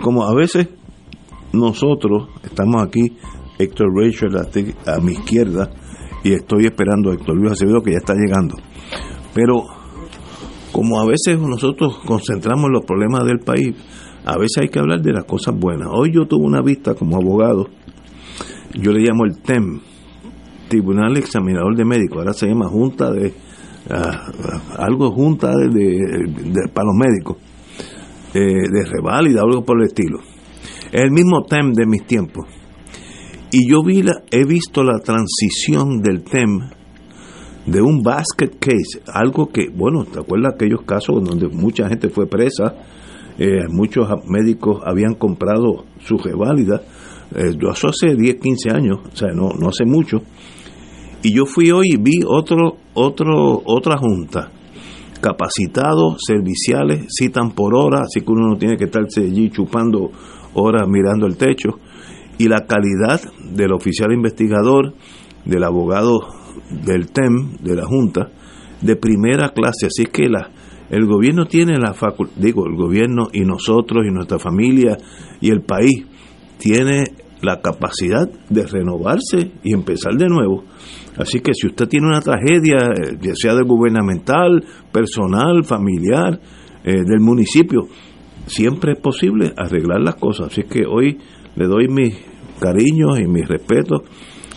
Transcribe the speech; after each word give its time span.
Como 0.00 0.24
a 0.24 0.34
veces 0.34 0.68
nosotros 1.52 2.28
estamos 2.42 2.82
aquí, 2.82 3.16
Héctor 3.58 3.88
Rachel 3.94 4.36
a, 4.36 5.00
mi 5.00 5.12
izquierda 5.12 5.70
y 6.22 6.32
estoy 6.32 6.66
esperando 6.66 7.10
a 7.10 7.14
Héctor 7.14 7.36
Luis 7.36 7.52
Acevedo 7.52 7.82
que 7.82 7.92
ya 7.92 7.98
está 7.98 8.14
llegando. 8.14 8.56
Pero 9.34 9.64
como 10.72 11.00
a 11.00 11.06
veces 11.06 11.38
nosotros 11.40 11.98
concentramos 12.04 12.70
los 12.70 12.84
problemas 12.84 13.24
del 13.24 13.38
país, 13.38 13.74
a 14.24 14.36
veces 14.36 14.58
hay 14.62 14.68
que 14.68 14.78
hablar 14.78 15.00
de 15.00 15.12
las 15.12 15.24
cosas 15.24 15.54
buenas. 15.58 15.88
Hoy 15.92 16.12
yo 16.12 16.26
tuve 16.26 16.44
una 16.44 16.60
vista 16.60 16.94
como 16.94 17.16
abogado, 17.16 17.68
yo 18.74 18.92
le 18.92 19.00
llamo 19.00 19.24
el 19.24 19.40
TEM, 19.40 19.80
Tribunal 20.68 21.16
Examinador 21.16 21.76
de 21.76 21.84
Médicos, 21.84 22.18
ahora 22.18 22.32
se 22.32 22.48
llama 22.48 22.68
Junta 22.68 23.10
de 23.12 23.32
algo 24.78 25.12
junta 25.12 25.50
de, 25.50 26.68
para 26.72 26.86
los 26.86 26.96
médicos, 26.96 27.36
eh, 28.36 28.68
de 28.70 28.84
reválida, 28.84 29.40
algo 29.42 29.64
por 29.64 29.80
el 29.80 29.86
estilo. 29.86 30.18
Es 30.92 31.02
el 31.02 31.10
mismo 31.10 31.44
TEM 31.44 31.72
de 31.72 31.86
mis 31.86 32.04
tiempos. 32.06 32.46
Y 33.50 33.70
yo 33.70 33.82
vi 33.82 34.02
la, 34.02 34.22
he 34.30 34.44
visto 34.44 34.82
la 34.82 34.98
transición 34.98 36.00
del 36.02 36.22
TEM 36.22 36.70
de 37.66 37.80
un 37.80 38.02
basket 38.02 38.58
case, 38.58 39.02
algo 39.12 39.48
que, 39.48 39.68
bueno, 39.68 40.04
¿te 40.04 40.20
acuerdas 40.20 40.54
aquellos 40.54 40.82
casos 40.82 41.22
donde 41.24 41.48
mucha 41.48 41.88
gente 41.88 42.08
fue 42.08 42.26
presa? 42.26 42.74
Eh, 43.38 43.68
muchos 43.68 44.08
médicos 44.26 44.82
habían 44.84 45.14
comprado 45.14 45.84
su 46.00 46.16
reválida. 46.18 46.82
Eh, 47.34 47.56
eso 47.72 47.88
hace 47.88 48.14
10, 48.14 48.36
15 48.36 48.70
años, 48.70 48.98
o 49.12 49.16
sea, 49.16 49.28
no, 49.32 49.50
no 49.58 49.68
hace 49.68 49.84
mucho 49.84 50.22
y 51.26 51.34
yo 51.34 51.44
fui 51.44 51.72
hoy 51.72 51.88
y 51.94 51.96
vi 51.96 52.20
otro, 52.24 52.76
otro, 52.94 53.60
otra 53.64 53.96
junta. 53.98 54.52
Capacitados, 55.20 56.16
serviciales, 56.26 57.06
citan 57.08 57.52
por 57.52 57.74
hora, 57.74 58.02
así 58.02 58.20
que 58.20 58.32
uno 58.32 58.48
no 58.48 58.56
tiene 58.56 58.76
que 58.76 58.84
estarse 58.84 59.22
allí 59.22 59.50
chupando 59.50 60.10
horas 60.54 60.86
mirando 60.88 61.26
el 61.26 61.36
techo. 61.36 61.78
Y 62.38 62.48
la 62.48 62.66
calidad 62.66 63.20
del 63.50 63.72
oficial 63.72 64.12
investigador, 64.12 64.94
del 65.44 65.64
abogado 65.64 66.20
del 66.84 67.10
TEM, 67.10 67.56
de 67.60 67.76
la 67.76 67.86
Junta, 67.86 68.30
de 68.80 68.96
primera 68.96 69.50
clase. 69.50 69.86
Así 69.86 70.04
que 70.04 70.28
la, 70.28 70.50
el 70.90 71.06
gobierno 71.06 71.46
tiene 71.46 71.78
la 71.78 71.94
facultad, 71.94 72.36
digo, 72.36 72.66
el 72.66 72.76
gobierno 72.76 73.28
y 73.32 73.40
nosotros 73.40 74.04
y 74.06 74.12
nuestra 74.12 74.38
familia 74.38 74.96
y 75.40 75.50
el 75.50 75.62
país 75.62 76.06
tiene 76.58 77.04
la 77.42 77.60
capacidad 77.60 78.28
de 78.48 78.66
renovarse 78.66 79.52
y 79.62 79.74
empezar 79.74 80.14
de 80.14 80.28
nuevo. 80.28 80.64
Así 81.18 81.40
que 81.40 81.52
si 81.54 81.66
usted 81.66 81.88
tiene 81.88 82.06
una 82.06 82.20
tragedia, 82.20 82.76
eh, 82.76 83.16
ya 83.20 83.34
sea 83.34 83.54
de 83.54 83.62
gubernamental, 83.62 84.64
personal, 84.92 85.64
familiar, 85.64 86.40
eh, 86.84 87.02
del 87.04 87.20
municipio, 87.20 87.88
siempre 88.46 88.92
es 88.92 89.00
posible 89.00 89.52
arreglar 89.56 90.00
las 90.00 90.16
cosas. 90.16 90.48
Así 90.48 90.62
que 90.64 90.84
hoy 90.86 91.18
le 91.56 91.66
doy 91.66 91.88
mis 91.88 92.14
cariños 92.60 93.18
y 93.18 93.26
mis 93.26 93.46
respetos 93.48 94.02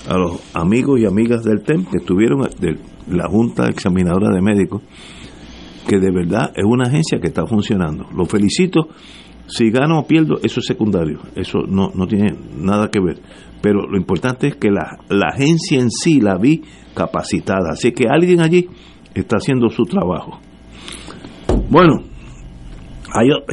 a 0.08 0.18
los 0.18 0.42
amigos 0.54 1.00
y 1.00 1.06
amigas 1.06 1.44
del 1.44 1.62
TEM 1.64 1.86
que 1.86 1.98
estuvieron 1.98 2.42
de 2.60 2.78
la 3.10 3.28
Junta 3.28 3.68
Examinadora 3.68 4.34
de 4.34 4.42
Médicos, 4.42 4.82
que 5.88 5.98
de 6.00 6.12
verdad 6.12 6.52
es 6.56 6.66
una 6.66 6.88
agencia 6.88 7.20
que 7.20 7.28
está 7.28 7.46
funcionando. 7.46 8.08
Los 8.16 8.30
felicito. 8.30 8.90
Si 9.50 9.70
gano 9.72 10.00
o 10.00 10.08
pierdo, 10.08 10.38
eso 10.44 10.60
es 10.60 10.66
secundario. 10.66 11.20
Eso 11.36 11.60
no, 11.68 11.92
no 11.94 12.08
tiene 12.08 12.34
nada 12.56 12.90
que 12.90 13.00
ver 13.00 13.20
pero 13.62 13.88
lo 13.88 13.98
importante 13.98 14.48
es 14.48 14.56
que 14.56 14.70
la, 14.70 14.98
agencia 15.28 15.80
en 15.80 15.92
sí 15.92 16.22
la 16.22 16.38
vi 16.38 16.64
capacitada, 16.94 17.72
así 17.72 17.92
que 17.92 18.08
alguien 18.10 18.42
allí 18.42 18.70
está 19.14 19.38
haciendo 19.38 19.70
su 19.70 19.84
trabajo. 19.84 20.40
Bueno, 21.70 22.04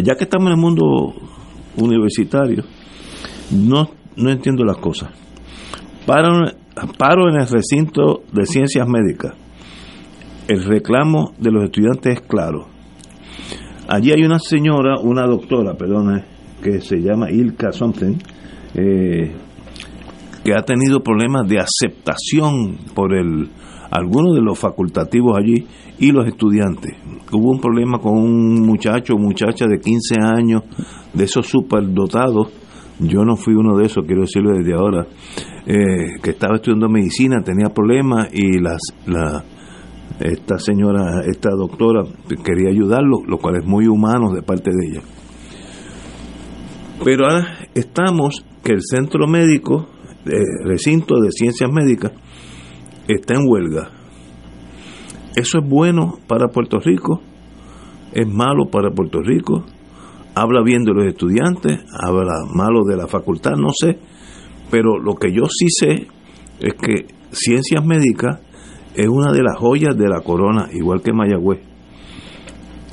ya 0.03 0.15
que 0.15 0.25
estamos 0.25 0.47
en 0.47 0.53
el 0.53 0.61
mundo 0.61 0.85
universitario, 1.77 2.65
no, 3.51 3.91
no 4.17 4.31
entiendo 4.31 4.65
las 4.65 4.79
cosas. 4.79 5.11
Paro, 6.07 6.47
paro 6.97 7.29
en 7.29 7.41
el 7.41 7.49
recinto 7.49 8.23
de 8.33 8.47
ciencias 8.47 8.87
médicas. 8.89 9.35
El 10.47 10.65
reclamo 10.65 11.33
de 11.39 11.51
los 11.51 11.65
estudiantes 11.65 12.19
es 12.19 12.21
claro. 12.21 12.69
Allí 13.89 14.13
hay 14.13 14.25
una 14.25 14.39
señora, 14.39 14.99
una 15.01 15.27
doctora, 15.27 15.75
perdón, 15.75 16.23
que 16.63 16.81
se 16.81 16.97
llama 16.97 17.31
Ilka 17.31 17.73
Something, 17.73 18.17
eh, 18.75 19.33
que 20.45 20.55
ha 20.55 20.63
tenido 20.63 21.01
problemas 21.01 21.49
de 21.49 21.59
aceptación 21.59 22.77
por 22.95 23.15
el 23.15 23.49
algunos 23.91 24.35
de 24.35 24.43
los 24.43 24.59
facultativos 24.59 25.37
allí 25.39 25.67
y 25.99 26.13
los 26.13 26.27
estudiantes. 26.27 26.93
Hubo 27.33 27.53
un 27.53 27.61
problema 27.61 27.99
con 27.99 28.19
un 28.19 28.67
muchacho 28.67 29.15
o 29.15 29.19
muchacha 29.19 29.67
de 29.67 29.79
15 29.79 30.17
años, 30.21 30.63
de 31.13 31.25
esos 31.25 31.47
superdotados, 31.47 32.49
yo 32.99 33.25
no 33.25 33.37
fui 33.37 33.55
uno 33.55 33.77
de 33.77 33.87
esos, 33.87 34.05
quiero 34.07 34.23
decirlo 34.23 34.57
desde 34.57 34.75
ahora, 34.75 35.07
eh, 35.67 36.19
que 36.23 36.31
estaba 36.31 36.57
estudiando 36.57 36.89
medicina, 36.89 37.43
tenía 37.43 37.69
problemas 37.69 38.29
y 38.33 38.59
las, 38.59 38.81
la, 39.07 39.45
esta 40.21 40.59
señora, 40.59 41.23
esta 41.27 41.51
doctora 41.51 42.05
quería 42.43 42.71
ayudarlo, 42.71 43.19
lo 43.27 43.39
cual 43.39 43.57
es 43.57 43.67
muy 43.67 43.87
humano 43.87 44.33
de 44.33 44.43
parte 44.43 44.71
de 44.71 44.89
ella. 44.89 45.03
Pero 47.05 47.25
ahora 47.25 47.59
estamos 47.75 48.45
que 48.63 48.73
el 48.73 48.81
centro 48.83 49.27
médico 49.27 49.89
recinto 50.65 51.21
de 51.21 51.31
ciencias 51.31 51.71
médicas 51.71 52.13
está 53.07 53.35
en 53.35 53.47
huelga. 53.47 53.91
Eso 55.37 55.59
es 55.59 55.69
bueno 55.69 56.19
para 56.27 56.49
Puerto 56.49 56.79
Rico, 56.81 57.21
es 58.13 58.27
malo 58.27 58.71
para 58.71 58.91
Puerto 58.91 59.21
Rico, 59.21 59.65
habla 60.35 60.63
bien 60.63 60.85
de 60.85 60.93
los 60.93 61.05
estudiantes, 61.05 61.85
habla 61.93 62.33
malo 62.55 62.85
de 62.85 62.97
la 62.97 63.07
facultad, 63.07 63.53
no 63.53 63.69
sé, 63.79 63.99
pero 64.71 64.99
lo 64.99 65.15
que 65.15 65.33
yo 65.33 65.45
sí 65.47 65.67
sé 65.69 66.07
es 66.61 66.75
que 66.75 67.07
ciencias 67.31 67.85
médicas 67.85 68.41
es 68.97 69.09
una 69.09 69.33
de 69.33 69.43
las 69.43 69.59
joyas 69.59 69.97
de 69.97 70.09
la 70.09 70.21
corona, 70.21 70.69
igual 70.73 71.03
que 71.03 71.13
Mayagüez. 71.13 71.61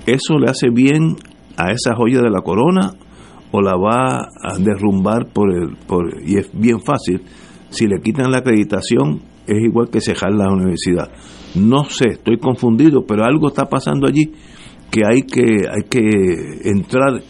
¿Eso 0.06 0.38
le 0.38 0.50
hace 0.50 0.70
bien 0.70 1.16
a 1.58 1.72
esa 1.72 1.96
joya 1.96 2.22
de 2.22 2.30
la 2.30 2.42
corona 2.42 2.94
o 3.52 3.62
la 3.62 3.76
va 3.78 4.24
a 4.24 4.58
derrumbar 4.60 5.28
por 5.32 5.54
el 5.54 5.78
por 5.88 6.06
y 6.26 6.38
es 6.38 6.50
bien 6.54 6.82
fácil 6.82 7.22
si 7.70 7.88
le 7.88 8.02
quitan 8.02 8.32
la 8.32 8.40
acreditación 8.40 9.22
es 9.46 9.62
igual 9.62 9.90
que 9.90 10.02
cejar 10.02 10.34
la 10.34 10.52
universidad 10.52 11.12
no 11.56 11.84
sé 11.84 12.14
estoy 12.14 12.40
confundido 12.40 13.06
pero 13.06 13.24
algo 13.24 13.50
está 13.50 13.70
pasando 13.70 14.08
allí 14.08 14.32
que 14.90 15.02
hay 15.06 15.22
que 15.22 15.68
hay 15.72 15.84
que 15.84 16.00
entrar 16.64 17.22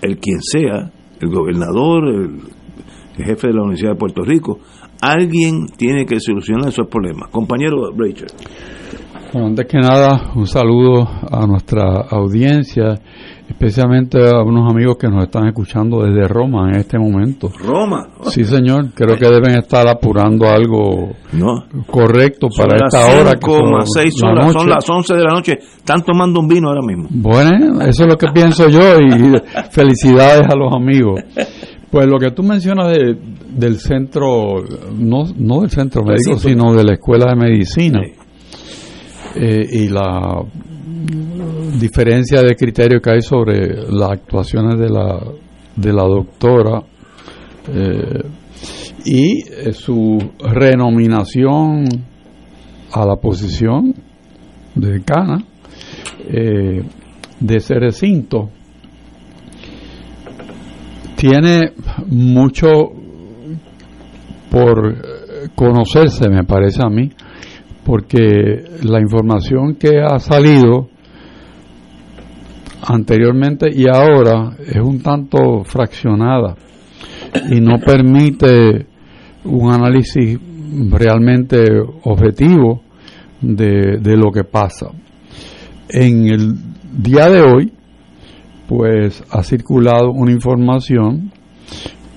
el 0.00 0.18
quien 0.18 0.40
sea 0.40 0.90
el 1.20 1.28
gobernador 1.28 2.08
el, 2.08 2.40
jefe 3.16 3.48
de 3.48 3.54
la 3.54 3.62
Universidad 3.62 3.92
de 3.92 3.98
Puerto 3.98 4.22
Rico 4.22 4.58
alguien 5.12 5.66
tiene 5.76 6.04
que 6.06 6.20
solucionar 6.20 6.68
esos 6.68 6.86
problemas 6.88 7.30
compañero 7.30 7.90
Rachel 7.96 8.28
bueno, 9.32 9.48
antes 9.48 9.66
que 9.66 9.78
nada 9.78 10.32
un 10.34 10.46
saludo 10.46 11.08
a 11.30 11.46
nuestra 11.46 12.06
audiencia 12.10 12.94
especialmente 13.48 14.18
a 14.28 14.42
unos 14.42 14.70
amigos 14.70 14.96
que 14.98 15.08
nos 15.08 15.24
están 15.24 15.46
escuchando 15.46 16.02
desde 16.02 16.26
Roma 16.26 16.68
en 16.70 16.80
este 16.80 16.98
momento. 16.98 17.50
Roma. 17.58 18.06
Sí, 18.24 18.44
señor, 18.44 18.92
creo 18.94 19.16
que 19.16 19.26
deben 19.26 19.56
estar 19.58 19.86
apurando 19.88 20.46
algo 20.48 21.10
No. 21.32 21.64
correcto 21.86 22.48
Son 22.50 22.66
para 22.66 22.86
esta 22.86 23.06
hora. 23.06 23.32
que 23.34 23.50
son 23.50 23.86
seis 23.86 24.14
horas, 24.22 24.52
son 24.52 24.68
las 24.68 24.88
11 24.88 25.14
de 25.14 25.22
la 25.22 25.30
noche. 25.34 25.52
Están 25.60 26.02
tomando 26.02 26.40
un 26.40 26.48
vino 26.48 26.68
ahora 26.68 26.82
mismo. 26.82 27.08
Bueno, 27.10 27.80
eso 27.82 28.02
es 28.04 28.08
lo 28.08 28.16
que 28.16 28.26
pienso 28.32 28.68
yo 28.68 28.98
y 28.98 29.10
felicidades 29.70 30.46
a 30.48 30.56
los 30.56 30.72
amigos. 30.74 31.20
Pues 31.90 32.06
lo 32.06 32.18
que 32.18 32.30
tú 32.32 32.42
mencionas 32.42 32.88
de- 32.96 33.16
del 33.54 33.78
centro, 33.78 34.62
no, 34.98 35.24
no 35.36 35.60
del 35.60 35.70
centro 35.70 36.02
médico, 36.04 36.38
sino 36.38 36.74
de 36.74 36.84
la 36.84 36.92
escuela 36.94 37.26
de 37.30 37.36
medicina 37.36 38.00
Sí. 38.04 38.12
eh, 39.36 39.66
y 39.70 39.88
la 39.88 40.42
diferencia 41.80 42.42
de 42.42 42.54
criterio 42.56 43.00
que 43.00 43.10
hay 43.10 43.22
sobre 43.22 43.68
las 43.90 44.10
actuaciones 44.10 44.78
de 44.78 44.88
la, 44.90 45.20
de 45.76 45.92
la 45.92 46.02
doctora 46.04 46.82
eh, 47.72 48.22
y 49.04 49.42
eh, 49.48 49.72
su 49.72 50.18
renominación 50.40 51.84
a 52.92 53.04
la 53.06 53.16
posición 53.16 53.94
de 54.74 54.92
decana 54.92 55.44
eh, 56.28 56.82
de 57.40 57.56
ese 57.56 57.74
recinto 57.74 58.50
tiene 61.16 61.72
mucho 62.06 62.68
por 64.50 64.88
eh, 64.88 65.48
conocerse, 65.54 66.28
me 66.28 66.44
parece 66.44 66.82
a 66.84 66.88
mí, 66.88 67.10
porque 67.84 68.64
la 68.82 69.00
información 69.00 69.76
que 69.76 70.00
ha 70.00 70.18
salido 70.18 70.88
anteriormente 72.82 73.68
y 73.72 73.86
ahora 73.88 74.56
es 74.64 74.80
un 74.80 75.00
tanto 75.02 75.64
fraccionada 75.64 76.54
y 77.50 77.60
no 77.60 77.78
permite 77.78 78.86
un 79.44 79.72
análisis 79.72 80.38
realmente 80.90 81.64
objetivo 82.04 82.82
de, 83.40 83.98
de 84.00 84.16
lo 84.16 84.30
que 84.30 84.44
pasa. 84.44 84.90
En 85.88 86.26
el 86.28 86.54
día 86.98 87.28
de 87.28 87.40
hoy, 87.42 87.72
pues 88.68 89.22
ha 89.30 89.42
circulado 89.42 90.10
una 90.10 90.32
información 90.32 91.30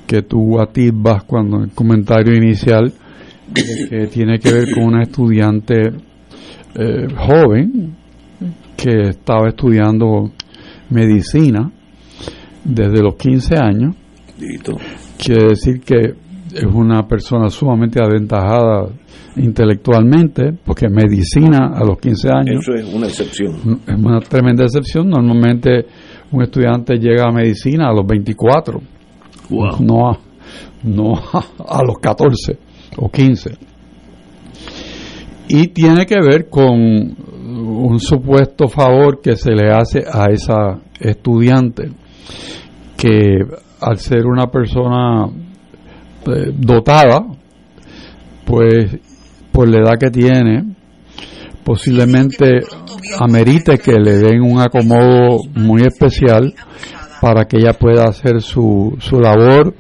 que 0.07 0.23
tú 0.23 0.59
atisbas 0.59 1.23
cuando 1.23 1.57
en 1.57 1.63
el 1.63 1.71
comentario 1.71 2.35
inicial 2.35 2.91
que 3.53 4.07
tiene 4.13 4.39
que 4.39 4.51
ver 4.51 4.73
con 4.73 4.85
una 4.85 5.03
estudiante 5.03 5.91
eh, 6.75 7.07
joven 7.15 7.95
que 8.75 9.09
estaba 9.09 9.49
estudiando 9.49 10.31
medicina 10.89 11.71
desde 12.63 13.01
los 13.01 13.15
15 13.15 13.57
años. 13.57 13.95
Quiere 15.17 15.49
decir 15.49 15.81
que 15.81 16.15
es 16.53 16.65
una 16.65 17.07
persona 17.07 17.49
sumamente 17.49 18.01
aventajada 18.01 18.89
intelectualmente, 19.35 20.53
porque 20.65 20.89
medicina 20.89 21.73
a 21.75 21.83
los 21.83 21.99
15 21.99 22.29
años 22.29 22.67
Eso 22.67 22.73
es 22.73 22.93
una 22.93 23.07
excepción. 23.07 23.81
es 23.85 23.95
una 23.95 24.19
tremenda 24.19 24.63
excepción. 24.63 25.09
Normalmente 25.09 25.85
un 26.31 26.43
estudiante 26.43 26.97
llega 26.97 27.27
a 27.27 27.31
medicina 27.31 27.89
a 27.89 27.93
los 27.93 28.05
24, 28.05 28.81
Wow. 29.49 29.77
no, 29.79 30.09
a, 30.09 30.19
no 30.83 31.15
a, 31.15 31.43
a 31.79 31.83
los 31.83 31.97
14 31.99 32.57
o 32.97 33.09
15. 33.09 33.57
Y 35.47 35.67
tiene 35.69 36.05
que 36.05 36.19
ver 36.21 36.47
con 36.49 36.69
un 36.79 37.99
supuesto 37.99 38.67
favor 38.67 39.19
que 39.21 39.35
se 39.35 39.51
le 39.51 39.71
hace 39.71 39.99
a 40.07 40.25
esa 40.31 40.79
estudiante, 40.99 41.89
que 42.95 43.39
al 43.81 43.97
ser 43.97 44.25
una 44.27 44.47
persona 44.47 45.25
eh, 45.25 46.51
dotada, 46.55 47.25
pues 48.45 48.97
por 49.51 49.67
la 49.67 49.79
edad 49.79 49.97
que 49.99 50.11
tiene, 50.11 50.75
posiblemente 51.63 52.59
amerite 53.19 53.77
que 53.77 53.94
le 53.94 54.17
den 54.17 54.41
un 54.41 54.59
acomodo 54.59 55.39
muy 55.56 55.81
especial 55.83 56.53
para 57.21 57.45
que 57.45 57.57
ella 57.57 57.73
pueda 57.73 58.06
hacer 58.06 58.41
su, 58.41 58.95
su 59.00 59.19
labor 59.19 59.73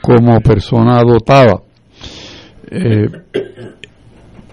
como 0.00 0.40
persona 0.40 1.02
dotada. 1.02 1.62
Eh, 2.70 3.08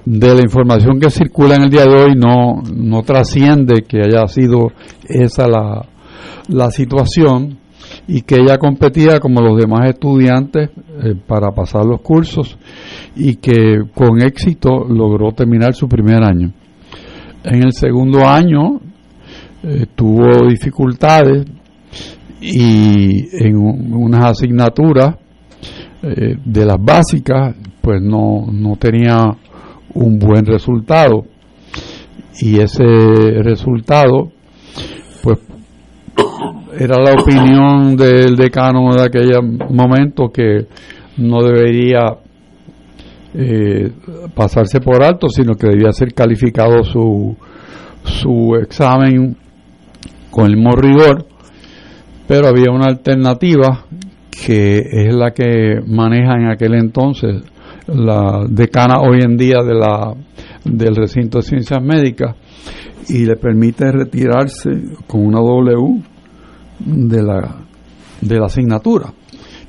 de 0.10 0.34
la 0.34 0.42
información 0.42 1.00
que 1.00 1.10
circula 1.10 1.56
en 1.56 1.64
el 1.64 1.70
día 1.70 1.84
de 1.84 2.02
hoy 2.02 2.16
no, 2.16 2.62
no 2.74 3.04
trasciende 3.04 3.84
que 3.88 4.00
haya 4.00 4.26
sido 4.28 4.72
esa 5.08 5.48
la, 5.50 5.86
la 6.48 6.72
situación 6.72 7.60
y 8.08 8.22
que 8.22 8.36
ella 8.36 8.58
competía 8.58 9.20
como 9.20 9.42
los 9.42 9.58
demás 9.60 9.90
estudiantes 9.90 10.70
eh, 11.04 11.16
para 11.28 11.52
pasar 11.52 11.86
los 11.86 12.02
cursos 12.02 12.58
y 13.16 13.36
que 13.36 13.82
con 13.94 14.22
éxito 14.22 14.86
logró 14.88 15.32
terminar 15.32 15.74
su 15.74 15.88
primer 15.88 16.24
año. 16.24 16.52
En 17.44 17.64
el 17.64 17.74
segundo 17.74 18.26
año 18.28 18.80
eh, 19.64 19.86
tuvo 19.96 20.48
dificultades 20.50 21.46
y 22.42 23.28
en 23.46 23.58
un- 23.58 23.94
unas 23.94 24.26
asignaturas 24.32 25.16
eh, 26.04 26.36
de 26.46 26.66
las 26.66 26.78
básicas 26.80 27.56
pues 27.82 28.02
no, 28.02 28.46
no 28.52 28.76
tenía 28.76 29.36
un 29.94 30.20
buen 30.20 30.46
resultado 30.46 31.26
y 32.40 32.60
ese 32.60 32.84
resultado 33.42 34.32
pues 35.24 35.40
era 36.80 36.98
la 37.00 37.14
opinión 37.14 37.96
del 37.96 38.36
decano 38.36 38.94
de 38.94 39.04
aquel 39.04 39.32
momento 39.70 40.30
que 40.30 40.68
no 41.18 41.42
debería 41.42 42.18
eh, 43.34 43.92
pasarse 44.34 44.80
por 44.80 45.04
alto, 45.04 45.28
sino 45.30 45.56
que 45.56 45.68
debía 45.68 45.92
ser 45.92 46.14
calificado 46.14 46.84
su, 46.84 47.36
su 48.04 48.56
examen 48.62 49.36
con 50.30 50.46
el 50.46 50.56
mismo 50.56 50.72
rigor, 50.72 51.26
pero 52.28 52.48
había 52.48 52.72
una 52.72 52.86
alternativa 52.86 53.86
que 54.46 54.78
es 54.78 55.16
la 55.16 55.32
que 55.32 55.82
maneja 55.86 56.36
en 56.36 56.48
aquel 56.48 56.76
entonces 56.76 57.42
la 57.88 58.46
decana 58.48 59.00
hoy 59.00 59.20
en 59.24 59.38
día 59.38 59.64
de 59.64 59.74
la 59.74 60.14
del 60.64 60.96
recinto 60.96 61.40
de 61.40 61.44
ciencias 61.44 61.82
médicas 61.82 62.36
y 63.10 63.26
le 63.26 63.38
permite 63.38 63.92
retirarse 63.92 64.70
con 65.08 65.26
una 65.26 65.40
W 65.40 66.02
de 66.80 67.24
la 67.24 67.68
de 68.22 68.40
la 68.40 68.46
asignatura. 68.46 69.14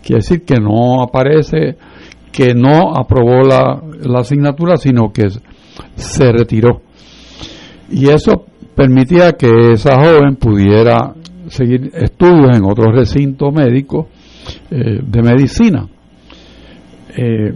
Quiere 0.02 0.20
decir 0.20 0.44
que 0.44 0.56
no 0.56 1.02
aparece 1.02 1.76
que 2.32 2.54
no 2.54 2.94
aprobó 2.96 3.42
la, 3.42 3.82
la 4.02 4.20
asignatura, 4.20 4.76
sino 4.76 5.12
que 5.12 5.28
se 5.96 6.32
retiró. 6.32 6.82
Y 7.90 8.08
eso 8.08 8.44
permitía 8.74 9.32
que 9.32 9.72
esa 9.72 9.96
joven 9.96 10.36
pudiera 10.36 11.14
seguir 11.48 11.90
estudios 11.94 12.56
en 12.56 12.64
otro 12.64 12.92
recinto 12.92 13.50
médico 13.50 14.08
eh, 14.70 15.00
de 15.02 15.22
medicina. 15.22 15.88
Eh, 17.16 17.52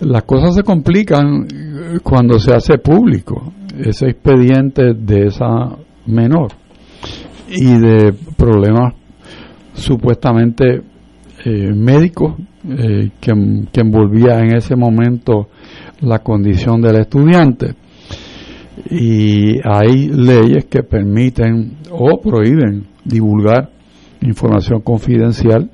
las 0.00 0.22
cosas 0.24 0.54
se 0.54 0.62
complican 0.62 1.46
eh, 1.46 1.98
cuando 2.02 2.38
se 2.38 2.52
hace 2.52 2.78
público 2.78 3.52
ese 3.78 4.08
expediente 4.10 4.94
de 4.94 5.26
esa 5.26 5.76
menor 6.06 6.59
y 7.50 7.78
de 7.78 8.12
problemas 8.36 8.94
supuestamente 9.74 10.82
eh, 11.44 11.72
médicos 11.74 12.34
eh, 12.68 13.10
que, 13.20 13.32
que 13.72 13.80
envolvía 13.80 14.38
en 14.40 14.56
ese 14.56 14.76
momento 14.76 15.48
la 16.00 16.20
condición 16.20 16.80
del 16.80 16.96
estudiante 16.96 17.74
y 18.88 19.56
hay 19.64 20.08
leyes 20.08 20.66
que 20.66 20.82
permiten 20.82 21.76
o 21.90 22.20
prohíben 22.20 22.86
divulgar 23.04 23.70
información 24.22 24.80
confidencial 24.82 25.70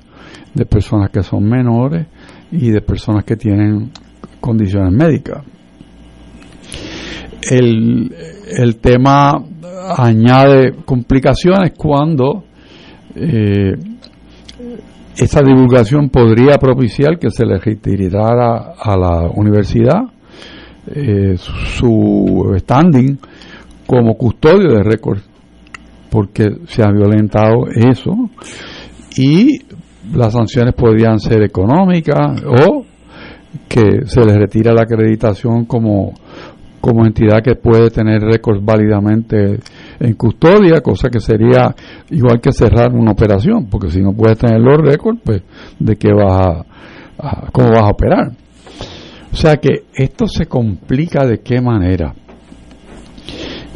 de 0.53 0.65
personas 0.65 1.09
que 1.09 1.23
son 1.23 1.43
menores 1.47 2.07
y 2.51 2.69
de 2.69 2.81
personas 2.81 3.23
que 3.23 3.35
tienen 3.35 3.91
condiciones 4.39 4.91
médicas. 4.91 5.43
El, 7.49 8.11
el 8.49 8.77
tema 8.77 9.33
añade 9.97 10.75
complicaciones 10.85 11.71
cuando 11.77 12.43
eh, 13.15 13.73
divulgación 15.41 16.09
podría 16.09 16.57
propiciar 16.57 17.17
que 17.17 17.29
se 17.31 17.45
le 17.45 17.57
retirara 17.57 18.73
a 18.79 18.97
la 18.97 19.29
universidad 19.33 20.01
eh, 20.87 21.35
su 21.37 22.53
standing 22.59 23.17
como 23.85 24.15
custodio 24.15 24.73
de 24.73 24.83
récords 24.83 25.23
porque 26.09 26.45
se 26.67 26.83
ha 26.83 26.91
violentado 26.91 27.67
eso 27.73 28.13
y 29.17 29.59
las 30.13 30.33
sanciones 30.33 30.73
podrían 30.73 31.19
ser 31.19 31.43
económicas 31.43 32.41
o 32.45 32.85
que 33.67 34.05
se 34.05 34.23
les 34.23 34.35
retira 34.35 34.73
la 34.73 34.83
acreditación 34.83 35.65
como, 35.65 36.13
como 36.81 37.05
entidad 37.05 37.41
que 37.43 37.55
puede 37.55 37.89
tener 37.89 38.21
récords 38.21 38.63
válidamente 38.63 39.59
en 39.99 40.13
custodia, 40.13 40.81
cosa 40.81 41.09
que 41.09 41.19
sería 41.19 41.75
igual 42.11 42.39
que 42.39 42.51
cerrar 42.51 42.93
una 42.93 43.11
operación, 43.11 43.67
porque 43.69 43.89
si 43.89 44.01
no 44.01 44.13
puedes 44.13 44.37
tener 44.37 44.59
los 44.59 44.77
récords, 44.77 45.19
pues 45.23 45.41
de 45.79 45.95
qué 45.95 46.13
vas 46.13 46.65
a, 47.19 47.45
cómo 47.51 47.69
vas 47.69 47.83
a 47.83 47.89
operar. 47.89 48.31
O 49.31 49.35
sea 49.35 49.57
que 49.57 49.85
esto 49.93 50.27
se 50.27 50.45
complica 50.45 51.25
de 51.25 51.39
qué 51.39 51.61
manera. 51.61 52.13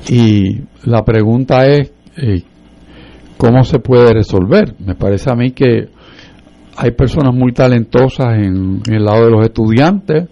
Y 0.10 0.62
la 0.86 1.04
pregunta 1.04 1.66
es, 1.66 1.92
eh, 2.18 2.44
¿cómo 3.38 3.64
se 3.64 3.80
puede 3.80 4.14
resolver? 4.14 4.76
Me 4.80 4.96
parece 4.96 5.32
a 5.32 5.36
mí 5.36 5.52
que 5.52 5.90
hay 6.78 6.92
personas 6.92 7.36
muy 7.36 7.52
talentosas 7.52 8.38
en, 8.38 8.82
el 8.90 9.04
lado 9.04 9.26
de 9.26 9.32
los 9.32 9.46
estudiantes, 9.46 10.30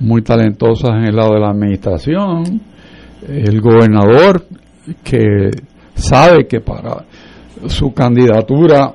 muy 0.00 0.22
talentosas 0.22 0.90
en 0.96 1.04
el 1.04 1.16
lado 1.16 1.34
de 1.34 1.40
la 1.40 1.50
administración, 1.50 2.60
el 3.28 3.60
gobernador 3.60 4.44
que 5.02 5.50
sabe 5.94 6.46
que 6.46 6.60
para 6.60 7.04
su 7.66 7.92
candidatura, 7.92 8.92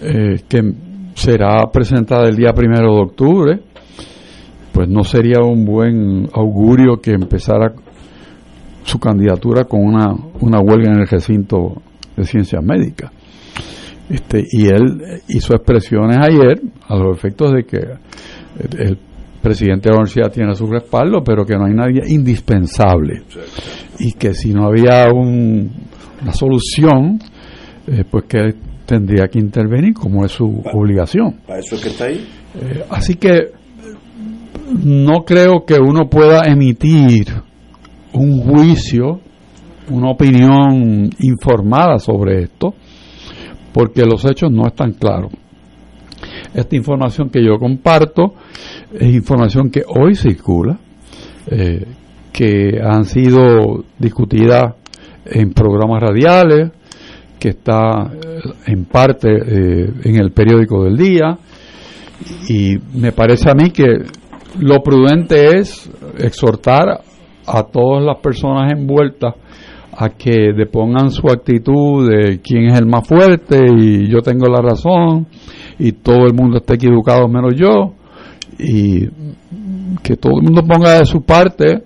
eh, 0.00 0.42
que 0.48 0.72
será 1.14 1.66
presentada 1.72 2.28
el 2.28 2.36
día 2.36 2.52
primero 2.52 2.94
de 2.94 3.00
octubre, 3.00 3.60
pues 4.72 4.88
no 4.88 5.02
sería 5.02 5.40
un 5.42 5.64
buen 5.64 6.28
augurio 6.32 7.00
que 7.02 7.12
empezara 7.12 7.72
su 8.84 8.98
candidatura 8.98 9.64
con 9.64 9.80
una, 9.84 10.14
una 10.40 10.60
huelga 10.60 10.92
en 10.92 11.00
el 11.00 11.08
recinto 11.08 11.82
de 12.16 12.24
ciencias 12.24 12.62
médicas. 12.62 13.10
Este, 14.08 14.46
y 14.50 14.68
él 14.68 15.20
hizo 15.28 15.54
expresiones 15.54 16.16
ayer 16.18 16.62
a 16.86 16.96
los 16.96 17.16
efectos 17.16 17.52
de 17.52 17.64
que 17.64 17.78
el 18.78 18.98
presidente 19.48 19.88
de 19.88 19.94
la 19.94 20.00
universidad 20.00 20.30
tiene 20.30 20.54
su 20.54 20.66
respaldo, 20.66 21.22
pero 21.24 21.46
que 21.46 21.56
no 21.56 21.64
hay 21.64 21.72
nadie 21.72 22.02
indispensable. 22.06 23.22
Y 23.98 24.12
que 24.12 24.34
si 24.34 24.52
no 24.52 24.66
había 24.66 25.06
una 25.10 26.32
solución, 26.32 27.18
eh, 27.86 28.04
pues 28.10 28.24
que 28.24 28.54
tendría 28.84 29.28
que 29.28 29.38
intervenir 29.38 29.94
como 29.94 30.24
es 30.24 30.32
su 30.32 30.62
obligación. 30.74 31.40
Para 31.46 31.60
eso 31.60 31.76
es 31.76 31.82
que 31.82 31.88
está 31.88 32.04
ahí. 32.04 32.26
Eh, 32.60 32.84
así 32.90 33.14
que 33.14 33.52
no 34.84 35.24
creo 35.24 35.64
que 35.66 35.78
uno 35.80 36.10
pueda 36.10 36.42
emitir 36.46 37.26
un 38.12 38.40
juicio, 38.40 39.20
una 39.90 40.10
opinión 40.10 41.08
informada 41.20 41.98
sobre 41.98 42.42
esto, 42.42 42.74
porque 43.72 44.02
los 44.04 44.24
hechos 44.26 44.50
no 44.52 44.66
están 44.66 44.92
claros. 44.92 45.32
Esta 46.58 46.74
información 46.74 47.30
que 47.30 47.40
yo 47.40 47.56
comparto 47.56 48.34
es 48.92 49.14
información 49.14 49.70
que 49.70 49.84
hoy 49.86 50.16
circula, 50.16 50.76
eh, 51.48 51.86
que 52.32 52.80
han 52.82 53.04
sido 53.04 53.84
discutidas 53.96 54.74
en 55.24 55.52
programas 55.52 56.02
radiales, 56.02 56.72
que 57.38 57.50
está 57.50 58.10
eh, 58.12 58.40
en 58.66 58.86
parte 58.86 59.28
eh, 59.30 59.92
en 60.02 60.16
el 60.16 60.32
periódico 60.32 60.82
del 60.82 60.96
día, 60.96 61.38
y 62.48 62.76
me 62.92 63.12
parece 63.12 63.50
a 63.50 63.54
mí 63.54 63.70
que 63.70 63.86
lo 64.58 64.82
prudente 64.82 65.58
es 65.58 65.88
exhortar 66.18 67.02
a 67.46 67.62
todas 67.62 68.02
las 68.02 68.16
personas 68.20 68.72
envueltas 68.72 69.32
a 69.96 70.08
que 70.08 70.52
depongan 70.56 71.12
su 71.12 71.28
actitud 71.28 72.08
de 72.10 72.40
quién 72.40 72.66
es 72.66 72.80
el 72.80 72.86
más 72.86 73.06
fuerte 73.06 73.60
y 73.78 74.08
yo 74.08 74.22
tengo 74.22 74.46
la 74.46 74.60
razón 74.60 75.28
y 75.78 75.92
todo 75.92 76.26
el 76.26 76.34
mundo 76.34 76.58
está 76.58 76.74
equivocado 76.74 77.28
menos 77.28 77.54
yo 77.54 77.94
y 78.58 79.06
que 80.02 80.16
todo 80.16 80.38
el 80.38 80.44
mundo 80.44 80.62
ponga 80.62 80.98
de 80.98 81.04
su 81.04 81.22
parte 81.22 81.84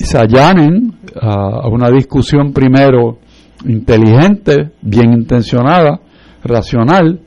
y 0.00 0.04
se 0.04 0.18
allanen 0.18 0.94
a, 1.20 1.68
una 1.68 1.90
discusión 1.90 2.52
primero 2.52 3.18
inteligente, 3.66 4.72
bien 4.82 5.12
intencionada, 5.12 6.00
racional 6.42 7.20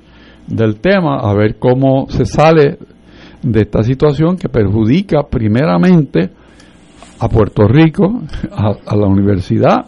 del 0.48 0.80
tema, 0.80 1.20
a 1.20 1.34
ver 1.34 1.58
cómo 1.58 2.08
se 2.10 2.26
sale 2.26 2.78
de 3.42 3.62
esta 3.62 3.84
situación 3.84 4.38
que 4.38 4.50
perjudica 4.50 5.24
primeramente 5.30 6.30
a 7.20 7.30
Puerto 7.30 7.68
Rico, 7.68 8.22
a 8.52 8.96
la 8.96 9.08
universidad 9.08 9.86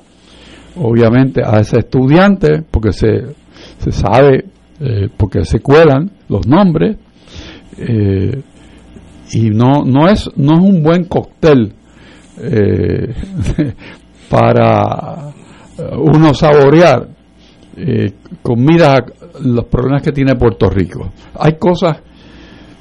obviamente 0.79 1.41
a 1.45 1.59
ese 1.59 1.79
estudiante, 1.79 2.63
porque 2.69 2.91
se, 2.91 3.35
se 3.79 3.91
sabe, 3.91 4.45
eh, 4.79 5.09
porque 5.15 5.43
se 5.45 5.59
cuelan 5.59 6.09
los 6.29 6.47
nombres, 6.47 6.97
eh, 7.77 8.41
y 9.31 9.49
no, 9.49 9.83
no, 9.85 10.07
es, 10.07 10.29
no 10.37 10.53
es 10.53 10.59
un 10.59 10.81
buen 10.81 11.05
cóctel 11.05 11.73
eh, 12.41 13.13
para 14.29 15.31
uno 15.97 16.33
saborear 16.33 17.07
con 18.41 18.61
miras 18.61 18.99
a 18.99 19.05
los 19.41 19.65
problemas 19.65 20.01
que 20.01 20.11
tiene 20.11 20.35
Puerto 20.35 20.69
Rico. 20.69 21.13
Hay 21.39 21.53
cosas 21.57 22.01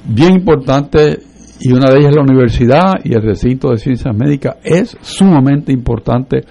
bien 0.05 0.33
importantes 0.33 1.57
y 1.61 1.71
una 1.71 1.89
de 1.89 1.99
ellas 1.99 2.11
es 2.11 2.15
la 2.15 2.21
universidad 2.21 2.93
y 3.03 3.13
el 3.13 3.21
recinto 3.21 3.69
de 3.71 3.77
ciencias 3.77 4.15
médicas 4.15 4.57
es 4.63 4.97
sumamente 5.01 5.71
importante 5.73 6.43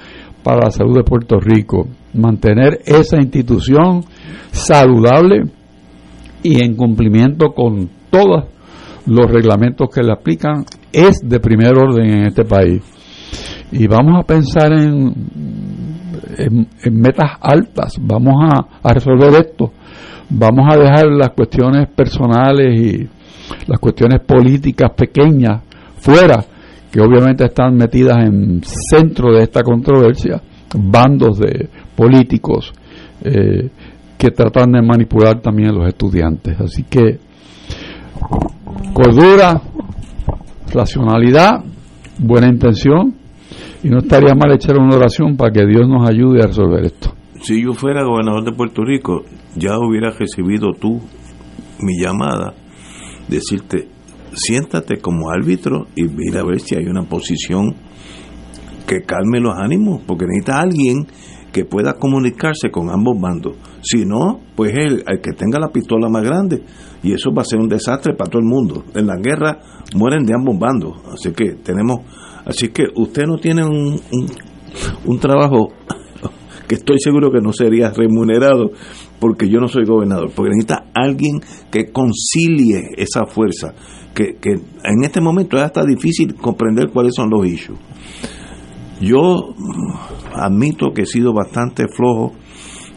para 0.49 0.65
la 0.65 0.71
salud 0.71 0.97
de 0.97 1.05
Puerto 1.05 1.39
Rico. 1.39 1.87
Mantener 2.15 2.79
esa 2.87 3.19
institución 3.19 4.03
saludable 4.51 5.43
y 6.43 6.65
en 6.65 6.75
cumplimiento 6.75 7.53
con 7.53 7.91
todos 8.09 8.45
los 9.05 9.31
reglamentos 9.31 9.91
que 9.95 10.03
le 10.03 10.11
aplican 10.11 10.65
es 10.91 11.21
de 11.23 11.39
primer 11.39 11.77
orden 11.77 12.07
en 12.07 12.27
este 12.29 12.47
país. 12.47 12.81
Y 13.73 13.87
vamos 13.89 14.19
a 14.19 14.27
pensar 14.27 14.73
en, 14.73 15.13
metas 16.93 17.33
altas, 17.43 17.97
vamos 18.01 18.37
a 18.83 18.93
resolver 18.95 19.35
esto, 19.35 19.73
vamos 20.31 20.67
a 20.73 20.79
dejar 20.79 21.09
las 21.09 21.29
cuestiones 21.37 21.89
personales 21.91 22.81
y 22.81 23.07
las 23.67 23.79
cuestiones 23.79 24.23
políticas 24.23 24.93
pequeñas 24.97 25.61
fuera 25.99 26.43
que 26.91 27.01
obviamente 27.01 27.45
están 27.45 27.77
metidas 27.77 28.19
en 28.19 28.63
centro 28.63 29.33
de 29.33 29.43
esta 29.43 29.63
controversia, 29.63 30.41
bandos 30.75 31.39
de 31.39 31.69
políticos 31.95 32.73
eh, 33.23 33.69
que 34.17 34.31
tratan 34.31 34.73
de 34.73 34.83
manipular 34.83 35.41
también 35.41 35.71
a 35.71 35.73
los 35.73 35.89
estudiantes. 35.89 36.59
Así 36.61 36.85
que 36.85 37.19
cordura, 38.93 39.61
racionalidad, 40.73 41.63
buena 42.19 42.49
intención, 42.49 43.15
y 43.83 43.89
no 43.91 43.99
estaría 43.99 44.35
mal 44.35 44.53
echar 44.53 44.77
una 44.77 44.97
oración 44.97 45.37
para 45.37 45.53
que 45.53 45.67
Dios 45.67 45.89
nos 45.89 46.09
ayude 46.09 46.43
a 46.43 46.47
resolver 46.47 46.85
esto. 46.85 47.13
Si 47.41 47.63
yo 47.63 47.73
fuera 47.73 48.03
gobernador 48.03 48.45
de 48.45 48.53
Puerto 48.53 48.83
Rico, 48.85 49.23
ya 49.55 49.79
hubiera 49.79 50.11
recibido 50.11 50.73
tú 50.73 51.01
mi 51.81 52.01
llamada, 52.03 52.55
decirte, 53.29 53.87
siéntate 54.39 54.99
como 54.99 55.31
árbitro 55.31 55.87
y 55.95 56.05
mira 56.05 56.41
a 56.41 56.45
ver 56.45 56.61
si 56.61 56.77
hay 56.77 56.87
una 56.87 57.03
posición 57.03 57.75
que 58.87 59.03
calme 59.03 59.41
los 59.41 59.55
ánimos, 59.57 60.01
porque 60.07 60.25
necesita 60.27 60.61
alguien 60.61 61.07
que 61.53 61.65
pueda 61.65 61.95
comunicarse 61.95 62.71
con 62.71 62.91
ambos 62.91 63.21
bandos. 63.21 63.57
Si 63.83 64.05
no, 64.05 64.41
pues 64.57 64.73
el, 64.75 65.05
el, 65.07 65.21
que 65.21 65.33
tenga 65.33 65.59
la 65.59 65.69
pistola 65.69 66.09
más 66.09 66.25
grande, 66.25 66.63
y 67.03 67.13
eso 67.13 67.31
va 67.33 67.43
a 67.43 67.45
ser 67.45 67.59
un 67.59 67.69
desastre 67.69 68.15
para 68.15 68.31
todo 68.31 68.41
el 68.41 68.49
mundo. 68.49 68.85
En 68.95 69.07
la 69.07 69.17
guerra 69.17 69.61
mueren 69.95 70.25
de 70.25 70.35
ambos 70.35 70.59
bandos, 70.59 71.01
así 71.13 71.33
que 71.33 71.57
tenemos, 71.63 72.01
así 72.45 72.69
que 72.69 72.85
usted 72.95 73.25
no 73.27 73.37
tiene 73.39 73.65
un, 73.65 74.01
un, 74.13 74.27
un 75.05 75.19
trabajo 75.19 75.69
que 76.69 76.77
estoy 76.77 76.99
seguro 76.99 77.31
que 77.31 77.41
no 77.41 77.53
sería 77.53 77.91
remunerado 77.91 78.71
porque 79.19 79.49
yo 79.49 79.59
no 79.59 79.69
soy 79.69 79.85
gobernador, 79.85 80.31
porque 80.35 80.51
necesita 80.51 80.87
alguien 80.95 81.41
que 81.71 81.91
concilie 81.93 82.91
esa 82.97 83.27
fuerza 83.27 83.75
que, 84.41 84.51
en 84.53 85.05
este 85.05 85.21
momento 85.21 85.57
es 85.57 85.63
hasta 85.63 85.85
difícil 85.85 86.35
comprender 86.35 86.91
cuáles 86.91 87.15
son 87.15 87.31
los 87.31 87.47
issues. 87.47 87.79
Yo 89.01 89.55
admito 90.35 90.93
que 90.93 91.03
he 91.03 91.07
sido 91.07 91.33
bastante 91.33 91.87
flojo 91.89 92.33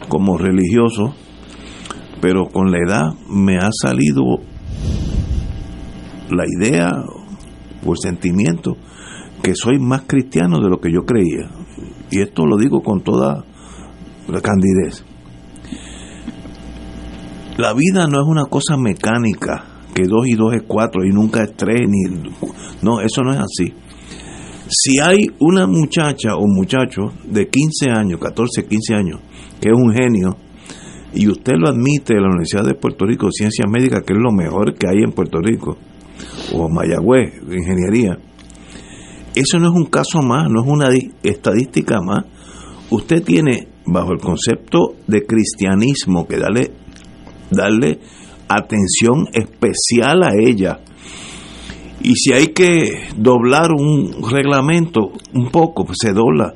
como 0.08 0.36
religioso, 0.36 1.14
pero 2.20 2.46
con 2.48 2.72
la 2.72 2.78
edad 2.78 3.14
me 3.28 3.56
ha 3.58 3.70
salido 3.70 4.22
la 6.30 6.44
idea 6.58 6.90
o 7.84 7.92
el 7.92 7.98
sentimiento 8.02 8.76
que 9.42 9.54
soy 9.54 9.78
más 9.78 10.02
cristiano 10.06 10.58
de 10.60 10.70
lo 10.70 10.80
que 10.80 10.92
yo 10.92 11.04
creía. 11.04 11.50
Y 12.10 12.20
esto 12.20 12.46
lo 12.46 12.56
digo 12.56 12.82
con 12.82 13.02
toda 13.02 13.44
la 14.28 14.40
candidez. 14.40 15.04
La 17.58 17.74
vida 17.74 18.06
no 18.08 18.20
es 18.20 18.26
una 18.26 18.46
cosa 18.46 18.76
mecánica 18.76 19.71
que 19.94 20.04
dos 20.04 20.26
y 20.26 20.34
dos 20.34 20.54
es 20.54 20.62
cuatro 20.66 21.04
y 21.04 21.10
nunca 21.10 21.42
es 21.44 21.54
tres, 21.56 21.82
ni, 21.88 22.30
no, 22.82 23.00
eso 23.00 23.22
no 23.22 23.32
es 23.32 23.38
así. 23.38 23.72
Si 24.68 24.98
hay 24.98 25.26
una 25.38 25.66
muchacha 25.66 26.36
o 26.36 26.46
muchacho 26.46 27.12
de 27.24 27.48
15 27.48 27.90
años, 27.90 28.20
14, 28.20 28.66
15 28.66 28.94
años, 28.94 29.20
que 29.60 29.68
es 29.68 29.74
un 29.74 29.92
genio, 29.92 30.36
y 31.14 31.28
usted 31.28 31.54
lo 31.58 31.68
admite 31.68 32.14
en 32.14 32.22
la 32.22 32.28
Universidad 32.28 32.64
de 32.64 32.74
Puerto 32.74 33.04
Rico, 33.04 33.28
Ciencias 33.30 33.68
Médicas, 33.70 34.02
que 34.06 34.14
es 34.14 34.18
lo 34.18 34.32
mejor 34.32 34.74
que 34.74 34.88
hay 34.88 35.02
en 35.02 35.12
Puerto 35.12 35.38
Rico, 35.40 35.76
o 36.54 36.68
Mayagüez, 36.70 37.42
Ingeniería, 37.42 38.18
eso 39.34 39.58
no 39.58 39.68
es 39.68 39.74
un 39.74 39.86
caso 39.86 40.20
más, 40.20 40.48
no 40.50 40.62
es 40.62 40.68
una 40.68 40.88
estadística 41.22 42.00
más. 42.02 42.24
usted 42.90 43.22
tiene 43.22 43.68
bajo 43.86 44.12
el 44.12 44.20
concepto 44.20 44.94
de 45.06 45.24
cristianismo 45.24 46.26
que 46.26 46.36
darle, 46.36 46.72
darle 47.50 47.98
atención 48.58 49.28
especial 49.32 50.22
a 50.22 50.34
ella. 50.34 50.80
Y 52.02 52.14
si 52.16 52.32
hay 52.32 52.48
que 52.48 53.08
doblar 53.16 53.70
un 53.72 54.28
reglamento 54.28 55.12
un 55.34 55.50
poco, 55.50 55.84
pues 55.84 55.98
se 56.00 56.12
dobla. 56.12 56.52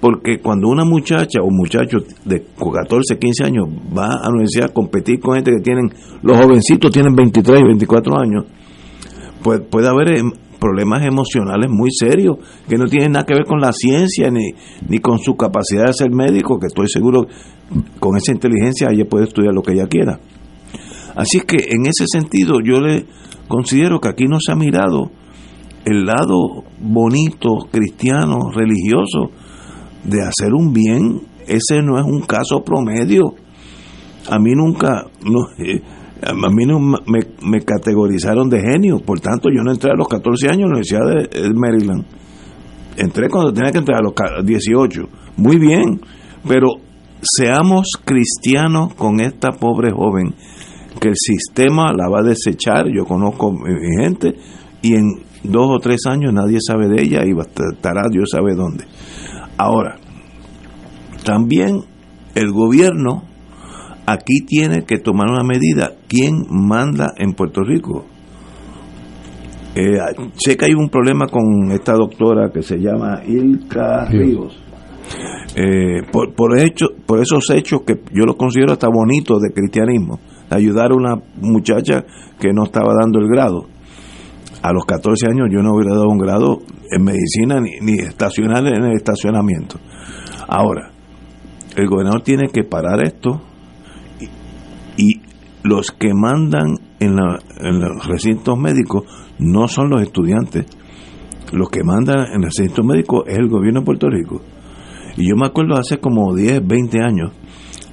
Porque 0.00 0.38
cuando 0.38 0.68
una 0.68 0.84
muchacha 0.84 1.40
o 1.42 1.48
muchacho 1.50 1.98
de 2.24 2.44
14, 2.56 3.18
15 3.18 3.44
años 3.44 3.66
va 3.96 4.06
a 4.06 4.24
la 4.24 4.30
universidad 4.30 4.70
a 4.70 4.72
competir 4.72 5.20
con 5.20 5.34
gente 5.34 5.52
que 5.52 5.62
tienen, 5.62 5.90
los 6.22 6.36
jovencitos 6.38 6.90
tienen 6.90 7.14
23, 7.14 7.62
24 7.62 8.18
años, 8.18 8.44
pues 9.42 9.60
puede 9.70 9.88
haber 9.88 10.18
em, 10.18 10.30
problemas 10.58 11.04
emocionales 11.04 11.70
muy 11.70 11.90
serios 11.92 12.36
que 12.68 12.76
no 12.76 12.86
tienen 12.86 13.12
nada 13.12 13.24
que 13.24 13.34
ver 13.34 13.44
con 13.44 13.60
la 13.60 13.72
ciencia 13.72 14.30
ni, 14.30 14.52
ni 14.88 14.98
con 14.98 15.18
su 15.18 15.34
capacidad 15.36 15.86
de 15.86 15.92
ser 15.92 16.10
médico, 16.10 16.58
que 16.58 16.66
estoy 16.66 16.86
seguro 16.88 17.26
con 17.98 18.16
esa 18.16 18.32
inteligencia 18.32 18.88
ella 18.90 19.04
puede 19.04 19.24
estudiar 19.24 19.54
lo 19.54 19.62
que 19.62 19.72
ella 19.72 19.86
quiera. 19.86 20.18
Así 21.16 21.40
que 21.40 21.56
en 21.56 21.86
ese 21.86 22.04
sentido 22.06 22.60
yo 22.62 22.80
le 22.80 23.06
considero 23.48 24.00
que 24.00 24.08
aquí 24.08 24.24
no 24.24 24.38
se 24.38 24.52
ha 24.52 24.54
mirado 24.54 25.10
el 25.84 26.04
lado 26.04 26.64
bonito, 26.80 27.68
cristiano, 27.70 28.50
religioso 28.54 29.30
de 30.04 30.22
hacer 30.22 30.52
un 30.52 30.72
bien. 30.72 31.22
Ese 31.46 31.80
no 31.82 31.98
es 31.98 32.04
un 32.04 32.22
caso 32.22 32.62
promedio. 32.62 33.34
A 34.28 34.38
mí 34.38 34.52
nunca, 34.54 35.06
eh, 35.58 35.80
a 36.22 36.50
mí 36.50 36.64
no 36.66 36.80
me, 36.80 37.20
me, 37.42 37.60
categorizaron 37.60 38.48
de 38.48 38.60
genio, 38.60 38.98
por 38.98 39.20
tanto 39.20 39.48
yo 39.48 39.62
no 39.62 39.70
entré 39.70 39.90
a 39.92 39.96
los 39.96 40.08
14 40.08 40.48
años 40.48 40.64
en 40.64 40.70
la 40.70 40.78
Universidad 40.78 41.30
de 41.30 41.54
Maryland. 41.54 42.04
Entré 42.96 43.28
cuando 43.28 43.52
tenía 43.52 43.70
que 43.70 43.78
entrar 43.78 44.00
a 44.00 44.02
los 44.02 44.14
18. 44.44 45.02
Muy 45.36 45.58
bien, 45.58 46.00
pero 46.48 46.80
seamos 47.20 47.92
cristianos 48.04 48.94
con 48.94 49.20
esta 49.20 49.52
pobre 49.52 49.92
joven, 49.92 50.34
que 51.00 51.08
el 51.08 51.16
sistema 51.16 51.92
la 51.92 52.08
va 52.08 52.20
a 52.20 52.28
desechar, 52.28 52.86
yo 52.88 53.04
conozco 53.04 53.52
mi 53.52 54.02
gente, 54.02 54.34
y 54.82 54.94
en 54.94 55.04
dos 55.42 55.68
o 55.70 55.78
tres 55.78 56.06
años 56.06 56.32
nadie 56.32 56.58
sabe 56.60 56.88
de 56.88 57.02
ella 57.02 57.24
y 57.24 57.32
estará 57.72 58.08
Dios 58.10 58.30
sabe 58.30 58.54
dónde. 58.54 58.84
Ahora, 59.56 59.96
también 61.24 61.82
el 62.34 62.52
gobierno 62.52 63.24
aquí 64.06 64.44
tiene 64.46 64.84
que 64.84 64.98
tomar 64.98 65.30
una 65.30 65.42
medida. 65.42 65.92
¿Quién 66.08 66.44
manda 66.50 67.12
en 67.16 67.32
Puerto 67.32 67.62
Rico? 67.62 68.04
Eh, 69.74 69.98
sé 70.34 70.56
que 70.56 70.66
hay 70.66 70.74
un 70.74 70.88
problema 70.88 71.26
con 71.26 71.70
esta 71.70 71.92
doctora 71.92 72.50
que 72.50 72.62
se 72.62 72.78
llama 72.78 73.22
Ilka 73.26 74.06
Ríos. 74.06 74.62
Eh, 75.54 76.02
por, 76.10 76.34
por, 76.34 76.58
hecho, 76.58 76.86
por 77.04 77.20
esos 77.20 77.50
hechos 77.50 77.82
que 77.86 78.00
yo 78.12 78.24
los 78.24 78.36
considero 78.36 78.72
hasta 78.72 78.88
bonitos 78.88 79.40
de 79.40 79.52
cristianismo, 79.52 80.18
ayudar 80.50 80.92
a 80.92 80.94
una 80.94 81.16
muchacha 81.40 82.04
que 82.38 82.52
no 82.52 82.64
estaba 82.64 82.94
dando 83.00 83.18
el 83.18 83.28
grado. 83.28 83.66
A 84.62 84.72
los 84.72 84.84
14 84.84 85.26
años 85.28 85.48
yo 85.50 85.62
no 85.62 85.74
hubiera 85.74 85.94
dado 85.94 86.08
un 86.08 86.18
grado 86.18 86.58
en 86.90 87.04
medicina 87.04 87.60
ni, 87.60 87.78
ni 87.80 87.98
estacional 88.00 88.66
en 88.66 88.84
el 88.84 88.96
estacionamiento. 88.96 89.78
Ahora, 90.48 90.90
el 91.76 91.88
gobernador 91.88 92.22
tiene 92.22 92.48
que 92.48 92.64
parar 92.64 93.04
esto 93.04 93.42
y 94.96 95.20
los 95.62 95.90
que 95.90 96.14
mandan 96.14 96.78
en, 97.00 97.16
los 97.16 98.06
recintos 98.06 98.58
médicos 98.58 99.04
no 99.38 99.68
son 99.68 99.90
los 99.90 100.02
estudiantes. 100.02 100.66
Los 101.52 101.68
que 101.68 101.84
mandan 101.84 102.32
en 102.32 102.42
los 102.42 102.54
recintos 102.56 102.84
médicos 102.84 103.24
es 103.26 103.38
el 103.38 103.48
gobierno 103.48 103.80
de 103.80 103.86
Puerto 103.86 104.08
Rico. 104.08 104.40
Y 105.16 105.28
yo 105.28 105.36
me 105.36 105.46
acuerdo 105.46 105.76
hace 105.76 105.98
como 105.98 106.34
10, 106.34 106.66
20 106.66 106.98
años 107.02 107.32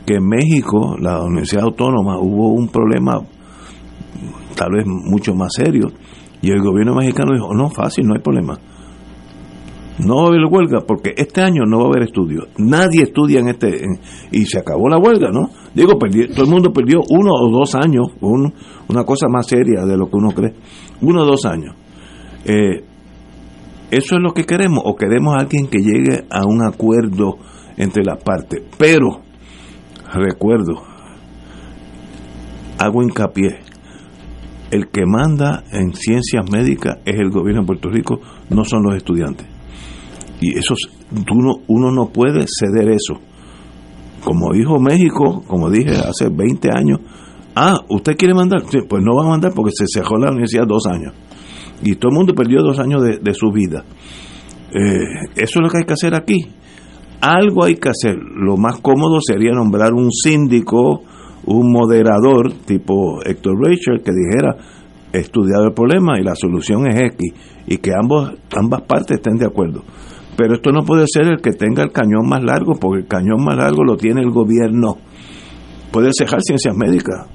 que 0.05 0.15
en 0.15 0.27
México, 0.27 0.95
la 1.00 1.22
Universidad 1.24 1.63
Autónoma, 1.63 2.19
hubo 2.19 2.53
un 2.53 2.67
problema 2.67 3.22
tal 4.55 4.72
vez 4.74 4.86
mucho 4.86 5.33
más 5.33 5.53
serio. 5.55 5.91
Y 6.41 6.51
el 6.51 6.62
gobierno 6.62 6.95
mexicano 6.95 7.33
dijo, 7.33 7.53
no, 7.53 7.69
fácil, 7.69 8.05
no 8.05 8.15
hay 8.15 8.22
problema. 8.22 8.60
No 10.00 10.15
va 10.17 10.24
a 10.24 10.27
haber 10.27 10.45
huelga 10.50 10.81
porque 10.88 11.13
este 11.15 11.41
año 11.41 11.63
no 11.65 11.79
va 11.79 11.86
a 11.86 11.88
haber 11.88 12.03
estudios. 12.03 12.48
Nadie 12.57 13.03
estudia 13.03 13.39
en 13.39 13.50
este... 13.50 13.86
y 14.31 14.45
se 14.45 14.60
acabó 14.60 14.89
la 14.89 14.98
huelga, 14.98 15.29
¿no? 15.31 15.51
Digo, 15.74 15.93
todo 16.33 16.45
el 16.45 16.51
mundo 16.51 16.74
perdió 16.74 17.01
uno 17.10 17.31
o 17.31 17.50
dos 17.50 17.75
años, 17.75 18.07
una 18.22 19.03
cosa 19.03 19.27
más 19.29 19.48
seria 19.48 19.86
de 19.86 19.95
lo 19.95 20.10
que 20.10 20.17
uno 20.17 20.32
cree. 20.32 20.54
Uno 21.01 21.21
o 21.21 21.25
dos 21.25 21.45
años. 21.45 21.75
Eh, 22.45 22.84
¿Eso 23.91 24.15
es 24.15 24.21
lo 24.21 24.34
que 24.34 24.45
queremos? 24.45 24.84
¿O 24.86 24.95
queremos 24.95 25.36
a 25.36 25.41
alguien 25.41 25.67
que 25.67 25.77
llegue 25.77 26.25
a 26.30 26.45
un 26.45 26.65
acuerdo 26.65 27.38
entre 27.77 28.04
las 28.04 28.21
partes? 28.23 28.63
Pero, 28.77 29.21
recuerdo, 30.19 30.84
hago 32.78 33.04
hincapié, 33.04 33.60
el 34.71 34.88
que 34.89 35.06
manda 35.06 35.63
en 35.71 35.93
ciencias 35.93 36.49
médicas 36.52 36.97
es 37.06 37.19
el 37.19 37.30
gobierno 37.30 37.62
de 37.62 37.67
Puerto 37.67 37.89
Rico, 37.89 38.19
no 38.49 38.63
son 38.65 38.84
los 38.84 38.95
estudiantes. 38.95 39.47
Y 40.41 40.58
eso, 40.58 40.76
uno, 41.32 41.58
uno 41.67 41.91
no 41.91 42.10
puede 42.10 42.45
ceder 42.47 42.89
eso. 42.89 43.19
Como 44.23 44.52
dijo 44.54 44.80
México, 44.80 45.43
como 45.47 45.69
dije 45.69 45.91
hace 45.91 46.30
20 46.30 46.69
años, 46.76 46.99
ah, 47.56 47.78
¿usted 47.89 48.15
quiere 48.17 48.34
mandar? 48.34 48.63
pues 48.63 49.04
no 49.04 49.15
va 49.15 49.26
a 49.26 49.30
mandar 49.30 49.54
porque 49.54 49.71
se 49.73 49.86
cerró 49.88 50.17
la 50.17 50.32
universidad 50.32 50.65
dos 50.67 50.86
años. 50.88 51.13
Y 51.84 51.95
todo 51.95 52.12
el 52.12 52.17
mundo 52.17 52.34
perdió 52.34 52.62
dos 52.62 52.80
años 52.80 53.04
de, 53.04 53.34
su 53.34 53.52
vida. 53.52 53.84
Eh, 54.71 55.28
eso 55.36 55.60
es 55.60 55.62
lo 55.62 55.69
que 55.69 55.78
hay 55.80 55.84
que 55.84 55.93
hacer 55.93 56.15
aquí. 56.15 56.47
Algo 57.21 57.63
hay 57.63 57.76
que 57.76 57.89
hacer. 57.89 58.17
Lo 58.17 58.58
más 58.58 58.80
cómodo 58.80 59.19
sería 59.26 59.52
nombrar 59.52 59.93
un 59.93 60.12
síndico, 60.12 61.04
un 61.45 61.71
moderador 61.71 62.52
tipo 62.65 63.21
Héctor 63.23 63.56
Rachel 63.62 64.02
que 64.04 64.12
dijera, 64.12 64.58
estudiado 65.13 65.65
el 65.65 65.73
problema 65.73 66.19
y 66.19 66.23
la 66.23 66.36
solución 66.36 66.88
es 66.88 66.95
X 67.13 67.34
y 67.67 67.78
que 67.78 67.91
ambos, 67.93 68.34
ambas 68.56 68.82
partes 68.82 69.17
estén 69.17 69.38
de 69.38 69.45
acuerdo. 69.45 69.84
Pero 70.36 70.56
esto 70.56 70.71
no 70.71 70.84
puede 70.84 71.06
ser 71.08 71.28
el 71.28 71.41
que 71.41 71.52
tenga 71.52 71.84
el 71.84 71.91
cañón 71.91 72.28
más 72.28 72.43
largo, 72.43 72.73
porque 72.80 73.02
el 73.02 73.08
cañón 73.08 73.43
más 73.43 73.56
largo 73.56 73.84
lo 73.84 73.95
tiene 73.97 74.21
el 74.21 74.32
gobierno. 74.32 74.97
Puede 75.91 76.10
cejar 76.17 76.41
ciencias 76.41 76.76
médicas 76.76 77.28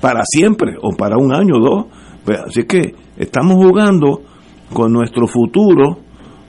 para 0.00 0.22
siempre 0.24 0.76
o 0.80 0.96
para 0.96 1.16
un 1.16 1.34
año 1.34 1.56
o 1.56 1.60
dos. 1.60 1.86
Pues, 2.24 2.38
así 2.38 2.64
que 2.64 2.94
estamos 3.16 3.56
jugando 3.56 4.22
con 4.72 4.92
nuestro 4.92 5.26
futuro 5.26 5.98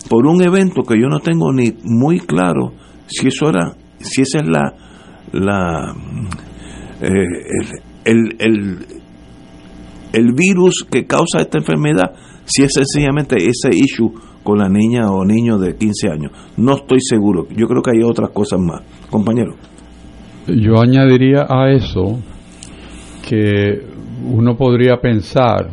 por 0.08 0.26
un 0.28 0.42
evento 0.42 0.84
que 0.84 1.00
yo 1.00 1.08
no 1.08 1.20
tengo 1.20 1.52
ni 1.52 1.74
muy 1.84 2.20
claro 2.20 2.74
si 3.08 3.28
eso 3.28 3.50
era, 3.50 3.74
si 4.00 4.22
esa 4.22 4.40
es 4.40 4.48
la, 4.48 4.74
la 5.34 5.96
eh, 7.02 7.82
el, 8.06 8.36
el, 8.40 8.78
el 10.14 10.34
virus 10.34 10.86
que 10.90 11.06
causa 11.06 11.40
esta 11.40 11.58
enfermedad, 11.58 12.14
si 12.46 12.64
es 12.64 12.74
sencillamente 12.74 13.36
ese 13.38 13.70
issue 13.74 14.14
con 14.44 14.58
la 14.60 14.70
niña 14.70 15.12
o 15.12 15.26
niño 15.26 15.58
de 15.58 15.76
15 15.76 16.10
años. 16.10 16.32
No 16.58 16.76
estoy 16.76 17.00
seguro. 17.02 17.48
Yo 17.56 17.68
creo 17.68 17.82
que 17.82 17.92
hay 17.92 18.04
otras 18.04 18.30
cosas 18.32 18.60
más. 18.60 18.82
Compañero. 19.10 19.56
Yo 20.48 20.82
añadiría 20.82 21.46
a 21.48 21.72
eso 21.72 22.20
que 23.28 23.86
uno 24.26 24.56
podría 24.58 24.98
pensar 24.98 25.70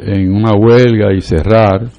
en 0.00 0.32
una 0.32 0.54
huelga 0.54 1.12
y 1.12 1.20
cerrar, 1.20 1.90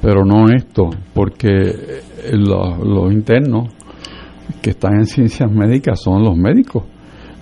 pero 0.00 0.24
no 0.24 0.48
esto, 0.48 0.90
porque 1.14 2.00
los, 2.32 3.12
internos 3.12 3.68
que 4.62 4.70
están 4.70 4.94
en 4.94 5.06
ciencias 5.06 5.50
médicas 5.50 6.00
son 6.00 6.22
los 6.22 6.36
médicos, 6.36 6.84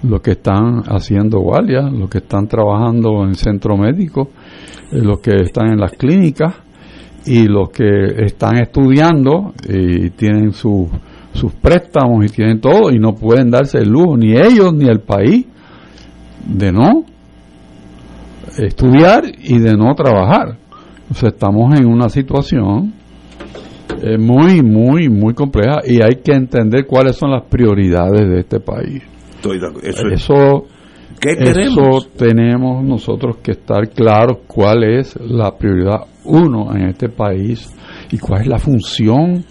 los 0.03 0.21
que 0.21 0.33
están 0.33 0.83
haciendo 0.87 1.41
guardia, 1.41 1.83
los 1.83 2.09
que 2.09 2.19
están 2.19 2.47
trabajando 2.47 3.25
en 3.25 3.35
centro 3.35 3.77
médico, 3.77 4.31
eh, 4.93 4.99
los 5.03 5.21
que 5.21 5.35
están 5.43 5.73
en 5.73 5.81
las 5.81 5.93
clínicas, 5.93 6.55
y 7.27 7.47
los 7.47 7.69
que 7.71 8.25
están 8.25 8.57
estudiando 8.59 9.53
y 9.69 10.11
tienen 10.11 10.53
sus 10.53 10.89
préstamos 11.61 12.25
y 12.25 12.29
tienen 12.29 12.59
todo 12.61 12.91
y 12.91 12.99
no 12.99 13.15
pueden 13.15 13.51
darse 13.51 13.79
el 13.79 13.91
lujo, 13.91 14.17
ni 14.17 14.33
ellos 14.33 14.73
ni 14.73 14.89
el 14.89 15.01
país, 15.01 15.45
de 16.47 16.73
no 16.73 17.05
estudiar 18.57 19.25
y 19.27 19.59
de 19.59 19.77
no 19.77 19.95
trabajar. 19.95 20.57
O 21.11 21.27
estamos 21.27 21.79
en 21.79 21.87
una 21.87 22.09
situación 22.09 22.93
eh, 24.03 24.19
muy, 24.19 24.63
muy, 24.63 25.09
muy 25.09 25.35
compleja 25.35 25.81
y 25.85 26.03
hay 26.03 26.17
que 26.23 26.33
entender 26.33 26.87
cuáles 26.87 27.17
son 27.17 27.31
las 27.31 27.45
prioridades 27.45 28.29
de 28.29 28.41
este 28.41 28.61
país. 28.61 29.03
eso, 29.83 30.09
eso, 30.09 30.67
eso 31.21 32.07
tenemos 32.17 32.85
nosotros 32.85 33.39
que 33.43 33.53
estar 33.53 33.89
claros 33.91 34.39
cuál 34.47 34.85
es 34.85 35.19
la 35.21 35.57
prioridad 35.57 36.01
uno 36.25 36.75
en 36.77 36.89
este 36.89 37.09
país 37.09 37.75
y 38.11 38.19
cuál 38.19 38.43
es 38.43 38.47
la 38.47 38.59
función 38.59 39.45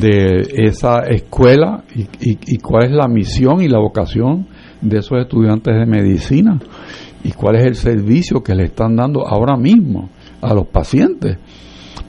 de 0.00 0.42
esa 0.54 1.00
escuela 1.00 1.84
y, 1.94 2.58
cuál 2.58 2.86
es 2.86 2.92
la 2.92 3.06
misión 3.06 3.60
y 3.60 3.68
la 3.68 3.78
vocación 3.78 4.48
de 4.80 4.98
esos 4.98 5.18
estudiantes 5.20 5.74
de 5.74 5.86
medicina 5.86 6.58
y 7.22 7.32
cuál 7.32 7.56
es 7.56 7.64
el 7.66 7.74
servicio 7.74 8.42
que 8.42 8.54
le 8.54 8.64
están 8.64 8.96
dando 8.96 9.26
ahora 9.26 9.56
mismo 9.56 10.10
a 10.46 10.54
los 10.54 10.66
pacientes. 10.68 11.38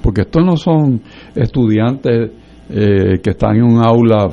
Porque 0.01 0.21
estos 0.21 0.45
no 0.45 0.57
son 0.57 1.01
estudiantes 1.35 2.31
eh, 2.69 3.19
que 3.21 3.31
están 3.31 3.57
en 3.57 3.63
un 3.63 3.85
aula 3.85 4.29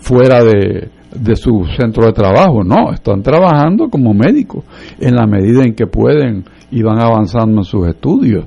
fuera 0.00 0.42
de, 0.42 0.90
de 1.14 1.36
su 1.36 1.64
centro 1.76 2.06
de 2.06 2.12
trabajo, 2.12 2.64
no, 2.64 2.92
están 2.92 3.22
trabajando 3.22 3.88
como 3.88 4.14
médicos 4.14 4.64
en 4.98 5.14
la 5.14 5.26
medida 5.26 5.62
en 5.64 5.74
que 5.74 5.86
pueden 5.86 6.44
y 6.70 6.82
van 6.82 7.00
avanzando 7.00 7.58
en 7.58 7.64
sus 7.64 7.86
estudios. 7.86 8.46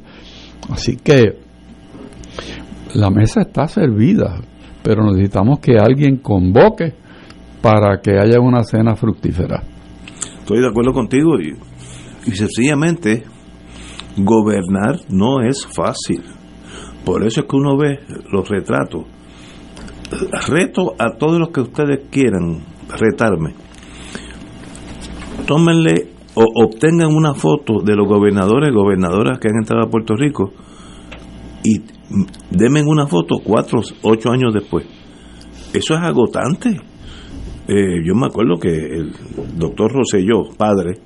Así 0.70 0.98
que 0.98 1.38
la 2.96 3.10
mesa 3.10 3.42
está 3.42 3.68
servida, 3.68 4.40
pero 4.84 5.06
necesitamos 5.06 5.60
que 5.60 5.78
alguien 5.78 6.18
convoque 6.18 6.94
para 7.62 8.00
que 8.02 8.18
haya 8.18 8.40
una 8.40 8.64
cena 8.64 8.96
fructífera. 8.96 9.64
Estoy 10.40 10.60
de 10.60 10.68
acuerdo 10.68 10.94
contigo 10.94 11.40
y, 11.40 11.54
y 12.30 12.36
sencillamente 12.36 13.24
gobernar 14.18 14.98
no 15.10 15.42
es 15.42 15.66
fácil. 15.66 16.24
Por 17.04 17.26
eso 17.26 17.42
es 17.42 17.48
que 17.48 17.56
uno 17.56 17.78
ve 17.78 18.00
los 18.32 18.48
retratos. 18.50 19.04
Reto 20.48 20.94
a 20.98 21.18
todos 21.18 21.40
los 21.40 21.50
que 21.50 21.62
ustedes 21.62 22.10
quieran 22.10 22.64
retarme. 22.90 23.54
Tómenle 25.46 26.12
o 26.36 26.46
obtengan 26.64 27.14
una 27.14 27.34
foto 27.34 27.82
de 27.84 27.96
los 27.96 28.08
gobernadores 28.08 28.70
y 28.72 28.76
gobernadoras 28.76 29.40
que 29.40 29.50
han 29.50 29.58
entrado 29.58 29.86
a 29.86 29.90
Puerto 29.90 30.16
Rico 30.16 30.52
y 31.64 31.82
denme 32.52 32.84
una 32.86 33.08
foto 33.08 33.36
cuatro, 33.44 33.82
ocho 34.02 34.32
años 34.32 34.54
después. 34.54 34.86
Eso 35.74 35.94
es 35.94 36.00
agotante. 36.02 36.70
Eh, 37.68 38.02
yo 38.06 38.14
me 38.16 38.28
acuerdo 38.28 38.60
que 38.60 38.70
el 38.70 39.12
doctor 39.58 39.92
Rosselló, 39.92 40.50
padre, 40.58 41.00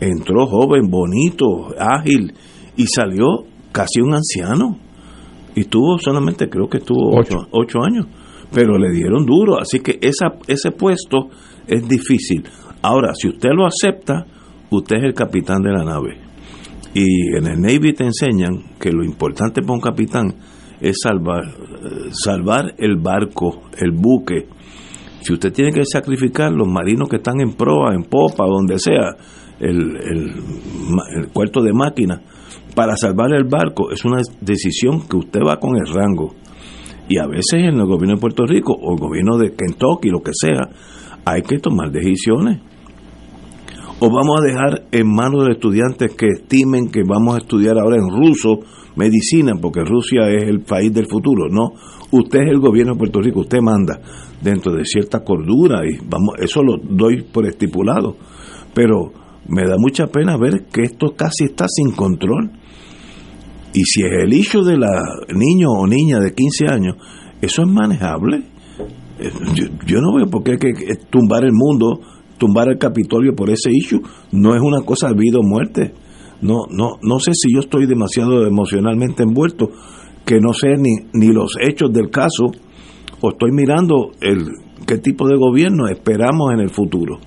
entró 0.00 0.46
joven, 0.46 0.88
bonito, 0.90 1.74
ágil 1.78 2.32
y 2.76 2.86
salió 2.86 3.44
casi 3.72 4.00
un 4.00 4.14
anciano. 4.14 4.78
Y 5.54 5.64
tuvo 5.64 5.98
solamente, 5.98 6.48
creo 6.48 6.68
que 6.68 6.78
estuvo 6.78 7.16
ocho, 7.16 7.46
ocho 7.52 7.78
años, 7.82 8.06
pero 8.52 8.76
le 8.76 8.90
dieron 8.90 9.24
duro. 9.24 9.60
Así 9.60 9.80
que 9.80 9.98
esa, 10.00 10.34
ese 10.48 10.72
puesto 10.72 11.28
es 11.66 11.86
difícil. 11.88 12.44
Ahora, 12.82 13.14
si 13.14 13.28
usted 13.28 13.50
lo 13.54 13.66
acepta, 13.66 14.26
usted 14.70 14.96
es 14.96 15.04
el 15.04 15.14
capitán 15.14 15.62
de 15.62 15.72
la 15.72 15.84
nave. 15.84 16.18
Y 16.94 17.36
en 17.36 17.46
el 17.46 17.60
Navy 17.60 17.92
te 17.92 18.04
enseñan 18.04 18.76
que 18.78 18.92
lo 18.92 19.04
importante 19.04 19.62
para 19.62 19.74
un 19.74 19.80
capitán 19.80 20.34
es 20.80 20.96
salvar, 21.02 21.42
salvar 22.12 22.74
el 22.78 22.96
barco, 22.96 23.62
el 23.78 23.92
buque. 23.92 24.48
Si 25.20 25.32
usted 25.32 25.52
tiene 25.52 25.72
que 25.72 25.84
sacrificar 25.84 26.52
los 26.52 26.68
marinos 26.68 27.08
que 27.08 27.16
están 27.16 27.40
en 27.40 27.54
proa, 27.54 27.94
en 27.94 28.04
popa, 28.04 28.44
donde 28.44 28.78
sea, 28.78 29.16
el, 29.60 29.96
el, 29.96 31.28
cuarto 31.32 31.62
de 31.62 31.72
máquina, 31.72 32.20
para 32.74 32.96
salvar 32.96 33.32
el 33.34 33.44
barco, 33.44 33.90
es 33.90 34.04
una 34.04 34.20
decisión 34.40 35.06
que 35.08 35.16
usted 35.16 35.40
va 35.46 35.58
con 35.58 35.76
el 35.76 35.86
rango. 35.92 36.34
Y 37.08 37.18
a 37.18 37.26
veces 37.26 37.54
en 37.54 37.76
el 37.76 37.86
gobierno 37.86 38.16
de 38.16 38.20
Puerto 38.20 38.46
Rico 38.46 38.72
o 38.72 38.94
el 38.94 39.00
gobierno 39.00 39.36
de 39.38 39.54
Kentucky, 39.54 40.08
lo 40.08 40.20
que 40.20 40.32
sea, 40.32 40.68
hay 41.24 41.42
que 41.42 41.58
tomar 41.58 41.90
decisiones. 41.90 42.60
O 44.00 44.10
vamos 44.10 44.40
a 44.40 44.44
dejar 44.44 44.84
en 44.90 45.14
manos 45.14 45.46
de 45.46 45.52
estudiantes 45.52 46.14
que 46.16 46.26
estimen 46.26 46.90
que 46.90 47.02
vamos 47.06 47.36
a 47.36 47.38
estudiar 47.38 47.78
ahora 47.78 47.96
en 47.96 48.08
ruso 48.08 48.60
medicina, 48.96 49.52
porque 49.60 49.80
Rusia 49.84 50.28
es 50.30 50.44
el 50.44 50.60
país 50.60 50.92
del 50.92 51.06
futuro, 51.06 51.48
no, 51.48 51.72
usted 52.10 52.40
es 52.42 52.50
el 52.50 52.60
gobierno 52.60 52.92
de 52.92 52.98
Puerto 52.98 53.20
Rico, 53.20 53.40
usted 53.40 53.58
manda 53.60 54.00
dentro 54.40 54.72
de 54.72 54.84
cierta 54.84 55.20
cordura 55.24 55.80
y 55.84 55.96
vamos, 56.06 56.36
eso 56.38 56.62
lo 56.62 56.76
doy 56.78 57.22
por 57.22 57.46
estipulado, 57.46 58.16
pero 58.72 59.12
me 59.48 59.62
da 59.62 59.76
mucha 59.78 60.06
pena 60.06 60.36
ver 60.36 60.66
que 60.72 60.82
esto 60.82 61.14
casi 61.16 61.44
está 61.44 61.66
sin 61.68 61.92
control. 61.92 62.50
Y 63.72 63.82
si 63.84 64.02
es 64.02 64.22
el 64.22 64.32
hijo 64.32 64.62
de 64.62 64.76
la 64.78 65.02
niño 65.34 65.70
o 65.70 65.86
niña 65.86 66.20
de 66.20 66.32
15 66.32 66.66
años, 66.68 66.96
eso 67.40 67.62
es 67.62 67.68
manejable. 67.68 68.44
Eh, 69.18 69.30
yo, 69.86 70.00
no 70.00 70.14
veo 70.16 70.28
por 70.28 70.42
qué 70.42 70.52
hay 70.52 70.58
que 70.58 70.96
tumbar 71.10 71.44
el 71.44 71.52
mundo 71.52 72.00
tumbar 72.38 72.68
el 72.68 72.78
Capitolio 72.78 73.34
por 73.34 73.50
ese 73.50 73.70
issue 73.72 74.02
no 74.32 74.54
es 74.54 74.60
una 74.60 74.82
cosa 74.82 75.08
de 75.08 75.14
vida 75.14 75.38
o 75.38 75.42
muerte. 75.42 75.94
No, 76.42 76.66
no, 76.70 76.98
no 77.02 77.18
sé 77.18 77.32
si 77.34 77.52
yo 77.52 77.60
estoy 77.60 77.86
demasiado 77.86 78.46
emocionalmente 78.46 79.22
envuelto, 79.22 79.70
que 80.26 80.40
no 80.40 80.52
sé 80.52 80.76
ni, 80.76 80.96
ni 81.12 81.32
los 81.32 81.56
hechos 81.60 81.92
del 81.92 82.10
caso, 82.10 82.46
o 83.20 83.30
estoy 83.30 83.50
mirando 83.52 84.10
el 84.20 84.44
qué 84.86 84.98
tipo 84.98 85.26
de 85.26 85.36
gobierno 85.36 85.88
esperamos 85.88 86.52
en 86.52 86.60
el 86.60 86.70
futuro. 86.70 87.18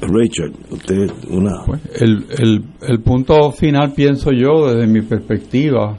Richard, 0.00 0.52
usted 0.70 1.10
una... 1.30 1.64
Pues, 1.64 1.80
el, 2.00 2.26
el, 2.38 2.64
el 2.88 3.00
punto 3.00 3.50
final, 3.52 3.92
pienso 3.94 4.30
yo, 4.32 4.72
desde 4.72 4.86
mi 4.86 5.02
perspectiva, 5.02 5.98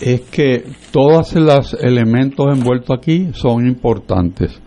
es 0.00 0.22
que 0.22 0.64
todos 0.90 1.34
los 1.34 1.74
elementos 1.74 2.46
envueltos 2.52 2.96
aquí 2.98 3.28
son 3.32 3.66
importantes 3.66 4.60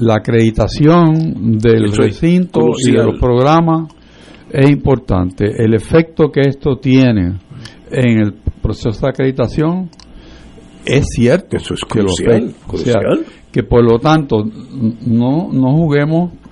la 0.00 0.16
acreditación 0.16 1.58
del 1.58 1.92
recinto 1.92 2.60
y 2.78 2.92
de 2.92 3.04
los 3.04 3.18
programas 3.18 3.92
es 4.50 4.70
importante. 4.70 5.44
El 5.62 5.74
efecto 5.74 6.30
que 6.30 6.40
esto 6.40 6.76
tiene 6.76 7.38
en 7.90 8.18
el 8.20 8.32
proceso 8.62 9.06
de 9.06 9.10
acreditación 9.10 9.90
es 10.86 11.04
cierto. 11.14 11.56
Eso 11.56 11.74
es 11.74 11.84
crucial, 11.84 12.54
que 13.52 13.62
por 13.62 13.84
lo 13.84 13.98
tanto 13.98 14.36
no, 15.06 15.52
no 15.52 15.76
juguemos 15.76 16.32
eh, 16.32 16.47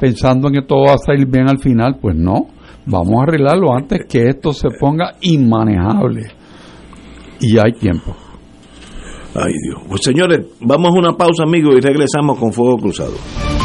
pensando 0.00 0.48
en 0.48 0.54
que 0.54 0.62
todo 0.62 0.84
va 0.88 0.94
a 0.94 0.98
salir 0.98 1.26
bien 1.26 1.48
al 1.48 1.58
final, 1.58 1.98
pues 2.00 2.16
no. 2.16 2.48
Vamos 2.86 3.20
a 3.20 3.22
arreglarlo 3.24 3.74
antes 3.74 4.06
que 4.08 4.28
esto 4.28 4.52
se 4.52 4.68
ponga 4.78 5.14
inmanejable. 5.20 6.30
Y 7.40 7.58
hay 7.58 7.72
tiempo. 7.72 8.16
Ay 9.34 9.52
Dios. 9.62 9.82
Pues 9.88 10.02
señores, 10.02 10.40
vamos 10.60 10.94
a 10.94 10.98
una 10.98 11.12
pausa, 11.12 11.42
amigos, 11.42 11.74
y 11.76 11.80
regresamos 11.80 12.38
con 12.38 12.52
Fuego 12.52 12.78
Cruzado. 12.78 13.55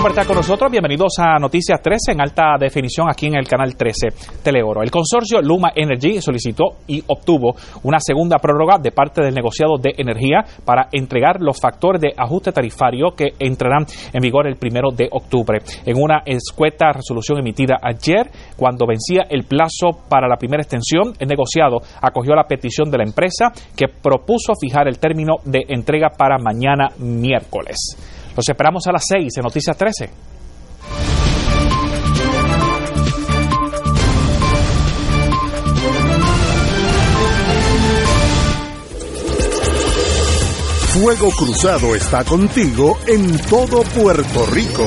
Por 0.00 0.12
estar 0.12 0.26
con 0.26 0.36
nosotros. 0.36 0.70
Bienvenidos 0.70 1.12
a 1.18 1.38
Noticias 1.38 1.78
13 1.82 2.12
en 2.12 2.22
alta 2.22 2.56
definición 2.58 3.08
aquí 3.10 3.26
en 3.26 3.34
el 3.34 3.46
canal 3.46 3.76
13 3.76 4.08
Teleoro. 4.42 4.82
El 4.82 4.90
consorcio 4.90 5.42
Luma 5.42 5.72
Energy 5.74 6.22
solicitó 6.22 6.78
y 6.86 7.02
obtuvo 7.06 7.54
una 7.82 7.98
segunda 8.00 8.38
prórroga 8.38 8.78
de 8.78 8.92
parte 8.92 9.22
del 9.22 9.34
negociado 9.34 9.76
de 9.76 9.92
energía 9.98 10.44
para 10.64 10.88
entregar 10.92 11.40
los 11.40 11.60
factores 11.60 12.00
de 12.00 12.14
ajuste 12.16 12.52
tarifario 12.52 13.08
que 13.14 13.34
entrarán 13.38 13.84
en 14.12 14.22
vigor 14.22 14.46
el 14.46 14.56
primero 14.56 14.90
de 14.90 15.08
octubre. 15.10 15.58
En 15.84 16.00
una 16.00 16.22
escueta 16.24 16.92
resolución 16.92 17.38
emitida 17.38 17.76
ayer, 17.82 18.30
cuando 18.56 18.86
vencía 18.86 19.26
el 19.28 19.44
plazo 19.44 19.90
para 20.08 20.28
la 20.28 20.36
primera 20.36 20.62
extensión, 20.62 21.12
el 21.18 21.28
negociado 21.28 21.78
acogió 22.00 22.34
la 22.34 22.44
petición 22.44 22.90
de 22.90 22.98
la 22.98 23.04
empresa 23.04 23.52
que 23.76 23.88
propuso 23.88 24.54
fijar 24.58 24.88
el 24.88 24.98
término 24.98 25.34
de 25.44 25.64
entrega 25.68 26.08
para 26.16 26.38
mañana 26.38 26.88
miércoles. 26.98 28.19
Los 28.40 28.48
esperamos 28.48 28.86
a 28.86 28.92
las 28.92 29.02
6 29.06 29.36
en 29.36 29.42
Noticias 29.42 29.76
13. 29.76 30.10
Fuego 40.94 41.30
Cruzado 41.32 41.94
está 41.94 42.24
contigo 42.24 42.98
en 43.06 43.36
todo 43.40 43.82
Puerto 43.82 44.46
Rico. 44.46 44.86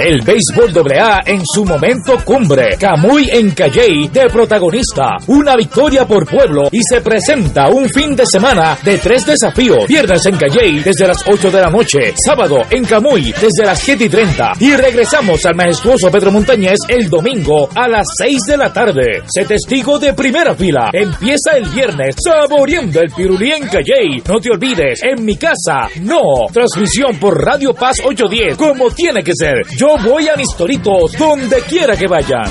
El 0.00 0.22
béisbol 0.22 0.72
AA 0.96 1.22
en 1.26 1.42
su 1.44 1.64
momento 1.64 2.16
cumbre. 2.24 2.76
Camuy 2.78 3.30
en 3.32 3.50
Calley 3.50 4.06
de 4.06 4.28
protagonista. 4.28 5.16
Una 5.26 5.56
victoria 5.56 6.06
por 6.06 6.24
pueblo 6.24 6.68
y 6.70 6.80
se 6.84 7.00
presenta 7.00 7.68
un 7.68 7.88
fin 7.88 8.14
de 8.14 8.24
semana 8.24 8.78
de 8.84 8.98
tres 8.98 9.26
desafíos. 9.26 9.88
Viernes 9.88 10.24
en 10.26 10.36
Calley 10.36 10.78
desde 10.84 11.08
las 11.08 11.18
8 11.26 11.50
de 11.50 11.60
la 11.60 11.70
noche. 11.70 12.14
Sábado 12.14 12.58
en 12.70 12.84
Camuy 12.84 13.34
desde 13.40 13.66
las 13.66 13.80
7 13.80 14.04
y 14.04 14.08
30. 14.08 14.52
Y 14.60 14.76
regresamos 14.76 15.44
al 15.44 15.56
majestuoso 15.56 16.12
Pedro 16.12 16.30
Montañez 16.30 16.78
el 16.86 17.10
domingo 17.10 17.68
a 17.74 17.88
las 17.88 18.06
6 18.18 18.38
de 18.46 18.56
la 18.56 18.72
tarde. 18.72 19.22
Se 19.26 19.46
testigo 19.46 19.98
de 19.98 20.14
primera 20.14 20.54
fila. 20.54 20.90
Empieza 20.92 21.56
el 21.56 21.68
viernes 21.70 22.14
saboreando 22.22 23.00
el 23.00 23.10
pirulí 23.10 23.50
en 23.50 23.66
Calley. 23.66 24.22
No 24.28 24.38
te 24.38 24.50
olvides, 24.50 25.02
en 25.02 25.24
mi 25.24 25.36
casa, 25.36 25.88
no. 26.02 26.46
Transmisión 26.52 27.18
por 27.18 27.44
Radio 27.44 27.74
Paz 27.74 27.96
810, 28.04 28.56
como 28.56 28.92
tiene 28.92 29.24
que 29.24 29.32
ser. 29.34 29.62
Yo 29.76 29.87
voy 29.96 30.28
a 30.28 30.36
mis 30.36 30.54
toritos 30.56 31.12
donde 31.12 31.60
quiera 31.62 31.96
que 31.96 32.06
vayan. 32.06 32.44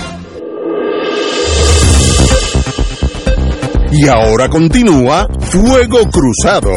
Y 3.92 4.08
ahora 4.08 4.50
continúa 4.50 5.28
Fuego 5.40 6.00
Cruzado. 6.10 6.72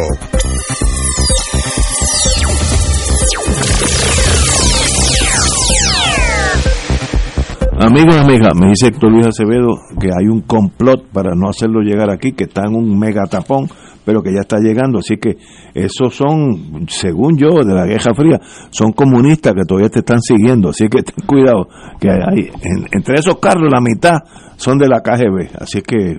Amigos 7.78 8.14
y 8.14 8.18
amigas, 8.18 8.52
me 8.54 8.68
dice 8.68 8.88
Héctor 8.88 9.10
Luis 9.10 9.26
Acevedo 9.26 9.78
que 9.98 10.08
hay 10.08 10.26
un 10.26 10.42
complot 10.42 11.06
para 11.12 11.34
no 11.34 11.48
hacerlo 11.48 11.80
llegar 11.80 12.10
aquí, 12.10 12.32
que 12.32 12.44
está 12.44 12.66
en 12.66 12.74
un 12.74 12.98
mega 12.98 13.24
tapón 13.24 13.68
pero 14.04 14.22
que 14.22 14.32
ya 14.32 14.40
está 14.40 14.58
llegando. 14.58 14.98
Así 14.98 15.16
que 15.16 15.36
esos 15.74 16.14
son, 16.14 16.86
según 16.88 17.36
yo, 17.36 17.64
de 17.64 17.74
la 17.74 17.86
Guerra 17.86 18.14
Fría, 18.14 18.40
son 18.70 18.92
comunistas 18.92 19.54
que 19.54 19.64
todavía 19.66 19.90
te 19.90 20.00
están 20.00 20.20
siguiendo. 20.20 20.70
Así 20.70 20.88
que 20.88 21.02
ten 21.02 21.26
cuidado, 21.26 21.68
que 22.00 22.10
hay, 22.10 22.50
entre 22.92 23.14
esos 23.18 23.38
carros 23.38 23.70
la 23.70 23.80
mitad 23.80 24.18
son 24.56 24.78
de 24.78 24.88
la 24.88 25.00
KGB. 25.00 25.56
Así 25.60 25.82
que 25.82 26.18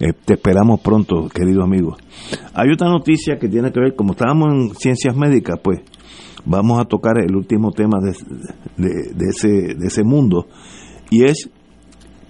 eh, 0.00 0.12
te 0.24 0.34
esperamos 0.34 0.80
pronto, 0.80 1.28
querido 1.28 1.62
amigo. 1.62 1.96
Hay 2.54 2.70
otra 2.72 2.88
noticia 2.88 3.36
que 3.38 3.48
tiene 3.48 3.70
que 3.72 3.80
ver, 3.80 3.94
como 3.94 4.12
estábamos 4.12 4.52
en 4.52 4.74
ciencias 4.74 5.16
médicas, 5.16 5.58
pues 5.62 5.80
vamos 6.44 6.78
a 6.78 6.84
tocar 6.84 7.14
el 7.18 7.34
último 7.34 7.70
tema 7.70 7.98
de, 8.00 8.12
de, 8.76 9.26
ese, 9.28 9.74
de 9.74 9.86
ese 9.86 10.04
mundo, 10.04 10.46
y 11.10 11.24
es 11.24 11.50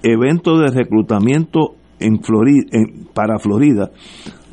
evento 0.03 0.59
de 0.59 0.71
reclutamiento 0.71 1.77
en 1.99 2.23
Florida, 2.23 2.67
en, 2.73 3.07
para 3.15 3.39
Florida 3.39 3.91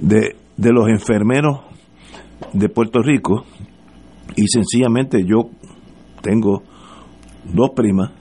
de, 0.02 0.36
de 0.58 0.74
los 0.74 0.90
enfermeros 0.90 1.62
de 2.54 2.68
Puerto 2.70 3.02
Rico 3.02 3.46
y 4.36 4.48
sencillamente 4.48 5.24
yo 5.26 5.50
tengo 6.22 6.64
dos 7.44 7.72
primas, 7.76 8.12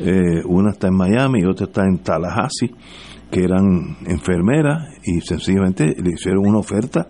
eh, 0.00 0.42
una 0.44 0.70
está 0.70 0.88
en 0.88 0.96
Miami 0.96 1.40
y 1.40 1.44
otra 1.44 1.66
está 1.66 1.84
en 1.84 1.98
Tallahassee, 1.98 2.74
que 3.30 3.42
eran 3.42 3.96
enfermeras 4.06 4.94
y 5.04 5.20
sencillamente 5.20 5.94
le 6.02 6.12
hicieron 6.12 6.46
una 6.46 6.58
oferta 6.58 7.08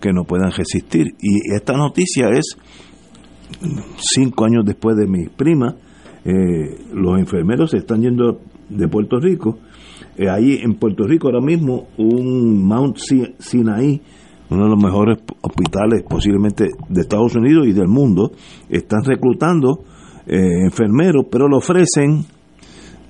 que 0.00 0.12
no 0.12 0.24
puedan 0.24 0.50
resistir. 0.50 1.14
Y 1.20 1.54
esta 1.54 1.74
noticia 1.74 2.28
es 2.30 2.56
cinco 3.96 4.44
años 4.44 4.64
después 4.64 4.96
de 4.96 5.06
mi 5.06 5.28
prima, 5.28 5.76
eh, 6.24 6.78
los 6.92 7.18
enfermeros 7.18 7.70
se 7.70 7.78
están 7.78 8.02
yendo 8.02 8.40
de 8.68 8.88
Puerto 8.88 9.18
Rico 9.18 9.58
eh, 10.16 10.28
ahí 10.28 10.60
en 10.62 10.74
Puerto 10.74 11.04
Rico 11.04 11.28
ahora 11.28 11.40
mismo 11.40 11.88
un 11.96 12.62
Mount 12.66 12.98
Sinai, 13.38 14.00
uno 14.50 14.64
de 14.64 14.70
los 14.70 14.82
mejores 14.82 15.18
hospitales 15.42 16.02
posiblemente 16.08 16.68
de 16.88 17.00
Estados 17.00 17.36
Unidos 17.36 17.66
y 17.66 17.72
del 17.72 17.88
mundo, 17.88 18.32
están 18.68 19.02
reclutando 19.04 19.84
eh, 20.26 20.64
enfermeros, 20.64 21.26
pero 21.30 21.48
le 21.48 21.56
ofrecen 21.56 22.24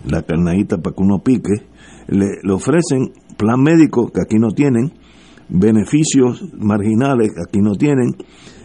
la 0.07 0.23
carnadita 0.23 0.79
para 0.79 0.95
que 0.95 1.03
uno 1.03 1.19
pique, 1.19 1.65
le, 2.09 2.53
ofrecen 2.53 3.13
plan 3.37 3.61
médico 3.63 4.11
que 4.13 4.21
aquí 4.23 4.39
no 4.39 4.51
tienen, 4.51 4.93
beneficios 5.49 6.45
marginales 6.59 7.29
que 7.29 7.43
aquí 7.49 7.61
no 7.61 7.73
tienen, 7.73 8.15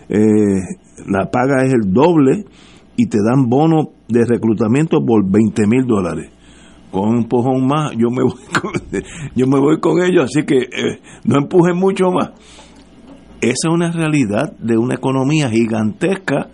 eh, 0.10 0.62
la 1.08 1.32
paga 1.32 1.65
es 1.65 1.74
el 1.74 1.91
doble 1.91 2.45
y 2.95 3.08
te 3.08 3.17
dan 3.24 3.50
bono 3.50 3.91
de 4.08 4.26
reclutamiento 4.26 5.04
por 5.06 5.30
20 5.30 5.67
mil 5.67 5.86
dólares 5.88 6.35
con 6.96 7.10
un 7.10 7.18
empujón 7.24 7.68
más, 7.68 7.92
yo 7.92 8.10
me 8.10 8.24
voy 8.24 8.32
con, 8.54 8.72
yo 9.36 9.48
me 9.48 9.60
voy 9.60 9.82
con 9.82 10.02
ellos, 10.02 10.24
así 10.24 10.46
que 10.46 10.60
eh, 10.60 11.02
no 11.26 11.38
empujen 11.38 11.76
mucho 11.76 12.10
más. 12.10 12.30
Esa 13.42 13.68
es 13.68 13.74
una 13.74 13.92
realidad 13.92 14.54
de 14.60 14.78
una 14.78 14.96
economía 14.96 15.50
gigantesca 15.50 16.48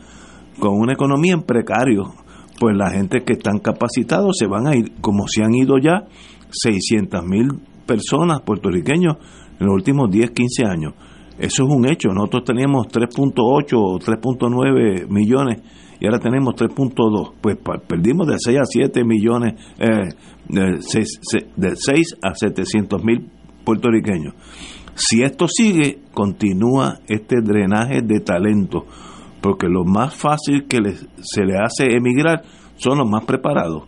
con 0.58 0.80
una 0.80 0.94
economía 0.94 1.34
en 1.34 1.44
precario. 1.44 2.16
Pues 2.60 2.76
la 2.76 2.90
gente 2.90 3.24
que 3.24 3.34
están 3.34 3.60
capacitados 3.60 4.36
se 4.40 4.48
van 4.48 4.66
a 4.66 4.76
ir, 4.76 4.94
como 5.00 5.26
se 5.28 5.44
han 5.44 5.54
ido 5.54 5.78
ya 5.78 6.06
600 6.50 7.24
mil 7.24 7.48
personas 7.86 8.42
puertorriqueños 8.42 9.18
en 9.60 9.68
los 9.68 9.76
últimos 9.76 10.10
10, 10.10 10.32
15 10.32 10.66
años. 10.66 10.94
Eso 11.38 11.64
es 11.64 11.70
un 11.70 11.88
hecho. 11.88 12.10
Nosotros 12.10 12.46
teníamos 12.46 12.88
3.8 12.88 13.74
o 13.76 14.00
3.9 14.00 15.08
millones 15.08 15.62
y 16.02 16.08
ahora 16.08 16.20
tenemos 16.20 16.56
3.2. 16.56 17.34
Pues 17.40 17.58
perdimos 17.88 18.28
de 18.28 18.36
6 18.40 18.58
a 18.58 18.66
7 18.66 19.04
millones, 19.06 19.54
eh, 19.78 20.10
de, 20.50 21.76
6, 21.76 22.18
a 22.24 22.34
700 22.34 23.04
mil 23.04 23.30
puertorriqueños. 23.64 24.34
Si 24.96 25.22
esto 25.22 25.46
sigue, 25.48 26.00
continúa 26.12 27.00
este 27.08 27.42
drenaje 27.42 28.02
de 28.02 28.20
talento, 28.20 28.88
porque 29.42 29.68
lo 29.68 29.86
más 29.86 30.16
fácil 30.16 30.66
que 30.68 30.80
se 31.22 31.46
le 31.46 31.58
hace 31.58 31.96
emigrar 31.96 32.42
son 32.78 32.98
los 32.98 33.08
más 33.08 33.24
preparados. 33.26 33.84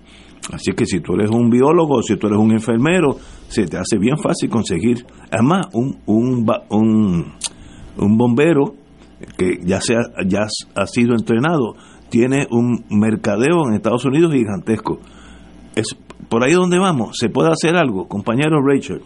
Así 0.51 0.71
que 0.73 0.85
si 0.85 0.99
tú 0.99 1.13
eres 1.15 1.31
un 1.31 1.49
biólogo, 1.49 2.03
si 2.03 2.15
tú 2.17 2.27
eres 2.27 2.37
un 2.37 2.51
enfermero, 2.51 3.17
se 3.47 3.65
te 3.65 3.77
hace 3.77 3.97
bien 3.97 4.17
fácil 4.19 4.51
conseguir. 4.51 5.03
Además, 5.31 5.67
un, 5.73 5.97
un, 6.05 6.45
un, 6.69 7.33
un 7.97 8.17
bombero 8.17 8.75
que 9.37 9.57
ya, 9.63 9.79
sea, 9.81 9.99
ya 10.27 10.45
ha 10.75 10.87
sido 10.87 11.13
entrenado, 11.13 11.75
tiene 12.13 12.45
un 12.51 12.85
mercadeo 12.91 13.67
en 13.67 13.73
Estados 13.73 14.05
Unidos 14.05 14.31
gigantesco. 14.33 14.99
Es 15.75 15.97
por 16.29 16.43
ahí 16.43 16.53
donde 16.53 16.77
vamos. 16.77 17.17
¿Se 17.17 17.27
puede 17.27 17.49
hacer 17.49 17.75
algo, 17.75 18.07
compañero 18.07 18.61
Rachel? 18.63 19.01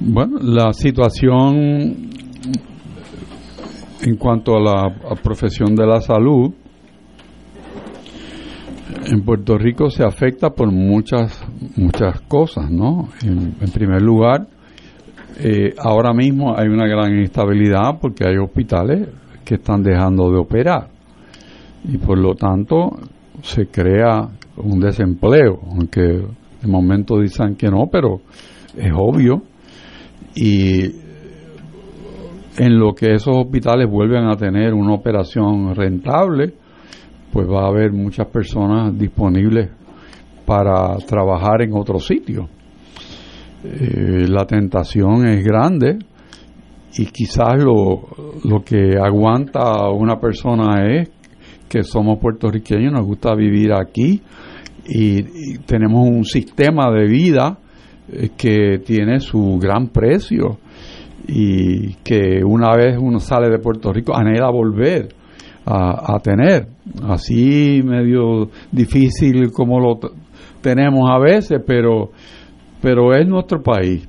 Bueno, 0.00 0.38
la 0.40 0.72
situación 0.72 2.08
en 4.00 4.16
cuanto 4.16 4.56
a 4.56 4.60
la 4.60 5.16
profesión 5.22 5.74
de 5.74 5.86
la 5.86 6.00
salud 6.00 6.54
en 9.04 9.22
Puerto 9.22 9.58
Rico 9.58 9.90
se 9.90 10.02
afecta 10.02 10.48
por 10.48 10.72
muchas 10.72 11.44
muchas 11.76 12.22
cosas, 12.22 12.70
¿no? 12.70 13.10
En, 13.22 13.70
primer 13.70 14.00
lugar, 14.00 14.46
eh, 15.40 15.74
ahora 15.76 16.14
mismo 16.14 16.56
hay 16.56 16.68
una 16.68 16.86
gran 16.86 17.12
inestabilidad 17.12 18.00
porque 18.00 18.26
hay 18.26 18.38
hospitales 18.38 19.10
que 19.44 19.56
están 19.56 19.82
dejando 19.82 20.30
de 20.30 20.38
operar 20.38 20.97
y 21.84 21.98
por 21.98 22.18
lo 22.18 22.34
tanto 22.34 22.90
se 23.42 23.66
crea 23.66 24.28
un 24.56 24.80
desempleo, 24.80 25.60
aunque 25.70 26.00
de 26.00 26.68
momento 26.68 27.20
dicen 27.20 27.54
que 27.56 27.68
no, 27.68 27.88
pero 27.90 28.20
es 28.76 28.92
obvio. 28.94 29.42
Y 30.34 30.84
en 32.58 32.78
lo 32.78 32.94
que 32.94 33.14
esos 33.14 33.36
hospitales 33.36 33.88
vuelven 33.88 34.26
a 34.26 34.36
tener 34.36 34.74
una 34.74 34.94
operación 34.94 35.74
rentable, 35.74 36.54
pues 37.32 37.48
va 37.48 37.64
a 37.64 37.68
haber 37.68 37.92
muchas 37.92 38.26
personas 38.28 38.98
disponibles 38.98 39.70
para 40.44 40.96
trabajar 41.06 41.62
en 41.62 41.72
otro 41.74 42.00
sitio. 42.00 42.48
Eh, 43.64 44.26
la 44.28 44.46
tentación 44.46 45.26
es 45.26 45.44
grande 45.44 45.98
y 46.96 47.06
quizás 47.06 47.62
lo, 47.62 48.08
lo 48.44 48.64
que 48.64 48.92
aguanta 49.00 49.88
una 49.90 50.18
persona 50.18 50.86
es 50.86 51.10
que 51.68 51.82
somos 51.84 52.18
puertorriqueños, 52.18 52.92
nos 52.92 53.06
gusta 53.06 53.34
vivir 53.34 53.72
aquí 53.72 54.20
y, 54.88 55.58
tenemos 55.66 56.08
un 56.08 56.24
sistema 56.24 56.90
de 56.90 57.06
vida 57.06 57.58
eh, 58.10 58.30
que 58.36 58.78
tiene 58.84 59.20
su 59.20 59.58
gran 59.60 59.88
precio 59.88 60.58
y 61.26 61.94
que 62.02 62.42
una 62.44 62.74
vez 62.74 62.96
uno 62.98 63.20
sale 63.20 63.50
de 63.50 63.58
Puerto 63.58 63.92
Rico 63.92 64.16
anhela 64.16 64.50
volver 64.50 65.08
a, 65.70 66.18
tener. 66.20 66.68
Así 67.02 67.82
medio 67.84 68.48
difícil 68.72 69.52
como 69.52 69.78
lo 69.78 70.00
tenemos 70.62 71.10
a 71.10 71.18
veces, 71.18 71.60
pero, 71.66 72.10
pero 72.80 73.14
es 73.14 73.28
nuestro 73.28 73.62
país. 73.62 74.08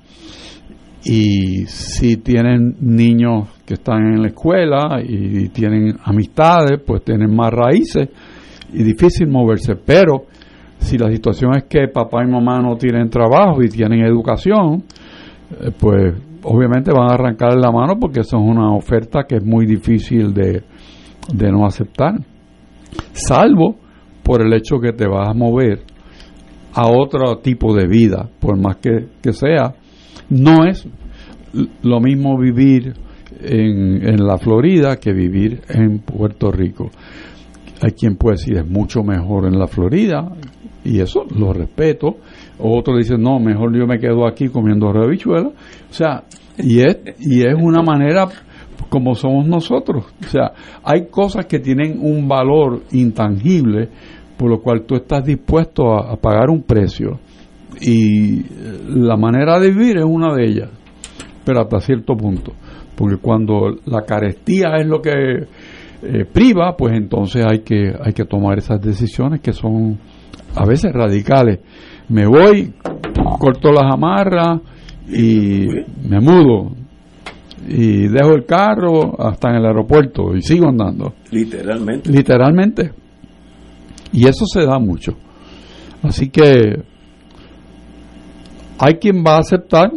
Y 1.03 1.65
si 1.67 2.17
tienen 2.17 2.75
niños 2.81 3.47
que 3.65 3.75
están 3.75 4.13
en 4.13 4.21
la 4.21 4.27
escuela 4.29 5.01
y 5.01 5.47
tienen 5.49 5.95
amistades, 6.03 6.81
pues 6.85 7.03
tienen 7.03 7.33
más 7.33 7.51
raíces 7.51 8.09
y 8.73 8.83
difícil 8.83 9.27
moverse. 9.27 9.75
Pero 9.75 10.25
si 10.79 10.97
la 10.97 11.09
situación 11.09 11.55
es 11.55 11.63
que 11.65 11.87
papá 11.87 12.23
y 12.23 12.27
mamá 12.29 12.61
no 12.61 12.75
tienen 12.75 13.09
trabajo 13.09 13.63
y 13.63 13.69
tienen 13.69 14.01
educación, 14.01 14.83
eh, 15.51 15.71
pues 15.77 16.15
obviamente 16.43 16.91
van 16.91 17.11
a 17.11 17.13
arrancar 17.13 17.55
la 17.55 17.71
mano 17.71 17.97
porque 17.99 18.21
eso 18.21 18.37
es 18.37 18.43
una 18.43 18.73
oferta 18.73 19.23
que 19.27 19.37
es 19.37 19.43
muy 19.43 19.65
difícil 19.65 20.33
de, 20.33 20.63
de 21.33 21.51
no 21.51 21.65
aceptar. 21.65 22.15
Salvo 23.13 23.75
por 24.23 24.41
el 24.41 24.53
hecho 24.53 24.79
que 24.79 24.93
te 24.93 25.07
vas 25.07 25.29
a 25.29 25.33
mover 25.33 25.83
a 26.73 26.87
otro 26.87 27.37
tipo 27.37 27.73
de 27.73 27.87
vida, 27.87 28.29
por 28.39 28.57
más 28.57 28.77
que, 28.77 29.07
que 29.21 29.33
sea. 29.33 29.73
No 30.29 30.65
es 30.65 30.87
lo 31.81 31.99
mismo 31.99 32.37
vivir 32.37 32.93
en, 33.41 34.07
en 34.07 34.25
la 34.25 34.37
Florida 34.37 34.97
que 34.97 35.13
vivir 35.13 35.61
en 35.69 35.99
Puerto 35.99 36.51
Rico. 36.51 36.89
Hay 37.81 37.91
quien 37.91 38.15
puede 38.15 38.35
decir 38.35 38.57
es 38.57 38.67
mucho 38.67 39.03
mejor 39.03 39.45
en 39.45 39.57
la 39.57 39.67
Florida 39.67 40.31
y 40.83 40.99
eso 40.99 41.25
lo 41.35 41.53
respeto. 41.53 42.17
Otros 42.59 42.97
dicen 42.97 43.21
no, 43.21 43.39
mejor 43.39 43.75
yo 43.77 43.87
me 43.87 43.99
quedo 43.99 44.27
aquí 44.27 44.49
comiendo 44.49 44.91
revichuela. 44.91 45.47
O 45.47 45.93
sea, 45.93 46.23
y 46.57 46.79
es, 46.79 46.97
y 47.19 47.41
es 47.41 47.55
una 47.55 47.81
manera 47.81 48.27
como 48.89 49.15
somos 49.15 49.47
nosotros. 49.47 50.05
O 50.21 50.27
sea, 50.27 50.51
hay 50.83 51.07
cosas 51.07 51.45
que 51.45 51.59
tienen 51.59 51.99
un 52.01 52.27
valor 52.27 52.81
intangible 52.91 53.89
por 54.37 54.49
lo 54.49 54.61
cual 54.61 54.83
tú 54.85 54.95
estás 54.95 55.25
dispuesto 55.25 55.93
a 55.93 56.15
pagar 56.15 56.49
un 56.49 56.63
precio. 56.63 57.19
Y 57.81 58.43
la 58.87 59.15
manera 59.15 59.59
de 59.59 59.71
vivir 59.71 59.97
es 59.97 60.05
una 60.05 60.33
de 60.33 60.45
ellas, 60.45 60.69
pero 61.45 61.61
hasta 61.61 61.79
cierto 61.79 62.15
punto. 62.15 62.53
Porque 62.95 63.17
cuando 63.17 63.77
la 63.85 64.01
carestía 64.01 64.75
es 64.77 64.85
lo 64.85 65.01
que 65.01 65.11
eh, 66.01 66.25
priva, 66.25 66.75
pues 66.77 66.93
entonces 66.93 67.45
hay 67.45 67.59
que, 67.59 67.93
hay 68.03 68.13
que 68.13 68.25
tomar 68.25 68.57
esas 68.57 68.81
decisiones 68.81 69.41
que 69.41 69.53
son 69.53 69.97
a 70.55 70.65
veces 70.65 70.91
radicales. 70.93 71.59
Me 72.09 72.25
voy, 72.25 72.73
corto 73.39 73.71
las 73.71 73.93
amarras 73.93 74.59
y 75.07 75.67
me 76.07 76.19
mudo. 76.19 76.71
Y 77.67 78.07
dejo 78.07 78.33
el 78.33 78.45
carro 78.45 79.21
hasta 79.21 79.49
en 79.49 79.57
el 79.57 79.65
aeropuerto 79.65 80.35
y 80.35 80.41
sigo 80.41 80.67
andando. 80.67 81.13
Literalmente. 81.31 82.11
Literalmente. 82.11 82.91
Y 84.11 84.25
eso 84.25 84.45
se 84.45 84.65
da 84.65 84.79
mucho. 84.79 85.13
Así 86.01 86.29
que 86.29 86.81
hay 88.79 88.95
quien 88.95 89.23
va 89.25 89.35
a 89.35 89.39
aceptar 89.39 89.91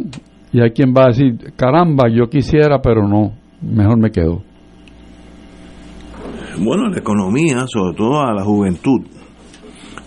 y 0.51 0.61
hay 0.61 0.71
quien 0.71 0.93
va 0.93 1.05
a 1.05 1.07
decir, 1.07 1.53
caramba, 1.55 2.03
yo 2.09 2.29
quisiera, 2.29 2.81
pero 2.81 3.07
no, 3.07 3.33
mejor 3.61 3.97
me 3.97 4.11
quedo. 4.11 4.43
Bueno, 6.59 6.87
la 6.89 6.99
economía, 6.99 7.65
sobre 7.67 7.95
todo 7.97 8.21
a 8.21 8.33
la 8.33 8.43
juventud, 8.43 9.01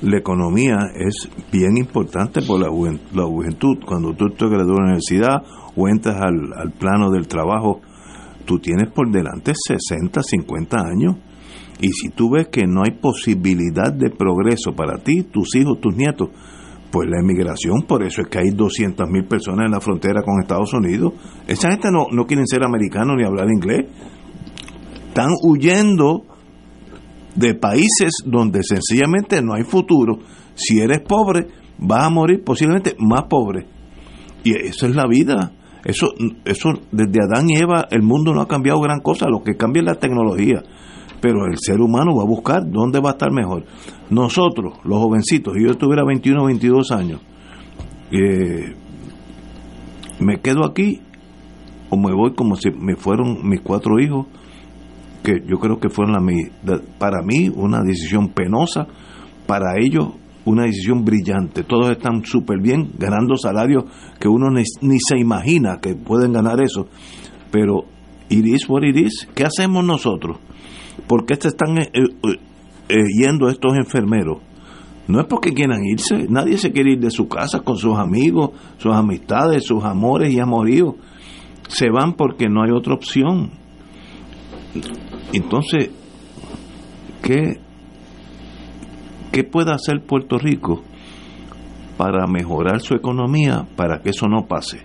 la 0.03 0.19
economía 0.19 0.77
es 0.95 1.29
bien 1.51 1.77
importante 1.79 2.43
por 2.43 2.61
la, 2.61 2.69
juven- 2.69 3.01
la 3.15 3.25
juventud. 3.25 3.79
Cuando 3.85 4.13
tú 4.15 4.27
te 4.29 4.47
gradúas 4.47 4.67
de 4.69 4.75
la 4.75 4.83
universidad 4.85 5.43
o 5.75 5.89
entras 5.89 6.17
al, 6.21 6.53
al 6.57 6.71
plano 6.73 7.11
del 7.11 7.27
trabajo, 7.27 7.81
tú 8.45 8.59
tienes 8.61 8.91
por 8.93 9.11
delante 9.11 9.53
60, 9.55 10.23
50 10.23 10.77
años. 10.79 11.17
Y 11.81 11.89
si 11.89 12.11
tú 12.11 12.31
ves 12.31 12.49
que 12.49 12.63
no 12.67 12.83
hay 12.85 12.93
posibilidad 12.93 13.93
de 13.93 14.11
progreso 14.11 14.73
para 14.75 14.99
ti, 14.99 15.25
tus 15.25 15.55
hijos, 15.57 15.81
tus 15.81 15.95
nietos, 15.97 16.29
pues 16.97 17.11
la 17.11 17.21
emigración, 17.21 17.83
por 17.87 18.03
eso 18.03 18.23
es 18.23 18.29
que 18.29 18.39
hay 18.39 18.53
200 18.55 19.07
mil 19.11 19.27
personas 19.27 19.67
en 19.67 19.73
la 19.73 19.83
frontera 19.83 20.23
con 20.23 20.41
Estados 20.41 20.73
Unidos. 20.73 21.13
Esa 21.47 21.71
gente 21.71 21.91
no, 21.93 22.07
no 22.11 22.25
quieren 22.25 22.47
ser 22.47 22.65
americanos 22.65 23.17
ni 23.19 23.23
hablar 23.23 23.49
inglés. 23.55 23.85
Están 25.09 25.29
huyendo 25.43 26.25
de 27.35 27.55
países 27.55 28.15
donde 28.25 28.63
sencillamente 28.63 29.43
no 29.43 29.53
hay 29.53 29.65
futuro. 29.65 30.21
Si 30.55 30.79
eres 30.81 31.01
pobre, 31.01 31.49
vas 31.77 32.05
a 32.05 32.09
morir 32.09 32.43
posiblemente 32.43 32.97
más 32.99 33.25
pobre. 33.25 33.67
Y 34.43 34.55
eso 34.55 34.87
es 34.87 34.97
la 34.97 35.07
vida. 35.07 35.53
Eso, 35.85 36.15
eso 36.47 36.81
desde 36.93 37.21
Adán 37.23 37.51
y 37.51 37.59
Eva, 37.59 37.89
el 37.91 38.01
mundo 38.01 38.33
no 38.33 38.41
ha 38.41 38.49
cambiado 38.49 38.81
gran 38.81 39.01
cosa. 39.01 39.29
Lo 39.29 39.43
que 39.43 39.55
cambia 39.55 39.81
es 39.81 39.87
la 39.87 39.95
tecnología. 39.97 40.63
Pero 41.21 41.45
el 41.45 41.59
ser 41.59 41.79
humano 41.79 42.17
va 42.17 42.23
a 42.23 42.27
buscar 42.27 42.63
dónde 42.67 43.01
va 43.01 43.11
a 43.11 43.13
estar 43.13 43.31
mejor. 43.31 43.67
Nosotros, 44.11 44.79
los 44.85 44.99
jovencitos, 44.99 45.55
si 45.55 45.65
yo 45.65 45.75
tuviera 45.75 46.05
21 46.05 46.43
o 46.43 46.47
22 46.47 46.91
años, 46.93 47.21
eh, 48.11 48.75
me 50.21 50.41
quedo 50.41 50.65
aquí 50.65 51.01
o 51.91 51.97
me 51.97 52.13
voy 52.13 52.35
como 52.35 52.57
si 52.57 52.71
me 52.71 52.97
fueron 52.97 53.49
mis 53.49 53.61
cuatro 53.61 53.99
hijos 53.99 54.27
que 55.23 55.41
yo 55.47 55.59
creo 55.59 55.81
que 55.81 55.89
fueron 55.89 56.15
la, 56.15 56.81
para 56.99 57.23
mí 57.23 57.49
una 57.49 57.81
decisión 57.83 58.29
penosa, 58.29 58.87
para 59.47 59.75
ellos 59.81 60.11
una 60.45 60.63
decisión 60.63 61.05
brillante. 61.05 61.65
Todos 61.65 61.91
están 61.91 62.25
súper 62.25 62.61
bien, 62.61 62.93
ganando 62.97 63.37
salarios 63.37 63.85
que 64.21 64.29
uno 64.29 64.51
ni, 64.51 64.63
ni 64.83 64.99
se 65.01 65.19
imagina 65.19 65.79
que 65.83 65.97
pueden 65.97 66.33
ganar 66.33 66.61
eso. 66.61 66.87
Pero, 67.51 67.85
it 68.29 68.47
is 68.47 68.69
what. 68.69 68.83
¿Qué 69.35 69.45
hacemos 69.45 69.85
nosotros? 69.85 70.39
¿Por 71.09 71.27
qué 71.27 71.35
se 71.35 71.49
están 71.49 71.77
eh, 72.89 72.97
yendo 73.19 73.49
estos 73.49 73.77
enfermeros? 73.77 74.39
No 75.09 75.21
es 75.21 75.27
porque 75.27 75.53
quieran 75.53 75.85
irse, 75.85 76.27
nadie 76.29 76.59
se 76.59 76.73
quiere 76.73 76.93
ir 76.93 77.01
de 77.01 77.11
su 77.11 77.29
casa 77.29 77.61
con 77.61 77.77
sus 77.77 77.97
amigos, 77.97 78.51
sus 78.79 78.93
amistades, 78.93 79.65
sus 79.65 79.85
amores 79.85 80.33
y 80.33 80.41
amoríos. 80.41 80.95
Se 81.69 81.91
van 81.91 82.15
porque 82.15 82.49
no 82.49 82.63
hay 82.65 82.71
otra 82.73 82.95
opción. 82.95 83.51
Entonces, 85.33 85.91
¿qué, 87.23 87.61
¿qué 89.31 89.45
puede 89.45 89.73
hacer 89.73 90.03
Puerto 90.05 90.39
Rico 90.39 90.83
para 91.97 92.27
mejorar 92.27 92.81
su 92.81 92.95
economía 92.95 93.67
para 93.77 94.01
que 94.01 94.11
eso 94.11 94.27
no 94.27 94.47
pase? 94.47 94.81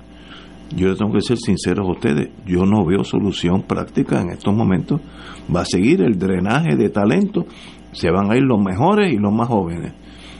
Yo 0.76 0.96
tengo 0.96 1.14
que 1.14 1.22
ser 1.22 1.38
sincero 1.38 1.84
a 1.84 1.92
ustedes, 1.92 2.30
yo 2.46 2.66
no 2.66 2.86
veo 2.86 3.04
solución 3.04 3.64
práctica 3.64 4.22
en 4.22 4.30
estos 4.30 4.56
momentos. 4.56 5.02
Va 5.54 5.62
a 5.62 5.66
seguir 5.66 6.02
el 6.02 6.18
drenaje 6.18 6.76
de 6.78 6.90
talento, 6.90 7.46
se 7.92 8.10
van 8.10 8.32
a 8.32 8.36
ir 8.36 8.44
los 8.44 8.60
mejores 8.60 9.14
y 9.14 9.18
los 9.18 9.34
más 9.34 9.48
jóvenes, 9.48 9.94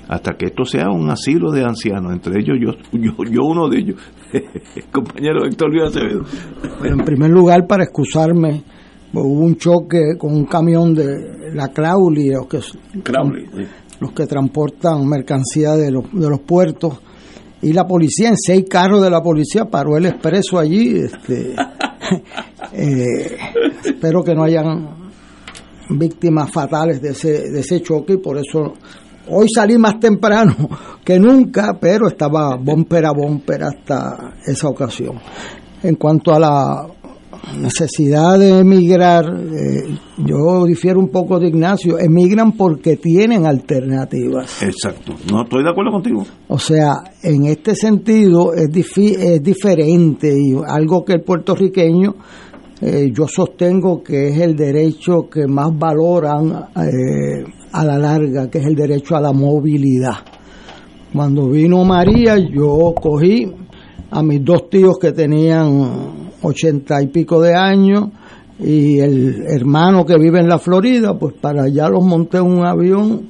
hasta 0.08 0.34
que 0.34 0.48
esto 0.48 0.66
sea 0.66 0.90
un 0.90 1.10
asilo 1.10 1.52
de 1.52 1.64
ancianos, 1.64 2.14
entre 2.14 2.40
ellos 2.40 2.58
yo, 2.60 2.72
yo, 2.98 3.12
yo 3.30 3.42
uno 3.44 3.70
de 3.70 3.80
ellos, 3.80 4.02
compañero 4.92 5.46
Héctor 5.46 5.70
Luis 5.70 5.90
Acevedo. 5.90 6.24
Bueno, 6.80 6.96
en 7.00 7.06
primer 7.06 7.30
lugar, 7.30 7.68
para 7.68 7.84
excusarme, 7.84 8.64
hubo 9.14 9.46
un 9.46 9.56
choque 9.56 10.18
con 10.18 10.34
un 10.34 10.46
camión 10.46 10.94
de 10.94 11.54
la 11.54 11.70
Crowley, 11.70 12.30
los 12.30 12.48
que, 12.48 12.60
Crowley, 13.04 13.46
sí. 13.46 13.64
los 14.00 14.12
que 14.14 14.26
transportan 14.26 15.08
mercancía 15.08 15.72
de 15.72 15.92
los, 15.92 16.12
de 16.12 16.30
los 16.30 16.40
puertos, 16.42 17.00
y 17.62 17.74
la 17.74 17.86
policía, 17.86 18.30
en 18.30 18.38
seis 18.38 18.66
carros 18.68 19.04
de 19.04 19.10
la 19.12 19.22
policía, 19.22 19.66
paró 19.66 19.96
el 19.96 20.08
expreso 20.08 20.58
allí. 20.58 20.98
Este, 20.98 21.54
eh, 22.74 23.38
espero 23.86 24.24
que 24.24 24.34
no 24.34 24.44
hayan 24.44 25.01
víctimas 25.98 26.52
fatales 26.52 27.02
de 27.02 27.10
ese, 27.10 27.50
de 27.52 27.60
ese 27.60 27.82
choque 27.82 28.14
y 28.14 28.18
por 28.18 28.38
eso 28.38 28.74
hoy 29.30 29.48
salí 29.54 29.78
más 29.78 30.00
temprano 30.00 30.56
que 31.04 31.20
nunca, 31.20 31.78
pero 31.80 32.08
estaba 32.08 32.56
bumper 32.56 33.06
a 33.06 33.12
bumper 33.12 33.64
hasta 33.64 34.36
esa 34.46 34.68
ocasión. 34.68 35.20
En 35.84 35.96
cuanto 35.96 36.34
a 36.34 36.40
la 36.40 36.88
necesidad 37.58 38.38
de 38.38 38.60
emigrar, 38.60 39.26
eh, 39.26 39.98
yo 40.18 40.66
difiero 40.66 41.00
un 41.00 41.10
poco 41.10 41.40
de 41.40 41.48
Ignacio, 41.48 41.98
emigran 41.98 42.52
porque 42.54 42.98
tienen 42.98 43.46
alternativas. 43.46 44.62
Exacto, 44.62 45.14
no 45.32 45.44
estoy 45.44 45.64
de 45.64 45.70
acuerdo 45.70 45.92
contigo. 45.92 46.24
O 46.48 46.60
sea, 46.60 46.92
en 47.24 47.46
este 47.46 47.76
sentido 47.76 48.54
es, 48.54 48.70
es 48.98 49.42
diferente 49.42 50.32
y 50.32 50.54
algo 50.68 51.04
que 51.04 51.14
el 51.14 51.22
puertorriqueño 51.22 52.16
eh, 52.82 53.12
yo 53.14 53.28
sostengo 53.28 54.02
que 54.02 54.30
es 54.30 54.40
el 54.40 54.56
derecho 54.56 55.30
que 55.30 55.46
más 55.48 55.70
valoran 55.78 56.66
eh, 56.76 57.46
a 57.72 57.86
la 57.86 57.98
larga, 57.98 58.50
que 58.50 58.58
es 58.58 58.66
el 58.66 58.76
derecho 58.76 59.16
a 59.16 59.22
la 59.22 59.32
movilidad. 59.32 60.18
Cuando 61.14 61.50
vino 61.50 61.84
María, 61.86 62.38
yo 62.38 62.94
cogí 63.00 63.54
a 64.10 64.24
mis 64.24 64.44
dos 64.44 64.70
tíos 64.70 64.98
que 64.98 65.12
tenían 65.12 66.32
ochenta 66.42 67.02
y 67.02 67.08
pico 67.08 67.42
de 67.42 67.54
años 67.54 68.10
y 68.60 69.00
el 69.00 69.44
hermano 69.48 70.06
que 70.06 70.18
vive 70.18 70.40
en 70.40 70.48
la 70.48 70.58
Florida, 70.58 71.18
pues 71.18 71.34
para 71.34 71.64
allá 71.64 71.88
los 71.90 72.04
monté 72.04 72.38
en 72.38 72.46
un 72.46 72.66
avión 72.66 73.30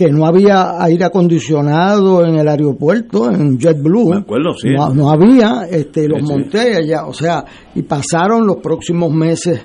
que 0.00 0.10
no 0.10 0.24
había 0.24 0.82
aire 0.82 1.04
acondicionado 1.04 2.24
en 2.24 2.36
el 2.36 2.48
aeropuerto, 2.48 3.30
en 3.30 3.58
JetBlue. 3.58 4.08
Me 4.08 4.20
acuerdo, 4.20 4.54
sí. 4.54 4.70
No, 4.70 4.94
no 4.94 5.10
había, 5.10 5.66
este, 5.70 6.08
los 6.08 6.20
Sí, 6.22 6.24
monté 6.26 6.74
allá, 6.76 7.04
o 7.04 7.12
sea, 7.12 7.44
y 7.74 7.82
pasaron 7.82 8.46
los 8.46 8.56
próximos 8.62 9.12
meses 9.12 9.60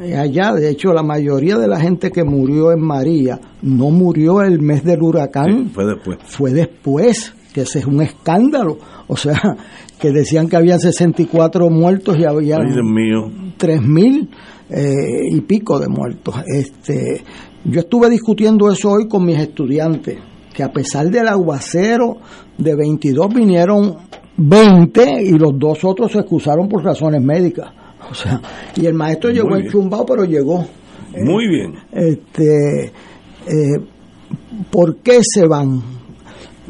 allá. 0.00 0.52
De 0.52 0.68
hecho, 0.68 0.92
la 0.92 1.04
mayoría 1.04 1.58
de 1.58 1.68
la 1.68 1.78
gente 1.78 2.10
que 2.10 2.24
murió 2.24 2.72
en 2.72 2.80
María 2.80 3.38
no 3.62 3.90
murió 3.90 4.42
el 4.42 4.60
mes 4.60 4.82
del 4.82 5.00
huracán, 5.00 5.70
Fue 5.72 5.86
después. 5.86 6.18
fue 6.24 6.50
después 6.52 7.32
que 7.54 7.60
ese 7.60 7.78
es 7.78 7.86
un 7.86 8.02
escándalo. 8.02 8.78
O 9.06 9.16
sea, 9.16 9.40
que 10.00 10.10
decían 10.10 10.48
que 10.48 10.56
había 10.56 10.76
64 10.80 11.70
muertos 11.70 12.16
y 12.18 12.24
había 12.24 12.56
Ay, 12.56 12.72
Dios 12.72 12.84
mío. 12.84 13.30
3.000 13.56 14.28
eh, 14.70 14.84
y 15.30 15.40
pico 15.42 15.78
de 15.78 15.86
muertos. 15.88 16.34
Este, 16.46 17.22
yo 17.64 17.80
estuve 17.80 18.08
discutiendo 18.08 18.70
eso 18.70 18.90
hoy 18.90 19.08
con 19.08 19.24
mis 19.24 19.38
estudiantes, 19.38 20.18
que 20.52 20.62
a 20.62 20.72
pesar 20.72 21.10
del 21.10 21.28
aguacero 21.28 22.18
de 22.56 22.74
22 22.74 23.34
vinieron 23.34 23.96
20 24.36 25.22
y 25.22 25.32
los 25.32 25.58
dos 25.58 25.84
otros 25.84 26.12
se 26.12 26.20
excusaron 26.20 26.68
por 26.68 26.84
razones 26.84 27.22
médicas. 27.22 27.72
O 28.10 28.14
sea, 28.14 28.40
y 28.76 28.86
el 28.86 28.94
maestro 28.94 29.30
llegó 29.30 29.54
bien. 29.54 29.66
enchumbado, 29.66 30.06
pero 30.06 30.24
llegó. 30.24 30.64
Muy 31.24 31.48
bien. 31.48 31.74
Este, 31.92 32.86
eh, 32.86 33.80
¿Por 34.70 34.96
qué 34.96 35.20
se 35.22 35.46
van? 35.46 35.82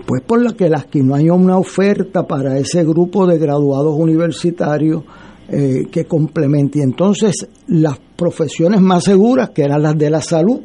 Pues 0.07 0.23
por 0.23 0.43
la 0.43 0.55
que 0.55 0.71
las 0.71 0.87
que 0.87 1.03
no 1.03 1.15
hay 1.15 1.29
una 1.29 1.59
oferta 1.59 2.27
para 2.27 2.59
ese 2.59 2.83
grupo 2.83 3.27
de 3.27 3.39
graduados 3.39 3.95
universitarios 3.95 5.03
eh, 5.51 5.87
que 5.91 6.05
complemente. 6.07 6.79
Y 6.79 6.83
entonces 6.83 7.47
las 7.67 7.99
profesiones 8.17 8.81
más 8.81 9.05
seguras, 9.05 9.51
que 9.51 9.63
eran 9.63 9.83
las 9.83 9.99
de 9.99 10.11
la 10.11 10.23
salud, 10.23 10.61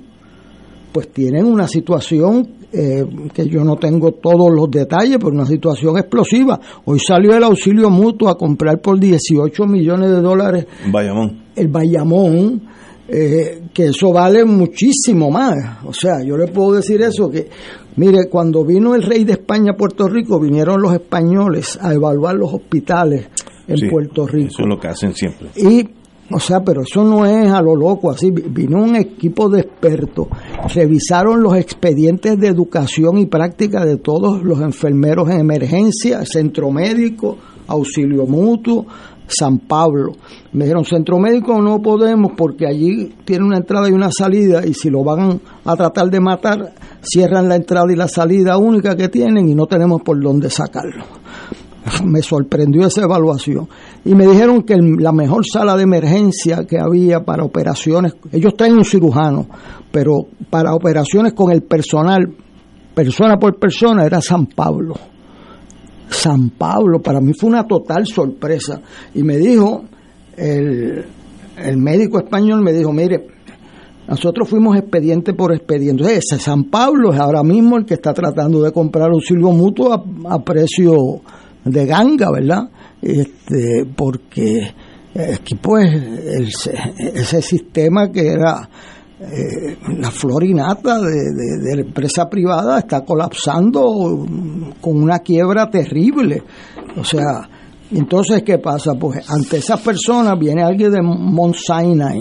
pues 0.94 1.10
tienen 1.12 1.46
una 1.46 1.68
situación 1.68 2.48
eh, 2.72 3.04
que 3.34 3.48
yo 3.48 3.64
no 3.64 3.76
tengo 3.76 4.14
todos 4.14 4.52
los 4.54 4.70
detalles, 4.72 5.18
pero 5.18 5.30
una 5.32 5.46
situación 5.46 5.98
explosiva. 5.98 6.60
Hoy 6.86 7.00
salió 7.06 7.36
el 7.36 7.44
auxilio 7.44 7.90
mutuo 7.90 8.30
a 8.30 8.38
comprar 8.38 8.80
por 8.80 9.00
18 9.00 9.66
millones 9.66 10.10
de 10.10 10.22
dólares 10.22 10.66
Bayamón. 10.92 11.44
el 11.56 11.68
Bayamón, 11.68 12.62
eh, 13.08 13.64
que 13.74 13.86
eso 13.86 14.14
vale 14.14 14.46
muchísimo 14.46 15.30
más. 15.30 15.84
O 15.86 15.94
sea, 15.94 16.24
yo 16.24 16.38
le 16.38 16.48
puedo 16.48 16.74
decir 16.74 17.02
eso, 17.02 17.30
que 17.30 17.50
mire, 17.98 18.30
cuando 18.30 18.64
vino 18.64 18.96
el 18.96 19.04
rey 19.04 19.24
de 19.24 19.34
España 19.34 19.72
a 19.74 19.78
Puerto 19.78 20.08
Rico, 20.08 20.40
vinieron 20.40 20.82
los 20.82 20.94
españoles 20.94 21.78
a 21.82 21.94
evaluar 21.94 22.36
los 22.36 22.54
hospitales 22.54 23.28
en 23.68 23.78
Sí, 23.78 23.88
Puerto 23.90 24.28
Rico. 24.28 24.50
Eso 24.50 24.64
es 24.64 24.68
lo 24.70 24.80
que 24.80 24.88
hacen 24.88 25.14
siempre. 25.14 25.50
Y, 25.56 25.88
o 26.32 26.40
sea, 26.40 26.62
pero 26.64 26.82
eso 26.82 27.04
no 27.04 27.26
es 27.26 27.52
a 27.52 27.62
lo 27.62 27.76
loco, 27.76 28.10
así. 28.10 28.32
Vino 28.32 28.82
un 28.82 28.96
equipo 28.96 29.50
de 29.50 29.62
expertos, 29.62 30.28
revisaron 30.74 31.44
los 31.44 31.56
expedientes 31.56 32.40
de 32.40 32.48
educación 32.48 33.18
y 33.18 33.26
práctica 33.26 33.86
de 33.86 33.98
todos 33.98 34.42
los 34.44 34.62
enfermeros 34.62 35.30
en 35.30 35.42
emergencia, 35.42 36.26
centro 36.26 36.72
médico, 36.72 37.38
auxilio 37.68 38.26
mutuo, 38.26 38.86
San 39.28 39.60
Pablo. 39.60 40.14
Me 40.54 40.66
dijeron, 40.66 40.86
centro 40.86 41.20
médico 41.20 41.62
no 41.62 41.82
podemos 41.82 42.32
porque 42.38 42.68
allí 42.68 43.14
tiene 43.26 43.46
una 43.46 43.58
entrada 43.58 43.90
y 43.90 43.92
una 43.92 44.10
salida 44.12 44.66
y 44.66 44.74
si 44.74 44.90
lo 44.90 45.04
van 45.04 45.42
a 45.66 45.76
tratar 45.76 46.10
de 46.10 46.20
matar, 46.20 46.74
cierran 47.02 47.50
la 47.50 47.58
entrada 47.58 47.92
y 47.92 47.96
la 47.96 48.08
salida 48.08 48.58
única 48.58 48.96
que 48.96 49.10
tienen 49.10 49.50
y 49.50 49.56
no 49.56 49.66
tenemos 49.66 50.02
por 50.02 50.22
dónde 50.22 50.50
sacarlo 50.50 51.04
me 52.06 52.22
sorprendió 52.22 52.86
esa 52.86 53.04
evaluación. 53.04 53.68
Y 54.06 54.16
me 54.16 54.26
dijeron 54.26 54.64
que 54.64 54.78
la 54.78 55.12
mejor 55.12 55.46
sala 55.46 55.76
de 55.76 55.84
emergencia 55.84 56.66
que 56.68 56.80
había 56.80 57.24
para 57.24 57.44
operaciones, 57.44 58.16
ellos 58.32 58.56
traen 58.56 58.74
un 58.74 58.86
cirujano, 58.86 59.48
pero 59.92 60.28
para 60.50 60.74
operaciones 60.74 61.34
con 61.34 61.52
el 61.52 61.64
personal, 61.64 62.34
persona 62.94 63.38
por 63.38 63.60
persona, 63.60 64.06
era 64.06 64.22
San 64.22 64.48
Pablo. 64.48 64.96
San 66.10 66.52
Pablo, 66.52 67.02
para 67.02 67.20
mí 67.20 67.34
fue 67.34 67.50
una 67.50 67.66
total 67.66 68.06
sorpresa. 68.06 68.82
Y 69.16 69.24
me 69.24 69.38
dijo, 69.38 69.84
el, 70.38 71.06
el 71.58 71.78
médico 71.78 72.20
español 72.20 72.62
me 72.62 72.72
dijo, 72.72 72.94
mire, 72.94 73.28
nosotros 74.08 74.50
fuimos 74.50 74.78
expediente 74.78 75.34
por 75.34 75.54
expediente. 75.54 76.04
Ese 76.04 76.38
San 76.38 76.66
Pablo 76.66 77.14
es 77.14 77.20
ahora 77.20 77.42
mismo 77.42 77.78
el 77.78 77.86
que 77.86 77.96
está 77.96 78.14
tratando 78.14 78.62
de 78.62 78.72
comprar 78.72 79.10
auxilio 79.10 79.52
mutuo 79.52 79.94
a, 79.94 80.04
a 80.36 80.44
precio 80.44 81.22
de 81.66 81.86
ganga, 81.86 82.32
¿verdad? 82.32 82.70
Este, 83.02 83.86
porque 83.96 84.74
aquí 85.36 85.56
pues 85.56 85.90
ese 86.98 87.42
sistema 87.42 88.12
que 88.12 88.28
era 88.28 88.68
eh, 89.20 89.78
la 90.00 90.12
florinata 90.12 91.00
de, 91.00 91.12
de- 91.12 91.58
de 91.70 91.76
la 91.76 91.82
empresa 91.82 92.30
privada 92.30 92.80
está 92.80 93.02
colapsando 93.06 94.26
con 94.82 95.02
una 95.04 95.20
quiebra 95.20 95.70
terrible. 95.70 96.42
O 96.98 97.04
sea, 97.04 97.48
entonces, 97.92 98.42
¿qué 98.44 98.58
pasa? 98.58 98.94
Pues 98.96 99.30
ante 99.30 99.58
esas 99.58 99.80
personas 99.82 100.38
viene 100.40 100.64
alguien 100.64 100.92
de 100.92 101.02
Mount 101.02 101.56
Sinai, 101.56 102.20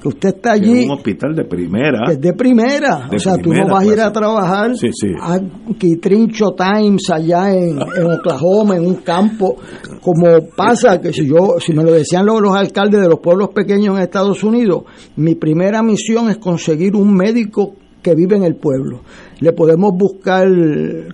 que 0.00 0.08
usted 0.08 0.28
está 0.30 0.54
Que 0.54 0.60
es 0.60 0.62
allí 0.70 0.84
un 0.86 0.90
hospital 0.92 1.34
de 1.34 1.44
primera. 1.44 2.10
es 2.10 2.20
de 2.20 2.32
primera. 2.32 3.06
De 3.10 3.16
o 3.16 3.18
sea, 3.18 3.36
tú 3.36 3.52
no 3.52 3.66
vas 3.68 3.82
a 3.82 3.86
ir 3.86 3.92
a 3.92 3.94
clase. 3.96 4.12
trabajar 4.12 4.76
Sí, 4.76 4.88
sí. 4.92 5.08
a 5.20 5.38
Kitrincho 5.78 6.52
Times 6.56 7.10
allá 7.10 7.52
en, 7.54 7.78
en 7.80 8.06
Oklahoma, 8.12 8.76
en 8.76 8.86
un 8.86 8.96
campo, 8.96 9.56
como 10.00 10.26
pasa 10.56 11.00
que 11.00 11.12
si 11.12 11.26
yo, 11.26 11.56
si 11.58 11.72
me 11.72 11.84
lo 11.84 11.92
decían 11.92 12.24
los, 12.26 12.40
los 12.40 12.54
alcaldes 12.54 13.00
de 13.00 13.08
los 13.08 13.20
pueblos 13.20 13.50
pequeños 13.54 13.96
en 13.96 14.02
Estados 14.02 14.42
Unidos, 14.42 14.84
mi 15.16 15.34
primera 15.34 15.82
misión 15.82 16.30
es 16.30 16.38
conseguir 16.38 16.96
un 16.96 17.14
médico 17.14 17.74
que 18.02 18.14
vive 18.14 18.36
en 18.36 18.44
el 18.44 18.56
pueblo. 18.56 19.00
Le 19.40 19.52
podemos 19.52 19.92
buscar 19.94 20.48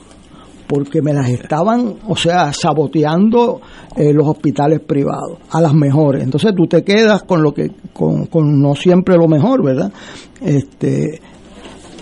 porque 0.69 1.01
me 1.01 1.15
las 1.15 1.31
estaban, 1.31 1.97
o 2.07 2.15
sea, 2.15 2.53
saboteando 2.53 3.61
eh, 3.97 4.13
los 4.13 4.29
hospitales 4.29 4.81
privados, 4.81 5.39
a 5.51 5.61
las 5.61 5.73
mejores. 5.73 6.23
Entonces 6.23 6.53
tú 6.55 6.67
te 6.67 6.85
quedas 6.85 7.23
con 7.23 7.43
lo 7.43 7.53
que, 7.53 7.73
con, 7.93 8.27
con 8.27 8.61
no 8.61 8.75
siempre 8.75 9.17
lo 9.17 9.27
mejor, 9.27 9.65
¿verdad? 9.65 9.91
Este, 10.43 11.21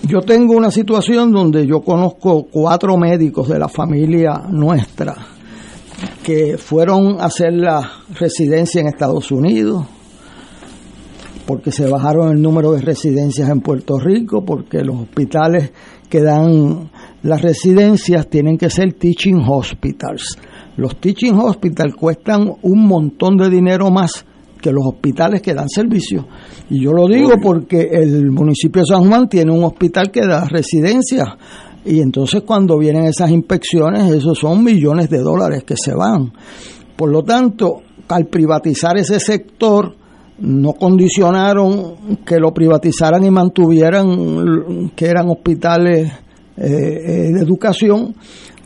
yo 0.03 0.21
tengo 0.21 0.55
una 0.55 0.71
situación 0.71 1.33
donde 1.33 1.67
yo 1.67 1.81
conozco 1.81 2.49
cuatro 2.51 2.97
médicos 2.97 3.49
de 3.49 3.59
la 3.59 3.69
familia 3.69 4.43
nuestra 4.51 5.15
que 6.23 6.59
fueron 6.59 7.21
a 7.21 7.27
hacer 7.27 7.53
la 7.53 7.89
residencia 8.19 8.81
en 8.81 8.89
Estados 8.89 9.31
Unidos, 9.31 9.87
porque 11.47 11.71
se 11.71 11.89
bajaron 11.89 12.33
el 12.33 12.43
número 12.43 12.73
de 12.73 12.83
residencias 12.83 13.49
en 13.49 13.61
Puerto 13.61 13.99
Rico, 13.99 14.45
porque 14.45 14.83
los 14.83 15.03
hospitales 15.03 15.71
que 16.09 16.21
dan 16.21 16.91
las 17.27 17.43
residencias 17.43 18.29
tienen 18.29 18.57
que 18.57 18.71
ser 18.71 18.93
teaching 18.93 19.43
hospitals. 19.45 20.39
Los 20.77 21.01
teaching 21.01 21.35
hospitals 21.35 21.97
cuestan 21.97 22.53
un 22.63 22.87
montón 22.87 23.37
de 23.37 23.51
dinero 23.51 23.91
más 23.91 24.25
que 24.61 24.71
los 24.71 24.87
hospitales 24.87 25.43
que 25.43 25.53
dan 25.53 25.69
servicio. 25.69 26.25
Y 26.71 26.85
yo 26.85 26.93
lo 26.93 27.09
digo 27.09 27.33
porque 27.43 27.89
el 27.91 28.31
municipio 28.31 28.83
de 28.83 28.95
San 28.95 29.09
Juan 29.09 29.29
tiene 29.29 29.51
un 29.51 29.65
hospital 29.65 30.13
que 30.13 30.25
da 30.25 30.45
residencias. 30.45 31.29
Y 31.85 32.01
entonces 32.01 32.43
cuando 32.47 32.79
vienen 32.79 33.07
esas 33.07 33.31
inspecciones, 33.33 34.09
esos 34.09 34.39
son 34.39 34.63
millones 34.63 35.11
de 35.11 35.19
dólares 35.19 35.65
que 35.65 35.75
se 35.77 35.95
van. 35.95 36.33
Por 36.95 37.11
lo 37.11 37.25
tanto, 37.25 37.83
al 38.07 38.27
privatizar 38.27 38.97
ese 38.99 39.19
sector, 39.19 39.97
no 40.39 40.75
condicionaron 40.75 42.19
que 42.25 42.39
lo 42.39 42.55
privatizaran 42.55 43.25
y 43.25 43.31
mantuvieran 43.33 44.93
que 44.95 45.07
eran 45.07 45.29
hospitales 45.29 46.13
eh, 46.57 46.67
eh, 46.67 47.33
de 47.33 47.41
educación 47.41 48.15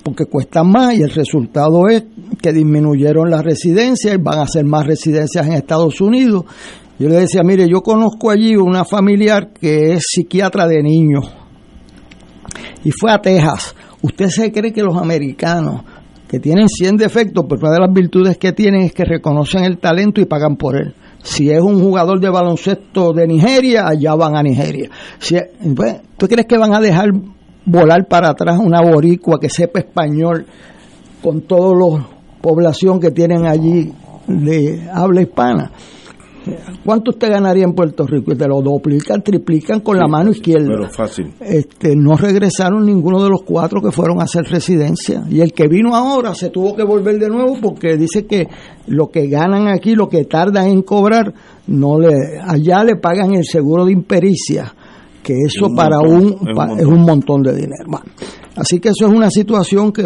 porque 0.02 0.26
cuestan 0.26 0.70
más 0.70 0.94
y 0.94 1.02
el 1.02 1.10
resultado 1.10 1.88
es 1.88 2.04
que 2.40 2.52
disminuyeron 2.52 3.30
las 3.30 3.44
residencias 3.44 4.14
y 4.14 4.18
van 4.18 4.38
a 4.38 4.42
hacer 4.42 4.64
más 4.64 4.86
residencias 4.86 5.46
en 5.46 5.52
Estados 5.52 6.00
Unidos. 6.00 6.44
Yo 6.98 7.08
le 7.08 7.16
decía, 7.16 7.42
mire, 7.42 7.68
yo 7.68 7.80
conozco 7.82 8.30
allí 8.30 8.56
una 8.56 8.84
familiar 8.84 9.52
que 9.52 9.92
es 9.92 10.04
psiquiatra 10.06 10.66
de 10.66 10.82
niños 10.82 11.30
y 12.84 12.90
fue 12.90 13.12
a 13.12 13.20
Texas. 13.20 13.74
¿Usted 14.02 14.28
se 14.28 14.52
cree 14.52 14.72
que 14.72 14.82
los 14.82 14.96
americanos 14.96 15.82
que 16.30 16.38
tienen 16.38 16.68
100 16.68 16.96
defectos, 16.96 17.44
pero 17.48 17.62
una 17.62 17.72
de 17.72 17.80
las 17.80 17.92
virtudes 17.92 18.38
que 18.38 18.52
tienen 18.52 18.82
es 18.82 18.92
que 18.92 19.04
reconocen 19.04 19.64
el 19.64 19.78
talento 19.78 20.20
y 20.20 20.26
pagan 20.26 20.54
por 20.54 20.76
él. 20.76 20.94
Si 21.22 21.50
es 21.50 21.60
un 21.60 21.82
jugador 21.82 22.20
de 22.20 22.30
baloncesto 22.30 23.12
de 23.12 23.26
Nigeria, 23.26 23.88
allá 23.88 24.14
van 24.14 24.36
a 24.36 24.42
Nigeria. 24.42 24.88
Si, 25.18 25.36
pues, 25.74 25.96
¿Tú 26.16 26.28
crees 26.28 26.46
que 26.46 26.56
van 26.56 26.72
a 26.72 26.80
dejar 26.80 27.08
volar 27.64 28.06
para 28.08 28.30
atrás 28.30 28.58
una 28.58 28.80
boricua 28.80 29.38
que 29.40 29.48
sepa 29.48 29.80
español 29.80 30.46
con 31.22 31.42
toda 31.42 31.74
la 31.74 32.06
población 32.40 33.00
que 33.00 33.10
tienen 33.10 33.46
allí 33.46 33.92
de 34.26 34.88
habla 34.92 35.22
hispana? 35.22 35.70
¿Cuánto 36.84 37.10
usted 37.10 37.30
ganaría 37.30 37.64
en 37.64 37.74
Puerto 37.74 38.06
Rico? 38.06 38.32
Y 38.32 38.36
te 38.36 38.48
lo 38.48 38.62
duplican, 38.62 39.22
triplican 39.22 39.80
con 39.80 39.98
la 39.98 40.06
mano 40.08 40.30
izquierda. 40.30 40.68
Pero 40.68 40.88
fácil. 40.88 41.34
Este, 41.40 41.94
no 41.94 42.16
regresaron 42.16 42.84
ninguno 42.86 43.22
de 43.22 43.28
los 43.28 43.42
cuatro 43.42 43.82
que 43.82 43.92
fueron 43.92 44.20
a 44.20 44.24
hacer 44.24 44.44
residencia. 44.44 45.22
Y 45.28 45.40
el 45.40 45.52
que 45.52 45.68
vino 45.68 45.94
ahora 45.94 46.34
se 46.34 46.48
tuvo 46.48 46.74
que 46.74 46.82
volver 46.82 47.18
de 47.18 47.28
nuevo 47.28 47.58
porque 47.60 47.96
dice 47.96 48.26
que 48.26 48.48
lo 48.86 49.08
que 49.08 49.28
ganan 49.28 49.68
aquí, 49.68 49.94
lo 49.94 50.08
que 50.08 50.24
tardan 50.24 50.68
en 50.68 50.82
cobrar, 50.82 51.32
no 51.66 51.98
le, 51.98 52.14
allá 52.42 52.84
le 52.84 52.96
pagan 52.96 53.34
el 53.34 53.44
seguro 53.44 53.84
de 53.84 53.92
impericia, 53.92 54.74
que 55.30 55.42
eso 55.46 55.72
para 55.74 56.00
un, 56.00 56.36
es 56.78 56.86
un 56.86 57.02
montón 57.02 57.42
de 57.42 57.54
dinero. 57.54 58.00
así 58.56 58.80
que 58.80 58.88
eso 58.88 59.06
es 59.06 59.12
una 59.12 59.30
situación 59.30 59.92
que 59.92 60.02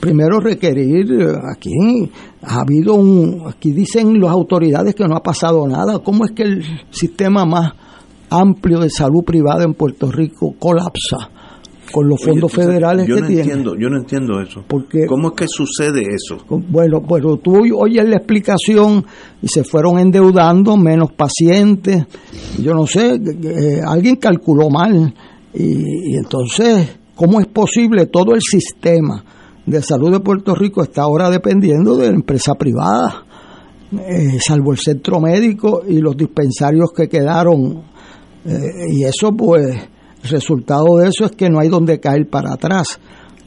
primero 0.00 0.40
requerir, 0.40 1.12
eh, 1.12 1.36
aquí 1.52 2.10
ha 2.42 2.60
habido 2.60 2.94
un, 2.94 3.42
aquí 3.46 3.72
dicen 3.72 4.18
las 4.20 4.30
autoridades 4.30 4.94
que 4.94 5.06
no 5.06 5.16
ha 5.16 5.22
pasado 5.22 5.66
nada, 5.68 5.98
¿cómo 5.98 6.24
es 6.24 6.32
que 6.32 6.44
el 6.44 6.64
sistema 6.90 7.44
más 7.44 7.72
amplio 8.30 8.80
de 8.80 8.90
salud 8.90 9.22
privada 9.24 9.64
en 9.64 9.74
Puerto 9.74 10.10
Rico 10.10 10.54
colapsa? 10.58 11.30
Con 11.94 12.08
los 12.08 12.20
fondos 12.20 12.50
federales 12.50 13.06
yo 13.06 13.14
que 13.14 13.20
no 13.20 13.26
tiene. 13.28 13.42
Entiendo, 13.42 13.76
yo 13.78 13.88
no 13.88 13.98
entiendo 13.98 14.40
eso. 14.40 14.64
Porque, 14.66 15.06
¿Cómo 15.06 15.28
es 15.28 15.34
que 15.34 15.44
sucede 15.46 16.02
eso? 16.02 16.38
Bueno, 16.48 17.00
bueno, 17.00 17.36
tú 17.36 17.54
oyes 17.76 18.08
la 18.08 18.16
explicación 18.16 19.04
y 19.40 19.46
se 19.46 19.62
fueron 19.62 20.00
endeudando, 20.00 20.76
menos 20.76 21.12
pacientes, 21.12 22.04
yo 22.60 22.74
no 22.74 22.84
sé, 22.88 23.14
eh, 23.14 23.80
alguien 23.86 24.16
calculó 24.16 24.70
mal. 24.70 25.14
Y, 25.54 26.14
y, 26.14 26.16
entonces, 26.16 26.98
¿cómo 27.14 27.38
es 27.38 27.46
posible 27.46 28.06
todo 28.06 28.34
el 28.34 28.40
sistema 28.40 29.24
de 29.64 29.80
salud 29.80 30.10
de 30.10 30.18
Puerto 30.18 30.52
Rico 30.56 30.82
está 30.82 31.02
ahora 31.02 31.30
dependiendo 31.30 31.96
de 31.96 32.08
la 32.08 32.16
empresa 32.16 32.54
privada? 32.54 33.24
Eh, 33.92 34.38
salvo 34.44 34.72
el 34.72 34.78
centro 34.78 35.20
médico 35.20 35.82
y 35.86 35.98
los 35.98 36.16
dispensarios 36.16 36.90
que 36.92 37.08
quedaron. 37.08 37.84
Eh, 38.44 38.58
y 38.90 39.04
eso 39.04 39.30
pues 39.30 39.93
resultado 40.28 40.96
de 40.98 41.08
eso 41.08 41.24
es 41.24 41.32
que 41.32 41.48
no 41.48 41.60
hay 41.60 41.68
donde 41.68 42.00
caer 42.00 42.28
para 42.28 42.54
atrás. 42.54 42.98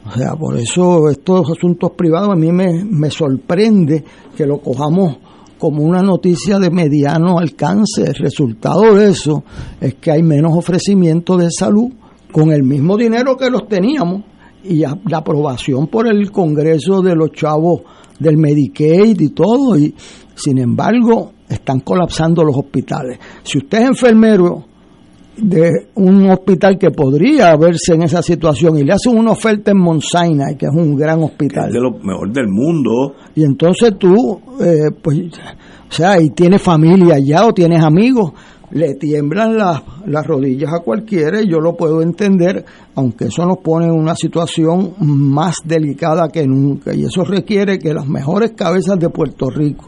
O 0.06 0.12
sea, 0.12 0.34
por 0.36 0.56
eso 0.56 1.08
estos 1.10 1.50
asuntos 1.50 1.92
privados 1.96 2.30
a 2.30 2.36
mí 2.36 2.50
me, 2.50 2.84
me 2.84 3.10
sorprende 3.10 4.04
que 4.36 4.46
lo 4.46 4.58
cojamos 4.58 5.16
como 5.58 5.82
una 5.82 6.02
noticia 6.02 6.58
de 6.58 6.70
mediano 6.70 7.38
alcance. 7.38 8.04
El 8.06 8.14
resultado 8.14 8.94
de 8.94 9.10
eso 9.10 9.44
es 9.80 9.96
que 9.96 10.12
hay 10.12 10.22
menos 10.22 10.52
ofrecimiento 10.56 11.36
de 11.36 11.50
salud 11.50 11.92
con 12.32 12.52
el 12.52 12.62
mismo 12.62 12.96
dinero 12.96 13.36
que 13.36 13.50
los 13.50 13.68
teníamos 13.68 14.22
y 14.64 14.78
la 14.78 15.18
aprobación 15.18 15.88
por 15.88 16.06
el 16.06 16.30
Congreso 16.30 17.02
de 17.02 17.14
los 17.14 17.32
chavos 17.32 17.82
del 18.18 18.36
Medicaid 18.36 19.20
y 19.20 19.30
todo. 19.30 19.76
Y 19.76 19.94
sin 20.34 20.58
embargo, 20.58 21.32
están 21.48 21.80
colapsando 21.80 22.44
los 22.44 22.56
hospitales. 22.56 23.18
Si 23.42 23.58
usted 23.58 23.82
es 23.82 23.88
enfermero 23.88 24.67
de 25.40 25.88
un 25.94 26.30
hospital 26.30 26.78
que 26.78 26.90
podría 26.90 27.56
verse 27.56 27.94
en 27.94 28.02
esa 28.02 28.22
situación 28.22 28.78
y 28.78 28.84
le 28.84 28.92
hacen 28.92 29.16
una 29.16 29.32
oferta 29.32 29.70
en 29.70 29.78
Mount 29.78 30.02
Sinai, 30.02 30.56
que 30.56 30.66
es 30.66 30.72
un 30.74 30.96
gran 30.96 31.22
hospital. 31.22 31.68
Es 31.68 31.74
de 31.74 31.80
lo 31.80 31.92
mejor 31.92 32.32
del 32.32 32.48
mundo. 32.48 33.14
Y 33.34 33.44
entonces 33.44 33.92
tú, 33.98 34.40
eh, 34.60 34.90
pues, 35.00 35.18
o 35.18 35.92
sea, 35.92 36.20
y 36.20 36.30
tienes 36.30 36.62
familia 36.62 37.16
allá 37.16 37.46
o 37.46 37.52
tienes 37.52 37.82
amigos, 37.82 38.32
le 38.70 38.94
tiemblan 38.94 39.56
las, 39.56 39.82
las 40.06 40.26
rodillas 40.26 40.72
a 40.72 40.80
cualquiera 40.80 41.40
y 41.40 41.48
yo 41.48 41.58
lo 41.60 41.76
puedo 41.76 42.02
entender, 42.02 42.64
aunque 42.94 43.26
eso 43.26 43.46
nos 43.46 43.58
pone 43.58 43.86
en 43.86 43.92
una 43.92 44.14
situación 44.14 44.94
más 45.00 45.56
delicada 45.64 46.28
que 46.28 46.46
nunca. 46.46 46.94
Y 46.94 47.04
eso 47.04 47.24
requiere 47.24 47.78
que 47.78 47.94
las 47.94 48.06
mejores 48.06 48.52
cabezas 48.52 48.98
de 48.98 49.08
Puerto 49.08 49.48
Rico 49.48 49.86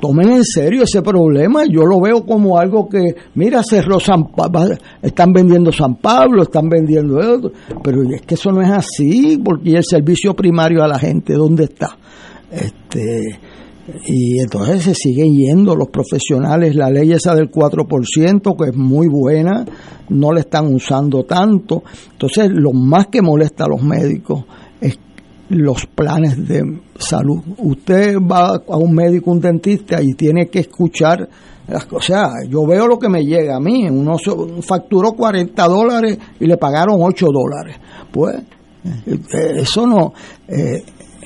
tomen 0.00 0.30
en 0.30 0.44
serio 0.44 0.82
ese 0.82 1.02
problema. 1.02 1.64
Yo 1.64 1.84
lo 1.84 2.00
veo 2.00 2.24
como 2.24 2.58
algo 2.58 2.88
que, 2.88 3.14
mira, 3.34 3.62
cerró 3.62 3.98
San 4.00 4.24
Pablo, 4.32 4.76
están 5.00 5.32
vendiendo 5.32 5.72
San 5.72 5.96
Pablo, 5.96 6.42
están 6.42 6.68
vendiendo 6.68 7.20
esto, 7.20 7.52
pero 7.82 8.02
es 8.02 8.22
que 8.22 8.34
eso 8.34 8.50
no 8.50 8.62
es 8.62 8.70
así, 8.70 9.40
porque 9.42 9.70
el 9.70 9.84
servicio 9.84 10.34
primario 10.34 10.82
a 10.82 10.88
la 10.88 10.98
gente, 10.98 11.34
¿dónde 11.34 11.64
está? 11.64 11.96
Este, 12.50 13.38
y 14.06 14.38
entonces 14.38 14.82
se 14.82 14.94
siguen 14.94 15.34
yendo 15.34 15.74
los 15.74 15.88
profesionales, 15.88 16.74
la 16.74 16.90
ley 16.90 17.12
esa 17.12 17.34
del 17.34 17.50
4%, 17.50 18.56
que 18.56 18.70
es 18.70 18.76
muy 18.76 19.08
buena, 19.08 19.64
no 20.08 20.32
la 20.32 20.40
están 20.40 20.72
usando 20.72 21.24
tanto. 21.24 21.82
Entonces, 22.12 22.50
lo 22.50 22.72
más 22.72 23.06
que 23.06 23.22
molesta 23.22 23.64
a 23.64 23.68
los 23.68 23.82
médicos 23.82 24.44
los 25.52 25.86
planes 25.86 26.46
de 26.48 26.80
salud. 26.98 27.40
Usted 27.58 28.16
va 28.18 28.62
a 28.66 28.76
un 28.76 28.94
médico, 28.94 29.30
un 29.30 29.40
dentista 29.40 30.02
y 30.02 30.14
tiene 30.14 30.48
que 30.48 30.60
escuchar 30.60 31.28
las 31.68 31.86
cosas. 31.86 32.02
O 32.02 32.12
sea, 32.12 32.28
yo 32.48 32.66
veo 32.66 32.86
lo 32.86 32.98
que 32.98 33.08
me 33.08 33.22
llega 33.24 33.56
a 33.56 33.60
mí. 33.60 33.88
Uno 33.88 34.16
facturó 34.62 35.12
40 35.12 35.68
dólares 35.68 36.18
y 36.40 36.46
le 36.46 36.56
pagaron 36.56 36.96
8 37.00 37.26
dólares. 37.26 37.76
Pues 38.10 38.36
eh, 38.84 39.52
eso 39.56 39.86
no. 39.86 40.12
Eh, 40.48 40.82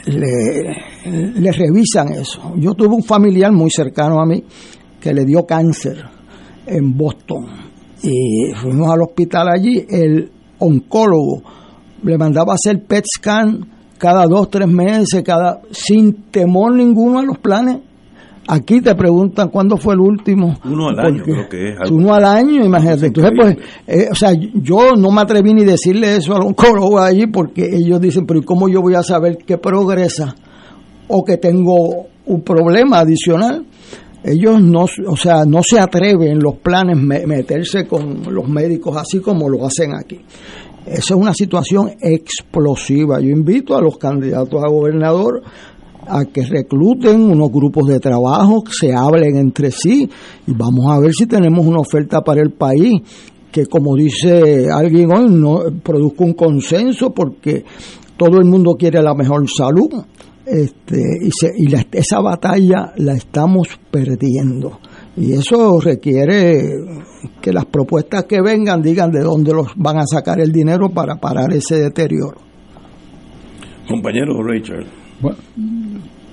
le, 0.07 1.41
le 1.41 1.53
revisan 1.53 2.13
eso. 2.13 2.53
Yo 2.57 2.75
tuve 2.75 2.95
un 2.95 3.03
familiar 3.03 3.53
muy 3.53 3.71
cercano 3.71 4.21
a 4.21 4.27
mí 4.27 4.43
que 5.01 5.13
le 5.13 5.25
dio 5.25 5.45
cáncer 5.45 6.05
en 6.67 6.97
Boston 6.97 7.47
y 8.03 8.53
fuimos 8.55 8.91
al 8.91 9.03
hospital 9.03 9.49
allí. 9.49 9.85
El 9.89 10.31
oncólogo 10.59 11.43
le 12.03 12.17
mandaba 12.19 12.55
hacer 12.55 12.85
PET 12.85 13.05
scan 13.19 13.76
cada 13.99 14.27
dos, 14.27 14.51
tres 14.51 14.69
meses, 14.69 15.23
cada 15.25 15.61
sin 15.71 16.31
temor 16.31 16.75
ninguno 16.75 17.19
a 17.19 17.23
los 17.23 17.39
planes. 17.39 17.79
Aquí 18.49 18.81
te 18.81 18.95
preguntan 18.95 19.49
cuándo 19.49 19.77
fue 19.77 19.95
el 19.95 20.01
último. 20.01 20.57
Uno 20.65 20.89
al 20.89 21.01
año, 21.01 21.23
creo 21.25 21.49
que 21.49 21.71
es. 21.71 21.91
Uno 21.91 22.15
al 22.15 22.25
año, 22.25 22.65
imagínate. 22.65 23.07
Entonces, 23.07 23.33
pues, 23.37 23.57
eh, 23.89 24.09
o 24.11 24.15
sea, 24.15 24.33
yo 24.33 24.93
no 24.97 25.11
me 25.11 25.21
atreví 25.23 25.53
ni 25.53 25.65
decirle 25.65 26.17
eso 26.17 26.33
a 26.33 26.37
un 26.37 26.49
oncólogo 26.49 27.01
allí 27.01 27.27
porque 27.27 27.69
ellos 27.75 28.01
dicen, 28.01 28.25
pero 28.25 28.39
¿y 28.39 28.45
cómo 28.45 28.69
yo 28.69 28.81
voy 28.81 28.95
a 28.95 29.03
saber 29.03 29.39
que 29.39 29.59
progresa 29.59 30.37
o 31.09 31.25
que 31.25 31.39
tengo 31.39 32.07
un 32.27 32.43
problema 32.43 33.01
adicional? 33.01 33.67
Ellos 34.23 34.61
no, 34.63 34.87
o 35.07 35.17
sea, 35.17 35.45
no 35.45 35.63
se 35.63 35.81
atreven 35.81 36.39
los 36.39 36.57
planes 36.57 36.97
meterse 36.99 37.87
con 37.87 38.23
los 38.33 38.49
médicos 38.49 38.97
así 38.97 39.21
como 39.21 39.49
lo 39.49 39.65
hacen 39.67 39.95
aquí. 39.95 40.21
Esa 40.87 41.15
es 41.15 41.21
una 41.21 41.35
situación 41.35 41.91
explosiva. 42.01 43.21
Yo 43.21 43.31
invito 43.31 43.77
a 43.77 43.81
los 43.81 43.99
candidatos 43.99 44.63
a 44.63 44.69
gobernador 44.69 45.43
a 46.07 46.25
que 46.27 46.47
recluten 46.47 47.21
unos 47.23 47.51
grupos 47.51 47.89
de 47.89 47.99
trabajo, 47.99 48.63
que 48.63 48.73
se 48.73 48.95
hablen 48.95 49.37
entre 49.37 49.73
sí 49.73 50.09
y 50.47 50.53
vamos 50.53 50.87
a 50.89 51.01
ver 51.01 51.13
si 51.13 51.27
tenemos 51.27 51.67
una 51.67 51.81
oferta 51.81 52.23
para 52.23 52.41
el 52.41 52.53
país 52.53 53.03
que 53.51 53.67
como 53.67 53.97
dice 53.97 54.69
alguien 54.71 55.11
hoy 55.13 55.29
no 55.31 55.61
produzca 55.83 56.25
un 56.25 56.35
consenso 56.35 57.11
porque 57.11 57.65
todo 58.17 58.39
el 58.39 58.45
mundo 58.45 58.77
quiere 58.79 59.03
la 59.03 59.15
mejor 59.15 59.45
salud 59.49 60.05
este, 60.47 61.01
y, 61.23 61.31
se, 61.33 61.51
y 61.57 61.67
la, 61.67 61.85
esa 61.91 62.21
batalla 62.21 62.93
la 62.99 63.15
estamos 63.15 63.69
perdiendo 63.91 64.79
y 65.17 65.33
eso 65.33 65.81
requiere 65.81 66.63
que 67.41 67.53
las 67.53 67.65
propuestas 67.67 68.25
que 68.25 68.43
vengan 68.43 68.83
digan 68.83 69.11
de 69.11 69.21
dónde 69.21 69.53
los 69.53 69.69
van 69.77 69.99
a 69.99 70.07
sacar 70.07 70.41
el 70.41 70.53
dinero 70.53 70.91
para 70.91 71.17
parar 71.17 71.53
ese 71.53 71.77
deterioro. 71.77 72.39
Compañero 73.89 74.43
Richard. 74.43 74.85
Bueno, 75.21 75.39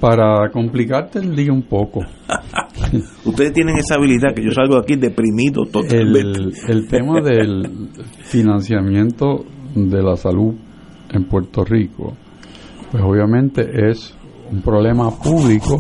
para 0.01 0.49
complicarte 0.51 1.19
el 1.19 1.33
día 1.33 1.53
un 1.53 1.63
poco. 1.63 2.01
Ustedes 3.25 3.53
tienen 3.53 3.77
esa 3.77 3.95
habilidad 3.95 4.33
que 4.35 4.43
yo 4.43 4.51
salgo 4.51 4.77
aquí 4.77 4.97
deprimido 4.97 5.63
totalmente. 5.71 6.19
El, 6.19 6.53
el 6.67 6.87
tema 6.89 7.21
del 7.21 7.89
financiamiento 8.23 9.45
de 9.75 10.03
la 10.03 10.17
salud 10.17 10.55
en 11.09 11.23
Puerto 11.25 11.63
Rico, 11.63 12.13
pues 12.91 13.01
obviamente 13.01 13.63
es 13.89 14.13
un 14.51 14.61
problema 14.61 15.09
público 15.09 15.79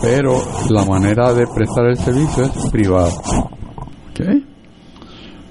pero 0.00 0.34
la 0.70 0.84
manera 0.84 1.32
de 1.32 1.46
prestar 1.46 1.86
el 1.86 1.96
servicio 1.96 2.44
es 2.44 2.70
privado. 2.70 3.12
¿Okay? 4.10 4.44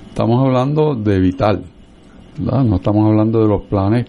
Estamos 0.10 0.46
hablando 0.46 0.96
de 0.96 1.20
vital, 1.20 1.64
no 2.40 2.76
estamos 2.76 3.08
hablando 3.08 3.42
de 3.42 3.48
los 3.48 3.64
planes 3.64 4.08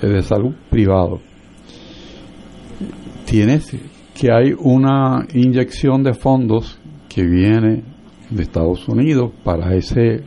de 0.00 0.22
salud 0.22 0.54
privados. 0.70 1.20
Tienes 3.24 3.76
que 4.14 4.32
hay 4.32 4.52
una 4.58 5.26
inyección 5.32 6.02
de 6.02 6.14
fondos 6.14 6.78
que 7.08 7.24
viene 7.24 7.84
de 8.30 8.42
Estados 8.42 8.88
Unidos 8.88 9.32
para 9.42 9.74
ese 9.74 10.24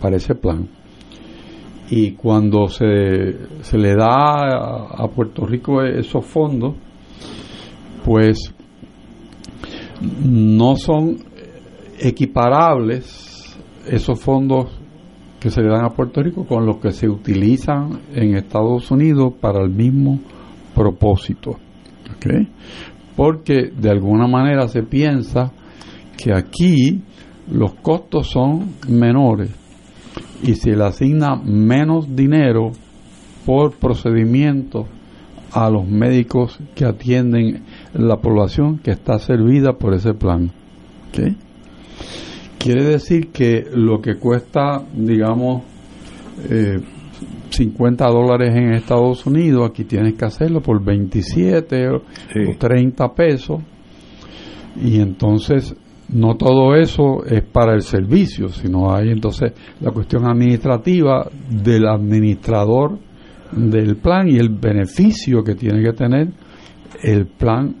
para 0.00 0.16
ese 0.16 0.34
plan 0.34 0.68
y 1.90 2.12
cuando 2.12 2.68
se, 2.68 3.62
se 3.62 3.78
le 3.78 3.94
da 3.94 4.06
a, 4.08 5.04
a 5.04 5.08
Puerto 5.08 5.46
Rico 5.46 5.82
esos 5.82 6.24
fondos, 6.24 6.74
pues 8.04 8.54
no 10.22 10.76
son 10.76 11.18
equiparables 11.98 13.56
esos 13.86 14.20
fondos 14.20 14.70
que 15.40 15.50
se 15.50 15.62
le 15.62 15.68
dan 15.68 15.84
a 15.84 15.90
Puerto 15.90 16.22
Rico 16.22 16.46
con 16.46 16.64
los 16.66 16.78
que 16.78 16.90
se 16.90 17.08
utilizan 17.08 18.00
en 18.14 18.36
Estados 18.36 18.90
Unidos 18.90 19.34
para 19.40 19.62
el 19.62 19.70
mismo 19.70 20.20
propósito. 20.74 21.58
Porque 23.14 23.70
de 23.76 23.90
alguna 23.90 24.26
manera 24.26 24.68
se 24.68 24.82
piensa 24.82 25.52
que 26.16 26.32
aquí 26.32 27.02
los 27.50 27.74
costos 27.74 28.28
son 28.28 28.74
menores 28.88 29.50
y 30.42 30.54
se 30.54 30.74
le 30.74 30.84
asigna 30.84 31.36
menos 31.36 32.14
dinero 32.16 32.72
por 33.44 33.76
procedimiento 33.76 34.86
a 35.52 35.70
los 35.70 35.86
médicos 35.86 36.58
que 36.74 36.84
atienden 36.84 37.62
la 37.94 38.16
población 38.16 38.78
que 38.78 38.90
está 38.90 39.18
servida 39.18 39.74
por 39.74 39.94
ese 39.94 40.14
plan. 40.14 40.50
Quiere 42.58 42.84
decir 42.84 43.28
que 43.30 43.64
lo 43.74 44.00
que 44.00 44.16
cuesta, 44.16 44.82
digamos, 44.94 45.62
eh, 46.50 46.78
50 47.50 48.06
dólares 48.08 48.54
en 48.56 48.72
Estados 48.72 49.26
Unidos, 49.26 49.70
aquí 49.70 49.84
tienes 49.84 50.14
que 50.14 50.24
hacerlo 50.24 50.60
por 50.60 50.82
27 50.82 51.88
o, 51.88 52.02
Sí. 52.32 52.40
o 52.50 52.56
30 52.58 53.14
pesos. 53.14 53.60
Y 54.82 54.98
entonces 54.98 55.76
no 56.08 56.36
todo 56.36 56.74
eso 56.74 57.24
es 57.26 57.42
para 57.42 57.74
el 57.74 57.82
servicio, 57.82 58.48
sino 58.48 58.92
hay 58.92 59.10
entonces 59.10 59.52
la 59.80 59.92
cuestión 59.92 60.26
administrativa 60.26 61.28
del 61.48 61.86
administrador 61.86 62.98
del 63.52 63.96
plan 63.96 64.26
y 64.28 64.36
el 64.36 64.48
beneficio 64.48 65.44
que 65.44 65.54
tiene 65.54 65.82
que 65.82 65.92
tener 65.92 66.28
el 67.02 67.26
plan 67.26 67.76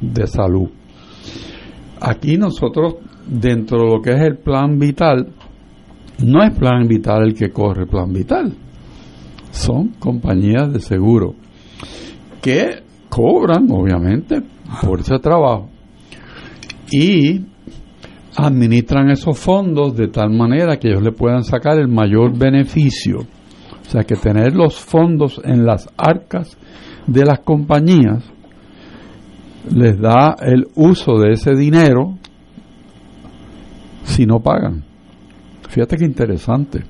de 0.00 0.26
salud. 0.26 0.68
Aquí 2.00 2.36
nosotros, 2.36 2.96
dentro 3.26 3.78
de 3.78 3.86
lo 3.96 4.02
que 4.02 4.10
es 4.12 4.20
el 4.20 4.38
plan 4.38 4.78
vital, 4.78 5.32
no 6.24 6.42
es 6.42 6.52
plan 6.54 6.86
vital 6.86 7.24
el 7.24 7.34
que 7.34 7.50
corre 7.50 7.86
plan 7.86 8.12
vital, 8.12 8.54
son 9.50 9.88
compañías 9.98 10.72
de 10.72 10.80
seguro 10.80 11.34
que 12.40 12.82
cobran, 13.08 13.66
obviamente, 13.70 14.42
por 14.82 15.00
ese 15.00 15.18
trabajo 15.18 15.68
y 16.90 17.44
administran 18.36 19.10
esos 19.10 19.38
fondos 19.38 19.96
de 19.96 20.08
tal 20.08 20.30
manera 20.30 20.76
que 20.76 20.88
ellos 20.88 21.02
le 21.02 21.12
puedan 21.12 21.42
sacar 21.42 21.78
el 21.78 21.88
mayor 21.88 22.36
beneficio. 22.36 23.20
O 23.20 23.90
sea, 23.90 24.04
que 24.04 24.16
tener 24.16 24.54
los 24.54 24.76
fondos 24.76 25.40
en 25.44 25.64
las 25.64 25.88
arcas 25.96 26.56
de 27.06 27.24
las 27.24 27.40
compañías 27.40 28.24
les 29.74 29.98
da 29.98 30.36
el 30.40 30.66
uso 30.74 31.18
de 31.18 31.32
ese 31.32 31.54
dinero 31.54 32.18
si 34.04 34.26
no 34.26 34.40
pagan. 34.40 34.84
Fíjate 35.68 35.96
qué 35.96 36.04
interesante. 36.04 36.84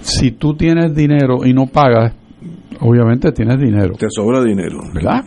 Si 0.00 0.32
tú 0.32 0.54
tienes 0.54 0.94
dinero 0.94 1.44
y 1.44 1.54
no 1.54 1.66
pagas, 1.66 2.14
obviamente 2.80 3.32
tienes 3.32 3.58
dinero. 3.58 3.94
Te 3.94 4.08
sobra 4.10 4.42
dinero. 4.42 4.80
¿verdad? 4.92 5.24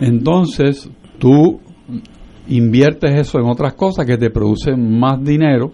Entonces, 0.00 0.88
tú 1.18 1.60
inviertes 2.48 3.12
eso 3.12 3.38
en 3.38 3.46
otras 3.46 3.74
cosas 3.74 4.06
que 4.06 4.16
te 4.16 4.30
producen 4.30 4.98
más 4.98 5.22
dinero 5.22 5.72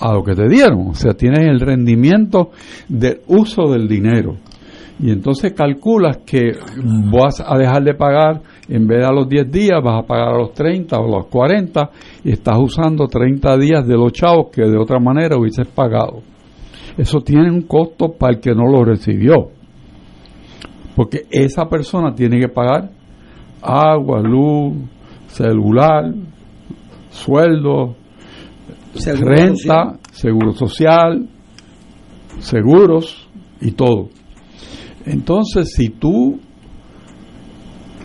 a 0.00 0.12
lo 0.12 0.24
que 0.24 0.34
te 0.34 0.48
dieron. 0.48 0.88
O 0.88 0.94
sea, 0.94 1.14
tienes 1.14 1.46
el 1.46 1.60
rendimiento 1.60 2.50
del 2.88 3.20
uso 3.28 3.70
del 3.70 3.88
dinero. 3.88 4.36
Y 5.00 5.10
entonces 5.10 5.52
calculas 5.52 6.18
que 6.18 6.52
vas 7.12 7.42
a 7.44 7.58
dejar 7.58 7.82
de 7.82 7.94
pagar, 7.94 8.40
en 8.68 8.86
vez 8.86 9.00
de 9.00 9.06
a 9.06 9.12
los 9.12 9.28
10 9.28 9.50
días, 9.50 9.82
vas 9.82 10.04
a 10.04 10.06
pagar 10.06 10.28
a 10.28 10.38
los 10.38 10.54
30 10.54 10.98
o 10.98 11.04
a 11.04 11.18
los 11.18 11.26
40 11.26 11.90
y 12.24 12.32
estás 12.32 12.56
usando 12.58 13.08
30 13.08 13.58
días 13.58 13.86
de 13.86 13.96
los 13.96 14.12
chavos 14.12 14.50
que 14.52 14.62
de 14.62 14.78
otra 14.78 15.00
manera 15.00 15.36
hubieses 15.36 15.66
pagado. 15.66 16.22
Eso 16.96 17.20
tiene 17.22 17.50
un 17.50 17.62
costo 17.62 18.12
para 18.12 18.34
el 18.34 18.40
que 18.40 18.54
no 18.54 18.70
lo 18.70 18.84
recibió. 18.84 19.50
Porque 20.94 21.22
esa 21.30 21.68
persona 21.68 22.14
tiene 22.14 22.38
que 22.38 22.48
pagar 22.48 22.90
agua, 23.60 24.20
luz, 24.20 24.74
celular, 25.26 26.14
sueldo, 27.10 27.96
Seguro 28.94 29.28
renta, 29.28 29.54
social. 29.56 29.98
seguro 30.12 30.52
social, 30.52 31.28
seguros 32.38 33.28
y 33.60 33.72
todo. 33.72 34.08
Entonces, 35.06 35.72
si 35.74 35.90
tú 35.90 36.40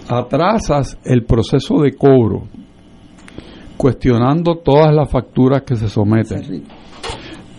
atrasas 0.07 0.97
el 1.03 1.23
proceso 1.23 1.81
de 1.81 1.93
cobro, 1.93 2.43
cuestionando 3.77 4.55
todas 4.55 4.93
las 4.93 5.09
facturas 5.09 5.61
que 5.61 5.75
se 5.75 5.87
someten, 5.87 6.63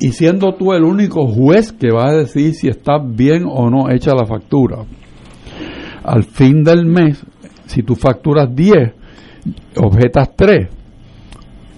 y 0.01 0.13
siendo 0.13 0.55
tú 0.55 0.73
el 0.73 0.85
único 0.85 1.27
juez 1.27 1.73
que 1.73 1.91
va 1.91 2.09
a 2.09 2.17
decir 2.17 2.55
si 2.55 2.69
está 2.69 2.99
bien 2.99 3.45
o 3.47 3.71
no 3.71 3.91
hecha 3.91 4.15
la 4.15 4.27
factura, 4.27 4.85
al 6.03 6.25
fin 6.25 6.65
del 6.65 6.87
mes, 6.87 7.25
si 7.67 7.83
tú 7.83 7.95
facturas 7.95 8.55
10, 8.55 8.95
objetas 9.77 10.31
3, 10.37 10.69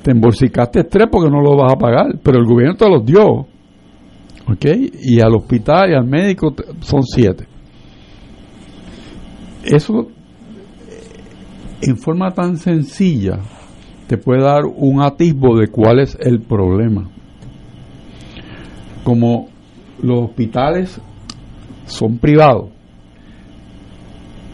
te 0.02 0.10
embolsicaste 0.10 0.84
3 0.84 1.08
porque 1.10 1.30
no 1.30 1.40
lo 1.40 1.56
vas 1.56 1.72
a 1.72 1.76
pagar, 1.76 2.18
pero 2.22 2.38
el 2.38 2.46
gobierno 2.46 2.76
te 2.76 2.88
los 2.88 3.04
dio, 3.04 3.24
¿ok? 4.48 4.66
Y 5.02 5.20
al 5.20 5.34
hospital 5.34 5.90
y 5.90 5.94
al 5.94 6.06
médico 6.06 6.54
son 6.80 7.02
7. 7.02 7.51
Eso, 9.64 10.08
eh, 10.88 11.82
en 11.82 11.96
forma 11.96 12.30
tan 12.32 12.56
sencilla, 12.56 13.38
te 14.08 14.18
puede 14.18 14.42
dar 14.42 14.64
un 14.64 15.02
atisbo 15.02 15.56
de 15.58 15.68
cuál 15.68 16.00
es 16.00 16.16
el 16.20 16.40
problema. 16.40 17.08
Como 19.04 19.48
los 20.02 20.24
hospitales 20.30 21.00
son 21.86 22.18
privados, 22.18 22.70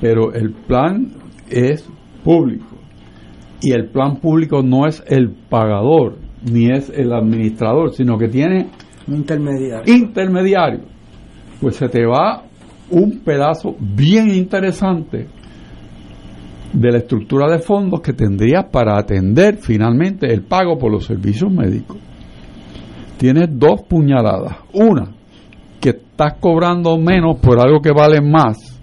pero 0.00 0.32
el 0.32 0.52
plan 0.52 1.12
es 1.50 1.88
público. 2.24 2.66
Y 3.60 3.72
el 3.72 3.88
plan 3.88 4.16
público 4.16 4.62
no 4.62 4.86
es 4.86 5.02
el 5.08 5.30
pagador, 5.30 6.18
ni 6.50 6.70
es 6.70 6.90
el 6.90 7.12
administrador, 7.12 7.92
sino 7.92 8.16
que 8.16 8.28
tiene 8.28 8.68
Un 9.08 9.16
intermediario. 9.16 9.94
intermediario. 9.94 10.80
Pues 11.60 11.76
se 11.76 11.88
te 11.88 12.06
va 12.06 12.44
un 12.90 13.20
pedazo 13.20 13.76
bien 13.78 14.30
interesante 14.30 15.28
de 16.72 16.92
la 16.92 16.98
estructura 16.98 17.50
de 17.50 17.58
fondos 17.58 18.00
que 18.00 18.12
tendrías 18.12 18.66
para 18.70 18.98
atender 18.98 19.56
finalmente 19.58 20.32
el 20.32 20.42
pago 20.42 20.78
por 20.78 20.92
los 20.92 21.04
servicios 21.04 21.50
médicos. 21.50 21.96
Tienes 23.16 23.48
dos 23.50 23.82
puñaladas. 23.88 24.58
Una, 24.74 25.10
que 25.80 25.90
estás 25.90 26.34
cobrando 26.40 26.98
menos 26.98 27.38
por 27.40 27.58
algo 27.60 27.80
que 27.80 27.90
vale 27.90 28.20
más. 28.20 28.80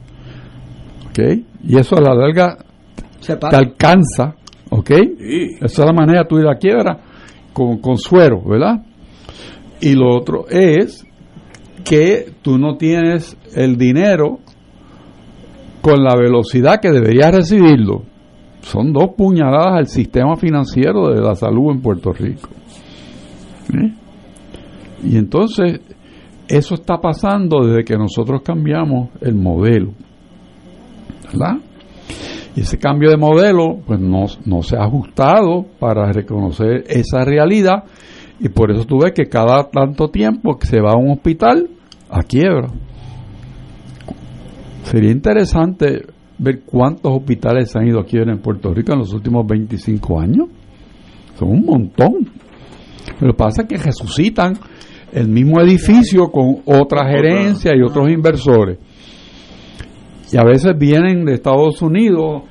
¿Ok? 1.10 1.20
Y 1.64 1.78
eso 1.78 1.98
a 1.98 2.02
la 2.02 2.14
larga 2.14 2.58
Se 3.20 3.36
te 3.38 3.56
alcanza. 3.56 4.36
¿Ok? 4.70 4.92
Sí. 5.18 5.56
Esa 5.62 5.82
es 5.82 5.86
la 5.86 5.94
manera 5.94 6.24
de 6.24 6.28
tú 6.28 6.38
ir 6.38 6.46
a 6.46 6.54
la 6.54 6.58
quiebra 6.58 6.98
con, 7.54 7.78
con 7.78 7.98
suero, 7.98 8.42
¿verdad? 8.42 8.84
Y 9.80 9.94
lo 9.94 10.16
otro 10.16 10.46
es 10.50 11.06
que 11.86 12.34
tú 12.42 12.58
no 12.58 12.76
tienes 12.78 13.38
el 13.56 13.78
dinero 13.78 14.40
con 15.82 16.04
la 16.04 16.16
velocidad 16.16 16.82
que 16.82 16.92
deberías 16.92 17.34
recibirlo. 17.34 18.02
Son 18.62 18.92
dos 18.92 19.12
puñaladas 19.16 19.78
al 19.78 19.88
sistema 19.88 20.36
financiero 20.36 21.10
de 21.10 21.22
la 21.22 21.36
salud 21.36 21.72
en 21.72 21.82
Puerto 21.82 22.12
Rico. 22.12 22.50
Y 25.04 25.18
entonces, 25.18 25.82
eso 26.48 26.74
está 26.74 26.98
pasando 26.98 27.64
desde 27.64 27.84
que 27.84 27.96
nosotros 27.96 28.42
cambiamos 28.44 29.10
el 29.22 29.36
modelo. 29.36 29.92
¿Verdad? 31.32 31.58
Y 32.56 32.62
ese 32.62 32.80
cambio 32.80 33.12
de 33.12 33.18
modelo, 33.18 33.80
pues 33.86 34.00
no, 34.00 34.26
no 34.46 34.64
se 34.64 34.78
ha 34.78 34.86
ajustado 34.86 35.66
para 35.80 36.12
reconocer 36.12 36.86
esa 36.88 37.24
realidad. 37.24 37.84
Y 38.40 38.50
por 38.50 38.72
eso 38.72 38.86
tú 38.86 39.00
ves 39.04 39.12
que 39.14 39.28
cada 39.28 39.70
tanto 39.70 40.10
tiempo 40.10 40.58
que 40.58 40.66
se 40.66 40.82
va 40.82 40.94
a 40.94 40.98
un 40.98 41.12
hospital, 41.12 41.70
a 42.10 42.24
quiebra. 42.24 42.70
Sería 44.84 45.12
interesante 45.12 46.06
ver 46.38 46.62
cuántos 46.62 47.12
hospitales 47.12 47.72
se 47.72 47.80
han 47.80 47.88
ido 47.88 48.00
a 48.00 48.06
quiebra 48.06 48.34
en 48.34 48.40
Puerto 48.40 48.74
Rico 48.74 48.94
en 48.94 49.00
los 49.00 49.14
últimos 49.14 49.46
25 49.48 50.20
años. 50.20 50.48
Son 51.38 51.50
un 51.50 51.66
montón. 51.66 52.14
Lo 53.20 53.28
que 53.32 53.38
pasa 53.38 53.64
es 53.64 53.68
que 53.68 53.78
resucitan 53.78 54.54
el 55.12 55.28
mismo 55.28 55.62
edificio 55.62 56.30
con 56.32 56.58
otra 56.66 57.08
gerencia 57.10 57.72
y 57.76 57.82
otros 57.82 58.10
inversores. 58.10 58.78
Y 60.32 60.38
a 60.38 60.44
veces 60.44 60.78
vienen 60.78 61.24
de 61.26 61.36
Estados 61.36 61.82
Unidos 61.82 62.44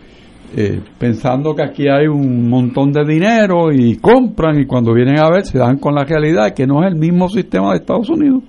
eh, 0.57 0.81
pensando 0.99 1.55
que 1.55 1.63
aquí 1.63 1.89
hay 1.89 2.07
un 2.07 2.49
montón 2.49 2.93
de 2.93 3.05
dinero 3.05 3.73
y 3.73 3.97
compran 3.97 4.61
y 4.61 4.67
cuando 4.67 4.95
vienen 4.95 5.19
a 5.19 5.29
ver 5.29 5.45
se 5.45 5.59
dan 5.59 5.79
con 5.79 5.95
la 5.95 6.05
realidad 6.05 6.55
que 6.55 6.67
no 6.67 6.85
es 6.85 6.93
el 6.93 6.99
mismo 6.99 7.29
sistema 7.29 7.73
de 7.73 7.79
Estados 7.79 8.09
Unidos 8.09 8.43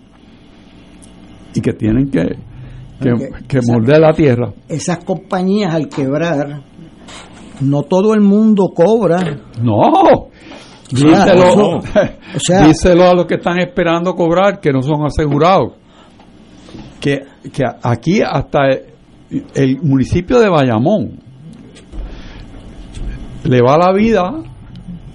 y 1.56 1.62
que 1.62 1.74
tienen 1.74 2.10
que, 2.12 2.36
que, 3.48 3.60
morder 3.68 4.00
la 4.00 4.14
tierra. 4.14 4.52
Esas 4.68 5.04
compañías 5.04 5.74
al 5.74 5.88
quebrar, 5.90 6.62
no 7.62 7.82
todo 7.84 8.14
el 8.14 8.22
mundo 8.22 8.66
cobra. 8.76 9.20
No, 9.62 10.28
díselo, 10.92 11.44
eso- 11.46 11.78
o 12.36 12.40
sea- 12.40 12.68
díselo 12.68 13.04
a 13.06 13.14
los 13.16 13.26
que 13.26 13.36
están 13.36 13.60
esperando 13.60 14.14
cobrar 14.14 14.60
que 14.60 14.72
no 14.72 14.82
son 14.82 15.06
asegurados. 15.06 15.74
Que, 17.00 17.24
que 17.54 17.64
aquí 17.84 18.20
hasta 18.22 18.62
el 19.54 19.82
municipio 19.82 20.40
de 20.40 20.50
Bayamón 20.50 21.20
le 23.44 23.62
va 23.62 23.78
la 23.78 23.94
vida 23.94 24.34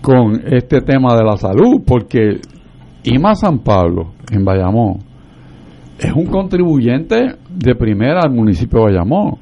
con 0.01 0.41
este 0.53 0.80
tema 0.82 1.14
de 1.16 1.24
la 1.24 1.36
salud, 1.36 1.82
porque 1.86 2.41
IMA 3.05 3.34
San 3.34 3.59
Pablo, 3.59 4.12
en 4.30 4.45
Bayamón, 4.45 4.99
es 6.01 6.12
un 6.12 6.26
contribuyente 6.26 7.36
de 7.51 7.74
primera 7.74 8.20
al 8.24 8.32
municipio 8.32 8.80
de 8.80 8.84
Bayamón. 8.86 9.38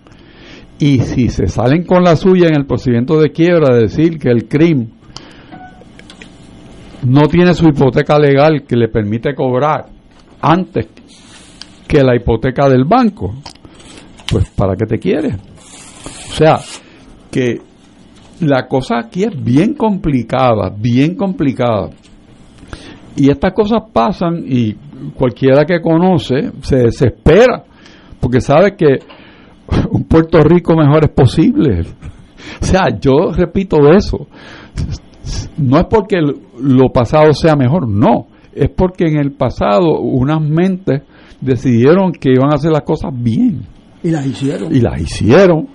Y 0.80 0.98
si 1.00 1.28
se 1.28 1.46
salen 1.46 1.84
con 1.84 2.02
la 2.02 2.16
suya 2.16 2.48
en 2.48 2.56
el 2.56 2.66
procedimiento 2.66 3.20
de 3.20 3.30
quiebra 3.30 3.74
de 3.74 3.82
decir 3.82 4.18
que 4.18 4.28
el 4.28 4.48
CRIM 4.48 4.88
no 7.06 7.28
tiene 7.28 7.54
su 7.54 7.68
hipoteca 7.68 8.18
legal 8.18 8.64
que 8.66 8.76
le 8.76 8.88
permite 8.88 9.34
cobrar 9.34 9.86
antes 10.40 10.88
que 11.86 12.02
la 12.02 12.16
hipoteca 12.16 12.68
del 12.68 12.84
banco, 12.84 13.34
pues 14.30 14.50
¿para 14.50 14.74
qué 14.76 14.84
te 14.84 14.98
quiere? 14.98 15.34
O 15.34 16.32
sea, 16.32 16.58
que 17.30 17.60
la 18.40 18.66
cosa 18.66 18.98
aquí 18.98 19.24
es 19.24 19.42
bien 19.42 19.74
complicada, 19.74 20.70
bien 20.76 21.14
complicada. 21.14 21.90
Y 23.16 23.30
estas 23.30 23.52
cosas 23.52 23.82
pasan 23.92 24.44
y 24.46 24.76
cualquiera 25.14 25.64
que 25.64 25.80
conoce 25.80 26.52
se 26.62 26.76
desespera, 26.76 27.64
porque 28.20 28.40
sabe 28.40 28.76
que 28.76 28.98
un 29.90 30.04
Puerto 30.04 30.40
Rico 30.40 30.74
mejor 30.76 31.04
es 31.04 31.10
posible. 31.10 31.82
O 32.60 32.64
sea, 32.64 32.86
yo 33.00 33.32
repito 33.32 33.76
eso. 33.90 34.26
No 35.58 35.78
es 35.78 35.86
porque 35.90 36.16
lo 36.20 36.88
pasado 36.92 37.32
sea 37.32 37.54
mejor, 37.56 37.88
no. 37.88 38.28
Es 38.54 38.70
porque 38.70 39.04
en 39.06 39.18
el 39.18 39.32
pasado 39.32 40.00
unas 40.00 40.40
mentes 40.40 41.02
decidieron 41.40 42.12
que 42.12 42.30
iban 42.30 42.52
a 42.52 42.56
hacer 42.56 42.72
las 42.72 42.82
cosas 42.82 43.12
bien 43.14 43.60
Y 44.02 44.10
las 44.10 44.26
hicieron. 44.26 44.74
y 44.74 44.80
las 44.80 45.00
hicieron. 45.00 45.68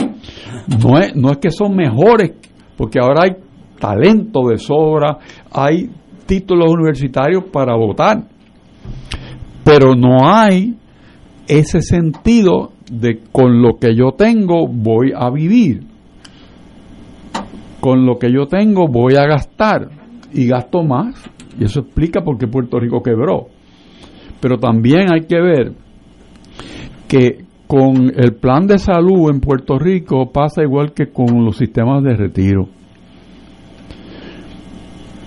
No 0.82 0.98
es, 0.98 1.16
no 1.16 1.32
es 1.32 1.38
que 1.38 1.52
son 1.52 1.76
mejores, 1.76 2.32
porque 2.78 3.00
ahora 3.00 3.24
hay 3.24 3.32
talento 3.80 4.48
de 4.48 4.58
sobra, 4.58 5.18
hay 5.52 5.90
títulos 6.26 6.72
universitarios 6.72 7.44
para 7.52 7.76
votar, 7.76 8.24
pero 9.64 9.96
no 9.96 10.28
hay 10.28 10.76
ese 11.48 11.82
sentido 11.82 12.72
de 12.92 13.22
con 13.32 13.62
lo 13.62 13.78
que 13.80 13.96
yo 13.96 14.12
tengo 14.12 14.68
voy 14.68 15.12
a 15.16 15.30
vivir, 15.30 15.84
con 17.80 18.06
lo 18.06 18.18
que 18.18 18.32
yo 18.32 18.48
tengo 18.48 18.88
voy 18.88 19.16
a 19.16 19.26
gastar 19.26 19.90
y 20.34 20.48
gasto 20.48 20.84
más, 20.84 21.30
y 21.60 21.66
eso 21.66 21.82
explica 21.82 22.22
por 22.22 22.38
qué 22.38 22.48
Puerto 22.48 22.80
Rico 22.80 23.02
quebró. 23.02 23.48
Pero 24.42 24.58
también 24.58 25.14
hay 25.14 25.22
que 25.22 25.40
ver 25.40 25.74
que 27.08 27.46
con 27.68 28.12
el 28.16 28.36
plan 28.36 28.68
de 28.68 28.78
salud 28.78 29.30
en 29.32 29.40
Puerto 29.40 29.80
Rico 29.80 30.32
pasa 30.32 30.64
igual 30.64 30.94
que 30.94 31.08
con 31.08 31.46
los 31.46 31.58
sistemas 31.58 32.04
de 32.04 32.16
retiro. 32.16 32.68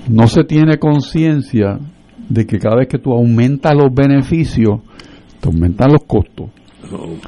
No 0.09 0.27
se 0.27 0.45
tiene 0.45 0.79
conciencia 0.79 1.79
de 2.29 2.47
que 2.47 2.59
cada 2.59 2.77
vez 2.77 2.89
que 2.89 2.99
tú 2.99 3.13
aumentas 3.13 3.75
los 3.75 3.93
beneficios, 3.93 4.81
te 5.41 5.49
aumentan 5.49 5.93
los 5.93 6.05
costos. 6.05 6.51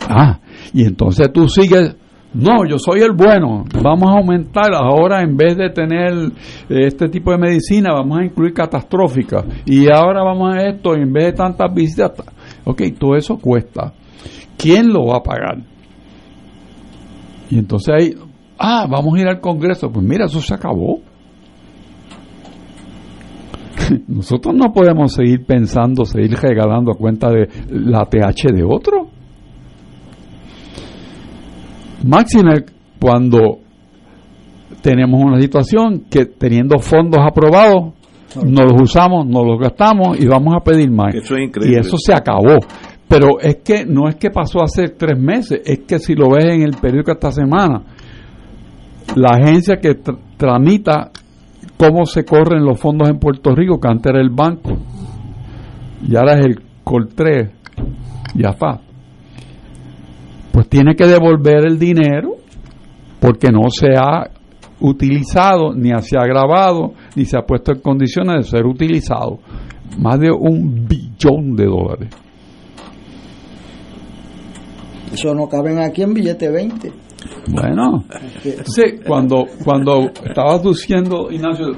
Ah, 0.08 0.38
y 0.72 0.84
entonces 0.84 1.32
tú 1.32 1.48
sigues, 1.48 1.96
no, 2.34 2.66
yo 2.68 2.78
soy 2.78 3.00
el 3.00 3.12
bueno, 3.12 3.64
vamos 3.82 4.08
a 4.10 4.18
aumentar 4.18 4.74
ahora 4.74 5.22
en 5.22 5.36
vez 5.36 5.56
de 5.56 5.70
tener 5.70 6.12
eh, 6.68 6.86
este 6.86 7.08
tipo 7.08 7.30
de 7.32 7.38
medicina, 7.38 7.92
vamos 7.92 8.18
a 8.18 8.24
incluir 8.24 8.52
catastrófica. 8.52 9.44
Y 9.64 9.90
ahora 9.90 10.22
vamos 10.22 10.54
a 10.54 10.68
esto, 10.68 10.94
en 10.94 11.12
vez 11.12 11.26
de 11.26 11.32
tantas 11.32 11.72
visitas, 11.74 12.12
ok, 12.64 12.82
todo 12.98 13.16
eso 13.16 13.38
cuesta. 13.38 13.92
¿Quién 14.56 14.92
lo 14.92 15.06
va 15.06 15.18
a 15.18 15.22
pagar? 15.22 15.58
Y 17.50 17.58
entonces 17.58 17.94
ahí, 17.94 18.14
ah, 18.58 18.86
vamos 18.90 19.14
a 19.14 19.20
ir 19.20 19.28
al 19.28 19.40
Congreso. 19.40 19.90
Pues 19.90 20.04
mira, 20.04 20.26
eso 20.26 20.40
se 20.40 20.52
acabó. 20.52 21.00
Nosotros 24.08 24.54
no 24.54 24.72
podemos 24.72 25.12
seguir 25.12 25.44
pensando, 25.46 26.04
seguir 26.04 26.36
regalando 26.36 26.92
a 26.92 26.94
cuenta 26.96 27.30
de 27.30 27.48
la 27.70 28.04
TH 28.04 28.52
de 28.54 28.64
otro. 28.64 29.08
Máxime 32.04 32.64
cuando 33.00 33.58
tenemos 34.82 35.20
una 35.22 35.40
situación 35.40 36.04
que 36.10 36.26
teniendo 36.26 36.78
fondos 36.78 37.20
aprobados, 37.20 37.94
no 38.44 38.62
los 38.62 38.82
usamos, 38.82 39.26
no 39.26 39.42
los 39.44 39.58
gastamos 39.58 40.18
y 40.20 40.26
vamos 40.26 40.54
a 40.54 40.60
pedir 40.62 40.90
más. 40.90 41.14
Eso 41.14 41.36
es 41.36 41.44
increíble. 41.44 41.76
Y 41.76 41.80
eso 41.80 41.96
se 41.98 42.12
acabó. 42.12 42.58
Pero 43.08 43.40
es 43.40 43.56
que 43.64 43.86
no 43.86 44.06
es 44.06 44.16
que 44.16 44.30
pasó 44.30 44.62
hace 44.62 44.88
tres 44.90 45.18
meses, 45.18 45.62
es 45.64 45.80
que 45.80 45.98
si 45.98 46.14
lo 46.14 46.30
ves 46.30 46.44
en 46.44 46.62
el 46.62 46.76
periódico 46.76 47.12
esta 47.12 47.32
semana, 47.32 47.82
la 49.16 49.30
agencia 49.30 49.76
que 49.76 49.92
tr- 49.98 50.18
tramita 50.36 51.10
cómo 51.76 52.06
se 52.06 52.24
corren 52.24 52.64
los 52.64 52.78
fondos 52.80 53.08
en 53.08 53.18
Puerto 53.18 53.54
Rico, 53.54 53.78
que 53.80 53.88
antes 53.88 54.10
era 54.10 54.20
el 54.20 54.30
banco, 54.30 54.76
y 56.06 56.16
ahora 56.16 56.38
es 56.38 56.46
el 56.46 56.62
Coltré, 56.84 57.50
ya 58.34 58.50
está. 58.50 58.80
Pues 60.52 60.68
tiene 60.68 60.94
que 60.96 61.06
devolver 61.06 61.66
el 61.66 61.78
dinero 61.78 62.36
porque 63.20 63.50
no 63.50 63.68
se 63.70 63.88
ha 63.96 64.30
utilizado, 64.80 65.74
ni 65.74 65.90
se 66.00 66.16
ha 66.18 66.24
grabado, 66.24 66.94
ni 67.14 67.24
se 67.24 67.36
ha 67.36 67.42
puesto 67.42 67.72
en 67.72 67.80
condiciones 67.80 68.36
de 68.36 68.58
ser 68.58 68.66
utilizado. 68.66 69.38
Más 69.98 70.18
de 70.20 70.30
un 70.30 70.86
billón 70.86 71.56
de 71.56 71.64
dólares. 71.64 72.08
Eso 75.12 75.34
no 75.34 75.48
caben 75.48 75.80
aquí 75.80 76.02
en 76.02 76.14
billete 76.14 76.50
20. 76.50 77.07
Bueno, 77.50 78.04
entonces 78.44 79.00
cuando, 79.06 79.46
cuando 79.64 80.10
estabas 80.24 80.62
diciendo, 80.62 81.28
Ignacio, 81.30 81.72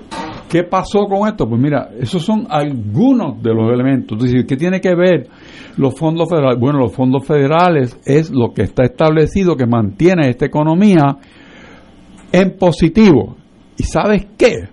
¿qué 0.49 0.64
pasó 0.64 1.07
con 1.07 1.28
esto? 1.28 1.49
Pues 1.49 1.61
mira, 1.61 1.91
esos 1.99 2.22
son 2.22 2.47
algunos 2.49 3.43
de 3.43 3.55
los 3.55 3.72
elementos. 3.72 4.12
Entonces, 4.12 4.45
¿qué 4.47 4.57
tiene 4.57 4.80
que 4.80 4.95
ver 4.95 5.28
los 5.76 5.95
fondos 5.99 6.28
federales? 6.28 6.59
Bueno, 6.59 6.80
los 6.80 6.93
fondos 6.93 7.26
federales 7.26 7.99
es 8.05 8.30
lo 8.30 8.53
que 8.53 8.62
está 8.62 8.84
establecido 8.84 9.57
que 9.57 9.66
mantiene 9.66 10.28
esta 10.28 10.47
economía 10.47 11.16
en 12.32 12.57
positivo. 12.59 13.36
¿Y 13.78 13.84
sabes 13.84 14.26
qué? 14.36 14.68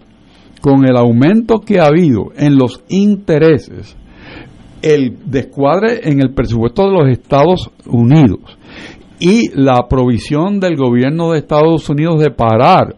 Con 0.61 0.85
el 0.85 0.97
aumento 0.97 1.59
que 1.59 1.79
ha 1.79 1.85
habido 1.85 2.31
en 2.35 2.57
los 2.57 2.83
intereses, 2.89 3.95
el 4.81 5.17
descuadre 5.25 6.09
en 6.09 6.19
el 6.21 6.33
presupuesto 6.33 6.83
de 6.85 6.91
los 6.91 7.09
Estados 7.09 7.69
Unidos 7.85 8.56
y 9.19 9.49
la 9.53 9.87
provisión 9.87 10.59
del 10.59 10.75
gobierno 10.75 11.31
de 11.31 11.39
Estados 11.39 11.89
Unidos 11.89 12.19
de 12.19 12.31
parar, 12.31 12.95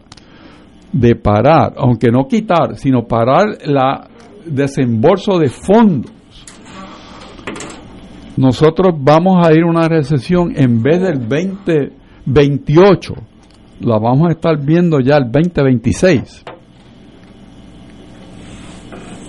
de 0.92 1.16
parar, 1.16 1.74
aunque 1.76 2.10
no 2.10 2.26
quitar, 2.26 2.76
sino 2.76 3.06
parar 3.06 3.58
la 3.64 4.08
desembolso 4.44 5.38
de 5.38 5.48
fondos. 5.48 6.12
Nosotros 8.36 8.94
vamos 8.98 9.46
a 9.46 9.52
ir 9.52 9.62
a 9.62 9.66
una 9.66 9.88
recesión 9.88 10.52
en 10.56 10.82
vez 10.82 11.00
del 11.00 11.18
2028, 11.28 13.14
la 13.80 13.98
vamos 13.98 14.28
a 14.28 14.32
estar 14.32 14.58
viendo 14.64 15.00
ya 15.00 15.16
el 15.16 15.30
2026. 15.30 16.44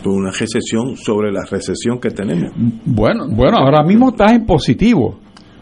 Por 0.03 0.13
una 0.13 0.31
recesión 0.31 0.95
sobre 0.95 1.31
la 1.31 1.43
recesión 1.49 1.99
que 1.99 2.09
tenemos. 2.09 2.51
Bueno, 2.85 3.27
bueno, 3.29 3.57
ahora 3.57 3.83
mismo 3.83 4.09
estás 4.09 4.31
en 4.33 4.45
positivo. 4.45 5.19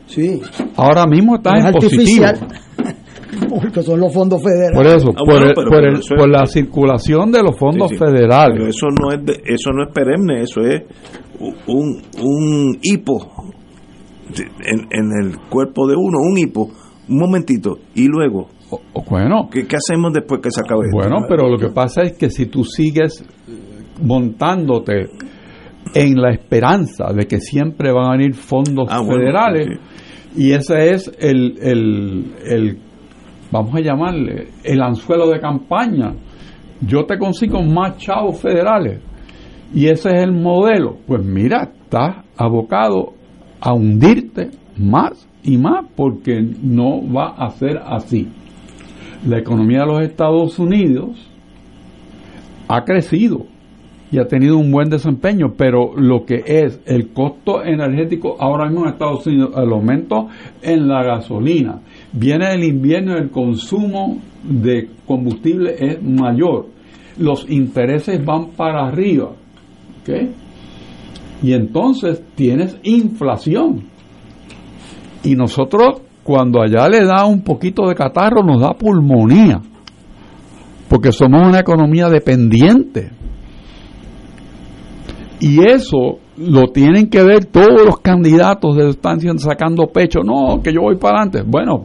Sí. 0.10 0.42
Ahora 0.76 1.06
mismo 1.08 1.36
estás 1.38 1.54
No 1.54 1.60
es 1.60 1.66
en 1.66 1.74
positivo. 1.74 2.26
Porque 3.62 3.82
son 3.84 4.00
los 4.00 4.14
fondos 4.14 4.42
federales. 4.44 4.76
Por 4.76 4.86
eso, 4.88 5.10
Ah, 5.12 5.20
por, 5.20 5.28
bueno, 5.40 5.52
pero- 5.56 5.70
por 5.70 5.84
el- 5.86 5.94
eso 6.00 6.16
es- 6.16 6.20
por 6.22 6.30
la 6.30 6.46
circulación 6.46 7.32
de 7.32 7.44
los 7.44 7.58
fondos 7.58 7.90
Sí, 7.90 7.96
sí. 7.96 8.04
federales. 8.04 8.58
Pero 8.58 8.70
eso 8.70 8.88
no 8.90 9.12
es 9.14 9.26
de- 9.26 9.42
eso 9.46 9.70
no 9.72 9.84
es 9.84 9.90
perenne, 9.94 10.42
eso 10.42 10.62
es 10.62 10.82
un, 11.68 12.02
un 12.24 12.78
hipo 12.82 13.18
en, 14.66 14.80
en 14.92 15.12
el 15.22 15.38
cuerpo 15.50 15.88
de 15.88 15.96
uno, 15.96 16.18
un 16.20 16.38
hipo, 16.38 16.70
un 17.08 17.18
momentito, 17.18 17.78
y 17.96 18.08
luego, 18.08 18.50
O- 18.72 18.82
o 18.94 19.04
bueno, 19.10 19.48
¿qué, 19.52 19.66
qué 19.66 19.78
hacemos 19.78 20.12
después 20.14 20.42
que 20.42 20.52
se 20.52 20.62
acabe 20.62 20.82
esto? 20.88 20.98
Bueno, 20.98 21.26
pero 21.28 21.50
lo 21.50 21.58
que 21.58 21.70
pasa 21.70 22.02
es 22.04 22.14
que 22.18 22.30
si 22.30 22.48
tú 22.48 22.64
sigues 22.64 23.24
montándote 24.02 25.08
en 25.94 26.22
la 26.22 26.32
esperanza 26.32 27.12
de 27.14 27.26
que 27.26 27.40
siempre 27.40 27.92
van 27.92 28.08
a 28.08 28.12
venir 28.18 28.36
fondos 28.36 28.88
Ah, 28.90 29.00
bueno, 29.00 29.16
federales, 29.16 29.80
y 30.36 30.52
ese 30.52 30.92
es 30.92 31.12
el, 31.20 31.58
el, 31.62 32.36
el 32.46 32.78
vamos 33.52 33.74
a 33.76 33.80
llamarle, 33.82 34.50
el 34.64 34.82
anzuelo 34.82 35.28
de 35.30 35.40
campaña. 35.40 36.14
Yo 36.82 37.06
te 37.06 37.18
consigo 37.18 37.62
más 37.64 37.98
chavos 37.98 38.40
federales 38.40 39.02
y 39.74 39.88
ese 39.88 40.10
es 40.10 40.24
el 40.24 40.32
modelo. 40.32 40.98
Pues 41.08 41.24
mira, 41.24 41.72
estás 41.84 42.26
abocado 42.38 43.14
a 43.60 43.74
hundirte 43.74 44.52
más 44.78 45.28
y 45.44 45.58
más 45.58 45.86
porque 45.96 46.42
no 46.62 47.02
va 47.12 47.36
a 47.38 47.50
ser 47.50 47.80
así. 47.84 48.28
La 49.28 49.40
economía 49.40 49.82
de 49.82 49.86
los 49.88 50.02
Estados 50.04 50.58
Unidos 50.60 51.30
ha 52.68 52.84
crecido 52.86 53.46
y 54.12 54.18
ha 54.18 54.28
tenido 54.28 54.58
un 54.58 54.72
buen 54.72 54.90
desempeño, 54.90 55.54
pero 55.56 55.94
lo 55.96 56.26
que 56.26 56.44
es 56.46 56.80
el 56.86 57.10
costo 57.10 57.64
energético 57.64 58.36
ahora 58.40 58.66
mismo 58.66 58.86
en 58.86 58.94
Estados 58.94 59.28
Unidos, 59.28 59.52
el 59.56 59.72
aumento 59.72 60.28
en 60.62 60.88
la 60.88 61.04
gasolina, 61.04 61.82
viene 62.12 62.54
el 62.54 62.64
invierno 62.64 63.16
el 63.16 63.30
consumo 63.30 64.18
de 64.44 64.90
combustible 65.06 65.76
es 65.78 66.02
mayor, 66.02 66.68
los 67.18 67.50
intereses 67.50 68.24
van 68.24 68.52
para 68.52 68.88
arriba, 68.88 69.32
Y 71.44 71.54
entonces 71.54 72.24
tienes 72.36 72.78
inflación. 72.84 73.84
Y 75.24 75.36
nosotros 75.36 76.02
cuando 76.24 76.62
allá 76.62 76.90
le 76.90 77.06
da 77.06 77.26
un 77.26 77.44
poquito 77.44 77.88
de 77.88 77.96
catarro 77.96 78.42
nos 78.44 78.62
da 78.62 78.74
pulmonía, 78.74 79.62
porque 80.90 81.12
somos 81.12 81.48
una 81.48 81.60
economía 81.60 82.10
dependiente 82.10 83.19
y 85.40 85.66
eso 85.66 86.20
lo 86.38 86.68
tienen 86.68 87.10
que 87.10 87.24
ver 87.24 87.46
todos 87.46 87.86
los 87.86 88.00
candidatos 88.00 88.76
de 88.76 88.90
están 88.90 89.20
sacando 89.40 89.88
pecho. 89.88 90.20
No, 90.24 90.62
que 90.62 90.74
yo 90.74 90.82
voy 90.82 90.96
para 90.96 91.22
adelante. 91.22 91.44
Bueno, 91.50 91.84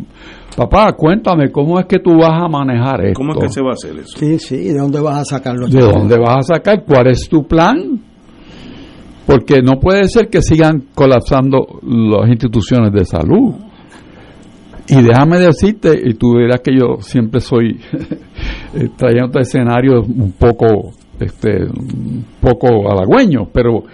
papá, 0.56 0.92
cuéntame 0.92 1.50
cómo 1.50 1.78
es 1.78 1.86
que 1.86 1.98
tú 1.98 2.16
vas 2.18 2.42
a 2.42 2.48
manejar 2.48 3.04
esto. 3.04 3.18
¿Cómo 3.18 3.32
es 3.32 3.38
que 3.38 3.48
se 3.48 3.62
va 3.62 3.70
a 3.70 3.72
hacer 3.72 3.98
eso? 3.98 4.18
Sí, 4.18 4.38
sí, 4.38 4.56
¿de 4.56 4.78
dónde 4.78 5.00
vas 5.00 5.18
a 5.18 5.24
sacarlo? 5.24 5.68
¿De 5.68 5.80
dónde 5.80 6.18
vas 6.18 6.50
a 6.50 6.54
sacar? 6.54 6.84
¿Cuál 6.84 7.08
es 7.08 7.28
tu 7.28 7.44
plan? 7.44 8.00
Porque 9.26 9.62
no 9.62 9.80
puede 9.80 10.04
ser 10.08 10.28
que 10.28 10.42
sigan 10.42 10.88
colapsando 10.94 11.80
las 11.82 12.28
instituciones 12.28 12.92
de 12.92 13.04
salud. 13.04 13.54
Y 14.86 15.00
déjame 15.00 15.38
decirte, 15.38 15.98
y 16.04 16.12
tú 16.14 16.34
verás 16.34 16.60
que 16.60 16.72
yo 16.72 17.00
siempre 17.00 17.40
soy 17.40 17.80
trayendo 18.98 19.40
escenarios 19.40 20.06
un 20.06 20.32
poco 20.32 20.92
este, 21.20 21.64
un 21.64 22.24
poco 22.40 22.90
halagüeño, 22.90 23.48
pero 23.52 23.84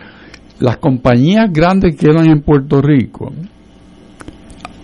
las 0.61 0.77
compañías 0.77 1.51
grandes 1.53 1.97
que 1.97 2.07
quedan 2.07 2.29
en 2.31 2.43
Puerto 2.43 2.81
Rico 2.83 3.33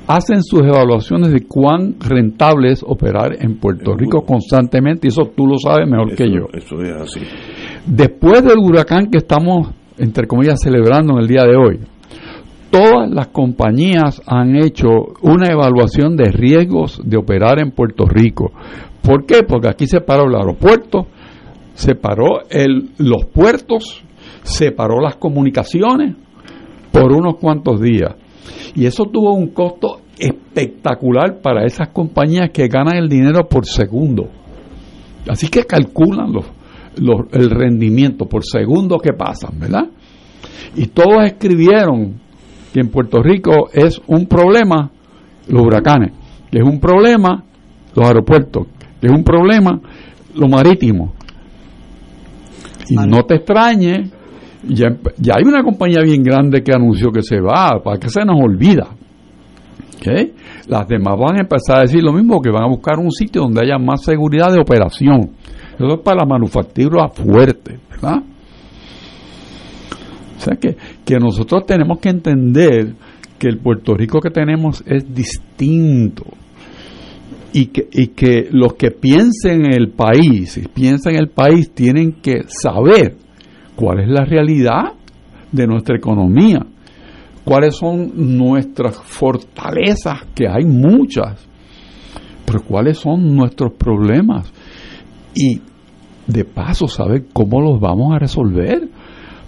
hacen 0.07 0.43
sus 0.43 0.61
evaluaciones 0.61 1.33
de 1.33 1.47
cuán 1.47 1.97
rentable 2.01 2.73
es 2.73 2.83
operar 2.83 3.37
en 3.41 3.59
Puerto 3.59 3.95
Rico 3.95 4.25
constantemente, 4.25 5.07
y 5.07 5.09
eso 5.09 5.33
tú 5.37 5.47
lo 5.47 5.59
sabes 5.59 5.89
mejor 5.89 6.15
que 6.15 6.31
yo. 6.31 6.47
Eso 6.53 6.81
es 6.81 6.95
así. 6.95 7.21
Después 7.87 8.43
del 8.45 8.59
huracán 8.59 9.11
que 9.11 9.19
estamos, 9.19 9.69
entre 9.99 10.27
comillas, 10.27 10.61
celebrando 10.63 11.15
en 11.15 11.21
el 11.21 11.27
día 11.27 11.45
de 11.45 11.57
hoy, 11.57 11.81
todas 12.71 13.11
las 13.11 13.29
compañías 13.29 14.23
han 14.27 14.57
hecho 14.57 14.89
una 15.23 15.49
evaluación 15.51 16.17
de 16.17 16.31
riesgos 16.31 17.01
de 17.05 17.17
operar 17.17 17.59
en 17.59 17.73
Puerto 17.73 18.07
Rico. 18.07 18.53
¿Por 19.03 19.25
qué? 19.27 19.43
Porque 19.43 19.69
aquí 19.69 19.87
se 19.87 20.01
paró 20.01 20.29
el 20.29 20.35
aeropuerto, 20.35 21.07
separó 21.77 22.49
el, 22.49 22.91
los 22.97 23.27
puertos, 23.27 24.03
separó 24.43 25.01
las 25.01 25.17
comunicaciones 25.17 26.17
por 26.91 27.13
unos 27.13 27.37
cuantos 27.37 27.81
días. 27.81 28.15
Y 28.75 28.87
eso 28.87 29.05
tuvo 29.05 29.35
un 29.35 29.49
costo 29.49 30.01
espectacular 30.19 31.41
para 31.43 31.65
esas 31.65 31.89
compañías 31.89 32.51
que 32.51 32.69
ganan 32.69 32.97
el 32.97 33.09
dinero 33.09 33.47
por 33.47 33.67
segundo. 33.67 34.29
Así 35.29 35.49
que 35.49 35.65
calculan 35.65 36.33
los, 36.33 36.47
el 37.33 37.51
rendimiento 37.51 38.25
por 38.25 38.43
segundo 38.45 38.97
que 38.99 39.13
pasan, 39.13 39.59
¿verdad? 39.61 39.89
Y 40.77 40.87
todos 40.87 41.25
escribieron 41.25 42.21
que 42.73 42.81
en 42.81 42.89
Puerto 42.89 43.23
Rico 43.23 43.69
es 43.73 44.01
un 44.07 44.27
problema 44.27 44.91
los 45.49 45.63
huracanes, 45.63 46.13
que 46.51 46.59
es 46.59 46.65
un 46.65 46.81
problema 46.81 47.45
los 47.95 48.07
aeropuertos, 48.07 48.67
que 49.01 49.09
es 49.09 49.13
un 49.13 49.25
problema 49.25 49.81
lo 50.35 50.49
marítimo, 50.49 51.13
y 52.89 52.95
no 52.95 53.23
te 53.25 53.37
extrañe, 53.37 54.11
ya, 54.69 54.89
ya, 55.19 55.35
hay 55.37 55.45
una 55.45 55.63
compañía 55.63 56.01
bien 56.03 56.23
grande 56.23 56.63
que 56.63 56.73
anunció 56.73 57.11
que 57.11 57.23
se 57.23 57.41
va, 57.41 57.81
para 57.83 57.99
que 57.99 58.09
se 58.09 58.25
nos 58.25 58.37
olvida. 58.41 58.89
Las 60.69 60.87
demás 60.87 61.17
van 61.19 61.37
a 61.37 61.41
empezar 61.41 61.79
a 61.79 61.81
decir 61.81 62.03
lo 62.03 62.13
mismo, 62.13 62.41
que 62.41 62.51
van 62.51 62.65
a 62.65 62.69
buscar 62.69 62.99
un 62.99 63.11
sitio 63.11 63.43
donde 63.43 63.63
haya 63.63 63.79
más 63.79 64.03
seguridad 64.05 64.53
de 64.53 64.61
operación. 64.61 65.33
Eso 65.75 65.95
es 65.95 66.01
para 66.01 66.21
la 66.21 66.27
manufactura 66.27 67.09
fuerte, 67.09 67.79
¿verdad? 67.91 68.23
O 70.37 70.41
sea 70.41 70.57
que, 70.57 70.77
que 71.05 71.19
nosotros 71.19 71.67
tenemos 71.67 71.99
que 71.99 72.11
entender 72.11 72.95
que 73.39 73.49
el 73.49 73.59
Puerto 73.59 73.95
Rico 73.95 74.21
que 74.21 74.31
tenemos 74.31 74.83
es 74.87 75.13
distinto 75.13 76.25
y 77.57 77.69
que, 77.69 77.89
y 77.91 78.09
que 78.09 78.49
los 78.51 78.75
que 78.75 78.91
piensen 78.91 79.65
en 79.65 79.73
el 79.73 79.89
país, 79.89 80.61
piensan 80.75 81.15
en 81.15 81.21
el 81.21 81.31
país, 81.31 81.73
tienen 81.73 82.21
que 82.21 82.43
saber 82.49 83.17
cuál 83.75 84.01
es 84.01 84.09
la 84.11 84.27
realidad 84.27 84.93
de 85.51 85.67
nuestra 85.67 85.97
economía, 85.97 86.61
cuáles 87.45 87.75
son 87.75 88.37
nuestras 88.37 88.99
fortalezas, 88.99 90.27
que 90.35 90.47
hay 90.47 90.67
muchas, 90.67 91.49
pero 92.45 92.63
cuáles 92.63 92.99
son 92.99 93.35
nuestros 93.35 93.73
problemas 93.73 94.53
y 95.35 95.63
de 96.27 96.45
paso 96.45 96.87
saber 96.87 97.25
cómo 97.33 97.63
los 97.63 97.81
vamos 97.81 98.15
a 98.15 98.19
resolver. 98.19 98.87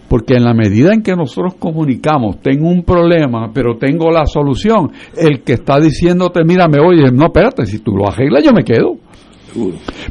Porque 0.08 0.34
en 0.34 0.44
la 0.44 0.54
medida 0.54 0.94
en 0.94 1.02
que 1.02 1.14
nosotros 1.14 1.54
comunicamos, 1.58 2.40
tengo 2.40 2.68
un 2.68 2.82
problema, 2.82 3.50
pero 3.52 3.76
tengo 3.76 4.10
la 4.10 4.24
solución, 4.24 4.90
el 5.16 5.42
que 5.42 5.54
está 5.54 5.78
diciéndote, 5.78 6.44
mira, 6.44 6.66
me 6.66 6.80
oye, 6.80 7.10
no, 7.12 7.26
espérate, 7.26 7.66
si 7.66 7.80
tú 7.80 7.92
lo 7.92 8.08
arreglas, 8.08 8.42
yo 8.42 8.52
me 8.52 8.64
quedo. 8.64 8.96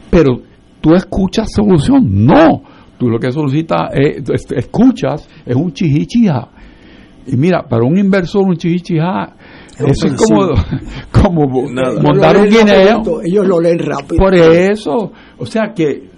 Pero 0.10 0.42
tú 0.82 0.94
escuchas 0.94 1.52
solución, 1.52 2.04
no. 2.26 2.62
Tú 2.98 3.10
lo 3.10 3.20
que 3.20 3.32
solicitas, 3.32 3.92
es, 3.94 4.52
escuchas, 4.52 5.28
es 5.46 5.56
un 5.56 5.72
chihichija. 5.72 6.50
Y 7.28 7.36
mira, 7.36 7.64
para 7.68 7.84
un 7.84 7.98
inversor, 7.98 8.44
un 8.44 8.56
chihichija, 8.56 9.36
eso 9.78 10.08
es 10.08 10.14
como, 10.14 10.48
como 11.12 11.48
montar 12.02 12.38
un 12.38 12.46
guineo. 12.46 13.22
Ellos 13.24 13.48
lo 13.48 13.60
leen 13.60 13.80
rápido. 13.80 14.18
Por 14.18 14.34
eso, 14.34 15.12
o 15.38 15.46
sea 15.46 15.74
que 15.76 16.10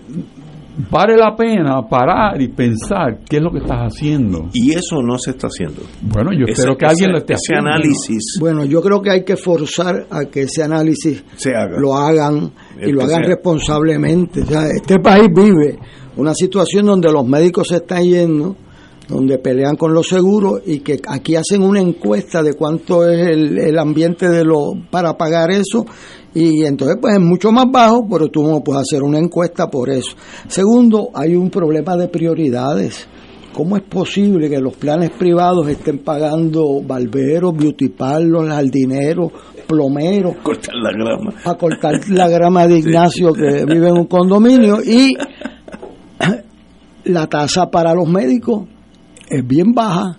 vale 0.89 1.17
la 1.17 1.35
pena 1.35 1.81
parar 1.87 2.41
y 2.41 2.47
pensar 2.49 3.19
qué 3.27 3.37
es 3.37 3.41
lo 3.41 3.51
que 3.51 3.59
estás 3.59 3.79
haciendo. 3.79 4.49
Y 4.53 4.71
eso 4.71 5.01
no 5.01 5.17
se 5.17 5.31
está 5.31 5.47
haciendo. 5.47 5.81
Bueno, 6.01 6.31
yo 6.31 6.45
espero 6.47 6.77
que 6.77 6.85
alguien 6.85 7.11
lo 7.11 7.17
esté 7.17 7.33
ese 7.33 7.55
análisis. 7.55 8.37
Bueno, 8.39 8.65
yo 8.65 8.81
creo 8.81 9.01
que 9.01 9.11
hay 9.11 9.23
que 9.23 9.35
forzar 9.35 10.07
a 10.09 10.25
que 10.25 10.43
ese 10.43 10.63
análisis 10.63 11.23
se 11.35 11.55
haga. 11.55 11.79
lo 11.79 11.95
hagan 11.95 12.51
y 12.81 12.91
lo 12.91 13.03
hagan 13.03 13.23
responsablemente. 13.23 14.41
O 14.41 14.45
sea, 14.45 14.67
este 14.67 14.99
país 14.99 15.27
vive 15.33 15.79
una 16.15 16.33
situación 16.33 16.85
donde 16.85 17.11
los 17.11 17.25
médicos 17.25 17.67
se 17.67 17.77
están 17.77 18.03
yendo 18.03 18.55
donde 19.09 19.39
pelean 19.39 19.75
con 19.75 19.91
los 19.91 20.07
seguros 20.07 20.61
y 20.65 20.81
que 20.81 20.99
aquí 21.07 21.35
hacen 21.35 21.63
una 21.63 21.81
encuesta 21.81 22.43
de 22.43 22.53
cuánto 22.53 23.09
es 23.09 23.27
el, 23.27 23.57
el 23.57 23.79
ambiente 23.79 24.29
de 24.29 24.45
lo 24.45 24.73
para 24.91 25.17
pagar 25.17 25.49
eso 25.49 25.85
y 26.33 26.63
entonces 26.63 26.97
pues 27.01 27.15
es 27.15 27.21
mucho 27.21 27.51
más 27.51 27.65
bajo, 27.71 28.07
pero 28.09 28.27
tú 28.27 28.43
no 28.43 28.61
puedes 28.61 28.81
hacer 28.81 29.03
una 29.03 29.17
encuesta 29.19 29.67
por 29.69 29.89
eso. 29.89 30.15
Segundo, 30.47 31.09
hay 31.13 31.35
un 31.35 31.49
problema 31.49 31.95
de 31.95 32.07
prioridades. 32.07 33.07
¿Cómo 33.53 33.75
es 33.75 33.83
posible 33.83 34.49
que 34.49 34.59
los 34.59 34.75
planes 34.75 35.09
privados 35.09 35.67
estén 35.67 35.99
pagando 35.99 36.81
barberos, 36.81 37.57
beauty 37.57 37.89
parlors, 37.89 38.47
jardineros, 38.47 39.31
plomeros? 39.67 40.35
Cortar 40.43 40.75
la 40.75 40.91
grama. 40.91 41.33
A 41.43 41.55
cortar 41.55 41.99
la 42.09 42.29
grama 42.29 42.67
de 42.67 42.77
Ignacio 42.77 43.33
que 43.33 43.65
vive 43.65 43.89
en 43.89 43.97
un 43.97 44.05
condominio 44.05 44.77
y 44.83 45.15
la 47.05 47.27
tasa 47.27 47.69
para 47.71 47.93
los 47.95 48.07
médicos 48.07 48.67
es 49.29 49.47
bien 49.47 49.73
baja. 49.73 50.17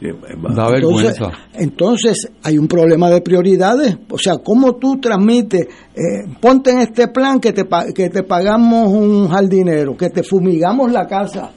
Da 0.55 0.71
vergüenza. 0.71 1.31
Entonces, 1.55 2.31
hay 2.43 2.59
un 2.59 2.69
problema 2.69 3.11
de 3.11 3.21
prioridades. 3.21 3.97
O 4.09 4.19
sea, 4.19 4.39
¿cómo 4.39 4.77
tú 4.77 4.99
transmites? 4.99 5.67
Eh, 5.95 6.29
ponte 6.41 6.71
en 6.71 6.79
este 6.79 7.09
plan 7.09 7.41
que 7.41 7.53
te, 7.53 7.65
que 7.95 8.09
te 8.09 8.23
pagamos 8.23 8.89
un 8.89 9.29
jardinero, 9.29 9.97
que 9.97 10.11
te 10.11 10.23
fumigamos 10.23 10.93
la 10.93 11.07
casa. 11.07 11.51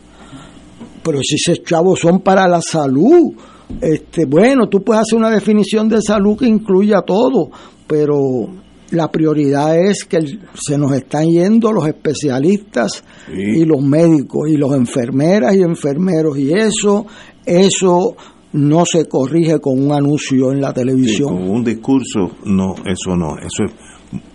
Pero 1.04 1.20
si 1.22 1.36
esos 1.36 1.64
chavos 1.64 2.00
son 2.00 2.22
para 2.22 2.48
la 2.48 2.62
salud, 2.62 3.34
este, 3.82 4.26
bueno, 4.26 4.68
tú 4.68 4.82
puedes 4.84 5.02
hacer 5.02 5.20
una 5.20 5.30
definición 5.30 5.90
de 5.90 6.02
salud 6.02 6.38
que 6.38 6.48
incluya 6.48 7.02
todo, 7.02 7.50
pero 7.88 8.50
la 8.94 9.10
prioridad 9.10 9.78
es 9.78 10.06
que 10.06 10.20
se 10.54 10.78
nos 10.78 10.92
están 10.94 11.26
yendo 11.26 11.72
los 11.72 11.88
especialistas 11.88 13.04
y 13.36 13.66
los 13.66 13.82
médicos 13.82 14.50
y 14.50 14.56
los 14.56 14.74
enfermeras 14.74 15.56
y 15.56 15.62
enfermeros 15.62 16.38
y 16.38 16.54
eso 16.54 17.06
eso 17.46 18.16
no 18.54 18.86
se 18.86 19.08
corrige 19.08 19.60
con 19.60 19.80
un 19.84 19.92
anuncio 19.92 20.52
en 20.52 20.62
la 20.62 20.74
televisión. 20.74 21.30
con 21.36 21.50
un 21.50 21.64
discurso, 21.64 22.32
no, 22.46 22.76
eso 22.86 23.16
no, 23.16 23.36
eso 23.38 23.64
es 23.66 23.72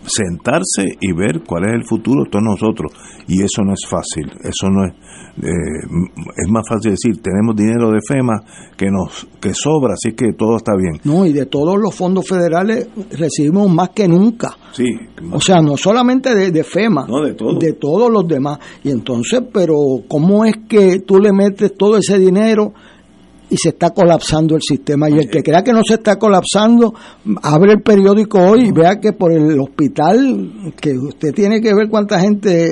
sentarse 0.06 0.96
y 1.00 1.12
ver 1.12 1.42
cuál 1.46 1.66
es 1.68 1.74
el 1.74 1.84
futuro 1.84 2.24
de 2.24 2.30
todos 2.30 2.44
nosotros. 2.44 2.92
Y 3.28 3.42
eso 3.42 3.62
no 3.62 3.72
es 3.74 3.86
fácil, 3.88 4.26
eso 4.42 4.68
no 4.70 4.86
es... 4.86 4.94
Eh, 5.40 5.50
es 6.36 6.50
más 6.50 6.64
fácil 6.68 6.90
decir, 6.92 7.22
tenemos 7.22 7.54
dinero 7.54 7.92
de 7.92 8.00
FEMA 8.08 8.42
que 8.76 8.86
nos 8.90 9.28
que 9.40 9.54
sobra, 9.54 9.94
así 9.94 10.12
que 10.16 10.32
todo 10.32 10.56
está 10.56 10.72
bien. 10.76 11.00
No, 11.04 11.24
y 11.26 11.32
de 11.32 11.46
todos 11.46 11.78
los 11.78 11.94
fondos 11.94 12.26
federales 12.26 12.88
recibimos 13.16 13.70
más 13.70 13.90
que 13.90 14.08
nunca. 14.08 14.56
Sí. 14.72 14.86
O 15.30 15.40
sea, 15.40 15.60
no 15.60 15.76
solamente 15.76 16.34
de, 16.34 16.50
de 16.50 16.64
FEMA, 16.64 17.06
No, 17.06 17.22
de 17.22 17.34
todo. 17.34 17.56
de 17.56 17.74
todos 17.74 18.10
los 18.10 18.26
demás. 18.26 18.58
Y 18.82 18.90
entonces, 18.90 19.42
pero 19.52 19.74
¿cómo 20.08 20.44
es 20.44 20.56
que 20.68 21.00
tú 21.06 21.20
le 21.20 21.32
metes 21.32 21.72
todo 21.76 21.98
ese 21.98 22.18
dinero 22.18 22.72
y 23.50 23.56
se 23.56 23.70
está 23.70 23.90
colapsando 23.90 24.56
el 24.56 24.62
sistema? 24.62 25.08
Y 25.08 25.18
el 25.18 25.30
que 25.30 25.42
crea 25.42 25.62
que 25.62 25.72
no 25.72 25.82
se 25.84 25.94
está 25.94 26.16
colapsando, 26.16 26.94
abre 27.42 27.72
el 27.72 27.82
periódico 27.82 28.38
hoy 28.40 28.68
y 28.68 28.72
vea 28.72 28.98
que 29.00 29.12
por 29.12 29.32
el 29.32 29.58
hospital, 29.60 30.72
que 30.80 30.92
usted 30.98 31.32
tiene 31.34 31.60
que 31.60 31.74
ver 31.74 31.88
cuánta 31.88 32.20
gente 32.20 32.68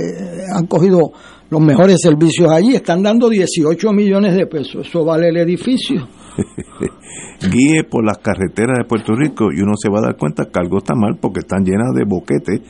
han 0.54 0.66
cogido 0.66 1.12
los 1.50 1.60
mejores 1.60 2.00
servicios 2.00 2.50
allí, 2.50 2.74
están 2.74 3.02
dando 3.02 3.28
18 3.28 3.92
millones 3.92 4.34
de 4.34 4.46
pesos. 4.46 4.86
Eso 4.86 5.04
vale 5.04 5.28
el 5.28 5.36
edificio. 5.36 6.08
Guíe 7.40 7.84
por 7.84 8.04
las 8.04 8.18
carreteras 8.18 8.78
de 8.78 8.84
Puerto 8.84 9.14
Rico 9.14 9.46
y 9.52 9.60
uno 9.60 9.72
se 9.76 9.90
va 9.90 9.98
a 9.98 10.06
dar 10.06 10.16
cuenta 10.16 10.44
que 10.44 10.58
algo 10.58 10.78
está 10.78 10.94
mal 10.94 11.18
porque 11.20 11.40
están 11.40 11.64
llenas 11.64 11.94
de 11.94 12.04
boquetes 12.04 12.60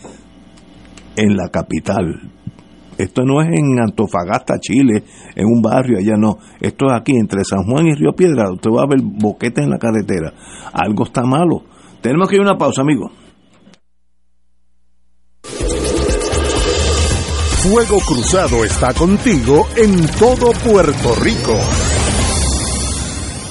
en 1.16 1.36
la 1.36 1.48
capital. 1.48 2.35
Esto 2.98 3.22
no 3.24 3.42
es 3.42 3.48
en 3.48 3.78
Antofagasta, 3.78 4.58
Chile, 4.58 5.02
en 5.34 5.46
un 5.46 5.60
barrio 5.60 5.98
allá, 5.98 6.16
no. 6.16 6.38
Esto 6.60 6.86
es 6.86 6.92
aquí, 7.00 7.16
entre 7.16 7.44
San 7.44 7.64
Juan 7.64 7.86
y 7.86 7.94
Río 7.94 8.12
Piedra. 8.12 8.50
Usted 8.50 8.70
va 8.70 8.82
a 8.82 8.86
ver 8.86 9.00
boquetes 9.02 9.64
en 9.64 9.70
la 9.70 9.78
carretera. 9.78 10.32
Algo 10.72 11.04
está 11.04 11.22
malo. 11.22 11.62
Tenemos 12.00 12.28
que 12.28 12.36
ir 12.36 12.40
a 12.40 12.44
una 12.44 12.58
pausa, 12.58 12.82
amigo. 12.82 13.10
Fuego 17.68 17.98
Cruzado 17.98 18.64
está 18.64 18.94
contigo 18.94 19.66
en 19.76 20.06
todo 20.18 20.52
Puerto 20.52 21.14
Rico. 21.20 21.58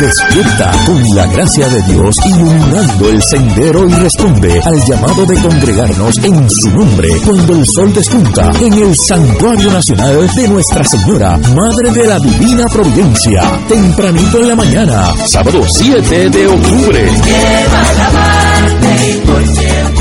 Despierta 0.00 0.72
con 0.86 1.14
la 1.14 1.26
gracia 1.26 1.68
de 1.68 1.82
Dios 1.82 2.16
iluminando 2.26 3.08
el 3.10 3.22
sendero 3.22 3.88
y 3.88 3.92
responde 3.92 4.60
al 4.64 4.84
llamado 4.84 5.24
de 5.24 5.34
congregarnos 5.36 6.18
en 6.18 6.50
su 6.50 6.70
nombre 6.70 7.08
cuando 7.24 7.54
el 7.54 7.64
sol 7.64 7.92
despunta 7.92 8.50
en 8.60 8.72
el 8.72 8.96
Santuario 8.96 9.70
Nacional 9.70 10.28
de 10.34 10.48
Nuestra 10.48 10.82
Señora, 10.84 11.38
Madre 11.54 11.92
de 11.92 12.06
la 12.06 12.18
Divina 12.18 12.66
Providencia, 12.66 13.42
tempranito 13.68 14.40
en 14.40 14.48
la 14.48 14.56
mañana, 14.56 15.14
sábado 15.26 15.62
7 15.66 16.30
de 16.30 16.48
octubre. 16.48 17.10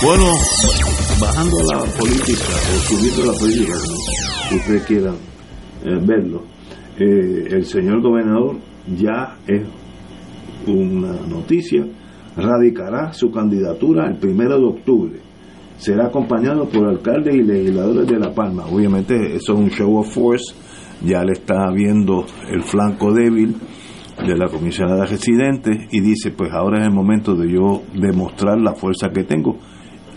Bueno, 0.02 0.32
bajando 1.20 1.56
la 1.72 1.80
política 1.98 2.44
o 2.72 2.78
subiendo 2.88 3.32
la 3.32 3.38
política, 3.38 3.74
si 4.48 4.54
ustedes 4.54 4.84
quieran 4.84 5.16
eh, 5.84 5.98
verlo, 6.02 6.44
eh, 6.98 7.48
el 7.50 7.66
señor 7.66 8.00
gobernador 8.00 8.58
ya 8.96 9.36
es 9.48 9.62
una 10.68 11.14
noticia 11.26 11.84
radicará 12.36 13.12
su 13.12 13.30
candidatura 13.30 14.06
el 14.06 14.16
primero 14.18 14.58
de 14.58 14.66
octubre. 14.66 15.20
Será 15.78 16.06
acompañado 16.06 16.68
por 16.68 16.88
alcaldes 16.88 17.34
y 17.34 17.42
legisladores 17.42 18.06
de 18.06 18.18
La 18.18 18.34
Palma. 18.34 18.64
Obviamente 18.66 19.34
eso 19.34 19.52
es 19.52 19.58
un 19.58 19.70
show 19.70 19.98
of 19.98 20.12
force, 20.12 20.54
ya 21.04 21.22
le 21.22 21.32
está 21.32 21.70
viendo 21.70 22.24
el 22.50 22.62
flanco 22.62 23.12
débil 23.12 23.56
de 24.24 24.36
la 24.36 24.48
comisionada 24.48 25.04
residente 25.04 25.88
y 25.90 26.00
dice 26.00 26.30
pues 26.30 26.50
ahora 26.52 26.80
es 26.80 26.86
el 26.86 26.92
momento 26.94 27.34
de 27.34 27.52
yo 27.52 27.82
demostrar 27.94 28.58
la 28.58 28.74
fuerza 28.74 29.10
que 29.10 29.24
tengo 29.24 29.58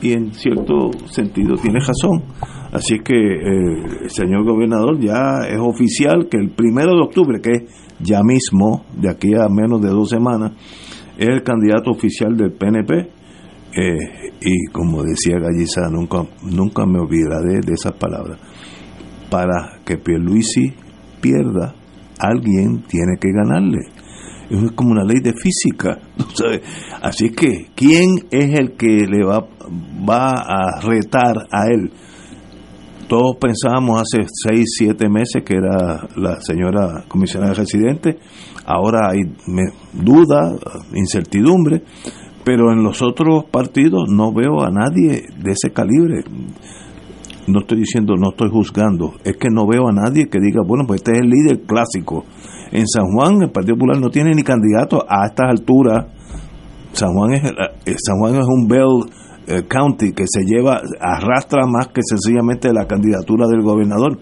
y 0.02 0.14
en 0.14 0.34
cierto 0.34 0.92
sentido 1.08 1.56
tiene 1.58 1.80
razón 1.80 2.24
así 2.72 3.00
que 3.00 3.14
eh, 3.14 4.10
señor 4.10 4.46
gobernador 4.46 4.98
ya 5.00 5.42
es 5.50 5.60
oficial 5.60 6.30
que 6.30 6.38
el 6.38 6.52
primero 6.52 6.96
de 6.96 7.02
octubre 7.02 7.42
que 7.42 7.52
es 7.52 7.64
ya 8.00 8.22
mismo 8.24 8.86
de 8.96 9.10
aquí 9.10 9.34
a 9.34 9.50
menos 9.50 9.82
de 9.82 9.90
dos 9.90 10.10
semanas 10.10 10.54
es 11.20 11.28
el 11.28 11.44
candidato 11.44 11.92
oficial 11.92 12.38
del 12.38 12.54
PNP 12.54 12.94
eh, 13.76 14.32
y 14.40 14.72
como 14.72 15.04
decía 15.04 15.38
Galliza, 15.38 15.90
nunca, 15.92 16.24
nunca 16.44 16.86
me 16.86 16.98
olvidaré 16.98 17.60
de 17.60 17.74
esas 17.74 17.92
palabras. 17.92 18.40
Para 19.30 19.82
que 19.84 19.98
Pierluisi 19.98 20.74
pierda, 21.20 21.76
alguien 22.18 22.84
tiene 22.88 23.18
que 23.20 23.32
ganarle. 23.34 23.80
Es 24.50 24.72
como 24.72 24.92
una 24.92 25.04
ley 25.04 25.20
de 25.22 25.34
física. 25.34 26.00
Así 27.02 27.32
que, 27.32 27.68
¿quién 27.76 28.28
es 28.32 28.58
el 28.58 28.78
que 28.78 29.06
le 29.06 29.26
va, 29.26 29.46
va 30.10 30.32
a 30.32 30.80
retar 30.82 31.36
a 31.52 31.68
él? 31.68 31.92
Todos 33.10 33.36
pensábamos 33.42 34.02
hace 34.02 34.26
seis, 34.48 34.68
siete 34.78 35.10
meses 35.10 35.44
que 35.44 35.56
era 35.56 36.08
la 36.16 36.40
señora 36.40 37.04
comisionada 37.10 37.56
residente, 37.56 38.20
ahora 38.70 39.10
hay 39.10 39.22
duda, 39.94 40.56
incertidumbre, 40.94 41.82
pero 42.46 42.72
en 42.72 42.84
los 42.84 43.02
otros 43.02 43.46
partidos 43.46 44.10
no 44.10 44.32
veo 44.32 44.62
a 44.62 44.70
nadie 44.70 45.24
de 45.38 45.52
ese 45.52 45.74
calibre. 45.74 46.24
No 47.48 47.62
estoy 47.62 47.80
diciendo, 47.80 48.14
no 48.16 48.30
estoy 48.30 48.50
juzgando, 48.52 49.14
es 49.24 49.38
que 49.38 49.50
no 49.52 49.66
veo 49.66 49.88
a 49.88 49.92
nadie 49.92 50.30
que 50.30 50.40
diga, 50.40 50.62
bueno, 50.66 50.86
pues 50.86 51.02
este 51.02 51.14
es 51.14 51.20
el 51.20 51.30
líder 51.30 51.62
clásico. 51.62 52.26
En 52.72 52.88
San 52.88 53.06
Juan 53.12 53.42
el 53.42 53.50
Partido 53.50 53.76
Popular 53.76 54.00
no 54.00 54.12
tiene 54.12 54.36
ni 54.36 54.44
candidato 54.44 55.04
a 55.10 55.26
estas 55.26 55.50
alturas. 55.50 56.06
San 56.92 57.10
Juan 57.14 57.34
es, 57.34 57.44
eh, 57.44 57.96
San 57.98 58.20
Juan 58.20 58.36
es 58.36 58.46
un 58.46 58.68
Bell 58.68 59.12
eh, 59.48 59.64
County 59.68 60.12
que 60.12 60.26
se 60.28 60.44
lleva, 60.44 60.80
arrastra 61.00 61.66
más 61.66 61.88
que 61.88 62.02
sencillamente 62.04 62.72
la 62.72 62.86
candidatura 62.86 63.48
del 63.48 63.64
gobernador. 63.64 64.20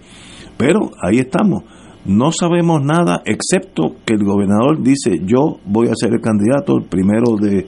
Pero 0.57 0.91
ahí 1.03 1.19
estamos. 1.19 1.63
No 2.07 2.31
sabemos 2.31 2.81
nada 2.83 3.21
excepto 3.25 3.97
que 4.05 4.13
el 4.13 4.23
gobernador 4.23 4.81
dice 4.81 5.19
yo 5.25 5.59
voy 5.65 5.87
a 5.89 5.95
ser 5.95 6.13
el 6.13 6.21
candidato 6.21 6.77
el 6.77 6.85
primero 6.85 7.35
de 7.35 7.67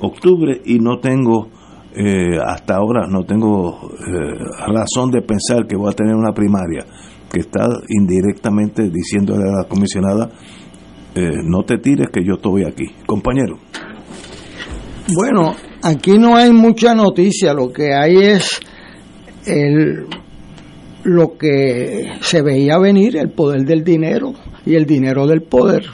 octubre 0.00 0.60
y 0.64 0.78
no 0.78 0.98
tengo 0.98 1.48
eh, 1.94 2.38
hasta 2.44 2.76
ahora 2.76 3.06
no 3.08 3.24
tengo 3.24 3.90
eh, 3.92 4.72
razón 4.72 5.10
de 5.10 5.22
pensar 5.22 5.66
que 5.66 5.76
voy 5.76 5.90
a 5.90 5.96
tener 5.96 6.14
una 6.14 6.32
primaria 6.32 6.86
que 7.32 7.40
está 7.40 7.66
indirectamente 7.88 8.88
diciéndole 8.90 9.48
a 9.48 9.62
la 9.62 9.68
comisionada 9.68 10.30
no 11.44 11.64
te 11.64 11.78
tires 11.78 12.06
que 12.12 12.24
yo 12.24 12.34
estoy 12.34 12.62
aquí 12.64 12.86
compañero. 13.04 13.58
Bueno 15.12 15.56
aquí 15.82 16.18
no 16.18 16.36
hay 16.36 16.52
mucha 16.52 16.94
noticia, 16.94 17.54
lo 17.54 17.72
que 17.72 17.94
hay 17.94 18.16
es 18.16 18.60
el, 19.46 20.06
lo 21.04 21.36
que 21.36 22.12
se 22.20 22.42
veía 22.42 22.78
venir, 22.78 23.16
el 23.16 23.30
poder 23.30 23.64
del 23.64 23.82
dinero 23.82 24.32
y 24.66 24.74
el 24.74 24.86
dinero 24.86 25.26
del 25.26 25.42
poder. 25.42 25.84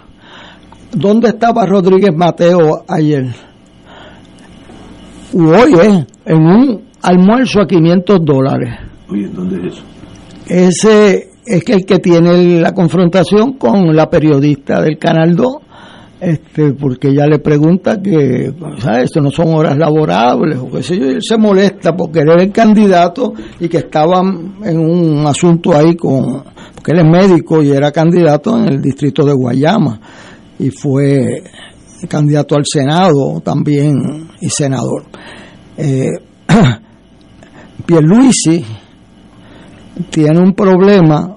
¿Dónde 0.93 1.29
estaba 1.29 1.67
Rodríguez 1.67 2.15
Mateo 2.15 2.85
ayer? 2.89 3.27
Hoy, 5.35 5.75
¿eh? 5.83 6.07
En 6.25 6.39
un 6.39 6.83
almuerzo 7.03 7.61
a 7.61 7.67
500 7.67 8.25
dólares. 8.25 8.75
Oye, 9.09 9.29
¿dónde 9.29 9.69
es 9.69 9.75
eso? 9.75 9.83
Ese 10.49 11.31
es 11.45 11.69
el 11.69 11.85
que 11.85 11.99
tiene 11.99 12.61
la 12.61 12.73
confrontación 12.73 13.55
con 13.55 13.95
la 13.95 14.09
periodista 14.09 14.81
del 14.81 14.99
Canal 14.99 15.37
2 15.37 15.57
este 16.21 16.73
porque 16.73 17.09
ella 17.09 17.27
le 17.27 17.39
pregunta 17.41 18.01
que 18.01 18.53
¿sabes? 18.79 19.05
esto 19.05 19.21
no 19.21 19.31
son 19.31 19.55
horas 19.55 19.77
laborables 19.77 20.59
o 20.59 20.71
qué 20.71 20.83
sé 20.83 20.99
yo 20.99 21.11
él 21.11 21.21
se 21.21 21.37
molesta 21.37 21.95
porque 21.95 22.21
él 22.21 22.31
era 22.31 22.43
el 22.43 22.53
candidato 22.53 23.35
y 23.61 23.69
que 23.69 23.78
estaba 23.78 24.20
en 24.20 24.78
un 24.78 25.27
asunto 25.27 25.77
ahí 25.77 25.95
con 25.95 26.43
porque 26.74 26.93
él 26.93 27.01
es 27.01 27.05
médico 27.05 27.62
y 27.62 27.70
era 27.70 27.93
candidato 27.93 28.57
en 28.59 28.69
el 28.73 28.81
distrito 28.81 29.24
de 29.27 29.35
Guayama 29.35 30.01
y 30.59 30.70
fue 30.70 31.43
candidato 32.09 32.55
al 32.57 32.65
Senado 32.65 33.40
también 33.40 34.28
y 34.40 34.49
senador 34.49 35.05
eh, 35.77 36.12
Pierluisi 37.85 38.65
tiene 40.09 40.40
un 40.40 40.55
problema 40.55 41.36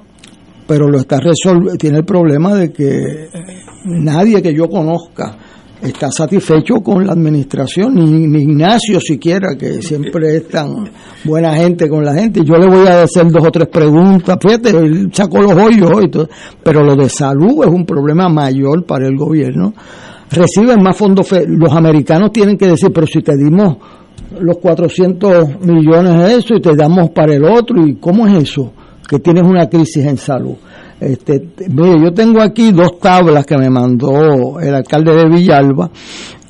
pero 0.66 0.88
lo 0.88 1.00
está 1.00 1.20
resolviendo 1.20 1.76
tiene 1.78 1.98
el 1.98 2.06
problema 2.06 2.56
de 2.56 2.72
que 2.72 3.28
nadie 3.86 4.42
que 4.42 4.54
yo 4.54 4.70
conozca 4.70 5.38
está 5.82 6.12
satisfecho 6.12 6.82
con 6.82 7.06
la 7.06 7.14
administración, 7.14 7.96
ni, 7.96 8.42
Ignacio 8.42 9.00
siquiera, 9.00 9.56
que 9.58 9.82
siempre 9.82 10.36
es 10.36 10.48
tan 10.50 10.90
buena 11.24 11.56
gente 11.56 11.88
con 11.88 12.04
la 12.04 12.14
gente. 12.14 12.42
Yo 12.44 12.56
le 12.56 12.68
voy 12.68 12.88
a 12.88 13.04
hacer 13.04 13.28
dos 13.32 13.46
o 13.46 13.52
tres 13.52 13.68
preguntas, 13.70 14.38
fíjate, 14.42 14.70
él 14.72 15.10
sacó 15.14 15.42
los 15.42 15.54
hoyos 15.54 15.90
hoy, 15.90 16.12
pero 16.64 16.84
lo 16.84 16.96
de 16.96 17.10
salud 17.10 17.64
es 17.64 17.72
un 17.72 17.86
problema 17.86 18.28
mayor 18.30 18.86
para 18.86 19.08
el 19.08 19.16
gobierno. 19.16 19.74
Reciben 20.32 20.84
más 20.84 20.96
fondos, 20.96 21.28
los 21.48 21.74
americanos 21.74 22.32
tienen 22.32 22.58
que 22.58 22.68
decir, 22.68 22.92
pero 22.94 23.08
si 23.08 23.22
te 23.22 23.36
dimos 23.36 23.78
los 24.40 24.58
400 24.58 25.62
millones 25.62 26.18
de 26.18 26.36
eso 26.36 26.56
y 26.56 26.62
te 26.62 26.76
damos 26.76 27.10
para 27.12 27.34
el 27.34 27.44
otro, 27.44 27.86
¿y 27.88 27.96
cómo 27.96 28.28
es 28.28 28.44
eso? 28.44 28.74
Que 29.08 29.20
tienes 29.20 29.44
una 29.44 29.68
crisis 29.68 30.06
en 30.06 30.18
salud. 30.18 30.56
Este, 31.00 31.50
yo 31.68 32.14
tengo 32.14 32.42
aquí 32.42 32.72
dos 32.72 33.00
tablas 33.00 33.46
que 33.46 33.58
me 33.58 33.70
mandó 33.70 34.60
el 34.60 34.76
alcalde 34.76 35.16
de 35.16 35.30
Villalba, 35.30 35.90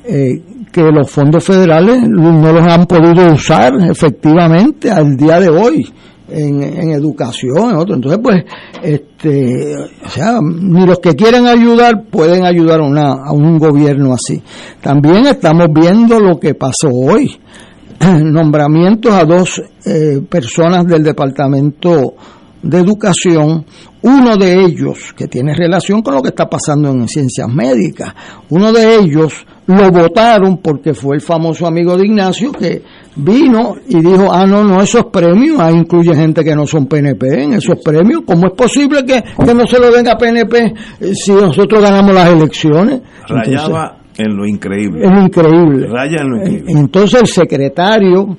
eh, 0.04 0.42
que 0.72 0.82
los 0.82 1.10
fondos 1.10 1.44
federales 1.44 2.02
no 2.08 2.52
los 2.52 2.62
han 2.62 2.86
podido 2.86 3.32
usar 3.32 3.72
efectivamente 3.88 4.90
al 4.90 5.16
día 5.16 5.38
de 5.40 5.48
hoy 5.48 5.86
en, 6.28 6.62
en 6.62 6.90
educación, 6.92 7.70
en 7.70 7.76
otro. 7.76 7.94
Entonces, 7.94 8.20
pues, 8.22 8.44
este, 8.82 9.76
o 10.04 10.08
sea, 10.08 10.38
ni 10.42 10.86
los 10.86 10.98
que 10.98 11.14
quieren 11.14 11.46
ayudar 11.46 12.04
pueden 12.10 12.44
ayudar 12.44 12.80
a, 12.80 12.86
una, 12.86 13.12
a 13.24 13.32
un 13.32 13.58
gobierno 13.58 14.14
así. 14.14 14.42
También 14.80 15.26
estamos 15.26 15.66
viendo 15.72 16.18
lo 16.20 16.38
que 16.38 16.54
pasó 16.54 16.88
hoy. 16.88 17.38
Nombramientos 18.00 19.12
a 19.12 19.24
dos 19.24 19.62
eh, 19.84 20.20
personas 20.28 20.86
del 20.86 21.02
Departamento 21.02 22.14
de 22.62 22.78
Educación, 22.78 23.64
uno 24.02 24.36
de 24.36 24.64
ellos 24.64 25.14
que 25.16 25.28
tiene 25.28 25.54
relación 25.54 26.02
con 26.02 26.14
lo 26.14 26.22
que 26.22 26.28
está 26.28 26.48
pasando 26.48 26.90
en 26.90 27.08
ciencias 27.08 27.48
médicas, 27.48 28.14
uno 28.50 28.72
de 28.72 28.96
ellos 28.96 29.46
lo 29.66 29.90
votaron 29.90 30.58
porque 30.58 30.94
fue 30.94 31.16
el 31.16 31.20
famoso 31.20 31.66
amigo 31.66 31.96
de 31.96 32.06
Ignacio 32.06 32.50
que 32.52 32.82
vino 33.16 33.76
y 33.88 34.00
dijo, 34.00 34.32
ah, 34.32 34.44
no, 34.46 34.64
no, 34.64 34.80
esos 34.80 35.06
premios, 35.06 35.60
ahí 35.60 35.74
incluye 35.74 36.14
gente 36.14 36.42
que 36.42 36.54
no 36.54 36.66
son 36.66 36.86
PNP 36.86 37.44
en 37.44 37.52
esos 37.54 37.78
premios, 37.84 38.22
¿cómo 38.26 38.48
es 38.48 38.54
posible 38.54 39.04
que, 39.04 39.22
que 39.22 39.54
no 39.54 39.66
se 39.66 39.78
lo 39.78 39.90
den 39.90 40.08
a 40.08 40.16
PNP 40.16 40.58
eh, 41.00 41.14
si 41.14 41.32
nosotros 41.32 41.80
ganamos 41.80 42.14
las 42.14 42.30
elecciones? 42.30 43.00
Rayaba 43.28 44.00
en 44.18 44.36
lo 44.36 44.46
increíble. 44.46 45.06
Es 45.06 45.24
increíble. 45.24 45.86
Raya 45.88 46.18
en 46.20 46.30
lo 46.30 46.36
increíble. 46.38 46.72
Entonces 46.72 47.20
el 47.22 47.26
secretario 47.26 48.36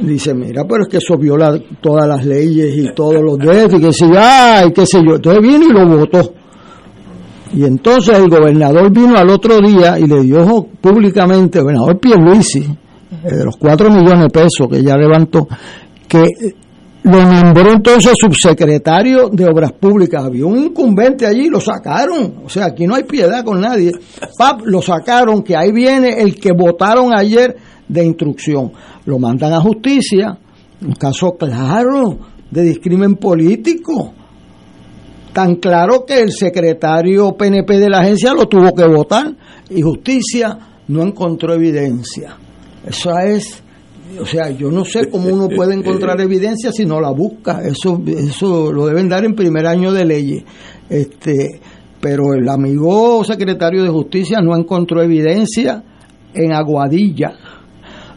dice, 0.00 0.34
mira, 0.34 0.64
pero 0.64 0.82
es 0.82 0.88
que 0.88 0.98
eso 0.98 1.16
viola 1.16 1.58
todas 1.80 2.08
las 2.08 2.24
leyes 2.24 2.76
y 2.76 2.94
todos 2.94 3.22
los 3.22 3.38
derechos, 3.38 3.80
y 3.80 3.82
que 3.82 3.90
yo, 3.92 4.20
ay, 4.20 4.72
qué 4.72 4.86
sé 4.86 4.98
yo. 5.04 5.16
Entonces 5.16 5.42
vino 5.42 5.64
y 5.66 5.72
lo 5.72 5.98
votó. 5.98 6.32
Y 7.54 7.64
entonces 7.64 8.18
el 8.18 8.28
gobernador 8.28 8.90
vino 8.92 9.16
al 9.16 9.30
otro 9.30 9.58
día 9.60 9.98
y 9.98 10.06
le 10.06 10.22
dio 10.22 10.66
públicamente, 10.80 11.58
el 11.58 11.64
gobernador 11.64 11.98
Pierluisi, 11.98 12.60
eh, 13.24 13.36
de 13.36 13.44
los 13.44 13.56
cuatro 13.56 13.90
millones 13.90 14.24
de 14.24 14.28
pesos 14.28 14.68
que 14.70 14.82
ya 14.82 14.96
levantó, 14.96 15.48
que 16.06 16.24
lo 17.04 17.24
nombró 17.24 17.72
entonces 17.72 18.12
subsecretario 18.20 19.30
de 19.30 19.46
Obras 19.46 19.72
Públicas. 19.72 20.24
Había 20.24 20.44
un 20.44 20.58
incumbente 20.58 21.26
allí, 21.26 21.48
lo 21.48 21.60
sacaron. 21.60 22.34
O 22.44 22.48
sea, 22.48 22.66
aquí 22.66 22.86
no 22.86 22.94
hay 22.94 23.04
piedad 23.04 23.42
con 23.44 23.60
nadie. 23.60 23.92
Lo 24.64 24.82
sacaron, 24.82 25.42
que 25.42 25.56
ahí 25.56 25.72
viene 25.72 26.20
el 26.20 26.34
que 26.34 26.52
votaron 26.52 27.16
ayer 27.16 27.56
de 27.88 28.04
instrucción. 28.04 28.72
Lo 29.06 29.18
mandan 29.18 29.52
a 29.52 29.60
justicia, 29.60 30.38
un 30.84 30.92
caso 30.92 31.36
claro 31.36 32.18
de 32.50 32.62
discrimen 32.62 33.16
político. 33.16 34.12
Tan 35.32 35.56
claro 35.56 36.04
que 36.06 36.20
el 36.20 36.32
secretario 36.32 37.36
PNP 37.36 37.78
de 37.78 37.90
la 37.90 38.00
agencia 38.00 38.32
lo 38.32 38.46
tuvo 38.46 38.72
que 38.74 38.86
votar 38.86 39.34
y 39.70 39.82
justicia 39.82 40.58
no 40.88 41.02
encontró 41.02 41.54
evidencia. 41.54 42.36
Eso 42.86 43.16
es, 43.18 43.62
o 44.20 44.24
sea, 44.24 44.50
yo 44.50 44.70
no 44.70 44.84
sé 44.84 45.08
cómo 45.10 45.28
uno 45.28 45.48
puede 45.48 45.74
encontrar 45.74 46.20
evidencia 46.20 46.72
si 46.72 46.86
no 46.86 47.00
la 47.00 47.10
busca. 47.10 47.60
Eso, 47.62 48.02
eso 48.06 48.72
lo 48.72 48.86
deben 48.86 49.08
dar 49.08 49.24
en 49.24 49.34
primer 49.34 49.66
año 49.66 49.92
de 49.92 50.04
leyes. 50.04 50.44
Este, 50.88 51.60
pero 52.00 52.32
el 52.34 52.48
amigo 52.48 53.22
secretario 53.22 53.82
de 53.82 53.90
justicia 53.90 54.40
no 54.40 54.56
encontró 54.56 55.02
evidencia 55.02 55.84
en 56.34 56.52
Aguadilla 56.52 57.34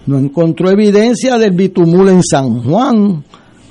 no 0.06 0.18
encontró 0.18 0.69
evidencia 0.69 1.38
del 1.38 1.52
bitumul 1.52 2.10
en 2.10 2.23
San 2.23 2.64
Juan, 2.64 3.23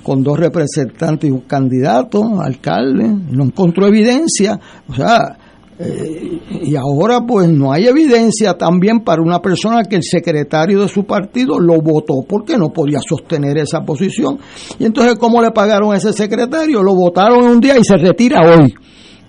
con 0.03 0.23
dos 0.23 0.39
representantes 0.39 1.29
y 1.29 1.33
un 1.33 1.41
candidato, 1.41 2.41
alcalde, 2.41 3.09
no 3.31 3.45
encontró 3.45 3.87
evidencia, 3.87 4.59
o 4.89 4.95
sea, 4.95 5.37
eh, 5.83 6.41
y 6.63 6.77
ahora 6.77 7.21
pues 7.27 7.49
no 7.49 7.73
hay 7.73 7.87
evidencia 7.87 8.53
también 8.53 9.01
para 9.01 9.23
una 9.23 9.41
persona 9.41 9.83
que 9.85 9.97
el 9.97 10.03
secretario 10.03 10.83
de 10.83 10.89
su 10.89 11.05
partido 11.05 11.59
lo 11.59 11.81
votó 11.81 12.23
porque 12.29 12.59
no 12.59 12.69
podía 12.69 12.99
sostener 13.01 13.57
esa 13.57 13.81
posición. 13.81 14.39
Y 14.79 14.85
entonces, 14.85 15.15
¿cómo 15.15 15.41
le 15.41 15.53
pagaron 15.53 15.95
a 15.95 15.97
ese 15.97 16.13
secretario? 16.13 16.83
Lo 16.83 16.95
votaron 16.95 17.45
un 17.45 17.61
día 17.61 17.79
y 17.79 17.85
se 17.85 17.97
retira 17.97 18.43
hoy. 18.43 18.75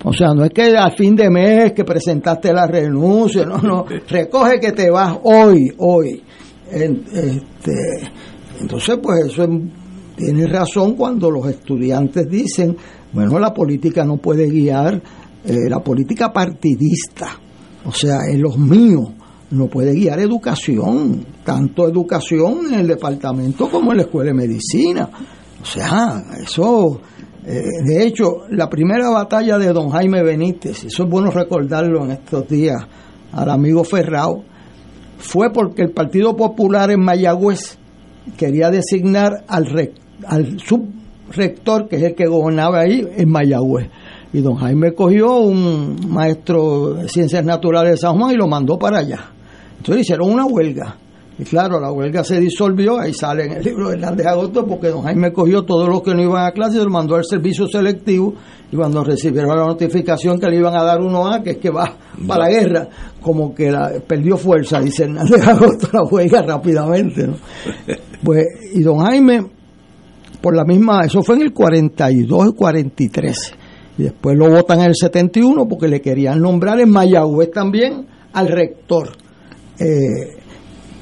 O 0.04 0.12
sea, 0.12 0.34
no 0.34 0.44
es 0.44 0.50
que 0.50 0.76
al 0.76 0.92
fin 0.92 1.16
de 1.16 1.30
mes 1.30 1.72
que 1.72 1.86
presentaste 1.86 2.52
la 2.52 2.68
renuncia, 2.68 3.46
no, 3.46 3.60
no, 3.60 3.86
recoge 4.10 4.60
que 4.60 4.74
te 4.74 4.90
vas 4.90 5.20
hoy, 5.24 5.72
hoy. 5.78 6.22
Este, 6.72 8.12
entonces, 8.60 9.00
pues 9.02 9.26
eso 9.26 9.48
tiene 10.16 10.48
razón 10.48 10.96
cuando 10.96 11.30
los 11.30 11.48
estudiantes 11.48 12.30
dicen, 12.30 12.76
bueno, 13.12 13.40
la 13.40 13.54
política 13.54 14.06
no 14.06 14.18
puede 14.18 14.50
guiar, 14.50 15.02
eh, 15.44 15.70
la 15.70 15.80
política 15.80 16.32
partidista, 16.32 17.40
o 17.86 17.92
sea, 17.92 18.20
en 18.30 18.42
los 18.42 18.58
míos, 18.58 19.10
no 19.52 19.68
puede 19.68 19.94
guiar 19.94 20.20
educación, 20.20 21.26
tanto 21.44 21.88
educación 21.88 22.68
en 22.72 22.80
el 22.82 22.88
departamento 22.88 23.70
como 23.70 23.92
en 23.92 23.98
la 23.98 24.04
escuela 24.04 24.32
de 24.32 24.38
medicina. 24.38 25.10
O 25.62 25.66
sea, 25.66 26.24
eso, 26.42 27.02
eh, 27.46 27.62
de 27.86 28.04
hecho, 28.04 28.46
la 28.50 28.70
primera 28.70 29.10
batalla 29.10 29.58
de 29.58 29.74
don 29.74 29.90
Jaime 29.90 30.24
Benítez, 30.24 30.86
eso 30.86 31.04
es 31.04 31.10
bueno 31.10 31.32
recordarlo 31.32 32.06
en 32.06 32.12
estos 32.12 32.48
días 32.48 32.82
al 33.34 33.50
amigo 33.50 33.84
Ferrao, 33.84 34.44
fue 35.22 35.52
porque 35.54 35.84
el 35.84 35.92
Partido 35.92 36.36
Popular 36.36 36.90
en 36.92 37.02
Mayagüez 37.02 37.78
quería 38.38 38.70
designar 38.70 39.44
al, 39.48 39.92
al 40.26 40.60
subrector, 40.60 41.88
que 41.88 41.98
es 41.98 42.04
el 42.04 42.16
que 42.16 42.26
gobernaba 42.26 42.82
ahí, 42.82 43.08
en 43.16 43.30
Mayagüez. 43.30 43.90
Y 44.34 44.42
don 44.42 44.56
Jaime 44.56 44.94
cogió 44.94 45.38
un 45.38 45.98
maestro 46.10 46.96
de 46.96 47.10
ciencias 47.10 47.46
naturales 47.46 47.92
de 47.92 47.98
San 47.98 48.18
Juan 48.18 48.34
y 48.34 48.38
lo 48.38 48.48
mandó 48.48 48.80
para 48.80 49.00
allá. 49.00 49.32
Entonces 49.78 50.04
hicieron 50.04 50.32
una 50.32 50.46
huelga. 50.46 50.98
Y 51.40 51.44
claro, 51.44 51.80
la 51.80 51.92
huelga 51.92 52.24
se 52.24 52.40
disolvió, 52.40 53.00
ahí 53.00 53.14
sale 53.14 53.46
en 53.46 53.54
el 53.54 53.64
libro 53.64 53.90
de 53.90 53.96
Hernández 53.96 54.28
Agosto, 54.28 54.66
porque 54.66 54.90
don 54.90 55.02
Jaime 55.04 55.32
cogió 55.32 55.64
todos 55.64 55.88
los 55.88 56.04
que 56.04 56.14
no 56.14 56.22
iban 56.22 56.46
a 56.46 56.52
clase 56.52 56.78
y 56.78 56.84
lo 56.84 56.90
mandó 56.90 57.16
al 57.16 57.26
servicio 57.26 57.68
selectivo. 57.68 58.34
Y 58.72 58.76
cuando 58.76 59.04
recibieron 59.04 59.56
la 59.58 59.66
notificación 59.66 60.40
que 60.40 60.48
le 60.48 60.58
iban 60.58 60.76
a 60.76 60.84
dar 60.84 61.02
uno 61.02 61.28
A, 61.28 61.42
que 61.42 61.52
es 61.52 61.58
que 61.58 61.70
va 61.70 61.98
para 62.28 62.46
la 62.46 62.50
guerra, 62.50 62.88
como 63.22 63.56
que 63.56 63.72
la, 63.72 63.92
perdió 64.06 64.38
fuerza, 64.38 64.80
dice 64.82 65.04
Hernández 65.04 65.48
Agosto, 65.48 65.90
la 65.94 66.04
huelga 66.04 66.42
rápidamente. 66.42 67.28
¿no? 67.28 67.36
Pues, 68.24 68.46
y 68.76 68.82
don 68.82 69.00
Jaime, 69.00 69.48
por 70.42 70.56
la 70.56 70.64
misma, 70.64 71.02
eso 71.06 71.24
fue 71.24 71.38
en 71.38 71.42
el 71.42 71.54
42 71.54 72.50
y 72.50 72.54
43. 72.54 73.54
Y 73.98 74.04
después 74.04 74.38
lo 74.38 74.50
votan 74.50 74.80
en 74.82 74.86
el 74.88 74.96
71 74.96 75.68
porque 75.68 75.88
le 75.88 76.02
querían 76.02 76.40
nombrar 76.40 76.80
en 76.80 76.92
Mayagüez 76.92 77.52
también 77.52 78.06
al 78.34 78.48
rector. 78.48 79.10
Eh, 79.80 80.41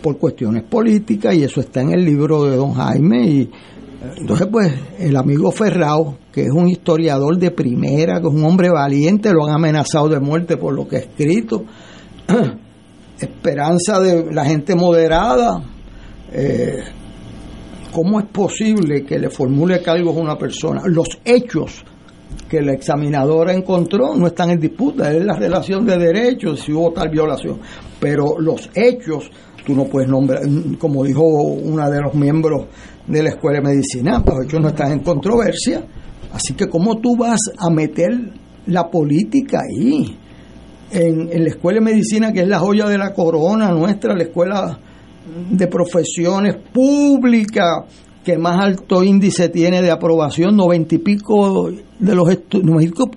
por 0.02 0.18
cuestiones 0.18 0.64
políticas 0.64 1.36
y 1.36 1.44
eso 1.44 1.62
está 1.62 1.82
en 1.82 1.92
el 1.92 2.06
libro 2.06 2.46
de 2.46 2.56
don 2.56 2.74
Jaime 2.74 3.28
y 3.28 3.52
entonces 4.18 4.48
pues 4.52 4.74
el 4.98 5.16
amigo 5.16 5.52
Ferrao 5.52 6.18
que 6.32 6.44
es 6.44 6.52
un 6.52 6.70
historiador 6.70 7.38
de 7.38 7.52
primera 7.52 8.20
que 8.22 8.28
es 8.28 8.34
un 8.34 8.46
hombre 8.46 8.70
valiente 8.70 9.32
lo 9.32 9.46
han 9.46 9.54
amenazado 9.54 10.10
de 10.10 10.20
muerte 10.20 10.58
por 10.58 10.74
lo 10.74 10.88
que 10.88 10.98
ha 10.98 11.00
escrito 11.00 11.66
esperanza 13.20 14.00
de 14.00 14.32
la 14.32 14.46
gente 14.46 14.76
moderada 14.76 15.62
eh, 16.32 16.84
¿cómo 17.92 18.20
es 18.20 18.26
posible 18.28 19.04
que 19.04 19.20
le 19.20 19.30
formule 19.30 19.82
cargos 19.82 20.16
a 20.16 20.20
una 20.20 20.38
persona? 20.38 20.82
los 20.86 21.20
hechos 21.26 21.84
que 22.50 22.62
la 22.62 22.74
examinadora 22.74 23.54
encontró 23.54 24.16
no 24.16 24.28
están 24.28 24.50
en 24.50 24.60
disputa, 24.60 25.12
es 25.14 25.24
la 25.24 25.36
relación 25.36 25.86
de 25.86 25.98
derechos, 25.98 26.62
si 26.62 26.74
hubo 26.74 26.92
tal 26.92 27.10
violación, 27.10 27.60
pero 28.00 28.40
los 28.40 28.70
hechos 28.74 29.30
tú 29.66 29.76
no 29.76 29.86
puedes 29.86 30.10
nombrar, 30.10 30.42
como 30.78 31.04
dijo 31.04 31.24
una 31.24 31.90
de 31.90 32.02
los 32.02 32.14
miembros 32.14 32.66
de 33.08 33.24
la 33.24 33.30
Escuela 33.30 33.60
de 33.60 33.68
Medicina, 33.70 34.24
los 34.26 34.46
hechos 34.46 34.62
no 34.62 34.70
están 34.70 34.92
en 34.92 35.00
controversia, 35.00 35.84
así 36.34 36.54
que 36.54 36.68
¿cómo 36.68 36.98
tú 36.98 37.16
vas 37.18 37.40
a 37.58 37.70
meter 37.70 38.10
la 38.68 38.90
política 38.90 39.60
ahí? 39.62 40.18
En, 40.92 41.44
la 41.44 41.50
Escuela 41.50 41.80
de 41.80 41.86
Medicina, 41.86 42.32
que 42.32 42.42
es 42.42 42.48
la 42.48 42.60
joya 42.60 42.88
de 42.88 42.98
la 42.98 43.14
corona 43.14 43.72
nuestra, 43.72 44.16
la 44.16 44.24
escuela 44.24 44.80
de 45.52 45.68
profesiones 45.68 46.56
públicas 46.74 47.86
que 48.24 48.38
más 48.38 48.60
alto 48.64 49.04
índice 49.04 49.50
tiene 49.50 49.82
de 49.82 49.92
aprobación, 49.92 50.56
noventa 50.56 50.96
y 50.96 50.98
pico 50.98 51.70
de 52.00 52.16
los 52.16 52.36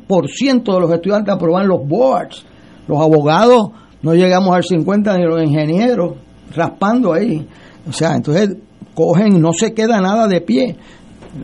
por 0.06 0.28
ciento 0.28 0.74
de 0.74 0.80
los 0.80 0.92
estudiantes 0.92 1.34
aprueban 1.34 1.66
los 1.66 1.86
boards, 1.86 2.44
los 2.86 3.00
abogados 3.00 3.70
no 4.02 4.14
llegamos 4.14 4.54
al 4.54 4.64
50 4.64 5.16
ni 5.16 5.24
los 5.24 5.42
ingenieros, 5.42 6.14
raspando 6.54 7.12
ahí. 7.12 7.46
O 7.88 7.92
sea, 7.92 8.14
entonces 8.14 8.56
cogen, 8.94 9.40
no 9.40 9.52
se 9.52 9.72
queda 9.72 10.00
nada 10.00 10.26
de 10.28 10.40
pie. 10.40 10.76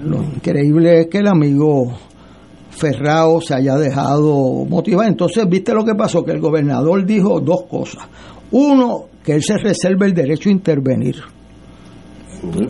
Lo 0.04 0.22
increíble 0.22 1.00
es 1.00 1.06
que 1.06 1.18
el 1.18 1.28
amigo 1.28 1.94
Ferrao 2.70 3.40
se 3.40 3.54
haya 3.54 3.76
dejado 3.76 4.64
motivar. 4.64 5.08
Entonces, 5.08 5.44
¿viste 5.48 5.74
lo 5.74 5.84
que 5.84 5.94
pasó? 5.94 6.24
Que 6.24 6.32
el 6.32 6.40
gobernador 6.40 7.04
dijo 7.04 7.40
dos 7.40 7.64
cosas. 7.68 8.04
Uno, 8.50 9.06
que 9.24 9.32
él 9.34 9.42
se 9.42 9.58
reserva 9.58 10.06
el 10.06 10.14
derecho 10.14 10.48
a 10.48 10.52
intervenir. 10.52 11.16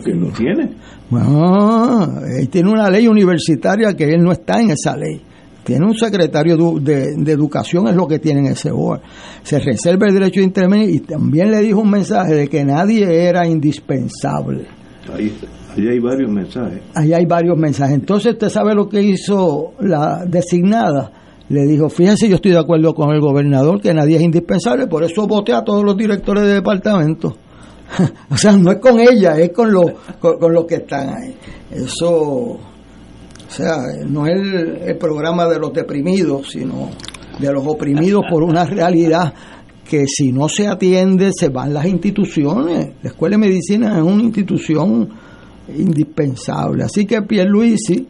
que 0.03 0.11
lo 0.13 0.29
tiene. 0.29 0.71
Bueno, 1.09 2.21
él 2.25 2.49
tiene 2.49 2.71
una 2.71 2.89
ley 2.89 3.07
universitaria 3.07 3.95
que 3.95 4.05
él 4.05 4.21
no 4.23 4.31
está 4.31 4.59
en 4.61 4.71
esa 4.71 4.95
ley. 4.95 5.21
Tiene 5.69 5.85
un 5.85 5.93
secretario 5.93 6.57
de, 6.79 7.15
de, 7.15 7.31
educación, 7.31 7.87
es 7.87 7.95
lo 7.95 8.07
que 8.07 8.17
tiene 8.17 8.39
en 8.39 8.47
ese 8.47 8.71
board. 8.71 9.01
Se 9.43 9.59
reserva 9.59 10.07
el 10.07 10.15
derecho 10.15 10.39
de 10.39 10.47
intervenir 10.47 10.89
y 10.89 10.99
también 11.01 11.51
le 11.51 11.59
dijo 11.59 11.81
un 11.81 11.91
mensaje 11.91 12.33
de 12.33 12.47
que 12.47 12.65
nadie 12.65 13.05
era 13.05 13.47
indispensable. 13.47 14.65
Ahí, 15.13 15.31
ahí 15.77 15.87
hay 15.87 15.99
varios 15.99 16.31
mensajes. 16.31 16.81
Ahí 16.95 17.13
hay 17.13 17.25
varios 17.27 17.55
mensajes. 17.55 17.93
Entonces, 17.93 18.33
¿usted 18.33 18.49
sabe 18.49 18.73
lo 18.73 18.89
que 18.89 18.99
hizo 19.03 19.73
la 19.81 20.25
designada? 20.25 21.11
Le 21.49 21.67
dijo, 21.67 21.87
fíjese, 21.87 22.27
yo 22.27 22.37
estoy 22.37 22.53
de 22.53 22.59
acuerdo 22.59 22.95
con 22.95 23.11
el 23.11 23.21
gobernador 23.21 23.79
que 23.79 23.93
nadie 23.93 24.15
es 24.15 24.23
indispensable, 24.23 24.87
por 24.87 25.03
eso 25.03 25.27
voté 25.27 25.53
a 25.53 25.63
todos 25.63 25.83
los 25.83 25.95
directores 25.95 26.45
de 26.45 26.53
departamento. 26.55 27.37
o 28.31 28.37
sea, 28.37 28.57
no 28.57 28.71
es 28.71 28.79
con 28.79 28.99
ella, 28.99 29.37
es 29.37 29.51
con 29.51 29.71
los 29.71 29.91
con, 30.19 30.51
los 30.51 30.65
que 30.65 30.75
están 30.77 31.09
ahí. 31.09 31.35
Eso, 31.69 32.57
o 33.49 33.51
sea, 33.51 33.77
no 34.05 34.27
es 34.27 34.35
el, 34.85 34.97
programa 34.97 35.47
de 35.47 35.57
los 35.57 35.73
deprimidos, 35.73 36.51
sino 36.51 36.91
de 37.39 37.51
los 37.51 37.65
oprimidos 37.65 38.21
por 38.29 38.43
una 38.43 38.63
realidad 38.63 39.33
que 39.89 40.05
si 40.05 40.31
no 40.31 40.47
se 40.47 40.67
atiende 40.67 41.31
se 41.33 41.49
van 41.49 41.73
las 41.73 41.87
instituciones. 41.87 42.89
La 43.01 43.09
Escuela 43.09 43.37
de 43.37 43.47
Medicina 43.47 43.97
es 43.97 44.03
una 44.03 44.21
institución 44.21 45.09
indispensable. 45.75 46.83
Así 46.83 47.07
que 47.07 47.23
Pierluisi 47.23 48.07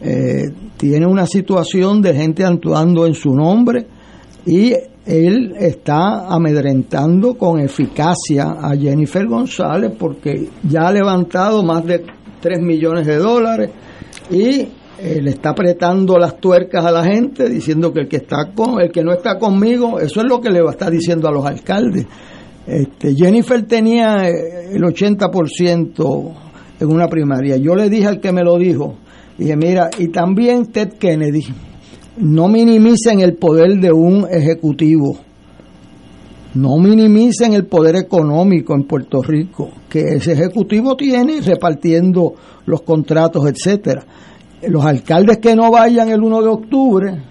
eh, 0.00 0.42
tiene 0.76 1.06
una 1.06 1.26
situación 1.26 2.02
de 2.02 2.12
gente 2.12 2.44
actuando 2.44 3.06
en 3.06 3.14
su 3.14 3.32
nombre 3.32 3.86
y 4.44 4.72
él 5.06 5.54
está 5.56 6.26
amedrentando 6.26 7.34
con 7.34 7.60
eficacia 7.60 8.56
a 8.60 8.76
Jennifer 8.76 9.24
González 9.26 9.92
porque 9.96 10.48
ya 10.68 10.88
ha 10.88 10.92
levantado 10.92 11.62
más 11.62 11.86
de 11.86 12.04
3 12.40 12.60
millones 12.60 13.06
de 13.06 13.18
dólares 13.18 13.70
y 14.30 14.68
eh, 14.98 15.20
le 15.20 15.30
está 15.30 15.50
apretando 15.50 16.18
las 16.18 16.38
tuercas 16.38 16.84
a 16.84 16.90
la 16.90 17.04
gente 17.04 17.48
diciendo 17.48 17.92
que 17.92 18.00
el 18.00 18.08
que 18.08 18.16
está 18.16 18.52
con 18.54 18.80
el 18.80 18.90
que 18.90 19.02
no 19.02 19.12
está 19.12 19.38
conmigo 19.38 19.98
eso 19.98 20.20
es 20.20 20.26
lo 20.26 20.40
que 20.40 20.50
le 20.50 20.62
va 20.62 20.70
a 20.70 20.72
estar 20.72 20.90
diciendo 20.90 21.28
a 21.28 21.32
los 21.32 21.44
alcaldes. 21.44 22.06
Este, 22.66 23.14
Jennifer 23.14 23.62
tenía 23.66 24.28
eh, 24.28 24.70
el 24.72 24.82
80% 24.82 26.34
en 26.80 26.88
una 26.90 27.08
primaria. 27.08 27.56
Yo 27.56 27.74
le 27.74 27.90
dije 27.90 28.06
al 28.06 28.20
que 28.20 28.32
me 28.32 28.42
lo 28.42 28.56
dijo 28.56 28.96
dije 29.36 29.56
mira 29.56 29.90
y 29.98 30.08
también 30.08 30.66
Ted 30.66 30.94
Kennedy 30.98 31.44
no 32.16 32.48
minimicen 32.48 33.20
el 33.20 33.34
poder 33.36 33.80
de 33.80 33.92
un 33.92 34.26
ejecutivo, 34.30 35.18
no 36.54 36.76
minimicen 36.78 37.52
el 37.52 37.66
poder 37.66 37.96
económico 37.96 38.74
en 38.74 38.84
Puerto 38.84 39.22
Rico 39.22 39.70
que 39.88 40.16
ese 40.16 40.32
ejecutivo 40.32 40.96
tiene 40.96 41.40
repartiendo 41.40 42.34
los 42.66 42.82
contratos, 42.82 43.44
etcétera. 43.46 44.04
Los 44.68 44.84
alcaldes 44.84 45.38
que 45.38 45.54
no 45.54 45.70
vayan 45.70 46.08
el 46.10 46.22
1 46.22 46.42
de 46.42 46.48
octubre 46.48 47.22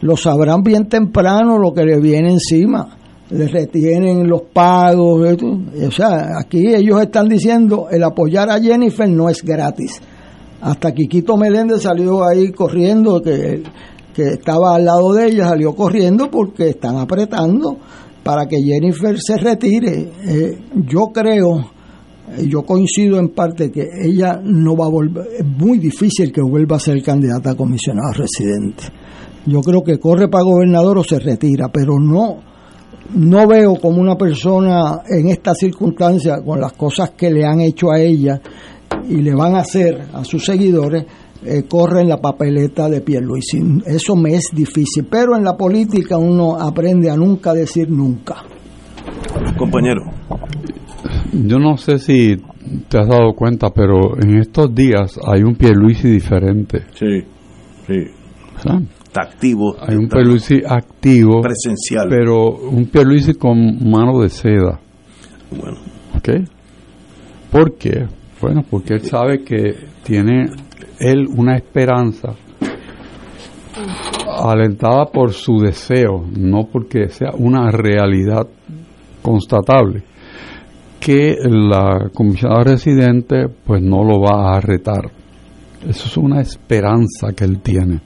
lo 0.00 0.16
sabrán 0.16 0.62
bien 0.62 0.88
temprano 0.88 1.58
lo 1.58 1.72
que 1.72 1.84
le 1.84 2.00
viene 2.00 2.32
encima. 2.32 2.96
Les 3.30 3.50
retienen 3.50 4.28
los 4.28 4.42
pagos. 4.52 5.38
O 5.42 5.90
sea, 5.90 6.38
aquí 6.38 6.74
ellos 6.74 7.00
están 7.00 7.28
diciendo 7.28 7.86
el 7.90 8.02
apoyar 8.02 8.50
a 8.50 8.60
Jennifer 8.60 9.08
no 9.08 9.28
es 9.28 9.42
gratis. 9.42 10.00
Hasta 10.60 10.92
Quiquito 10.92 11.36
Meléndez 11.36 11.82
salió 11.82 12.24
ahí 12.24 12.52
corriendo 12.52 13.22
que 13.22 13.62
que 14.12 14.34
estaba 14.34 14.76
al 14.76 14.84
lado 14.84 15.12
de 15.14 15.26
ella 15.26 15.48
salió 15.48 15.74
corriendo 15.74 16.30
porque 16.30 16.70
están 16.70 16.96
apretando 16.96 17.78
para 18.22 18.46
que 18.46 18.56
Jennifer 18.62 19.16
se 19.20 19.36
retire. 19.36 20.10
Eh, 20.24 20.58
yo 20.86 21.06
creo, 21.12 21.58
eh, 22.36 22.46
yo 22.48 22.62
coincido 22.62 23.18
en 23.18 23.30
parte 23.30 23.70
que 23.70 23.86
ella 24.04 24.40
no 24.42 24.76
va 24.76 24.86
a 24.86 24.90
volver, 24.90 25.26
es 25.38 25.46
muy 25.46 25.78
difícil 25.78 26.32
que 26.32 26.42
vuelva 26.42 26.76
a 26.76 26.80
ser 26.80 27.02
candidata 27.02 27.50
a 27.50 27.54
comisionada 27.54 28.12
residente. 28.12 28.84
Yo 29.46 29.60
creo 29.60 29.82
que 29.82 29.98
corre 29.98 30.28
para 30.28 30.44
gobernador 30.44 30.98
o 30.98 31.04
se 31.04 31.18
retira, 31.18 31.68
pero 31.72 31.98
no, 31.98 32.38
no 33.14 33.46
veo 33.48 33.74
como 33.74 34.00
una 34.00 34.16
persona 34.16 35.02
en 35.08 35.28
esta 35.28 35.54
circunstancia, 35.54 36.40
con 36.44 36.60
las 36.60 36.72
cosas 36.74 37.10
que 37.10 37.30
le 37.30 37.44
han 37.44 37.60
hecho 37.60 37.90
a 37.90 38.00
ella 38.00 38.40
y 39.08 39.16
le 39.16 39.34
van 39.34 39.56
a 39.56 39.60
hacer 39.60 40.00
a 40.12 40.24
sus 40.24 40.44
seguidores, 40.44 41.04
eh, 41.44 41.64
corre 41.68 42.02
en 42.02 42.08
la 42.08 42.18
papeleta 42.18 42.88
de 42.88 43.00
Pierluisi. 43.00 43.60
Eso 43.86 44.16
me 44.16 44.34
es 44.34 44.50
difícil, 44.52 45.06
pero 45.10 45.36
en 45.36 45.44
la 45.44 45.56
política 45.56 46.16
uno 46.16 46.56
aprende 46.60 47.10
a 47.10 47.16
nunca 47.16 47.52
decir 47.52 47.90
nunca. 47.90 48.44
Compañero. 49.56 50.02
Yo 51.32 51.58
no 51.58 51.76
sé 51.76 51.98
si 51.98 52.36
te 52.88 52.98
has 52.98 53.08
dado 53.08 53.32
cuenta, 53.34 53.70
pero 53.70 54.20
en 54.20 54.38
estos 54.38 54.74
días 54.74 55.18
hay 55.26 55.42
un 55.42 55.54
Pierluisi 55.56 56.08
diferente. 56.08 56.84
Sí, 56.94 57.22
sí. 57.86 58.22
Está 59.04 59.22
activo. 59.22 59.74
Hay 59.80 59.96
un 59.96 60.08
Pierluisi 60.08 60.62
activo. 60.66 61.40
Presencial. 61.42 62.08
Pero 62.08 62.56
un 62.56 62.86
Pierluisi 62.86 63.34
con 63.34 63.90
mano 63.90 64.20
de 64.20 64.28
seda. 64.28 64.80
Bueno. 65.50 65.78
¿Ok? 66.16 66.28
¿Por 67.50 67.74
qué? 67.76 68.06
Bueno, 68.40 68.64
porque 68.68 68.94
él 68.94 69.02
sabe 69.02 69.42
que 69.42 69.74
tiene 70.04 70.46
él 71.02 71.26
una 71.28 71.56
esperanza 71.56 72.34
alentada 74.44 75.06
por 75.06 75.32
su 75.32 75.58
deseo, 75.58 76.24
no 76.36 76.68
porque 76.70 77.08
sea 77.08 77.30
una 77.36 77.70
realidad 77.70 78.46
constatable, 79.20 80.02
que 81.00 81.36
la 81.44 82.10
comisionada 82.14 82.64
residente 82.64 83.48
pues 83.48 83.82
no 83.82 84.04
lo 84.04 84.20
va 84.20 84.56
a 84.56 84.60
retar. 84.60 85.10
Eso 85.88 86.06
es 86.06 86.16
una 86.16 86.40
esperanza 86.40 87.32
que 87.36 87.44
él 87.44 87.60
tiene. 87.60 88.00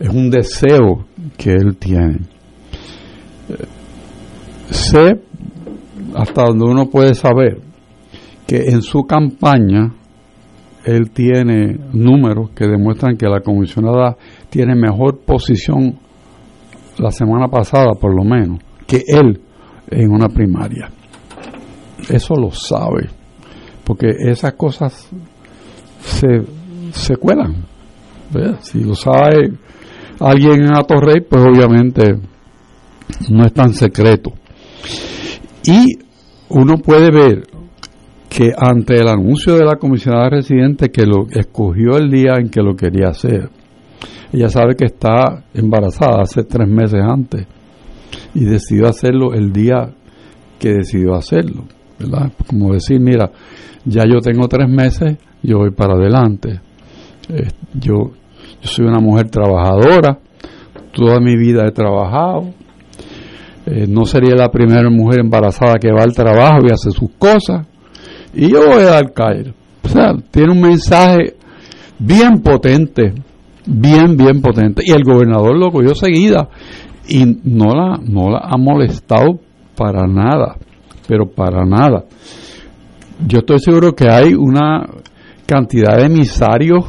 Es 0.00 0.08
un 0.08 0.30
deseo 0.30 1.06
que 1.36 1.50
él 1.50 1.76
tiene. 1.76 2.20
Sé, 4.70 5.20
hasta 6.14 6.44
donde 6.44 6.64
uno 6.64 6.90
puede 6.90 7.14
saber, 7.14 7.60
que 8.46 8.70
en 8.70 8.82
su 8.82 9.04
campaña 9.04 9.94
él 10.84 11.10
tiene 11.10 11.78
números 11.92 12.50
que 12.50 12.66
demuestran 12.66 13.16
que 13.16 13.26
la 13.26 13.40
comisionada 13.40 14.16
tiene 14.50 14.74
mejor 14.74 15.18
posición 15.20 15.98
la 16.98 17.10
semana 17.10 17.48
pasada, 17.48 17.94
por 18.00 18.14
lo 18.14 18.24
menos, 18.24 18.60
que 18.86 19.02
él 19.06 19.40
en 19.90 20.10
una 20.10 20.28
primaria. 20.28 20.90
Eso 22.08 22.34
lo 22.34 22.50
sabe, 22.50 23.08
porque 23.84 24.08
esas 24.18 24.54
cosas 24.54 25.10
se, 26.00 26.42
se 26.92 27.16
cuelan. 27.16 27.66
Si 28.60 28.80
lo 28.80 28.94
sabe 28.94 29.52
alguien 30.20 30.64
en 30.64 30.76
Atorrey, 30.76 31.20
pues 31.28 31.42
obviamente 31.42 32.14
no 33.30 33.44
es 33.44 33.52
tan 33.52 33.72
secreto. 33.72 34.32
Y 35.64 35.98
uno 36.48 36.78
puede 36.78 37.10
ver 37.10 37.42
que 38.28 38.52
ante 38.56 38.96
el 38.96 39.08
anuncio 39.08 39.54
de 39.56 39.64
la 39.64 39.76
comisionada 39.76 40.30
residente 40.30 40.90
que 40.90 41.06
lo 41.06 41.26
escogió 41.30 41.96
el 41.96 42.10
día 42.10 42.34
en 42.38 42.50
que 42.50 42.60
lo 42.60 42.76
quería 42.76 43.08
hacer, 43.08 43.48
ella 44.32 44.48
sabe 44.48 44.74
que 44.76 44.84
está 44.84 45.44
embarazada 45.54 46.20
hace 46.20 46.44
tres 46.44 46.68
meses 46.68 47.00
antes 47.02 47.46
y 48.34 48.44
decidió 48.44 48.86
hacerlo 48.88 49.32
el 49.32 49.52
día 49.52 49.90
que 50.58 50.74
decidió 50.74 51.14
hacerlo, 51.14 51.64
¿verdad? 51.98 52.32
Como 52.46 52.74
decir, 52.74 53.00
mira, 53.00 53.30
ya 53.84 54.04
yo 54.04 54.20
tengo 54.20 54.48
tres 54.48 54.68
meses, 54.68 55.16
yo 55.42 55.58
voy 55.58 55.70
para 55.70 55.94
adelante. 55.94 56.60
Yo, 57.74 57.94
yo 58.60 58.68
soy 58.68 58.86
una 58.86 59.00
mujer 59.00 59.30
trabajadora, 59.30 60.18
toda 60.92 61.20
mi 61.20 61.36
vida 61.36 61.64
he 61.66 61.72
trabajado, 61.72 62.50
eh, 63.66 63.86
no 63.88 64.04
sería 64.04 64.34
la 64.34 64.50
primera 64.50 64.88
mujer 64.90 65.20
embarazada 65.20 65.78
que 65.78 65.92
va 65.92 66.02
al 66.02 66.14
trabajo 66.14 66.58
y 66.66 66.72
hace 66.72 66.90
sus 66.90 67.10
cosas 67.18 67.66
y 68.38 68.52
yo 68.52 68.60
voy 68.68 68.82
a 68.82 68.90
dar 68.90 69.12
caer. 69.12 69.52
O 69.82 69.88
sea, 69.88 70.14
tiene 70.30 70.52
un 70.52 70.60
mensaje 70.60 71.34
bien 71.98 72.40
potente, 72.40 73.12
bien, 73.66 74.16
bien 74.16 74.40
potente. 74.40 74.82
Y 74.86 74.92
el 74.92 75.02
gobernador 75.02 75.58
lo 75.58 75.72
cogió 75.72 75.94
seguida 75.96 76.48
y 77.08 77.24
no 77.42 77.74
la, 77.74 77.98
no 78.00 78.30
la 78.30 78.38
ha 78.44 78.56
molestado 78.56 79.40
para 79.76 80.06
nada, 80.06 80.56
pero 81.08 81.26
para 81.28 81.64
nada. 81.64 82.04
Yo 83.26 83.38
estoy 83.40 83.58
seguro 83.58 83.92
que 83.92 84.08
hay 84.08 84.34
una 84.34 84.86
cantidad 85.44 85.96
de 85.96 86.06
emisarios 86.06 86.84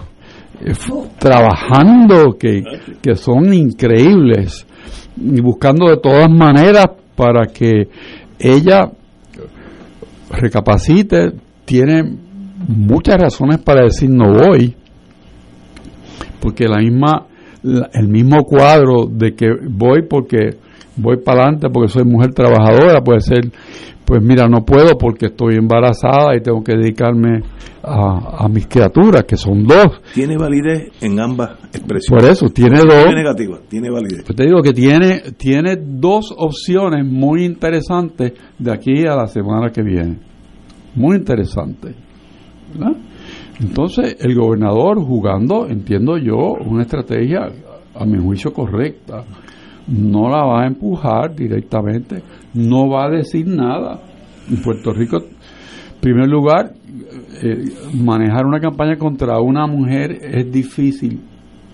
eh, 0.61 0.73
trabajando 1.17 2.37
que, 2.39 2.61
que 3.01 3.15
son 3.15 3.51
increíbles 3.53 4.67
y 5.17 5.41
buscando 5.41 5.89
de 5.89 5.97
todas 5.97 6.29
maneras 6.29 6.85
para 7.15 7.47
que 7.47 7.87
ella 8.37 8.91
recapacite, 10.29 11.33
tiene 11.65 12.03
muchas 12.67 13.17
razones 13.17 13.59
para 13.59 13.83
decir 13.83 14.09
no 14.09 14.33
voy, 14.33 14.75
porque 16.39 16.65
la 16.65 16.77
misma, 16.79 17.27
el 17.93 18.07
mismo 18.07 18.43
cuadro 18.43 19.05
de 19.09 19.33
que 19.35 19.47
voy 19.69 20.03
porque 20.03 20.57
voy 20.95 21.17
para 21.17 21.43
adelante 21.43 21.69
porque 21.69 21.89
soy 21.89 22.03
mujer 22.03 22.33
trabajadora, 22.33 23.01
puede 23.01 23.21
ser 23.21 23.51
pues 24.09 24.23
mira, 24.23 24.47
no 24.47 24.65
puedo 24.65 24.97
porque 24.97 25.27
estoy 25.27 25.53
embarazada 25.53 26.35
y 26.35 26.41
tengo 26.41 26.63
que 26.63 26.75
dedicarme 26.75 27.43
a, 27.83 28.43
a 28.43 28.49
mis 28.49 28.65
criaturas, 28.65 29.23
que 29.23 29.37
son 29.37 29.67
dos. 29.67 30.01
Tiene 30.15 30.35
validez 30.35 30.89
en 30.99 31.19
ambas 31.19 31.51
expresiones. 31.71 32.23
Por 32.23 32.31
eso, 32.31 32.49
tiene 32.49 32.79
dos. 32.79 33.03
Tiene 33.03 33.21
negativa, 33.21 33.59
tiene 33.69 33.91
validez. 33.91 34.23
Pues 34.25 34.35
te 34.35 34.45
digo 34.45 34.63
que 34.63 34.73
tiene, 34.73 35.21
tiene 35.37 35.75
dos 35.79 36.33
opciones 36.35 37.05
muy 37.05 37.45
interesantes 37.45 38.33
de 38.57 38.71
aquí 38.73 39.05
a 39.05 39.15
la 39.15 39.27
semana 39.27 39.69
que 39.69 39.83
viene. 39.83 40.17
Muy 40.95 41.15
interesante. 41.15 41.93
¿verdad? 42.73 42.97
Entonces, 43.59 44.17
el 44.21 44.33
gobernador 44.33 44.97
jugando, 45.05 45.67
entiendo 45.67 46.17
yo, 46.17 46.55
una 46.65 46.81
estrategia, 46.81 47.41
a 47.93 48.05
mi 48.05 48.17
juicio, 48.17 48.51
correcta. 48.53 49.23
No 49.89 50.29
la 50.29 50.45
va 50.45 50.63
a 50.63 50.67
empujar 50.67 51.35
directamente, 51.35 52.21
no 52.53 52.89
va 52.89 53.05
a 53.05 53.09
decir 53.09 53.47
nada. 53.47 53.99
En 54.49 54.61
Puerto 54.61 54.93
Rico, 54.93 55.17
en 55.17 55.99
primer 55.99 56.27
lugar, 56.27 56.73
eh, 57.41 57.65
manejar 57.93 58.45
una 58.45 58.59
campaña 58.59 58.97
contra 58.97 59.39
una 59.39 59.65
mujer 59.67 60.11
es 60.21 60.51
difícil, 60.51 61.19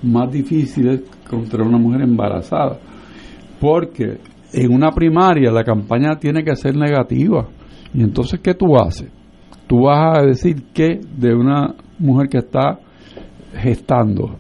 más 0.04 0.32
difícil 0.32 0.88
es 0.88 1.02
contra 1.30 1.64
una 1.64 1.78
mujer 1.78 2.02
embarazada, 2.02 2.80
porque 3.60 4.18
en 4.54 4.74
una 4.74 4.92
primaria 4.92 5.52
la 5.52 5.64
campaña 5.64 6.18
tiene 6.18 6.44
que 6.44 6.56
ser 6.56 6.76
negativa. 6.76 7.48
Y 7.94 8.02
entonces, 8.02 8.40
¿qué 8.42 8.54
tú 8.54 8.78
haces? 8.78 9.10
Tú 9.68 9.84
vas 9.84 10.20
a 10.20 10.22
decir 10.22 10.64
qué 10.74 11.00
de 11.18 11.34
una 11.34 11.76
mujer 12.00 12.30
que 12.30 12.38
está 12.38 12.80
gestando. 13.54 14.38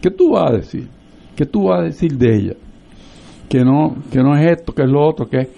¿Qué 0.00 0.10
tú 0.10 0.32
vas 0.32 0.50
a 0.50 0.54
decir? 0.56 0.88
¿Qué 1.34 1.46
tú 1.46 1.64
vas 1.64 1.80
a 1.80 1.84
decir 1.84 2.16
de 2.16 2.36
ella? 2.36 2.54
Que 3.50 3.64
no, 3.64 3.96
que 4.10 4.20
no 4.22 4.34
es 4.36 4.52
esto, 4.52 4.72
que 4.72 4.84
es 4.84 4.88
lo 4.88 5.06
otro, 5.06 5.28
que, 5.28 5.48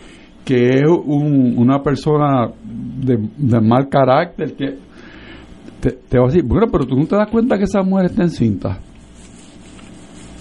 que 0.45 0.71
es 0.71 0.83
un- 0.89 1.55
una 1.59 1.81
persona 1.83 2.51
de, 2.65 3.19
de 3.37 3.61
mal 3.61 3.89
carácter, 3.89 4.57
que 4.57 4.79
te, 5.81 5.91
te 6.09 6.19
va 6.19 6.25
a 6.25 6.29
decir, 6.29 6.43
bueno, 6.45 6.67
pero 6.73 6.87
tú 6.87 6.97
no 6.97 7.07
te 7.07 7.15
das 7.17 7.29
cuenta 7.31 7.57
que 7.59 7.65
esa 7.65 7.83
mujer 7.83 8.07
está 8.07 8.23
encinta. 8.23 8.79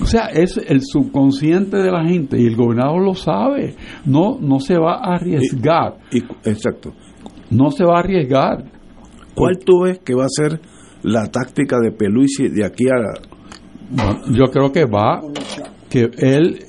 O 0.01 0.05
sea, 0.05 0.27
es 0.33 0.57
el 0.57 0.81
subconsciente 0.81 1.77
de 1.77 1.91
la 1.91 2.03
gente 2.05 2.39
y 2.41 2.47
el 2.47 2.55
gobernador 2.55 3.03
lo 3.03 3.13
sabe. 3.13 3.75
No, 4.05 4.37
no 4.39 4.59
se 4.59 4.77
va 4.77 4.95
a 4.95 5.15
arriesgar. 5.15 5.97
exacto. 6.43 6.93
No 7.51 7.69
se 7.69 7.83
va 7.83 7.97
a 7.97 7.99
arriesgar. 7.99 8.63
¿Cuál 9.35 9.59
tú 9.59 9.81
ves 9.83 9.99
que 9.99 10.15
va 10.15 10.23
a 10.23 10.29
ser 10.29 10.59
la 11.03 11.27
táctica 11.27 11.77
de 11.83 11.91
Peluisi 11.91 12.47
de 12.49 12.65
aquí 12.65 12.85
a... 12.87 13.13
Yo 14.31 14.45
creo 14.51 14.71
que 14.71 14.85
va, 14.85 15.21
que 15.89 16.09
él 16.17 16.59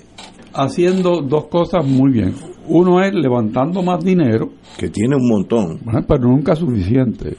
haciendo 0.54 1.22
dos 1.22 1.46
cosas 1.46 1.86
muy 1.86 2.12
bien. 2.12 2.34
Uno 2.68 3.02
es 3.02 3.12
levantando 3.12 3.82
más 3.82 4.04
dinero. 4.04 4.50
Que 4.78 4.88
tiene 4.88 5.16
un 5.16 5.28
montón. 5.28 5.80
Bueno, 5.84 6.04
pero 6.06 6.22
nunca 6.22 6.54
suficiente. 6.54 7.36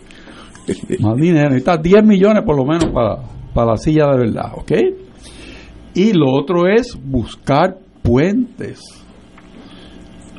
más 0.99 1.15
dinero. 1.17 1.49
Necesita 1.49 1.77
10 1.77 2.03
millones 2.05 2.43
por 2.43 2.57
lo 2.57 2.65
menos 2.65 2.85
para, 2.93 3.23
para 3.53 3.71
la 3.71 3.77
silla 3.77 4.07
de 4.11 4.17
verdad, 4.17 4.51
¿ok? 4.55 4.71
Y 5.95 6.13
lo 6.13 6.31
otro 6.31 6.67
es 6.67 6.97
buscar 7.03 7.77
puentes. 8.01 8.81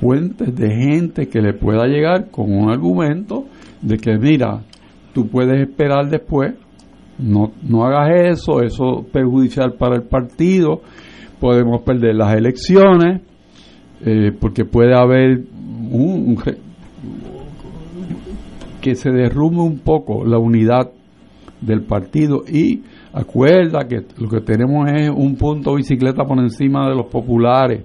Puentes 0.00 0.54
de 0.54 0.68
gente 0.68 1.28
que 1.28 1.40
le 1.40 1.54
pueda 1.54 1.86
llegar 1.86 2.30
con 2.30 2.52
un 2.52 2.70
argumento 2.70 3.44
de 3.80 3.96
que, 3.96 4.18
mira, 4.18 4.62
tú 5.12 5.28
puedes 5.28 5.60
esperar 5.60 6.08
después, 6.08 6.54
no, 7.18 7.52
no 7.62 7.84
hagas 7.84 8.32
eso, 8.32 8.60
eso 8.60 9.00
es 9.00 9.12
perjudicial 9.12 9.74
para 9.74 9.94
el 9.96 10.02
partido, 10.02 10.82
podemos 11.40 11.82
perder 11.82 12.14
las 12.14 12.34
elecciones, 12.34 13.22
eh, 14.04 14.32
porque 14.38 14.64
puede 14.64 14.94
haber 14.94 15.42
un, 15.90 16.38
que 18.80 18.94
se 18.94 19.10
derrumbe 19.10 19.62
un 19.62 19.78
poco 19.78 20.24
la 20.24 20.38
unidad 20.38 20.90
del 21.60 21.82
partido. 21.82 22.44
Y 22.46 22.82
acuerda 23.12 23.86
que 23.88 24.02
lo 24.18 24.28
que 24.28 24.40
tenemos 24.40 24.90
es 24.92 25.10
un 25.10 25.36
punto 25.36 25.74
bicicleta 25.74 26.24
por 26.24 26.38
encima 26.38 26.88
de 26.88 26.94
los 26.94 27.06
populares. 27.06 27.84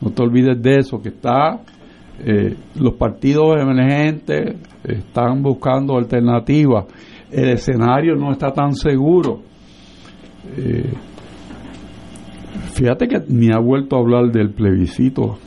No 0.00 0.10
te 0.10 0.22
olvides 0.22 0.60
de 0.60 0.78
eso 0.78 1.00
que 1.00 1.10
está 1.10 1.60
eh, 2.24 2.54
los 2.76 2.94
partidos 2.94 3.56
emergentes 3.60 4.54
están 4.84 5.42
buscando 5.42 5.96
alternativas. 5.96 6.86
El 7.30 7.50
escenario 7.50 8.14
no 8.14 8.30
está 8.30 8.52
tan 8.52 8.74
seguro. 8.74 9.40
Eh, 10.56 10.92
fíjate 12.74 13.08
que 13.08 13.22
ni 13.28 13.50
ha 13.52 13.58
vuelto 13.58 13.96
a 13.96 14.00
hablar 14.00 14.30
del 14.32 14.50
plebiscito 14.50 15.38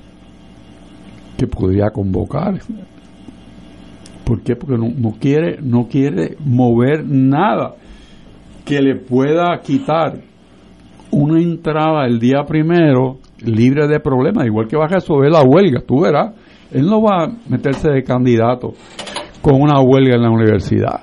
que 1.37 1.47
podría 1.47 1.89
convocar 1.89 2.59
¿Por 4.25 4.41
qué? 4.41 4.55
Porque 4.55 4.75
no, 4.75 5.11
quiere, 5.19 5.59
no 5.61 5.87
quiere 5.87 6.35
mover 6.43 7.05
nada 7.05 7.75
que 8.65 8.81
le 8.81 8.95
pueda 8.95 9.59
quitar 9.63 10.15
una 11.11 11.39
entrada 11.39 12.07
el 12.07 12.19
día 12.19 12.43
primero 12.47 13.19
libre 13.45 13.87
de 13.87 13.99
problemas, 13.99 14.47
igual 14.47 14.67
que 14.67 14.75
va 14.75 14.85
a 14.85 14.87
resolver 14.87 15.31
la 15.31 15.43
huelga, 15.43 15.81
tú 15.85 16.01
verás. 16.01 16.33
Él 16.71 16.87
no 16.87 17.03
va 17.03 17.25
a 17.25 17.31
meterse 17.47 17.89
de 17.91 18.03
candidato 18.03 18.73
con 19.43 19.61
una 19.61 19.79
huelga 19.79 20.15
en 20.15 20.23
la 20.23 20.31
universidad. 20.31 21.01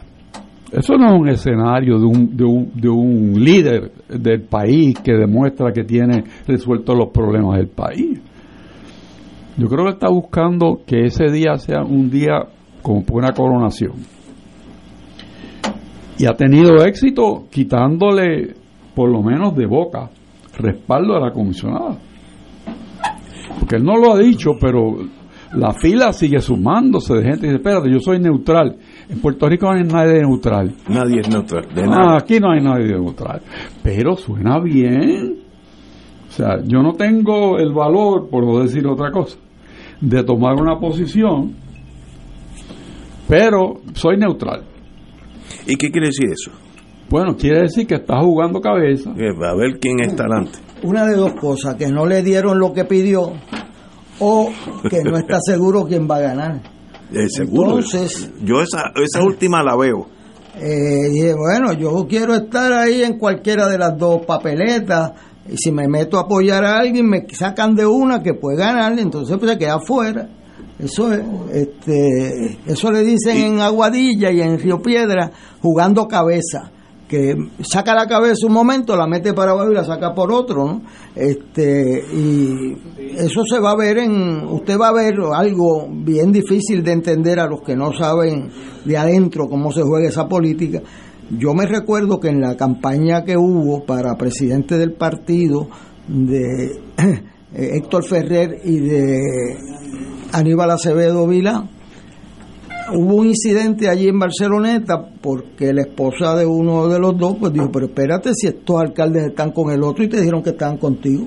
Eso 0.73 0.97
no 0.97 1.15
es 1.15 1.20
un 1.20 1.28
escenario 1.28 1.99
de 1.99 2.07
un, 2.07 2.36
de 2.36 2.44
un, 2.44 2.73
de 2.74 2.89
un 2.89 3.35
líder 3.35 3.93
del 4.09 4.43
país 4.43 4.99
que 5.01 5.12
demuestra 5.12 5.70
que 5.70 5.85
tiene 5.85 6.24
resueltos 6.47 6.97
los 6.97 7.11
problemas 7.11 7.59
del 7.59 7.69
país. 7.69 8.20
Yo 9.59 9.69
creo 9.69 9.85
que 9.85 9.93
está 9.93 10.09
buscando 10.09 10.81
que 10.86 11.05
ese 11.05 11.31
día 11.31 11.59
sea 11.59 11.82
un 11.82 12.11
día 12.11 12.47
como 12.81 13.05
una 13.12 13.32
coronación. 13.32 13.93
Y 16.19 16.24
ha 16.24 16.32
tenido 16.32 16.82
éxito 16.85 17.44
quitándole, 17.51 18.55
por 18.94 19.11
lo 19.11 19.23
menos 19.23 19.55
de 19.55 19.66
boca, 19.66 20.09
respaldo 20.59 21.16
a 21.16 21.20
la 21.20 21.32
comisionada. 21.32 21.99
Porque 23.59 23.77
él 23.77 23.85
no 23.85 23.99
lo 23.99 24.15
ha 24.15 24.19
dicho, 24.19 24.53
pero 24.59 24.97
la 25.55 25.73
fila 25.73 26.12
sigue 26.12 26.40
sumándose 26.40 27.15
de 27.15 27.23
gente 27.23 27.40
que 27.43 27.47
dice, 27.49 27.57
espérate, 27.57 27.90
yo 27.90 27.99
soy 28.01 28.20
neutral. 28.20 28.77
En 29.12 29.20
Puerto 29.20 29.47
Rico 29.48 29.66
no 29.66 29.78
hay 29.78 29.84
nadie 29.84 30.20
neutral. 30.22 30.74
Nadie 30.89 31.20
es 31.20 31.28
neutral, 31.28 31.66
de 31.74 31.82
Ah, 31.82 31.86
nada. 31.86 32.16
aquí 32.18 32.40
no 32.40 32.51
hay 32.51 32.62
nadie 32.62 32.86
neutral. 32.93 33.43
Pero 33.82 34.16
suena 34.16 34.59
bien. 34.59 35.36
O 36.28 36.32
sea, 36.32 36.62
yo 36.64 36.82
no 36.82 36.94
tengo 36.94 37.59
el 37.59 37.72
valor, 37.74 38.28
por 38.30 38.43
no 38.44 38.60
decir 38.60 38.86
otra 38.86 39.10
cosa, 39.10 39.36
de 40.01 40.24
tomar 40.24 40.55
una 40.55 40.78
posición, 40.80 41.55
pero 43.28 43.80
soy 43.94 44.16
neutral. 44.16 44.62
¿Y 45.66 45.76
qué 45.76 45.90
quiere 45.90 46.06
decir 46.09 46.30
eso? 46.30 46.51
Bueno, 47.10 47.36
quiere 47.36 47.62
decir 47.62 47.86
que 47.86 47.97
está 47.97 48.18
jugando 48.20 48.60
cabeza. 48.60 49.10
a 49.10 49.55
ver 49.55 49.78
quién 49.78 50.01
está 50.01 50.24
adelante. 50.24 50.59
Una 50.82 51.05
de 51.05 51.14
dos 51.16 51.34
cosas, 51.34 51.74
que 51.76 51.89
no 51.89 52.06
le 52.06 52.22
dieron 52.22 52.59
lo 52.59 52.72
que 52.72 52.84
pidió 52.86 53.30
o 54.18 54.51
que 54.89 55.02
no 55.05 55.18
está 55.18 55.39
seguro 55.40 55.84
quién 55.84 56.09
va 56.10 56.16
a 56.16 56.20
ganar. 56.20 56.60
Eh, 57.12 57.28
seguro. 57.28 57.78
Entonces- 57.78 58.30
yo 58.43 58.62
esa, 58.62 58.93
esa 58.97 59.22
última 59.24 59.62
la 59.62 59.76
veo. 59.76 60.09
Eh, 60.60 61.09
dije, 61.10 61.34
bueno, 61.34 61.72
yo 61.72 62.06
quiero 62.09 62.34
estar 62.34 62.72
ahí 62.72 63.02
en 63.02 63.18
cualquiera 63.18 63.68
de 63.68 63.78
las 63.78 63.97
dos 63.97 64.24
papeletas. 64.26 65.12
Y 65.51 65.56
si 65.56 65.72
me 65.72 65.89
meto 65.89 66.18
a 66.18 66.22
apoyar 66.22 66.64
a 66.64 66.78
alguien, 66.78 67.09
me 67.09 67.26
sacan 67.32 67.74
de 67.74 67.84
una 67.84 68.22
que 68.22 68.34
puede 68.34 68.59
ganar, 68.59 68.97
entonces 68.98 69.36
pues 69.39 69.51
se 69.52 69.59
queda 69.59 69.74
afuera. 69.74 70.28
Eso 70.78 71.12
es, 71.12 71.20
este, 71.52 72.59
eso 72.66 72.90
le 72.93 73.02
dicen 73.02 73.36
en 73.36 73.60
Aguadilla 73.60 74.30
y 74.30 74.40
en 74.40 74.59
Río 74.59 74.80
Piedra, 74.80 75.30
jugando 75.60 76.06
cabeza. 76.06 76.70
Que 77.12 77.36
saca 77.60 77.94
la 77.94 78.06
cabeza 78.06 78.47
un 78.47 78.55
momento, 78.55 78.97
la 78.97 79.06
mete 79.06 79.34
para 79.34 79.51
abajo 79.51 79.70
y 79.70 79.74
la 79.74 79.84
saca 79.84 80.14
por 80.14 80.32
otro, 80.32 80.64
¿no? 80.64 80.82
Este, 81.14 82.02
y 82.10 82.74
eso 83.18 83.43
se 83.44 83.59
va 83.60 83.72
a 83.72 83.76
ver 83.76 83.98
en, 83.98 84.47
usted 84.47 84.78
va 84.78 84.89
a 84.89 84.94
ver 84.94 85.16
algo 85.34 85.90
bien 85.90 86.32
difícil 86.32 86.82
de 86.82 86.93
entender 86.93 87.39
a 87.39 87.47
los 87.47 87.60
que 87.60 87.76
no 87.76 87.93
saben 87.93 88.48
de 88.86 88.97
adentro 88.97 89.47
cómo 89.47 89.70
se 89.72 89.82
juega 89.82 90.09
esa 90.09 90.26
política. 90.26 90.80
Yo 91.39 91.52
me 91.52 91.66
recuerdo 91.66 92.18
que 92.18 92.28
en 92.28 92.40
la 92.40 92.56
campaña 92.56 93.24
que 93.24 93.36
hubo 93.36 93.84
para 93.84 94.16
presidente 94.16 94.78
del 94.78 94.94
partido 94.94 95.68
de 96.09 96.80
Héctor 97.55 98.06
Ferrer 98.06 98.59
y 98.64 98.78
de 98.78 99.20
Aníbal 100.32 100.70
Acevedo 100.70 101.26
Vila, 101.26 101.68
hubo 102.95 103.17
un 103.17 103.29
incidente 103.29 103.89
allí 103.89 104.09
en 104.09 104.19
Barceloneta 104.19 105.05
porque 105.21 105.73
la 105.73 105.83
esposa 105.83 106.35
de 106.37 106.47
uno 106.47 106.89
de 106.89 106.99
los 106.99 107.17
dos 107.17 107.37
pues 107.39 107.53
dijo, 107.53 107.71
pero 107.73 107.87
espérate 107.87 108.35
si 108.35 108.49
estos 108.49 108.81
alcaldes 108.81 109.29
están 109.29 109.53
con 109.53 109.71
el 109.71 109.83
otro 109.83 110.05
y 110.05 110.09
te 110.09 110.19
dijeron 110.19 110.43
que 110.43 110.51
estaban 110.51 110.79
contigo. 110.79 111.27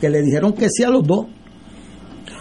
Que 0.00 0.08
le 0.08 0.22
dijeron 0.22 0.52
que 0.52 0.68
sí 0.68 0.82
a 0.82 0.90
los 0.90 1.06
dos. 1.06 1.26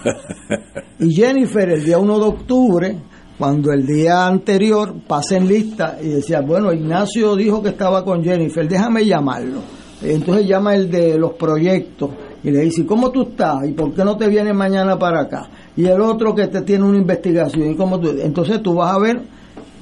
Y 1.00 1.14
Jennifer 1.14 1.70
el 1.70 1.86
día 1.86 2.00
1 2.00 2.20
de 2.20 2.26
octubre, 2.26 2.98
cuando 3.38 3.72
el 3.72 3.86
día 3.86 4.26
anterior 4.26 4.96
pasa 5.08 5.38
en 5.38 5.48
lista 5.48 5.98
y 6.02 6.08
decía, 6.08 6.42
bueno, 6.42 6.74
Ignacio 6.74 7.36
dijo 7.36 7.62
que 7.62 7.70
estaba 7.70 8.04
con 8.04 8.24
Jennifer, 8.24 8.68
déjame 8.68 9.06
llamarlo. 9.06 9.62
Entonces 10.02 10.48
llama 10.48 10.76
el 10.76 10.90
de 10.90 11.18
los 11.20 11.34
proyectos 11.34 12.10
y 12.44 12.50
le 12.50 12.62
dice, 12.62 12.86
¿cómo 12.86 13.12
tú 13.12 13.30
estás? 13.30 13.68
¿Y 13.68 13.74
por 13.74 13.94
qué 13.94 14.04
no 14.04 14.18
te 14.18 14.28
vienes 14.28 14.56
mañana 14.56 14.98
para 14.98 15.22
acá? 15.22 15.50
Y 15.78 15.86
el 15.86 16.02
otro 16.02 16.34
que 16.34 16.48
te 16.48 16.64
tiene 16.64 16.84
una 16.84 16.98
investigación. 16.98 17.72
¿y 17.72 17.76
cómo 17.76 18.00
tú? 18.00 18.10
Entonces 18.20 18.62
tú 18.64 18.74
vas 18.74 18.96
a 18.96 19.00
ver 19.00 19.22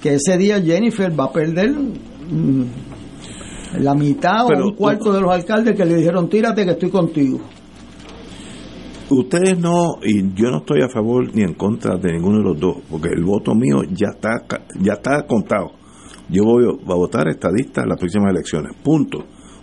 que 0.01 0.15
ese 0.15 0.37
día 0.37 0.61
Jennifer 0.61 1.17
va 1.17 1.25
a 1.25 1.31
perder 1.31 1.71
mm, 1.71 2.63
la 3.79 3.95
mitad 3.95 4.45
o 4.45 4.67
un 4.67 4.75
cuarto 4.75 5.13
de 5.13 5.21
los 5.21 5.31
alcaldes 5.31 5.75
que 5.75 5.85
le 5.85 5.95
dijeron, 5.95 6.29
tírate 6.29 6.65
que 6.65 6.71
estoy 6.71 6.89
contigo. 6.89 7.39
Ustedes 9.09 9.57
no, 9.59 9.97
y 10.03 10.33
yo 10.33 10.49
no 10.49 10.57
estoy 10.57 10.81
a 10.81 10.89
favor 10.89 11.33
ni 11.33 11.43
en 11.43 11.53
contra 11.53 11.95
de 11.95 12.11
ninguno 12.11 12.39
de 12.39 12.43
los 12.43 12.59
dos, 12.59 12.77
porque 12.89 13.09
el 13.09 13.23
voto 13.23 13.53
mío 13.53 13.83
ya 13.91 14.09
está, 14.15 14.43
ya 14.81 14.93
está 14.93 15.25
contado. 15.27 15.71
Yo 16.27 16.43
voy 16.43 16.65
a 16.65 16.95
votar 16.95 17.27
estadista 17.29 17.83
en 17.83 17.89
las 17.89 17.99
próximas 17.99 18.31
elecciones, 18.31 18.75
punto. 18.83 19.19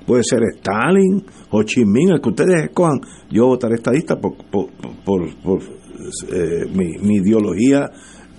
Puede 0.06 0.22
ser 0.24 0.40
Stalin, 0.56 1.24
Ho 1.50 1.62
Chi 1.62 1.84
Minh, 1.84 2.12
el 2.12 2.20
que 2.20 2.28
ustedes 2.28 2.64
escojan. 2.64 3.00
Yo 3.30 3.46
votaré 3.46 3.74
estadista 3.74 4.16
por, 4.16 4.36
por, 4.50 4.66
por, 5.04 5.34
por 5.42 5.60
eh, 6.32 6.66
mi, 6.72 6.98
mi 6.98 7.16
ideología 7.16 7.90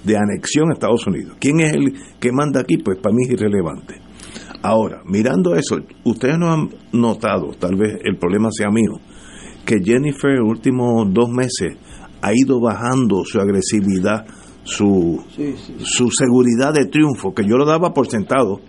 de 0.03 0.17
anexión 0.17 0.69
a 0.69 0.73
Estados 0.73 1.07
Unidos. 1.07 1.37
¿Quién 1.39 1.61
es 1.61 1.73
el 1.73 1.93
que 2.19 2.31
manda 2.31 2.61
aquí? 2.61 2.77
Pues 2.77 2.99
para 2.99 3.15
mí 3.15 3.23
es 3.23 3.31
irrelevante. 3.31 3.95
Ahora, 4.61 5.01
mirando 5.05 5.55
eso, 5.55 5.77
ustedes 6.05 6.37
no 6.37 6.51
han 6.51 6.69
notado, 6.93 7.51
tal 7.59 7.75
vez 7.75 7.97
el 8.03 8.17
problema 8.17 8.49
sea 8.49 8.69
mío, 8.69 8.93
que 9.65 9.81
Jennifer 9.83 10.31
en 10.31 10.39
los 10.39 10.49
últimos 10.49 11.13
dos 11.13 11.29
meses 11.29 11.77
ha 12.21 12.33
ido 12.33 12.61
bajando 12.61 13.23
su 13.25 13.41
agresividad, 13.41 14.25
su, 14.63 15.21
su 15.79 16.09
seguridad 16.09 16.73
de 16.73 16.85
triunfo, 16.85 17.33
que 17.33 17.43
yo 17.43 17.57
lo 17.57 17.65
daba 17.65 17.93
por 17.93 18.09
sentado. 18.09 18.61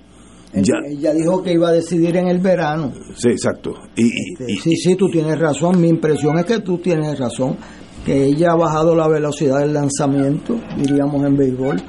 Ya. 0.52 0.74
Ella 0.88 1.12
dijo 1.14 1.42
que 1.42 1.52
iba 1.52 1.68
a 1.68 1.72
decidir 1.72 2.16
en 2.16 2.28
el 2.28 2.40
verano. 2.40 2.92
Sí, 3.16 3.28
exacto. 3.28 3.74
Y, 3.96 4.06
este, 4.32 4.46
sí, 4.56 4.76
sí, 4.76 4.94
tú 4.96 5.08
tienes 5.08 5.38
razón. 5.38 5.80
Mi 5.80 5.88
impresión 5.88 6.38
es 6.38 6.44
que 6.44 6.60
tú 6.60 6.78
tienes 6.78 7.18
razón, 7.18 7.56
que 8.04 8.24
ella 8.26 8.52
ha 8.52 8.56
bajado 8.56 8.94
la 8.94 9.08
velocidad 9.08 9.60
del 9.60 9.72
lanzamiento, 9.72 10.60
diríamos 10.76 11.24
en 11.24 11.36
béisbol. 11.36 11.82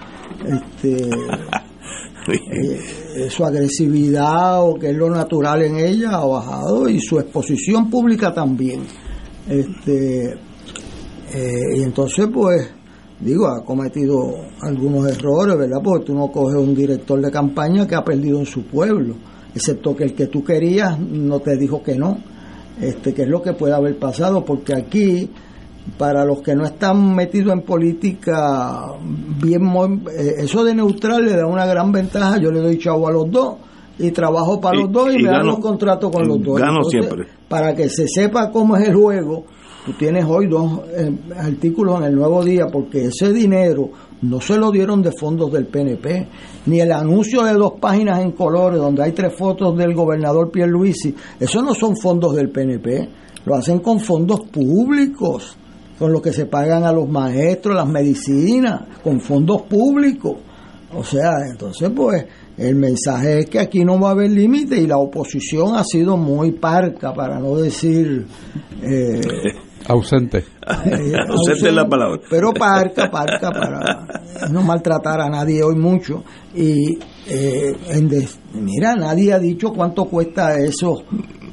Este, 0.46 1.10
eh, 2.28 3.30
su 3.30 3.44
agresividad 3.44 4.64
o 4.64 4.76
que 4.76 4.90
es 4.90 4.96
lo 4.96 5.10
natural 5.10 5.64
en 5.64 5.78
ella 5.78 6.12
ha 6.12 6.26
bajado 6.26 6.90
y 6.90 7.00
su 7.00 7.20
exposición 7.20 7.90
pública 7.90 8.34
también. 8.34 8.82
Este, 9.48 10.34
eh, 11.34 11.78
y 11.78 11.84
entonces, 11.84 12.28
pues, 12.34 12.70
digo, 13.20 13.48
ha 13.48 13.64
cometido 13.64 14.36
algunos 14.62 15.12
errores, 15.12 15.58
¿verdad? 15.58 15.82
Porque 15.84 16.06
tú 16.06 16.16
no 16.16 16.32
coges 16.32 16.58
un 16.58 16.74
director 16.74 17.22
de 17.22 17.32
campaña 17.32 17.86
que 17.86 17.96
ha 17.96 18.04
perdido 18.04 18.40
en 18.40 18.46
su 18.46 18.66
pueblo, 18.66 19.16
excepto 19.54 19.96
que 19.96 20.06
el 20.06 20.14
que 20.14 20.28
tú 20.28 20.44
querías 20.44 21.00
no 21.00 21.40
te 21.40 21.58
dijo 21.58 21.84
que 21.84 21.96
no. 21.96 22.18
Este, 22.82 23.14
que 23.14 23.22
es 23.22 23.30
lo 23.30 23.42
que 23.42 23.54
puede 23.54 23.74
haber 23.74 23.98
pasado, 23.98 24.44
porque 24.44 24.76
aquí 24.76 25.30
para 25.98 26.26
los 26.26 26.42
que 26.42 26.56
no 26.56 26.66
están 26.66 27.16
metidos 27.16 27.54
en 27.54 27.62
política, 27.62 28.94
bien 29.42 29.72
eh, 30.12 30.36
eso 30.40 30.64
de 30.64 30.76
neutral 30.76 31.26
le 31.26 31.36
da 31.36 31.46
una 31.46 31.66
gran 31.66 31.92
ventaja. 31.92 32.38
Yo 32.38 32.52
le 32.52 32.60
doy 32.60 32.78
chavo 32.78 33.08
a 33.08 33.12
los 33.12 33.30
dos 33.32 33.56
y 33.98 34.12
trabajo 34.12 34.60
para 34.60 34.80
los 34.80 34.92
dos 34.92 35.14
y, 35.14 35.24
me 35.24 35.30
dan 35.30 35.46
los 35.46 35.60
contratos 35.60 36.12
con 36.12 36.28
los 36.28 36.42
dos. 36.42 36.60
Gano 36.60 36.84
siempre. 36.84 37.28
Para 37.48 37.74
que 37.74 37.90
se 37.90 38.08
sepa 38.08 38.52
cómo 38.52 38.76
es 38.76 38.90
el 38.90 38.96
juego, 38.96 39.46
tú 39.86 39.94
tienes 39.94 40.26
hoy 40.26 40.48
dos 40.48 40.82
eh, 40.98 41.12
artículos 41.38 42.00
en 42.00 42.08
el 42.08 42.16
Nuevo 42.16 42.44
Día 42.44 42.68
porque 42.68 43.06
ese 43.06 43.32
dinero 43.32 43.90
no 44.24 44.42
se 44.42 44.58
lo 44.58 44.72
dieron 44.72 45.02
de 45.02 45.12
fondos 45.12 45.52
del 45.52 45.68
PNP, 45.68 46.28
ni 46.66 46.82
el 46.82 46.92
anuncio 46.92 47.44
de 47.44 47.54
dos 47.54 47.74
páginas 47.80 48.20
en 48.22 48.32
colores 48.32 48.80
donde 48.80 49.04
hay 49.04 49.12
tres 49.12 49.34
fotos 49.38 49.78
del 49.78 49.94
gobernador 49.94 50.52
Pierluisi, 50.52 51.16
eso 51.40 51.62
no 51.62 51.76
son 51.76 51.96
fondos 51.96 52.36
del 52.36 52.50
PNP, 52.50 53.08
lo 53.46 53.56
hacen 53.56 53.80
con 53.80 54.00
fondos 54.00 54.42
públicos 54.52 55.58
con 55.98 56.12
lo 56.12 56.22
que 56.22 56.34
se 56.34 56.46
pagan 56.46 56.84
a 56.84 56.92
los 56.92 57.08
maestros, 57.10 57.76
las 57.76 57.88
medicinas, 57.88 58.82
con 59.04 59.20
fondos 59.20 59.64
públicos. 59.64 60.38
O 60.94 61.04
sea, 61.04 61.32
entonces 61.50 61.90
pues 61.96 62.26
el 62.58 62.76
mensaje 62.76 63.40
es 63.40 63.46
que 63.50 63.60
aquí 63.60 63.84
no 63.84 64.00
va 64.00 64.10
a 64.10 64.12
haber 64.12 64.32
límite 64.32 64.78
y 64.78 64.88
la 64.88 64.98
oposición 64.98 65.76
ha 65.76 65.84
sido 65.84 66.18
muy 66.18 66.52
parca, 66.52 67.14
para 67.14 67.40
no 67.40 67.58
decir... 67.58 68.26
Eh, 68.82 69.22
ausente. 69.88 70.40
Eh, 70.40 71.14
ausente 71.30 71.68
es 71.68 71.74
la 71.74 71.88
palabra. 71.88 72.22
Pero 72.30 72.52
parca, 72.54 73.10
parca, 73.10 73.52
para 73.52 74.50
no 74.52 74.64
maltratar 74.64 75.22
a 75.22 75.30
nadie 75.30 75.64
hoy 75.64 75.76
mucho. 75.76 76.24
Y 76.54 76.98
eh, 77.28 77.74
mira, 78.54 78.96
nadie 78.96 79.34
ha 79.34 79.40
dicho 79.40 79.74
cuánto 79.74 80.06
cuesta 80.06 80.58
esos, 80.58 81.04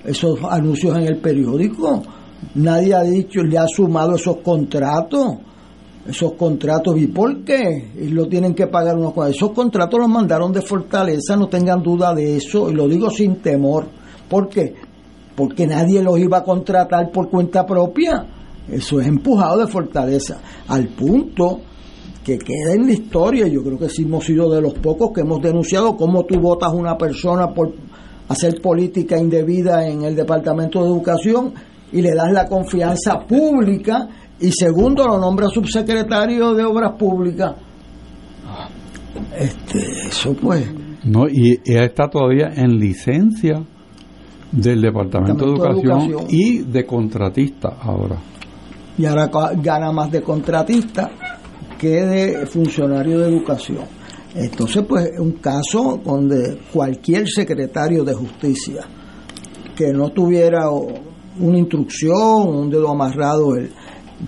esos 0.04 0.38
anuncios 0.44 0.96
en 0.96 1.04
el 1.04 1.20
periódico 1.20 2.02
Nadie 2.54 2.94
ha 2.94 3.02
dicho, 3.02 3.42
le 3.42 3.58
ha 3.58 3.66
sumado 3.66 4.16
esos 4.16 4.38
contratos. 4.38 5.36
Esos 6.06 6.32
contratos, 6.32 6.98
¿y 6.98 7.06
por 7.06 7.44
qué? 7.44 7.92
Y 7.96 8.08
lo 8.08 8.26
tienen 8.26 8.54
que 8.54 8.66
pagar 8.66 8.96
unos 8.96 9.12
cuantos. 9.12 9.36
Esos 9.36 9.52
contratos 9.52 10.00
los 10.00 10.08
mandaron 10.08 10.52
de 10.52 10.60
Fortaleza, 10.60 11.36
no 11.36 11.48
tengan 11.48 11.80
duda 11.80 12.12
de 12.12 12.36
eso, 12.36 12.68
y 12.68 12.74
lo 12.74 12.88
digo 12.88 13.08
sin 13.08 13.36
temor. 13.36 13.86
¿Por 14.28 14.48
qué? 14.48 14.74
Porque 15.36 15.64
nadie 15.64 16.02
los 16.02 16.18
iba 16.18 16.38
a 16.38 16.44
contratar 16.44 17.12
por 17.12 17.30
cuenta 17.30 17.64
propia. 17.64 18.26
Eso 18.68 19.00
es 19.00 19.06
empujado 19.06 19.58
de 19.58 19.68
Fortaleza. 19.68 20.40
Al 20.66 20.88
punto 20.88 21.60
que 22.24 22.38
queda 22.38 22.74
en 22.74 22.86
la 22.86 22.92
historia, 22.92 23.46
yo 23.46 23.62
creo 23.62 23.78
que 23.78 23.88
sí 23.88 24.02
hemos 24.02 24.24
sido 24.24 24.50
de 24.50 24.60
los 24.60 24.74
pocos 24.74 25.12
que 25.12 25.20
hemos 25.20 25.40
denunciado 25.40 25.96
cómo 25.96 26.24
tú 26.24 26.40
votas 26.40 26.72
una 26.72 26.98
persona 26.98 27.54
por 27.54 27.72
hacer 28.28 28.60
política 28.60 29.18
indebida 29.18 29.86
en 29.86 30.02
el 30.02 30.16
Departamento 30.16 30.82
de 30.82 30.86
Educación 30.86 31.52
y 31.92 32.02
le 32.02 32.14
das 32.14 32.32
la 32.32 32.46
confianza 32.46 33.20
pública 33.20 34.08
y 34.40 34.50
segundo 34.50 35.06
lo 35.06 35.18
nombra 35.18 35.48
subsecretario 35.48 36.54
de 36.54 36.64
Obras 36.64 36.92
Públicas. 36.98 37.54
Este, 39.38 39.78
eso 40.08 40.34
pues. 40.34 40.66
No, 41.04 41.28
y, 41.28 41.60
está 41.64 42.08
todavía 42.08 42.52
en 42.54 42.78
licencia 42.78 43.62
del 44.50 44.80
Departamento, 44.80 45.46
de, 45.46 45.52
Educación 45.52 46.26
y 46.28 46.58
de 46.60 46.86
contratista 46.86 47.76
ahora. 47.80 48.16
Y 48.98 49.06
ahora 49.06 49.30
gana 49.62 49.90
más 49.90 50.10
de 50.10 50.22
contratista 50.22 51.10
que 51.78 52.04
de 52.04 52.46
funcionario 52.46 53.20
de 53.20 53.28
educación. 53.28 53.84
Entonces, 54.34 54.84
pues, 54.88 55.10
un 55.18 55.32
caso 55.32 56.00
donde 56.04 56.58
cualquier 56.72 57.28
secretario 57.28 58.04
de 58.04 58.14
justicia 58.14 58.82
que 59.76 59.92
no 59.92 60.10
tuviera 60.10 60.70
una 61.40 61.58
instrucción, 61.58 62.48
un 62.48 62.70
dedo 62.70 62.90
amarrado. 62.90 63.56
El, 63.56 63.70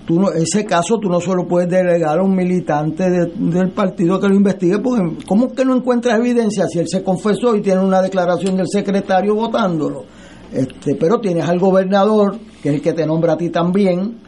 tú 0.05 0.19
no, 0.19 0.31
ese 0.31 0.65
caso 0.65 0.97
tú 0.99 1.09
no 1.09 1.19
solo 1.19 1.47
puedes 1.47 1.69
delegar 1.69 2.19
a 2.19 2.23
un 2.23 2.35
militante 2.35 3.09
del 3.09 3.71
partido 3.71 4.19
que 4.19 4.27
lo 4.27 4.35
investigue, 4.35 4.79
porque 4.79 5.25
¿cómo 5.27 5.53
que 5.53 5.65
no 5.65 5.75
encuentras 5.75 6.19
evidencia 6.19 6.65
si 6.67 6.79
él 6.79 6.87
se 6.87 7.03
confesó 7.03 7.55
y 7.55 7.61
tiene 7.61 7.81
una 7.81 8.01
declaración 8.01 8.57
del 8.57 8.67
secretario 8.67 9.35
votándolo? 9.35 10.05
Este, 10.51 10.95
pero 10.95 11.19
tienes 11.19 11.47
al 11.47 11.59
gobernador, 11.59 12.37
que 12.61 12.69
es 12.69 12.75
el 12.75 12.81
que 12.81 12.93
te 12.93 13.05
nombra 13.05 13.33
a 13.33 13.37
ti 13.37 13.49
también, 13.49 14.19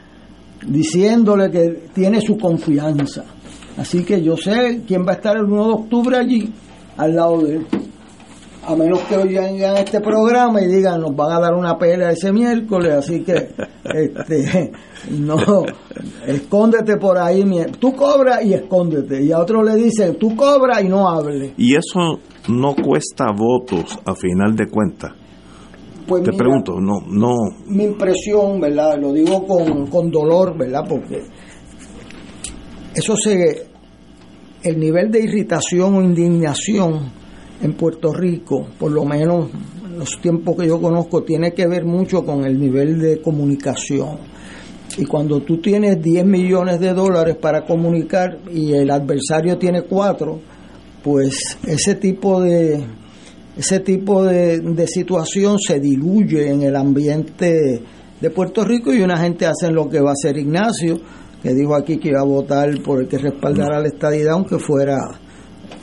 diciéndole 0.67 1.51
que 1.51 1.89
tiene 1.93 2.21
su 2.21 2.37
confianza. 2.37 3.23
Así 3.77 4.03
que 4.03 4.21
yo 4.21 4.35
sé 4.35 4.81
quién 4.87 5.05
va 5.05 5.11
a 5.11 5.15
estar 5.15 5.37
el 5.37 5.43
1 5.43 5.67
de 5.67 5.73
octubre 5.73 6.17
allí, 6.17 6.51
al 6.97 7.15
lado 7.15 7.41
de 7.41 7.55
él 7.57 7.67
a 8.68 8.76
menos 8.76 8.99
que 9.03 9.15
oigan 9.15 9.77
este 9.77 10.02
programa 10.02 10.61
y 10.61 10.68
digan 10.68 10.99
nos 10.99 11.15
van 11.15 11.31
a 11.31 11.39
dar 11.39 11.53
una 11.53 11.77
pelea 11.77 12.11
ese 12.11 12.34
miércoles, 12.34 12.91
así 12.91 13.23
que 13.23 13.34
este 13.85 14.72
no 15.11 15.38
escóndete 16.27 16.98
por 16.98 17.18
ahí, 17.18 17.45
tú 17.80 17.95
cobras 17.95 18.44
y 18.44 18.53
escóndete, 18.53 19.23
y 19.23 19.31
a 19.31 19.39
otro 19.39 19.64
le 19.64 19.76
dice 19.76 20.14
tú 20.14 20.35
cobras 20.35 20.84
y 20.84 20.89
no 20.89 21.07
hables. 21.07 21.53
Y 21.57 21.76
eso 21.76 22.19
no 22.49 22.76
cuesta 22.76 23.31
votos 23.31 23.98
a 24.06 24.14
final 24.15 24.56
de 24.56 24.68
cuentas. 24.68 25.14
Pues 26.06 26.23
Te 26.23 26.31
pregunto, 26.31 26.80
no, 26.80 27.02
no. 27.06 27.35
Mi 27.65 27.84
impresión, 27.84 28.61
¿verdad? 28.61 28.98
Lo 28.98 29.11
digo 29.11 29.45
con, 29.45 29.88
con 29.88 30.10
dolor, 30.10 30.57
¿verdad? 30.57 30.85
Porque 30.88 31.22
eso 32.95 33.14
se, 33.18 33.68
el 34.64 34.80
nivel 34.80 35.11
de 35.11 35.19
irritación 35.19 35.95
o 35.95 36.02
indignación 36.02 37.11
en 37.61 37.73
Puerto 37.73 38.13
Rico, 38.13 38.67
por 38.77 38.91
lo 38.91 39.05
menos 39.05 39.49
en 39.85 39.99
los 39.99 40.21
tiempos 40.21 40.55
que 40.57 40.67
yo 40.67 40.79
conozco, 40.79 41.23
tiene 41.23 41.53
que 41.53 41.67
ver 41.67 41.85
mucho 41.85 42.23
con 42.23 42.45
el 42.45 42.59
nivel 42.59 42.99
de 42.99 43.21
comunicación. 43.21 44.17
Y 44.97 45.05
cuando 45.05 45.41
tú 45.41 45.57
tienes 45.57 46.01
10 46.01 46.25
millones 46.25 46.79
de 46.79 46.93
dólares 46.93 47.35
para 47.35 47.65
comunicar 47.65 48.39
y 48.51 48.73
el 48.73 48.89
adversario 48.89 49.57
tiene 49.57 49.84
4, 49.84 50.39
pues 51.03 51.57
ese 51.65 51.95
tipo 51.95 52.41
de 52.41 52.84
ese 53.55 53.79
tipo 53.79 54.23
de, 54.23 54.59
de 54.59 54.88
situación 54.88 55.57
se 55.57 55.79
diluye 55.79 56.51
en 56.51 56.61
el 56.61 56.75
ambiente 56.75 57.81
de 58.21 58.29
Puerto 58.29 58.63
Rico 58.63 58.93
y 58.93 59.01
una 59.01 59.17
gente 59.17 59.47
hace 59.47 59.71
lo 59.71 59.89
que 59.89 59.99
va 59.99 60.11
a 60.11 60.13
hacer 60.13 60.38
Ignacio, 60.38 60.99
que 61.41 61.53
dijo 61.53 61.75
aquí 61.75 61.97
que 61.97 62.09
iba 62.09 62.21
a 62.21 62.25
votar 62.25 62.69
por 62.81 63.01
el 63.01 63.07
que 63.07 63.17
respaldara 63.17 63.79
la 63.79 63.88
estadidad, 63.88 64.34
aunque 64.34 64.59
fuera 64.59 64.97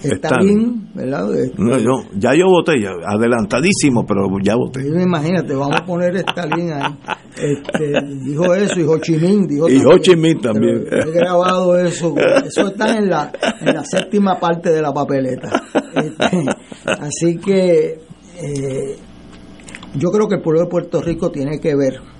Stalin, 0.03 0.91
¿verdad? 0.95 1.27
No, 1.57 1.79
yo, 1.79 1.93
ya 2.17 2.35
yo 2.35 2.47
voté, 2.47 2.81
ya, 2.81 2.91
adelantadísimo, 3.07 4.05
pero 4.07 4.29
ya 4.43 4.55
voté. 4.57 4.81
Imagínate, 4.87 5.55
vamos 5.55 5.81
a 5.81 5.85
poner 5.85 6.17
Stalin 6.17 6.73
ahí. 6.73 6.95
Este, 7.37 7.93
dijo 8.25 8.55
eso, 8.55 8.81
y 8.81 8.85
Ho 8.85 8.99
Chi 8.99 9.17
Minh 9.17 9.47
dijo 9.47 9.69
Y 9.69 9.79
Ho 9.85 9.99
Chi 9.99 10.15
Minh 10.17 10.41
también. 10.41 10.85
He 10.91 11.11
grabado 11.11 11.77
eso, 11.79 12.15
eso 12.45 12.69
está 12.69 12.99
en 12.99 13.09
la, 13.09 13.33
en 13.61 13.75
la 13.75 13.85
séptima 13.85 14.39
parte 14.39 14.71
de 14.71 14.83
la 14.83 14.93
papeleta. 14.93 15.51
Este, 15.95 16.45
así 16.87 17.39
que 17.39 17.99
eh, 18.41 18.97
yo 19.95 20.11
creo 20.11 20.29
que 20.29 20.37
el 20.37 20.43
pueblo 20.43 20.63
de 20.63 20.67
Puerto 20.69 21.01
Rico 21.01 21.31
tiene 21.31 21.59
que 21.61 21.75
ver 21.75 22.14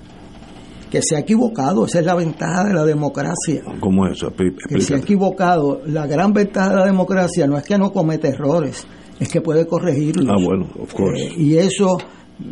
que 0.95 1.01
se 1.01 1.17
ha 1.17 1.19
equivocado, 1.19 1.85
esa 1.85 1.99
es 1.99 2.05
la 2.05 2.15
ventaja 2.15 2.63
de 2.63 2.73
la 2.73 2.85
democracia. 2.85 3.61
¿Cómo 3.81 4.07
es 4.07 4.13
eso? 4.13 4.31
Que 4.33 4.79
se 4.79 4.95
ha 4.95 4.97
equivocado. 4.97 5.81
La 5.87 6.07
gran 6.07 6.31
ventaja 6.31 6.69
de 6.69 6.75
la 6.77 6.85
democracia 6.85 7.45
no 7.47 7.57
es 7.57 7.65
que 7.65 7.77
no 7.77 7.91
comete 7.91 8.29
errores, 8.29 8.87
es 9.19 9.27
que 9.27 9.41
puede 9.41 9.67
corregirlos. 9.67 10.25
Ah, 10.29 10.41
bueno, 10.41 10.69
of 10.79 10.93
course. 10.93 11.21
Eh, 11.21 11.33
y 11.35 11.57
eso 11.57 11.97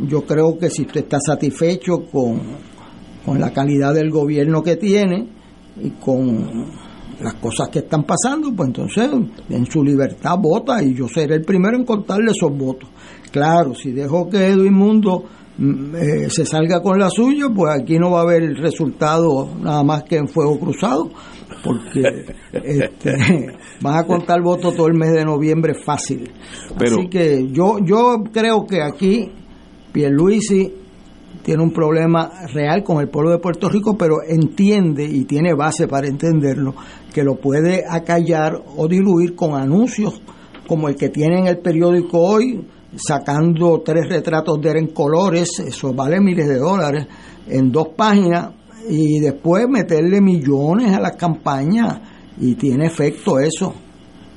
yo 0.09 0.25
creo 0.25 0.57
que 0.57 0.69
si 0.69 0.81
usted 0.81 1.05
está 1.05 1.19
satisfecho 1.25 2.03
con, 2.11 2.41
con 3.25 3.39
la 3.39 3.53
calidad 3.53 3.93
del 3.93 4.11
gobierno 4.11 4.61
que 4.61 4.75
tiene 4.75 5.25
y 5.81 5.91
con 5.91 6.65
las 7.21 7.35
cosas 7.35 7.69
que 7.69 7.79
están 7.79 8.03
pasando, 8.03 8.53
pues 8.53 8.67
entonces 8.67 9.09
en 9.51 9.65
su 9.67 9.81
libertad 9.81 10.37
vota 10.37 10.83
y 10.83 10.93
yo 10.93 11.07
seré 11.07 11.35
el 11.35 11.45
primero 11.45 11.77
en 11.77 11.85
contarle 11.85 12.31
esos 12.31 12.51
votos. 12.57 12.89
Claro, 13.31 13.73
si 13.73 13.93
dejo 13.93 14.27
que 14.27 14.47
Edwin 14.47 14.73
Mundo 14.73 15.23
eh, 15.64 16.30
se 16.30 16.45
salga 16.45 16.81
con 16.81 16.99
la 16.99 17.10
suya, 17.10 17.48
pues 17.56 17.73
aquí 17.80 17.98
no 17.98 18.11
va 18.11 18.19
a 18.19 18.23
haber 18.23 18.44
el 18.44 18.57
resultado 18.57 19.49
nada 19.61 19.84
más 19.84 20.03
que 20.03 20.18
en 20.18 20.27
fuego 20.27 20.60
cruzado, 20.60 21.10
porque 21.64 22.02
este, 22.52 23.14
van 23.81 23.98
a 23.98 24.03
contar 24.03 24.41
votos 24.41 24.76
todo 24.76 24.88
el 24.88 24.95
mes 24.95 25.11
de 25.14 25.23
noviembre 25.23 25.73
fácil. 25.73 26.30
Así 26.76 27.07
que 27.10 27.48
yo, 27.52 27.77
yo 27.80 28.23
creo 28.31 28.65
que 28.65 28.81
aquí 28.81 29.31
Pierluisi 29.91 30.73
tiene 31.44 31.64
un 31.64 31.72
problema 31.72 32.31
real 32.53 32.84
con 32.84 32.99
el 32.99 33.10
pueblo 33.10 33.31
de 33.31 33.38
Puerto 33.38 33.69
Rico, 33.69 33.98
pero 33.98 34.18
entiende 34.27 35.06
y 35.06 35.26
tiene 35.26 35.53
base 35.53 35.88
para 35.88 36.07
entenderlo, 36.07 36.76
que 37.14 37.23
lo 37.23 37.35
puede 37.35 37.84
acallar 37.88 38.61
o 38.76 38.88
diluir 38.88 39.35
con 39.35 39.56
anuncios 39.56 40.22
como 40.68 40.88
el 40.88 40.95
que 40.95 41.10
tiene 41.10 41.40
en 41.40 41.48
el 41.48 41.60
periódico 41.60 42.19
hoy, 42.19 42.65
sacando 42.95 43.81
tres 43.83 44.07
retratos 44.09 44.61
de 44.61 44.71
él 44.71 44.77
en 44.77 44.87
colores, 44.87 45.59
eso 45.59 45.93
vale 45.93 46.19
miles 46.19 46.47
de 46.47 46.57
dólares, 46.57 47.07
en 47.47 47.71
dos 47.71 47.89
páginas, 47.95 48.51
y 48.89 49.19
después 49.19 49.67
meterle 49.67 50.21
millones 50.21 50.93
a 50.95 50.99
las 50.99 51.15
campañas, 51.15 51.99
y 52.39 52.55
tiene 52.55 52.87
efecto 52.87 53.39
eso. 53.39 53.73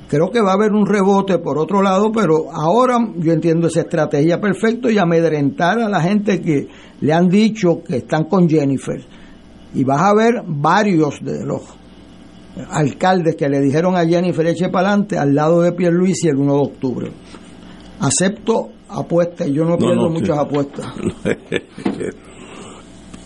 Creo 0.07 0.31
que 0.31 0.41
va 0.41 0.51
a 0.51 0.53
haber 0.53 0.71
un 0.71 0.85
rebote 0.85 1.37
por 1.39 1.57
otro 1.57 1.81
lado, 1.81 2.11
pero 2.13 2.49
ahora 2.51 2.97
yo 3.17 3.33
entiendo 3.33 3.67
esa 3.67 3.81
estrategia 3.81 4.39
perfecto 4.39 4.89
y 4.89 4.97
amedrentar 4.97 5.79
a 5.79 5.89
la 5.89 6.01
gente 6.01 6.41
que 6.41 6.67
le 7.01 7.13
han 7.13 7.27
dicho 7.27 7.83
que 7.83 7.97
están 7.97 8.23
con 8.25 8.47
Jennifer. 8.47 9.03
Y 9.73 9.83
vas 9.83 10.01
a 10.01 10.13
ver 10.13 10.43
varios 10.47 11.19
de 11.21 11.45
los 11.45 11.61
alcaldes 12.71 13.35
que 13.35 13.49
le 13.49 13.59
dijeron 13.59 13.97
a 13.97 14.05
Jennifer 14.05 14.47
eche 14.47 14.69
para 14.69 14.89
adelante 14.89 15.17
al 15.17 15.35
lado 15.35 15.61
de 15.61 15.73
Pierluisi 15.73 16.29
el 16.29 16.37
1 16.37 16.53
de 16.53 16.59
octubre. 16.59 17.11
Acepto 17.99 18.69
apuestas, 18.89 19.47
yo 19.49 19.63
no, 19.63 19.71
No, 19.71 19.77
pierdo 19.77 19.95
no, 20.03 20.09
muchas 20.09 20.35
sí. 20.37 20.41
apuestas. 20.43 20.93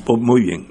Pues 0.05 0.19
muy 0.21 0.41
bien. 0.41 0.67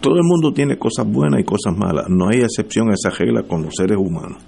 Todo 0.00 0.16
el 0.16 0.24
mundo 0.24 0.52
tiene 0.52 0.76
cosas 0.78 1.06
buenas 1.06 1.40
y 1.40 1.44
cosas 1.44 1.76
malas. 1.76 2.06
No 2.08 2.28
hay 2.28 2.40
excepción 2.40 2.90
a 2.90 2.94
esa 2.94 3.10
regla 3.10 3.42
con 3.44 3.62
los 3.62 3.74
seres 3.76 3.96
humanos. 3.98 4.42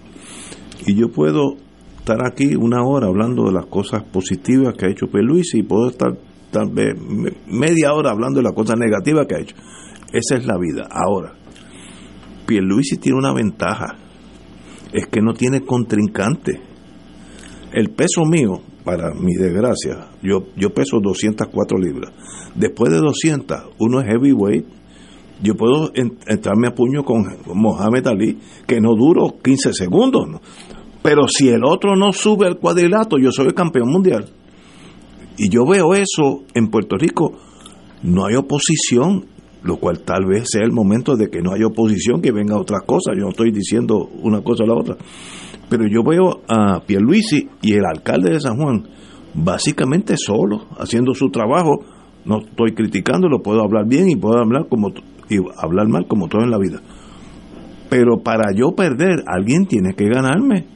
Y 0.87 0.95
yo 0.95 1.11
puedo 1.13 1.57
estar 1.99 2.27
aquí 2.27 2.57
una 2.57 2.83
hora 2.85 3.07
hablando 3.07 3.45
de 3.45 3.53
las 3.53 3.67
cosas 3.67 4.03
positivas 4.03 4.75
que 4.75 4.87
ha 4.87 4.91
hecho 4.91 5.07
Luis 5.13 5.55
y 5.55 5.63
puedo 5.63 5.91
estar 5.91 6.17
tal 6.51 6.71
vez 6.71 6.95
me- 7.01 7.33
media 7.47 7.93
hora 7.95 8.11
hablando 8.11 8.39
de 8.41 8.45
las 8.45 8.53
cosas 8.55 8.77
negativas 8.79 9.27
que 9.29 9.35
ha 9.37 9.41
hecho. 9.41 9.55
Esa 10.13 10.37
es 10.37 10.47
la 10.47 10.59
vida. 10.59 10.89
Ahora, 10.91 11.35
Pierluisi 12.47 12.97
tiene 12.97 13.19
una 13.19 13.33
ventaja. 13.33 13.97
Es 14.93 15.07
que 15.07 15.21
no 15.23 15.35
tiene 15.35 15.61
contrincante. 15.61 16.61
El 17.73 17.91
peso 17.91 18.25
mío, 18.25 18.61
para 18.85 19.15
mi 19.15 19.35
desgracia, 19.35 20.09
yo, 20.23 20.47
yo 20.57 20.71
peso 20.75 20.99
204 21.01 21.79
libras. 21.79 22.13
Después 22.55 22.93
de 22.93 22.99
200, 22.99 23.59
uno 23.79 24.01
es 24.01 24.07
heavyweight. 24.09 24.65
Yo 25.43 25.55
puedo 25.57 25.91
en- 25.95 26.19
entrarme 26.27 26.69
a 26.69 26.75
puño 26.75 27.03
con 27.05 27.25
Mohamed 27.55 28.07
Ali, 28.07 28.39
que 28.67 28.81
no 28.81 28.95
duro 28.95 29.37
15 29.43 29.73
segundos. 29.73 30.41
Pero 31.03 31.27
si 31.27 31.49
el 31.49 31.65
otro 31.65 31.97
no 31.97 32.13
sube 32.13 32.47
al 32.47 32.59
cuadrilátero, 32.59 33.21
yo 33.21 33.33
soy 33.33 33.47
el 33.47 33.55
campeón 33.55 33.89
mundial. 33.91 34.27
Y 35.39 35.49
yo 35.49 35.65
veo 35.67 35.95
eso 35.95 36.45
en 36.55 36.69
Puerto 36.69 36.97
Rico. 36.97 37.33
No 38.03 38.27
hay 38.27 38.37
oposición, 38.37 39.25
lo 39.65 39.79
cual 39.79 40.01
tal 40.01 40.27
vez 40.27 40.45
sea 40.51 40.63
el 40.65 40.73
momento 40.73 41.17
de 41.17 41.29
que 41.31 41.41
no 41.41 41.53
haya 41.53 41.67
oposición, 41.67 42.21
que 42.21 42.31
venga 42.33 42.57
otras 42.59 42.83
cosas. 42.87 43.15
Yo 43.17 43.23
no 43.25 43.31
estoy 43.31 43.51
diciendo 43.51 44.09
una 44.23 44.43
cosa 44.43 44.65
o 44.65 44.67
la 44.67 44.75
otra. 44.75 44.97
Pero 45.73 45.87
yo 45.89 46.03
veo 46.03 46.43
a 46.49 46.81
Pierluisi 46.85 47.49
y 47.63 47.73
el 47.73 47.87
alcalde 47.87 48.33
de 48.33 48.41
San 48.41 48.59
Juan 48.59 48.83
básicamente 49.33 50.17
solo, 50.19 50.67
haciendo 50.79 51.15
su 51.15 51.31
trabajo. 51.31 51.79
No 52.27 52.41
estoy 52.41 52.75
criticándolo, 52.75 53.41
puedo 53.41 53.63
hablar 53.63 53.87
bien 53.89 54.11
y 54.11 54.17
puedo 54.17 54.39
hablar 54.39 54.67
como 54.69 54.89
y 55.31 55.39
hablar 55.57 55.89
mal 55.89 56.07
como 56.07 56.29
todo 56.29 56.43
en 56.43 56.51
la 56.51 56.59
vida. 56.59 56.83
Pero 57.89 58.19
para 58.23 58.53
yo 58.55 58.73
perder, 58.77 59.25
alguien 59.27 59.65
tiene 59.65 59.95
que 59.95 60.11
ganarme, 60.11 60.67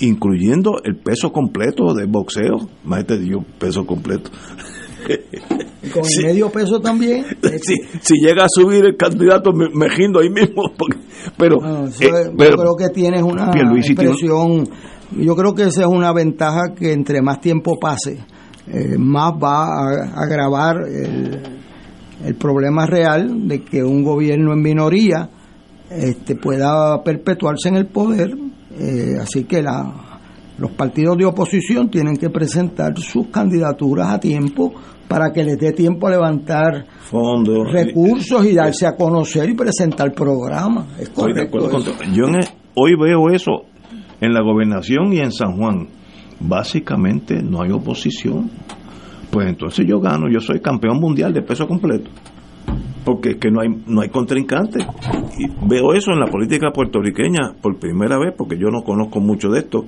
incluyendo 0.00 0.82
el 0.82 0.96
peso 0.96 1.30
completo 1.30 1.94
de 1.94 2.06
boxeo. 2.06 2.56
Imagínate 2.84 3.24
yo, 3.24 3.44
peso 3.60 3.86
completo. 3.86 4.32
Y 5.82 5.88
con 5.88 6.02
el 6.04 6.26
medio 6.26 6.50
peso 6.50 6.78
también. 6.80 7.24
si, 7.42 7.74
si 8.02 8.14
llega 8.20 8.44
a 8.44 8.48
subir 8.50 8.84
el 8.84 8.96
candidato, 8.98 9.50
me, 9.52 9.66
me 9.72 9.86
ahí 10.20 10.28
mismo. 10.28 10.64
porque- 10.78 10.98
pero, 11.38 11.56
No, 11.60 11.86
eso 11.86 12.02
eh, 12.04 12.24
yo 12.26 12.36
pero 12.36 12.56
creo 12.58 12.76
que 12.78 12.88
tienes 12.90 13.22
una 13.22 13.50
expresión, 14.10 14.68
yo 15.16 15.34
creo 15.36 15.54
que 15.54 15.62
esa 15.62 15.82
es 15.82 15.86
una 15.88 16.12
ventaja 16.12 16.74
que 16.76 16.92
entre 16.92 17.22
más 17.22 17.40
tiempo 17.40 17.78
pase, 17.80 18.18
eh, 18.68 18.96
más 18.98 19.32
va 19.42 19.64
a 19.64 20.22
agravar 20.22 20.76
el, 20.86 21.40
el 22.26 22.34
problema 22.34 22.84
real 22.86 23.48
de 23.48 23.62
que 23.64 23.82
un 23.82 24.02
gobierno 24.04 24.52
en 24.52 24.60
minoría 24.60 25.30
este, 25.90 26.36
pueda 26.36 27.02
perpetuarse 27.02 27.68
en 27.70 27.76
el 27.76 27.86
poder. 27.86 28.30
eh, 28.78 29.16
así 29.20 29.44
que 29.44 29.62
la, 29.62 30.09
los 30.60 30.70
partidos 30.72 31.16
de 31.16 31.24
oposición 31.24 31.90
tienen 31.90 32.16
que 32.16 32.28
presentar 32.30 32.96
sus 32.98 33.28
candidaturas 33.28 34.08
a 34.10 34.20
tiempo 34.20 34.72
para 35.08 35.32
que 35.32 35.42
les 35.42 35.58
dé 35.58 35.72
tiempo 35.72 36.06
a 36.06 36.10
levantar 36.10 36.86
fondos. 37.00 37.66
recursos 37.72 38.44
y 38.46 38.54
darse 38.54 38.86
a 38.86 38.94
conocer 38.94 39.48
y 39.50 39.54
presentar 39.54 40.12
programas. 40.12 40.86
Es 40.98 41.08
Estoy 41.08 41.32
de 41.32 41.48
correcto. 41.48 41.58
acuerdo 41.66 41.78
eso. 41.90 41.98
con- 41.98 42.14
Yo 42.14 42.24
en 42.26 42.34
el- 42.36 42.48
hoy 42.74 42.94
veo 42.94 43.30
eso 43.30 43.64
en 44.20 44.32
la 44.34 44.42
gobernación 44.42 45.12
y 45.12 45.18
en 45.18 45.32
San 45.32 45.56
Juan. 45.56 45.88
Básicamente 46.38 47.42
no 47.42 47.62
hay 47.62 47.70
oposición. 47.70 48.50
Pues 49.30 49.46
entonces 49.48 49.86
yo 49.86 50.00
gano, 50.00 50.26
yo 50.30 50.40
soy 50.40 50.60
campeón 50.60 50.98
mundial 51.00 51.32
de 51.32 51.42
peso 51.42 51.66
completo. 51.66 52.10
Porque 53.04 53.30
es 53.30 53.36
que 53.36 53.50
no 53.50 53.60
hay, 53.62 53.68
no 53.86 54.00
hay 54.02 54.08
contrincante. 54.10 54.78
Y 55.38 55.46
veo 55.68 55.94
eso 55.94 56.12
en 56.12 56.20
la 56.20 56.26
política 56.26 56.70
puertorriqueña 56.72 57.54
por 57.62 57.78
primera 57.78 58.18
vez, 58.18 58.34
porque 58.36 58.58
yo 58.58 58.68
no 58.68 58.82
conozco 58.82 59.20
mucho 59.20 59.48
de 59.48 59.60
esto. 59.60 59.84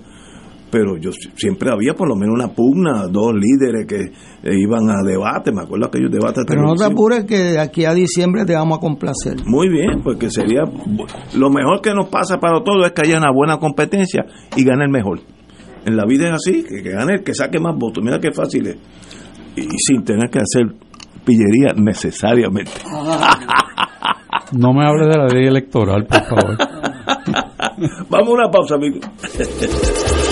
Pero 0.73 0.97
yo 0.97 1.12
si- 1.12 1.31
siempre 1.36 1.70
había 1.70 1.93
por 1.93 2.09
lo 2.09 2.16
menos 2.16 2.35
una 2.35 2.49
pugna, 2.49 3.07
dos 3.09 3.35
líderes 3.35 3.86
que 3.86 4.01
eh, 4.43 4.57
iban 4.59 4.89
a 4.89 5.03
debate. 5.07 5.53
Me 5.53 5.61
acuerdo 5.62 5.86
aquellos 5.89 6.11
debates 6.11 6.44
Pero 6.49 6.62
no 6.62 6.74
te 6.74 6.85
apures 6.85 7.24
que 7.27 7.36
de 7.36 7.61
aquí 7.61 7.85
a 7.85 7.93
diciembre 7.93 8.47
te 8.47 8.55
vamos 8.55 8.78
a 8.78 8.81
complacer. 8.81 9.36
Muy 9.44 9.69
bien, 9.69 10.01
porque 10.03 10.31
sería 10.31 10.62
bu- 10.62 11.07
lo 11.36 11.51
mejor 11.51 11.82
que 11.82 11.93
nos 11.94 12.09
pasa 12.09 12.39
para 12.39 12.65
todos 12.65 12.86
es 12.86 12.93
que 12.93 13.03
haya 13.07 13.19
una 13.19 13.31
buena 13.31 13.59
competencia 13.59 14.24
y 14.57 14.65
gane 14.65 14.85
el 14.86 14.90
mejor. 14.90 15.20
En 15.85 15.94
la 15.97 16.07
vida 16.07 16.28
es 16.28 16.35
así, 16.35 16.65
que, 16.65 16.82
que 16.82 16.90
gane 16.90 17.16
el 17.16 17.23
que 17.23 17.35
saque 17.35 17.59
más 17.61 17.77
votos. 17.78 18.03
Mira 18.03 18.19
qué 18.19 18.32
fácil 18.32 18.66
es. 18.69 18.77
Y, 19.57 19.61
y 19.65 19.78
sin 19.86 20.03
tener 20.05 20.31
que 20.31 20.39
hacer 20.39 20.74
pillería 21.24 21.74
necesariamente. 21.77 22.73
No 24.55 24.73
me 24.74 24.85
hables 24.85 25.09
de 25.09 25.16
la 25.19 25.27
ley 25.28 25.47
electoral, 25.47 26.05
por 26.07 26.24
favor. 26.24 26.59
Vamos 28.11 28.28
a 28.28 28.32
una 28.32 28.51
pausa, 28.51 28.74
amigo. 28.74 28.99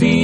see. 0.00 0.23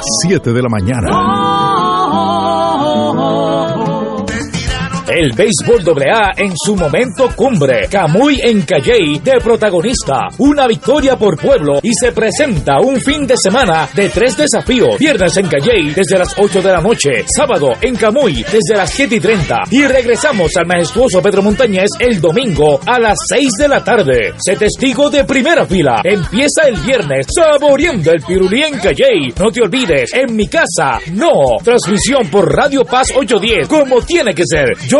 las 0.00 0.06
7 0.26 0.52
de 0.52 0.62
la 0.62 0.68
mañana. 0.68 1.08
El 5.10 5.32
béisbol 5.32 5.82
AA 6.08 6.30
en 6.36 6.52
su 6.56 6.76
momento 6.76 7.28
cumbre. 7.34 7.88
Camuy 7.90 8.40
en 8.44 8.62
Calley 8.62 9.18
de 9.18 9.40
protagonista. 9.42 10.28
Una 10.38 10.68
victoria 10.68 11.16
por 11.16 11.36
pueblo 11.36 11.80
y 11.82 11.92
se 11.92 12.12
presenta 12.12 12.78
un 12.80 13.00
fin 13.00 13.26
de 13.26 13.36
semana 13.36 13.88
de 13.92 14.08
tres 14.08 14.36
desafíos. 14.36 14.98
Viernes 15.00 15.36
en 15.36 15.48
Calley 15.48 15.90
desde 15.90 16.16
las 16.16 16.38
8 16.38 16.62
de 16.62 16.70
la 16.70 16.80
noche. 16.80 17.24
Sábado 17.26 17.72
en 17.80 17.96
Camuy 17.96 18.44
desde 18.44 18.76
las 18.76 18.90
7 18.90 19.16
y 19.16 19.20
30. 19.20 19.62
Y 19.72 19.84
regresamos 19.84 20.56
al 20.56 20.68
majestuoso 20.68 21.20
Pedro 21.20 21.42
Montañez 21.42 21.88
el 21.98 22.20
domingo 22.20 22.78
a 22.86 23.00
las 23.00 23.18
6 23.30 23.50
de 23.58 23.66
la 23.66 23.82
tarde. 23.82 24.34
Se 24.38 24.54
testigo 24.54 25.10
de 25.10 25.24
primera 25.24 25.66
fila. 25.66 26.02
Empieza 26.04 26.68
el 26.68 26.76
viernes 26.82 27.26
saboreando 27.34 28.12
el 28.12 28.22
pirulí 28.22 28.62
en 28.62 28.78
Calley. 28.78 29.34
No 29.40 29.50
te 29.50 29.60
olvides, 29.60 30.14
en 30.14 30.36
mi 30.36 30.46
casa, 30.46 31.00
no. 31.14 31.58
Transmisión 31.64 32.30
por 32.30 32.48
Radio 32.54 32.84
Paz 32.84 33.08
810 33.12 33.66
como 33.66 34.00
tiene 34.02 34.32
que 34.36 34.44
ser. 34.46 34.68
Yo 34.86 34.99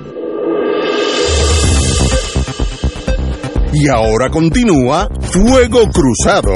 Y 3.73 3.87
ahora 3.87 4.29
continúa 4.29 5.07
Fuego 5.21 5.87
Cruzado. 5.89 6.51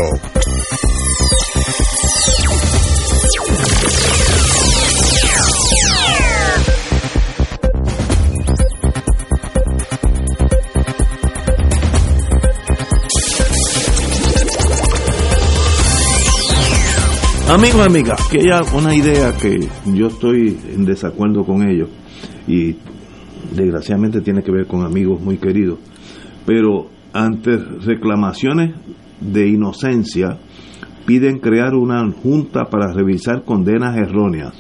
Amigos, 17.47 17.85
amigas, 17.85 18.27
que 18.29 18.39
haya 18.39 18.61
una 18.73 18.93
idea 18.93 19.31
que 19.37 19.69
yo 19.85 20.07
estoy 20.07 20.59
en 20.73 20.83
desacuerdo 20.83 21.45
con 21.45 21.61
ellos 21.65 21.87
y 22.45 22.75
desgraciadamente 23.55 24.19
tiene 24.19 24.43
que 24.43 24.51
ver 24.51 24.67
con 24.67 24.83
amigos 24.83 25.21
muy 25.21 25.37
queridos, 25.37 25.79
pero 26.45 26.94
ante 27.15 27.57
reclamaciones 27.57 28.75
de 29.21 29.47
inocencia, 29.47 30.37
piden 31.05 31.39
crear 31.39 31.73
una 31.73 32.11
junta 32.11 32.65
para 32.65 32.91
revisar 32.91 33.43
condenas 33.43 33.95
erróneas. 33.95 34.53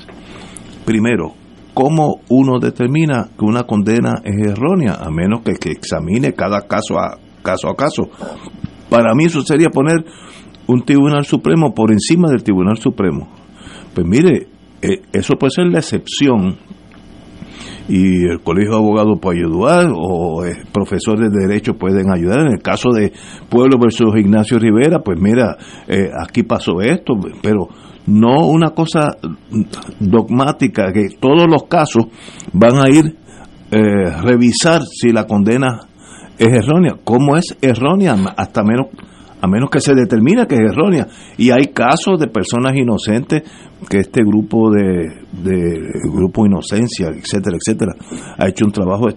Primero, 0.85 1.33
¿cómo 1.73 2.21
uno 2.29 2.59
determina 2.59 3.29
que 3.37 3.43
una 3.43 3.63
condena 3.63 4.13
es 4.23 4.47
errónea? 4.47 4.93
A 4.93 5.11
menos 5.11 5.41
que, 5.41 5.55
que 5.55 5.71
examine 5.71 6.33
cada 6.33 6.61
caso 6.61 6.97
a 6.97 7.17
caso 7.43 7.69
a 7.69 7.75
caso. 7.75 8.09
Para 8.89 9.13
mí 9.13 9.25
eso 9.25 9.41
sería 9.41 9.69
poner 9.69 10.05
un 10.67 10.83
Tribunal 10.83 11.25
Supremo 11.25 11.73
por 11.73 11.91
encima 11.91 12.29
del 12.29 12.43
Tribunal 12.43 12.77
Supremo. 12.77 13.27
Pues 13.93 14.07
mire, 14.07 14.47
eh, 14.81 15.01
eso 15.11 15.35
puede 15.35 15.51
ser 15.51 15.65
la 15.67 15.79
excepción 15.79 16.57
y 17.87 18.25
el 18.25 18.41
Colegio 18.41 18.71
de 18.71 18.77
Abogados 18.77 19.19
puede 19.21 19.39
ayudar 19.39 19.91
o 19.95 20.43
eh, 20.45 20.63
profesores 20.71 21.31
de 21.31 21.47
Derecho 21.47 21.75
pueden 21.75 22.11
ayudar. 22.11 22.41
En 22.41 22.53
el 22.53 22.61
caso 22.61 22.89
de 22.91 23.11
Pueblo 23.49 23.77
versus 23.79 24.15
Ignacio 24.17 24.57
Rivera, 24.57 24.99
pues 24.99 25.19
mira, 25.19 25.57
eh, 25.87 26.09
aquí 26.19 26.43
pasó 26.43 26.81
esto, 26.81 27.13
pero 27.41 27.67
no 28.07 28.47
una 28.47 28.71
cosa 28.71 29.15
dogmática, 29.99 30.91
que 30.91 31.09
todos 31.19 31.47
los 31.47 31.63
casos 31.63 32.05
van 32.53 32.77
a 32.77 32.89
ir 32.89 33.17
eh, 33.71 34.21
revisar 34.21 34.81
si 34.83 35.11
la 35.11 35.25
condena 35.25 35.81
es 36.37 36.47
errónea. 36.47 36.95
¿Cómo 37.03 37.37
es 37.37 37.57
errónea? 37.61 38.15
Hasta 38.37 38.63
menos 38.63 38.87
a 39.45 39.47
menos 39.47 39.69
que 39.69 39.79
se 39.79 39.93
determine 39.93 40.47
que 40.47 40.55
es 40.55 40.71
errónea. 40.71 41.07
Y 41.37 41.51
hay 41.51 41.67
casos 41.73 42.19
de 42.19 42.27
personas 42.27 42.75
inocentes 42.75 43.43
que 43.89 43.99
este 43.99 44.21
grupo 44.23 44.71
de, 44.71 45.05
de 45.43 45.79
grupo 46.13 46.45
Inocencia, 46.45 47.07
etcétera, 47.07 47.57
etcétera, 47.57 47.93
ha 48.37 48.47
hecho 48.47 48.65
un 48.65 48.71
trabajo 48.71 49.07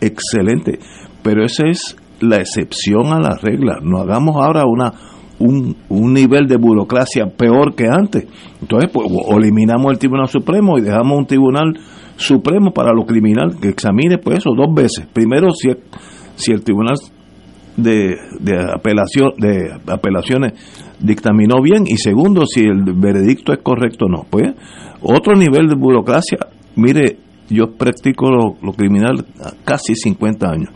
excelente. 0.00 0.78
Pero 1.22 1.44
esa 1.44 1.66
es 1.66 1.96
la 2.20 2.36
excepción 2.36 3.06
a 3.12 3.20
la 3.20 3.36
regla. 3.36 3.78
No 3.82 3.98
hagamos 3.98 4.36
ahora 4.36 4.64
una 4.66 4.92
un, 5.38 5.76
un 5.88 6.12
nivel 6.12 6.46
de 6.48 6.56
burocracia 6.56 7.26
peor 7.26 7.74
que 7.74 7.86
antes. 7.86 8.26
Entonces, 8.60 8.90
pues, 8.92 9.06
eliminamos 9.30 9.92
el 9.92 9.98
Tribunal 9.98 10.28
Supremo 10.28 10.78
y 10.78 10.82
dejamos 10.82 11.18
un 11.18 11.26
Tribunal 11.26 11.78
Supremo 12.16 12.72
para 12.72 12.92
lo 12.92 13.04
criminal 13.06 13.58
que 13.60 13.68
examine 13.68 14.18
pues 14.18 14.38
eso 14.38 14.50
dos 14.56 14.74
veces. 14.74 15.06
Primero, 15.12 15.50
si, 15.52 15.70
si 16.34 16.52
el 16.52 16.64
Tribunal 16.64 16.96
de, 17.78 18.16
de, 18.40 18.72
apelación, 18.74 19.32
de 19.38 19.72
apelaciones 19.86 20.52
dictaminó 21.00 21.62
bien 21.62 21.84
y 21.86 21.96
segundo, 21.96 22.44
si 22.44 22.60
el 22.60 22.82
veredicto 22.94 23.52
es 23.52 23.60
correcto 23.62 24.06
o 24.06 24.08
no. 24.08 24.26
Pues 24.28 24.52
otro 25.00 25.34
nivel 25.36 25.68
de 25.68 25.76
burocracia, 25.76 26.38
mire, 26.76 27.18
yo 27.48 27.70
practico 27.72 28.30
lo, 28.30 28.72
criminal 28.72 29.24
casi 29.64 29.94
50 29.94 30.50
años. 30.50 30.70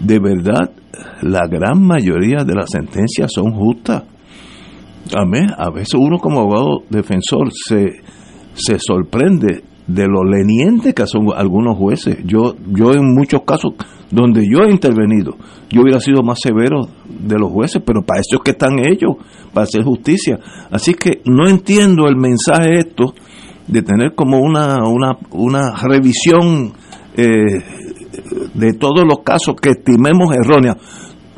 De 0.00 0.18
verdad, 0.18 0.70
la 1.22 1.46
gran 1.46 1.82
mayoría 1.82 2.44
de 2.44 2.54
las 2.54 2.70
sentencias 2.70 3.32
son 3.32 3.52
justas. 3.52 4.04
A, 5.16 5.24
mí, 5.24 5.38
a 5.56 5.70
veces 5.70 5.94
uno 5.94 6.18
como 6.18 6.40
abogado 6.40 6.82
defensor 6.90 7.48
se, 7.52 8.02
se 8.54 8.78
sorprende 8.78 9.62
de 9.88 10.06
lo 10.06 10.22
leniente 10.22 10.94
que 10.94 11.06
son 11.06 11.28
algunos 11.34 11.76
jueces. 11.76 12.18
Yo, 12.24 12.54
yo 12.66 12.92
en 12.92 13.14
muchos 13.14 13.42
casos 13.42 13.72
donde 14.10 14.46
yo 14.46 14.60
he 14.64 14.70
intervenido, 14.70 15.36
yo 15.70 15.82
hubiera 15.82 16.00
sido 16.00 16.22
más 16.22 16.38
severo 16.40 16.88
de 17.08 17.38
los 17.38 17.50
jueces, 17.50 17.82
pero 17.84 18.02
para 18.02 18.20
eso 18.20 18.36
es 18.36 18.42
que 18.44 18.52
están 18.52 18.78
ellos, 18.78 19.16
para 19.52 19.64
hacer 19.64 19.82
justicia. 19.82 20.38
Así 20.70 20.94
que 20.94 21.22
no 21.24 21.48
entiendo 21.48 22.06
el 22.06 22.16
mensaje 22.16 22.78
esto 22.78 23.14
de 23.66 23.82
tener 23.82 24.14
como 24.14 24.38
una, 24.38 24.78
una, 24.86 25.18
una 25.30 25.74
revisión 25.82 26.72
eh, 27.16 27.32
de 28.54 28.72
todos 28.74 29.04
los 29.08 29.20
casos 29.24 29.56
que 29.60 29.70
estimemos 29.70 30.34
erróneos. 30.34 30.76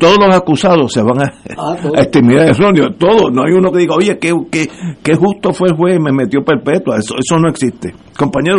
Todos 0.01 0.17
los 0.27 0.35
acusados 0.35 0.91
se 0.91 1.01
van 1.01 1.21
a, 1.21 1.33
Ah, 1.57 1.75
a 1.97 2.01
estimar 2.01 2.47
erróneos, 2.49 2.97
todos. 2.97 3.31
No 3.31 3.43
hay 3.43 3.53
uno 3.53 3.71
que 3.71 3.79
diga, 3.79 3.95
oye, 3.95 4.17
qué, 4.19 4.33
qué, 4.51 4.67
qué 5.01 5.15
justo 5.15 5.53
fue 5.53 5.69
el 5.69 5.75
juez, 5.75 5.99
me 6.01 6.11
metió 6.11 6.43
perpetua. 6.43 6.97
Eso, 6.97 7.15
eso 7.17 7.37
no 7.39 7.49
existe. 7.49 7.93
Compañero, 8.17 8.57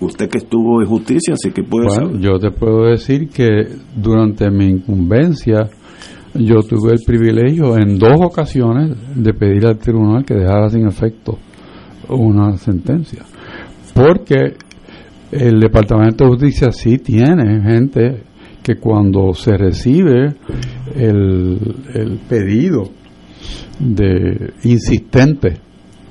usted 0.00 0.28
que 0.28 0.38
estuvo 0.38 0.82
en 0.82 0.88
justicia, 0.88 1.34
así 1.34 1.50
que 1.52 1.62
puede 1.62 1.86
Bueno, 1.86 2.06
saber. 2.08 2.20
yo 2.20 2.38
te 2.38 2.50
puedo 2.50 2.84
decir 2.90 3.28
que 3.30 3.46
durante 3.96 4.50
mi 4.50 4.66
incumbencia 4.66 5.70
yo 6.34 6.56
tuve 6.62 6.92
el 6.94 7.00
privilegio 7.06 7.76
en 7.78 7.98
dos 7.98 8.16
ocasiones 8.20 8.96
de 9.14 9.32
pedir 9.34 9.66
al 9.66 9.78
tribunal 9.78 10.24
que 10.24 10.34
dejara 10.34 10.68
sin 10.70 10.86
efecto 10.86 11.38
una 12.08 12.56
sentencia. 12.56 13.22
Porque 13.94 14.56
el 15.30 15.60
Departamento 15.60 16.24
de 16.24 16.30
Justicia 16.30 16.72
sí 16.72 16.98
tiene 16.98 17.60
gente 17.62 18.22
que 18.62 18.76
cuando 18.76 19.34
se 19.34 19.56
recibe 19.56 20.34
el, 20.94 21.58
el 21.94 22.20
pedido 22.28 22.84
de 23.78 24.52
insistente 24.64 25.56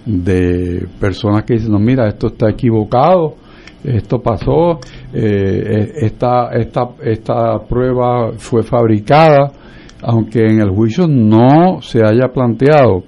de 0.06 0.88
personas 1.00 1.44
que 1.44 1.54
dicen, 1.54 1.72
no, 1.72 1.80
mira, 1.80 2.08
esto 2.08 2.28
está 2.28 2.50
equivocado, 2.50 3.36
esto 3.84 4.20
pasó, 4.22 4.80
eh, 5.14 5.94
esta, 5.96 6.50
esta, 6.54 6.90
esta 7.04 7.60
prueba 7.68 8.32
fue 8.38 8.64
fabricada, 8.64 9.52
aunque 10.02 10.46
en 10.46 10.62
el 10.62 10.70
juicio 10.70 11.08
no 11.08 11.82
se 11.82 12.00
haya 12.04 12.28
planteado, 12.34 13.04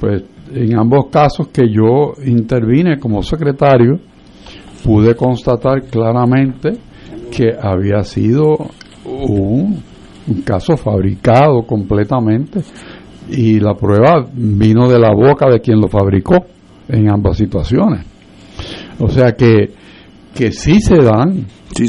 pues 0.00 0.24
en 0.54 0.78
ambos 0.78 1.06
casos 1.10 1.48
que 1.48 1.68
yo 1.68 2.12
intervine 2.24 2.98
como 2.98 3.22
secretario, 3.22 3.98
pude 4.84 5.14
constatar 5.14 5.82
claramente 5.84 6.72
que 7.34 7.50
había 7.60 8.02
sido 8.04 8.56
un, 9.04 9.82
un 10.28 10.42
caso 10.44 10.76
fabricado 10.76 11.62
completamente 11.66 12.60
y 13.30 13.58
la 13.60 13.74
prueba 13.74 14.26
vino 14.34 14.88
de 14.88 14.98
la 14.98 15.12
boca 15.14 15.48
de 15.50 15.60
quien 15.60 15.80
lo 15.80 15.88
fabricó 15.88 16.36
en 16.88 17.10
ambas 17.10 17.36
situaciones. 17.38 18.04
O 18.98 19.08
sea 19.08 19.32
que, 19.32 19.70
que 20.34 20.52
sí 20.52 20.80
se 20.80 20.96
dan, 20.96 21.46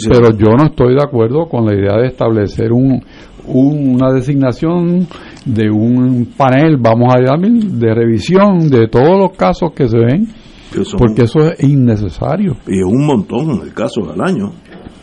pero 0.10 0.32
yo 0.38 0.56
no 0.58 0.66
estoy 0.66 0.96
de 0.96 1.04
acuerdo 1.04 1.48
con 1.50 1.66
la 1.66 1.74
idea 1.74 1.98
de 1.98 2.08
establecer 2.08 2.72
un, 2.72 3.04
un- 3.48 3.96
una 4.02 4.14
designación 4.14 5.08
de 5.46 5.70
un 5.70 6.30
panel, 6.38 6.78
vamos 6.80 7.14
a 7.14 7.20
llamar, 7.20 7.52
de 7.52 7.94
revisión 7.94 8.70
de 8.70 8.88
todos 8.88 9.18
los 9.20 9.32
casos 9.38 9.72
que 9.76 9.88
se 9.90 9.98
ven, 9.98 10.28
porque 10.98 11.24
eso 11.24 11.40
es 11.52 11.64
innecesario. 11.64 12.56
Y 12.68 12.80
es 12.80 12.86
un 12.86 13.06
montón 13.06 13.64
de 13.66 13.72
casos 13.74 14.08
al 14.14 14.22
año. 14.22 14.54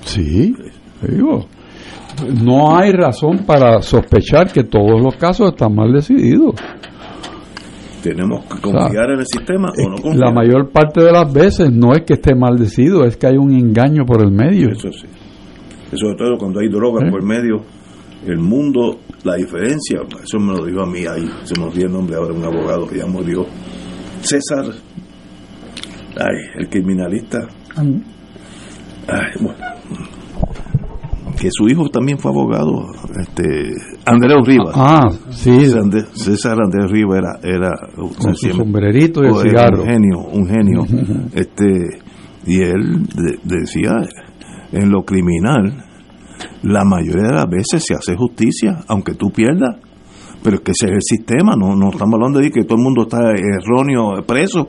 Sí, 0.05 0.55
digo, 1.03 1.47
no 2.43 2.77
hay 2.77 2.93
razón 2.93 3.45
para 3.47 3.81
sospechar 3.83 4.53
que 4.53 4.65
todos 4.65 5.01
los 5.01 5.15
casos 5.17 5.51
están 5.51 5.75
mal 5.75 5.93
decididos. 5.93 6.55
Tenemos 8.03 8.45
que 8.47 8.61
confiar 8.61 9.11
en 9.11 9.21
el 9.21 9.27
sistema 9.27 9.69
o 9.69 9.91
no 9.91 9.97
confiar. 9.97 10.17
La 10.17 10.33
mayor 10.33 10.71
parte 10.71 11.03
de 11.03 11.13
las 11.13 11.31
veces 11.33 11.71
no 11.71 11.93
es 11.93 12.03
que 12.07 12.15
esté 12.15 12.35
mal 12.35 12.57
decidido, 12.57 13.05
es 13.05 13.17
que 13.17 13.27
hay 13.27 13.37
un 13.37 13.53
engaño 13.53 14.05
por 14.07 14.23
el 14.23 14.31
medio. 14.31 14.71
Eso 14.71 14.91
sí. 14.91 15.07
Y 15.93 15.99
sobre 15.99 16.17
todo 16.17 16.39
cuando 16.39 16.61
hay 16.61 16.69
drogas 16.69 17.05
¿Eh? 17.05 17.11
por 17.11 17.23
medio, 17.23 17.63
el 18.27 18.39
mundo, 18.39 19.01
la 19.25 19.35
diferencia, 19.37 20.01
eso 20.23 20.39
me 20.39 20.55
lo 20.55 20.65
dijo 20.65 20.83
a 20.83 20.87
mí 20.87 21.01
ahí, 21.01 21.29
se 21.45 21.59
me 21.59 21.67
olvidó 21.67 21.87
el 21.87 21.93
nombre 21.93 22.17
ahora, 22.17 22.33
un 22.33 22.45
abogado 22.45 22.87
que 22.87 22.99
ya 22.99 23.07
murió. 23.07 23.45
César, 24.21 24.67
ay, 26.17 26.37
el 26.59 26.69
criminalista, 26.69 27.39
ay, 27.77 29.31
bueno, 29.41 29.59
que 31.41 31.49
su 31.51 31.69
hijo 31.69 31.89
también 31.89 32.19
fue 32.19 32.31
abogado, 32.31 32.85
este, 33.19 33.73
Andrés 34.05 34.37
Rivas. 34.45 34.75
Ah, 34.75 35.09
sí. 35.31 35.51
César 35.61 35.81
Andrés, 35.83 36.05
César 36.13 36.57
Andrés 36.63 36.91
Rivas 36.91 37.19
era, 37.19 37.55
era 37.57 37.71
Con 37.97 38.35
su 38.37 38.51
sombrerito 38.51 39.23
y 39.23 39.27
el 39.27 39.33
Oh, 39.33 39.41
cigarro. 39.41 39.83
un 39.83 39.89
genio, 39.89 40.19
un 40.33 40.47
genio. 40.47 40.85
este, 41.35 41.99
y 42.47 42.61
él 42.61 43.07
de- 43.07 43.39
decía, 43.43 43.93
en 44.73 44.91
lo 44.91 45.03
criminal, 45.03 45.85
la 46.63 46.85
mayoría 46.85 47.29
de 47.29 47.35
las 47.35 47.49
veces 47.49 47.85
se 47.87 47.95
hace 47.95 48.17
justicia, 48.17 48.81
aunque 48.89 49.15
tú 49.15 49.31
pierdas. 49.31 49.77
Pero 50.43 50.57
es 50.57 50.63
que 50.63 50.73
ese 50.73 50.87
es 50.87 50.93
el 50.93 51.03
sistema, 51.03 51.53
no, 51.55 51.75
no 51.77 51.91
estamos 51.91 52.15
hablando 52.15 52.39
de 52.39 52.51
que 52.51 52.65
todo 52.65 52.77
el 52.79 52.85
mundo 52.85 53.03
está 53.03 53.19
erróneo, 53.33 54.23
preso. 54.27 54.67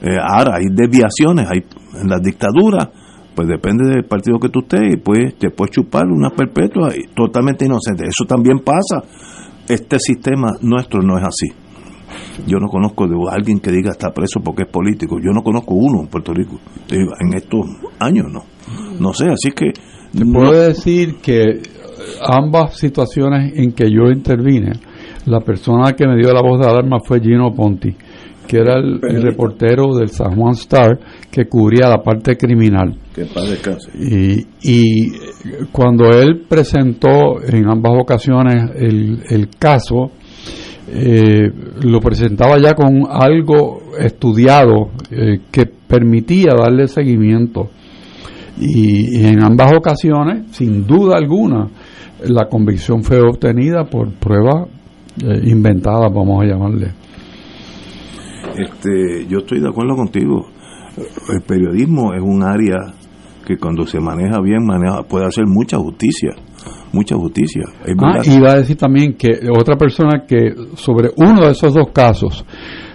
Eh, 0.00 0.16
ahora 0.18 0.56
hay 0.56 0.64
desviaciones, 0.70 1.46
hay 1.50 1.60
en 2.00 2.08
las 2.08 2.22
dictaduras, 2.22 2.88
pues 3.34 3.48
depende 3.48 3.88
del 3.90 4.04
partido 4.04 4.38
que 4.38 4.48
tú 4.48 4.60
estés, 4.60 4.94
y 4.94 4.96
pues 4.96 5.34
te 5.38 5.50
puedes 5.50 5.72
chupar 5.74 6.06
una 6.06 6.30
perpetua 6.30 6.90
y 6.96 7.12
totalmente 7.14 7.64
inocente. 7.66 8.04
Eso 8.04 8.24
también 8.26 8.58
pasa. 8.60 9.02
Este 9.68 9.98
sistema 9.98 10.48
nuestro 10.62 11.00
no 11.02 11.16
es 11.18 11.24
así. 11.24 11.52
Yo 12.46 12.58
no 12.58 12.68
conozco 12.68 13.06
de 13.08 13.16
alguien 13.30 13.58
que 13.60 13.70
diga 13.72 13.90
está 13.90 14.10
preso 14.12 14.40
porque 14.44 14.62
es 14.64 14.68
político. 14.68 15.18
Yo 15.18 15.32
no 15.32 15.42
conozco 15.42 15.74
uno 15.74 16.00
en 16.02 16.08
Puerto 16.08 16.32
Rico. 16.32 16.58
Digo, 16.88 17.12
En 17.20 17.34
estos 17.34 17.60
años 17.98 18.26
no. 18.30 18.42
No 19.00 19.12
sé, 19.12 19.26
así 19.28 19.50
que 19.50 19.72
Te 20.16 20.24
no- 20.24 20.32
puedo 20.32 20.52
decir 20.52 21.16
que 21.22 21.42
eh, 21.42 21.62
ambas 22.26 22.76
situaciones 22.78 23.52
en 23.56 23.72
que 23.72 23.90
yo 23.90 24.10
intervine, 24.12 24.72
la 25.26 25.40
persona 25.40 25.92
que 25.94 26.06
me 26.06 26.16
dio 26.16 26.32
la 26.32 26.42
voz 26.42 26.60
de 26.60 26.66
alarma 26.70 26.98
fue 27.04 27.20
Gino 27.20 27.52
Ponti, 27.54 27.94
que 28.46 28.58
era 28.58 28.78
el, 28.78 29.00
el 29.02 29.22
reportero 29.22 29.94
del 29.94 30.08
San 30.08 30.36
Juan 30.36 30.52
Star 30.54 30.98
que 31.30 31.46
cubría 31.46 31.88
la 31.88 32.02
parte 32.02 32.36
criminal. 32.36 32.94
que. 33.60 33.88
Y, 33.94 34.46
y 34.62 35.12
cuando 35.72 36.10
él 36.10 36.44
presentó 36.48 37.42
en 37.42 37.68
ambas 37.68 37.92
ocasiones 38.00 38.70
el, 38.76 39.22
el 39.28 39.48
caso, 39.58 40.10
eh, 40.88 41.50
lo 41.82 42.00
presentaba 42.00 42.58
ya 42.58 42.74
con 42.74 43.04
algo 43.08 43.80
estudiado 43.98 44.90
eh, 45.10 45.40
que 45.50 45.66
permitía 45.66 46.52
darle 46.58 46.88
seguimiento. 46.88 47.70
Y, 48.60 49.20
y 49.20 49.26
en 49.26 49.42
ambas 49.42 49.72
ocasiones, 49.76 50.44
sin 50.52 50.86
duda 50.86 51.16
alguna, 51.16 51.68
la 52.28 52.48
convicción 52.48 53.02
fue 53.02 53.20
obtenida 53.20 53.84
por 53.84 54.12
pruebas 54.12 54.68
eh, 55.22 55.40
inventadas, 55.44 56.12
vamos 56.12 56.42
a 56.42 56.46
llamarle. 56.46 56.92
Este, 58.56 59.26
yo 59.28 59.38
estoy 59.38 59.60
de 59.60 59.68
acuerdo 59.68 59.96
contigo. 59.96 60.46
El 61.32 61.42
periodismo 61.42 62.14
es 62.14 62.22
un 62.22 62.42
área 62.42 62.76
que 63.44 63.56
cuando 63.58 63.86
se 63.86 64.00
maneja 64.00 64.40
bien 64.40 64.64
maneja, 64.64 65.02
puede 65.02 65.26
hacer 65.26 65.44
mucha 65.46 65.76
justicia, 65.76 66.30
mucha 66.92 67.16
justicia. 67.16 67.62
Ah, 68.02 68.20
iba 68.24 68.52
a 68.52 68.56
decir 68.56 68.76
también 68.76 69.14
que 69.14 69.32
otra 69.50 69.76
persona 69.76 70.24
que 70.26 70.54
sobre 70.76 71.10
uno 71.16 71.44
de 71.44 71.50
esos 71.50 71.74
dos 71.74 71.88
casos 71.92 72.44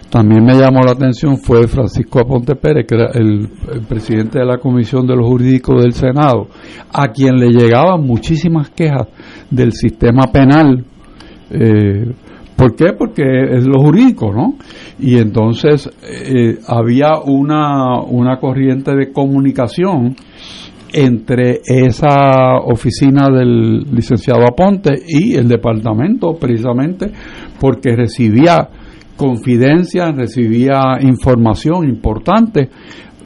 también 0.09 0.43
me 0.43 0.55
llamó 0.55 0.79
la 0.81 0.93
atención 0.93 1.37
fue 1.37 1.67
Francisco 1.67 2.19
Aponte 2.19 2.55
Pérez, 2.55 2.87
que 2.87 2.95
era 2.95 3.11
el, 3.13 3.47
el 3.71 3.81
presidente 3.87 4.39
de 4.39 4.45
la 4.45 4.57
Comisión 4.57 5.05
de 5.05 5.15
los 5.15 5.27
Jurídicos 5.27 5.83
del 5.83 5.93
Senado, 5.93 6.47
a 6.91 7.09
quien 7.09 7.37
le 7.37 7.49
llegaban 7.49 8.01
muchísimas 8.01 8.71
quejas 8.71 9.07
del 9.51 9.71
sistema 9.73 10.31
penal. 10.31 10.83
Eh, 11.51 12.11
¿Por 12.59 12.75
qué? 12.75 12.91
Porque 12.91 13.23
es 13.23 13.65
lo 13.65 13.79
jurídico, 13.79 14.33
¿no? 14.33 14.55
Y 14.99 15.17
entonces 15.17 15.89
eh, 16.03 16.57
había 16.67 17.19
una, 17.23 18.01
una 18.01 18.37
corriente 18.37 18.93
de 18.97 19.13
comunicación 19.13 20.13
entre 20.91 21.61
esa 21.63 22.57
oficina 22.57 23.29
del 23.29 23.85
licenciado 23.93 24.41
Aponte 24.45 24.91
y 25.07 25.35
el 25.35 25.47
departamento, 25.47 26.33
precisamente 26.37 27.09
porque 27.61 27.95
recibía 27.95 28.67
confidencia, 29.15 30.11
recibía 30.11 30.97
información 30.99 31.87
importante 31.87 32.67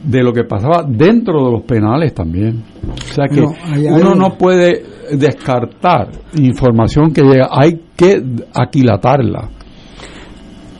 de 0.04 0.22
lo 0.22 0.32
que 0.32 0.44
pasaba 0.44 0.84
dentro 0.86 1.44
de 1.44 1.50
los 1.50 1.62
penales 1.62 2.14
también. 2.14 2.62
O 2.88 3.12
sea 3.12 3.26
que 3.26 3.40
uno 3.40 4.14
no 4.14 4.36
puede 4.38 4.93
descartar 5.12 6.10
información 6.34 7.12
que 7.12 7.22
llega, 7.22 7.48
hay 7.50 7.80
que 7.96 8.22
aquilatarla. 8.54 9.50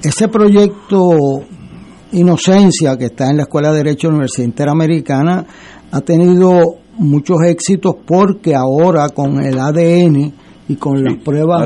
Ese 0.02 0.28
proyecto 0.28 1.42
Inocencia, 2.12 2.96
que 2.96 3.06
está 3.06 3.30
en 3.30 3.38
la 3.38 3.42
Escuela 3.44 3.70
de 3.70 3.78
Derecho 3.78 4.06
de 4.06 4.12
la 4.12 4.16
Universidad 4.18 4.46
Interamericana, 4.46 5.46
ha 5.90 6.00
tenido 6.00 6.76
muchos 6.98 7.38
éxitos 7.44 7.94
porque 8.06 8.54
ahora 8.54 9.08
con 9.08 9.44
el 9.44 9.58
ADN 9.58 10.32
y 10.68 10.76
con 10.76 11.04
las 11.04 11.16
pruebas 11.22 11.60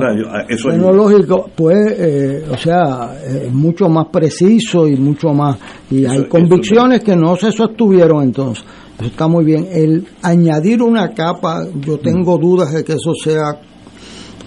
es- 0.48 0.62
tecnológicas, 0.62 1.38
pues, 1.54 1.76
eh, 1.98 2.44
o 2.50 2.56
sea, 2.56 3.16
es 3.24 3.52
mucho 3.52 3.88
más 3.88 4.06
preciso 4.12 4.88
y 4.88 4.96
mucho 4.96 5.32
más. 5.32 5.56
Y 5.90 6.04
hay 6.04 6.24
convicciones 6.28 7.02
que 7.04 7.14
no 7.14 7.36
se 7.36 7.52
sostuvieron 7.52 8.22
entonces. 8.24 8.64
Eso 8.98 9.06
está 9.06 9.28
muy 9.28 9.44
bien. 9.44 9.68
El 9.72 10.04
añadir 10.22 10.82
una 10.82 11.14
capa, 11.14 11.64
yo 11.80 11.98
tengo 12.00 12.36
dudas 12.38 12.72
de 12.72 12.82
que 12.82 12.94
eso 12.94 13.12
sea 13.22 13.60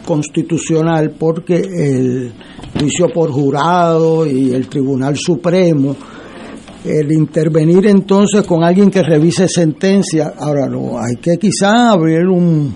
constitucional 0.05 1.11
porque 1.17 1.55
el 1.55 2.33
juicio 2.77 3.07
por 3.13 3.31
jurado 3.31 4.25
y 4.25 4.51
el 4.53 4.67
Tribunal 4.67 5.15
Supremo 5.17 5.95
el 6.83 7.11
intervenir 7.11 7.85
entonces 7.85 8.41
con 8.45 8.63
alguien 8.63 8.89
que 8.89 9.03
revise 9.03 9.47
sentencia, 9.47 10.33
ahora 10.39 10.67
no, 10.67 10.97
hay 10.97 11.15
que 11.21 11.37
quizás 11.37 11.73
abrir 11.75 12.27
un- 12.27 12.73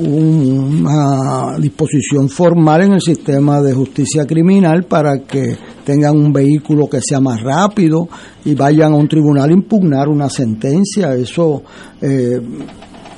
una 0.00 1.58
disposición 1.58 2.28
formal 2.28 2.82
en 2.82 2.92
el 2.92 3.00
sistema 3.00 3.60
de 3.60 3.72
justicia 3.72 4.26
criminal 4.26 4.84
para 4.84 5.20
que 5.20 5.56
tengan 5.84 6.16
un 6.16 6.32
vehículo 6.32 6.88
que 6.88 7.00
sea 7.00 7.20
más 7.20 7.42
rápido 7.42 8.08
y 8.44 8.54
vayan 8.54 8.92
a 8.92 8.96
un 8.96 9.08
tribunal 9.08 9.50
a 9.50 9.52
impugnar 9.52 10.08
una 10.08 10.28
sentencia. 10.28 11.14
Eso 11.14 11.62
eh, 12.00 12.40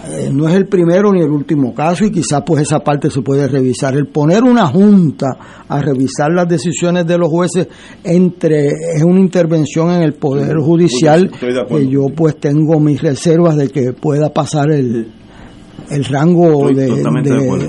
eh, 0.05 0.31
no 0.33 0.49
es 0.49 0.55
el 0.55 0.67
primero 0.67 1.13
ni 1.13 1.21
el 1.21 1.31
último 1.31 1.73
caso 1.73 2.05
y 2.05 2.11
quizás 2.11 2.43
pues 2.45 2.63
esa 2.63 2.81
parte 2.81 3.09
se 3.09 3.23
puede 3.23 3.47
revisar. 3.47 3.95
El 3.95 4.09
poner 4.09 4.43
una 4.43 4.67
junta 4.67 5.29
a 5.69 5.81
revisar 5.81 6.33
las 6.33 6.49
decisiones 6.49 7.07
de 7.07 7.19
los 7.19 7.29
jueces 7.29 7.69
entre 8.03 8.67
es 8.97 9.03
una 9.05 9.21
intervención 9.21 9.93
en 9.93 10.03
el 10.03 10.15
poder 10.15 10.57
judicial 10.57 11.31
que 11.69 11.89
yo 11.89 12.07
pues 12.17 12.37
tengo 12.41 12.81
mis 12.81 13.01
reservas 13.01 13.57
de 13.57 13.69
que 13.69 13.93
pueda 13.93 14.33
pasar 14.33 14.73
el, 14.73 15.22
el 15.93 16.05
rango 16.05 16.69
de, 16.73 16.87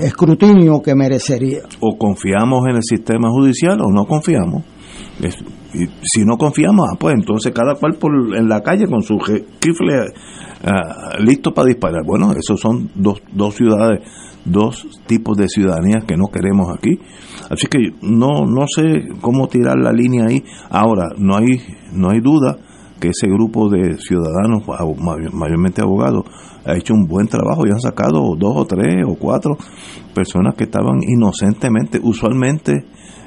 escrutinio 0.06 0.80
que 0.82 0.94
merecería. 0.94 1.60
o 1.80 1.96
confiamos 1.98 2.66
en 2.68 2.76
el 2.76 2.82
sistema 2.82 3.28
judicial 3.30 3.80
o 3.80 3.90
no 3.92 4.04
confiamos. 4.06 4.64
Es- 5.22 5.38
y 5.74 5.86
si 6.02 6.24
no 6.24 6.36
confiamos, 6.36 6.86
ah, 6.88 6.96
pues 6.98 7.14
entonces 7.18 7.52
cada 7.52 7.74
cual 7.74 7.94
por, 7.98 8.12
en 8.36 8.48
la 8.48 8.60
calle 8.62 8.86
con 8.86 9.02
su 9.02 9.18
rifle 9.18 10.12
ah, 10.64 11.16
listo 11.18 11.52
para 11.52 11.66
disparar. 11.68 12.02
Bueno, 12.06 12.30
esos 12.32 12.60
son 12.60 12.90
dos, 12.94 13.20
dos 13.32 13.54
ciudades, 13.56 14.00
dos 14.44 14.86
tipos 15.06 15.36
de 15.36 15.48
ciudadanías 15.48 16.04
que 16.04 16.16
no 16.16 16.26
queremos 16.32 16.68
aquí. 16.76 16.98
Así 17.50 17.66
que 17.66 17.78
no, 18.02 18.46
no 18.46 18.66
sé 18.68 19.02
cómo 19.20 19.48
tirar 19.48 19.76
la 19.76 19.92
línea 19.92 20.26
ahí. 20.26 20.44
Ahora, 20.70 21.08
no 21.18 21.36
hay, 21.36 21.58
no 21.92 22.10
hay 22.10 22.20
duda 22.20 22.56
que 23.04 23.10
ese 23.10 23.26
grupo 23.26 23.68
de 23.68 23.98
ciudadanos, 23.98 24.62
mayormente 25.34 25.82
abogados, 25.82 26.24
ha 26.64 26.74
hecho 26.74 26.94
un 26.94 27.06
buen 27.06 27.26
trabajo 27.26 27.66
y 27.66 27.70
han 27.70 27.80
sacado 27.80 28.34
dos 28.34 28.54
o 28.56 28.64
tres 28.64 29.04
o 29.06 29.14
cuatro 29.16 29.58
personas 30.14 30.54
que 30.54 30.64
estaban 30.64 31.02
inocentemente, 31.02 32.00
usualmente, 32.02 32.72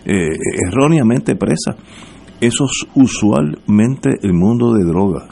eh, 0.04 0.30
erróneamente 0.68 1.36
presas. 1.36 1.76
Eso 2.42 2.66
es 2.66 2.88
usualmente 2.96 4.10
el 4.24 4.34
mundo 4.34 4.74
de 4.74 4.84
drogas. 4.84 5.26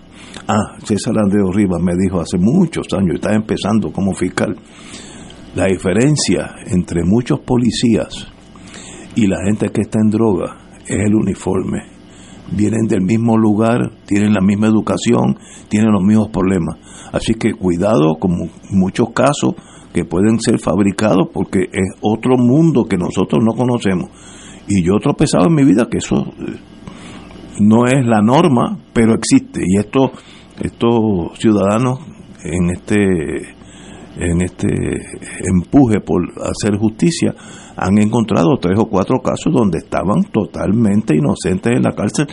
Ah, 0.47 0.77
César 0.84 1.15
Andreo 1.17 1.51
Rivas 1.51 1.81
me 1.81 1.93
dijo 1.99 2.19
hace 2.19 2.38
muchos 2.38 2.85
años, 2.93 3.15
estaba 3.15 3.35
empezando 3.35 3.91
como 3.91 4.13
fiscal, 4.13 4.55
la 5.55 5.65
diferencia 5.65 6.51
entre 6.67 7.03
muchos 7.03 7.39
policías 7.39 8.27
y 9.15 9.26
la 9.26 9.38
gente 9.43 9.69
que 9.69 9.81
está 9.81 9.97
en 10.03 10.11
droga 10.11 10.57
es 10.85 10.99
el 10.99 11.15
uniforme. 11.15 11.94
Vienen 12.51 12.88
del 12.88 13.01
mismo 13.01 13.38
lugar, 13.38 13.91
tienen 14.05 14.34
la 14.34 14.41
misma 14.41 14.67
educación, 14.67 15.38
tienen 15.67 15.91
los 15.91 16.03
mismos 16.03 16.30
problemas. 16.30 16.77
Así 17.11 17.34
que 17.34 17.53
cuidado 17.53 18.15
con 18.19 18.31
mu- 18.31 18.49
muchos 18.72 19.09
casos 19.13 19.55
que 19.93 20.05
pueden 20.05 20.39
ser 20.39 20.59
fabricados 20.59 21.30
porque 21.34 21.61
es 21.72 21.95
otro 22.01 22.38
mundo 22.38 22.85
que 22.85 22.97
nosotros 22.97 23.43
no 23.43 23.53
conocemos. 23.53 24.09
Y 24.67 24.84
yo 24.84 24.95
he 24.97 24.99
tropezado 24.99 25.47
en 25.47 25.55
mi 25.55 25.63
vida 25.63 25.88
que 25.89 25.97
eso 25.99 26.15
eh, 26.17 26.59
no 27.61 27.85
es 27.88 28.05
la 28.05 28.22
norma, 28.22 28.77
pero 28.93 29.13
existe. 29.15 29.61
Y 29.65 29.77
esto, 29.77 30.11
estos 30.61 31.38
ciudadanos 31.39 31.99
en 32.43 32.69
este 32.72 33.55
en 34.17 34.41
este 34.41 34.67
empuje 35.45 35.99
por 35.99 36.22
hacer 36.41 36.77
justicia 36.77 37.35
han 37.77 37.97
encontrado 37.99 38.57
tres 38.60 38.77
o 38.80 38.85
cuatro 38.85 39.19
casos 39.19 39.53
donde 39.53 39.80
estaban 39.80 40.23
totalmente 40.31 41.15
inocentes 41.15 41.73
en 41.76 41.84
la 41.84 41.93
cárcel 41.93 42.27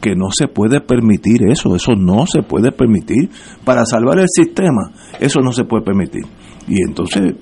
que 0.00 0.14
no 0.14 0.26
se 0.30 0.48
puede 0.48 0.80
permitir 0.80 1.46
eso, 1.48 1.74
eso 1.74 1.94
no 1.96 2.26
se 2.26 2.42
puede 2.42 2.72
permitir. 2.72 3.30
Para 3.64 3.84
salvar 3.86 4.18
el 4.18 4.26
sistema, 4.28 4.92
eso 5.18 5.40
no 5.40 5.52
se 5.52 5.64
puede 5.64 5.82
permitir. 5.82 6.24
Y 6.68 6.82
entonces 6.86 7.34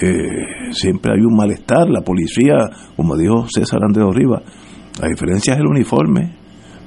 eh, 0.00 0.72
siempre 0.72 1.12
hay 1.12 1.20
un 1.20 1.36
malestar, 1.36 1.88
la 1.88 2.00
policía, 2.00 2.54
como 2.96 3.16
dijo 3.16 3.46
César 3.48 3.80
Andrés 3.84 4.06
Rivas, 4.12 4.42
la 5.00 5.08
diferencia 5.08 5.54
es 5.54 5.60
el 5.60 5.66
uniforme, 5.66 6.36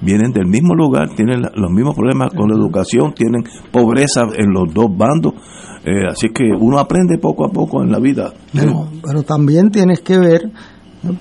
vienen 0.02 0.32
del 0.32 0.48
mismo 0.48 0.76
lugar, 0.76 1.10
tienen 1.16 1.42
los 1.42 1.72
mismos 1.72 1.96
problemas 1.96 2.34
con 2.34 2.50
la 2.50 2.56
educación, 2.56 3.14
tienen 3.14 3.44
pobreza 3.72 4.24
en 4.36 4.52
los 4.52 4.74
dos 4.74 4.88
bandos, 4.96 5.34
eh, 5.86 6.08
así 6.10 6.30
que 6.34 6.44
uno 6.58 6.80
aprende 6.80 7.18
poco 7.18 7.46
a 7.46 7.50
poco 7.50 7.82
en 7.84 7.92
la 7.92 8.00
vida. 8.00 8.34
Pero, 8.54 9.24
también 9.24 9.70
tienes 9.72 10.00
que 10.02 10.18
ver. 10.18 10.50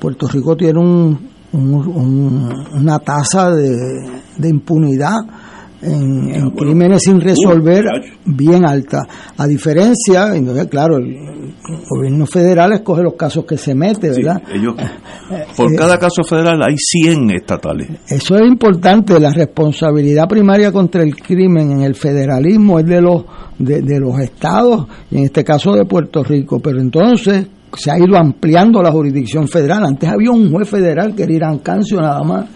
Puerto 0.01 0.29
Rico 0.29 0.57
tiene 0.57 0.79
un, 0.79 1.19
un- 1.53 1.75
un- 1.75 2.53
una 2.75 2.99
tasa 3.01 3.51
de 3.51 4.49
impunidad 4.49 5.17
en, 5.83 6.35
en 6.35 6.51
crímenes 6.51 7.03
sin 7.03 7.21
resolver 7.21 7.85
bien 8.25 8.65
alta. 8.65 9.03
A 9.37 9.47
diferencia, 9.47 10.33
claro, 10.71 10.97
el, 10.97 11.07
el 11.07 11.85
gobierno 11.89 12.27
federal 12.27 12.73
escoge 12.73 13.03
los 13.03 13.15
casos 13.15 13.45
que 13.45 13.57
se 13.57 13.75
mete, 13.75 14.11
¿verdad? 14.11 14.43
Ellos, 14.53 14.75
por 15.57 15.73
eh, 15.73 15.77
cada 15.77 15.99
caso 15.99 16.23
federal 16.25 16.61
hay 16.63 16.77
100 16.77 17.31
estatales. 17.31 17.89
Eso 18.09 18.37
es 18.37 18.47
importante, 18.47 19.19
la 19.21 19.31
responsabilidad 19.31 20.29
primaria 20.29 20.73
contra 20.73 21.03
el 21.03 21.17
crimen 21.17 21.73
en 21.73 21.83
el 21.83 21.95
federalismo 21.95 22.79
es 22.79 22.87
de 22.87 23.01
los 23.01 23.25
de, 23.59 23.83
de 23.83 24.01
los 24.01 24.19
estados 24.19 24.87
y 25.11 25.19
en 25.19 25.25
este 25.25 25.45
caso 25.45 25.73
de 25.73 25.85
Puerto 25.85 26.25
Rico, 26.25 26.59
pero 26.61 26.81
entonces 26.81 27.47
se 27.75 27.91
ha 27.91 27.99
ido 27.99 28.17
ampliando 28.17 28.83
la 28.83 28.91
jurisdicción 28.91 29.49
federal. 29.49 29.85
Antes 29.85 30.09
había 30.09 30.31
un 30.31 30.51
juez 30.51 30.69
federal 30.69 31.15
que 31.15 31.23
era 31.23 31.33
Irán 31.33 31.59
Cancio 31.59 32.01
nada 32.01 32.23
más. 32.23 32.47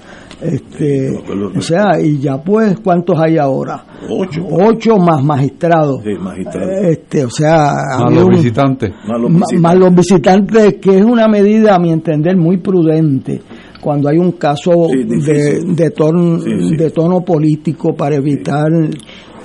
Este, 0.43 1.11
o 1.57 1.61
sea, 1.63 1.99
y 1.99 2.19
ya 2.19 2.37
pues, 2.43 2.79
¿cuántos 2.81 3.19
hay 3.19 3.39
ahora? 3.39 3.85
Ocho. 4.11 4.43
Ocho 4.51 4.97
más 4.99 5.23
magistrados. 5.25 6.01
Sí, 6.05 6.11
magistrado. 6.21 6.71
Este, 6.83 7.25
o 7.25 7.31
sea, 7.31 7.71
habido 7.99 8.21
los 8.21 8.25
un- 8.25 8.31
visitantes. 8.35 8.91
Más 9.09 9.21
los 9.21 9.31
visitantes. 9.33 9.61
más 9.61 9.77
los 9.77 9.95
visitantes, 9.95 10.75
que 10.81 10.99
es 10.99 11.05
una 11.05 11.27
medida, 11.27 11.75
a 11.75 11.79
mi 11.79 11.91
entender, 11.91 12.37
muy 12.37 12.59
prudente 12.59 13.41
cuando 13.81 14.09
hay 14.09 14.19
un 14.19 14.33
caso 14.33 14.89
Sí, 14.91 15.05
de, 15.05 15.61
de, 15.75 15.91
tono, 15.91 16.41
Sí, 16.41 16.51
sí. 16.71 16.77
de 16.77 16.91
tono 16.91 17.21
político 17.21 17.95
para 17.95 18.17
evitar 18.17 18.67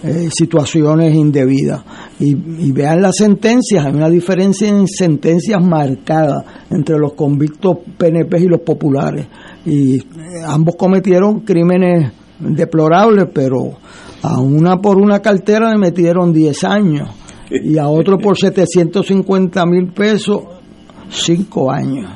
eh, 0.03 0.29
situaciones 0.31 1.13
indebidas. 1.13 1.83
Y, 2.19 2.31
y 2.31 2.71
vean 2.71 3.01
las 3.01 3.15
sentencias, 3.17 3.85
hay 3.85 3.93
una 3.93 4.09
diferencia 4.09 4.67
en 4.67 4.87
sentencias 4.87 5.63
marcadas 5.63 6.43
entre 6.69 6.97
los 6.97 7.13
convictos 7.13 7.77
PNP 7.97 8.39
y 8.39 8.47
los 8.47 8.61
populares. 8.61 9.27
Y 9.65 9.97
eh, 9.97 10.03
ambos 10.45 10.75
cometieron 10.75 11.41
crímenes 11.41 12.11
deplorables, 12.39 13.25
pero 13.33 13.77
a 14.23 14.39
una 14.39 14.77
por 14.77 14.97
una 14.97 15.19
cartera 15.19 15.71
le 15.71 15.77
metieron 15.77 16.33
10 16.33 16.63
años 16.63 17.09
y 17.49 17.77
a 17.77 17.87
otro 17.87 18.17
por 18.17 18.37
750 18.37 19.65
mil 19.65 19.91
pesos, 19.93 20.43
5 21.09 21.71
años. 21.71 22.09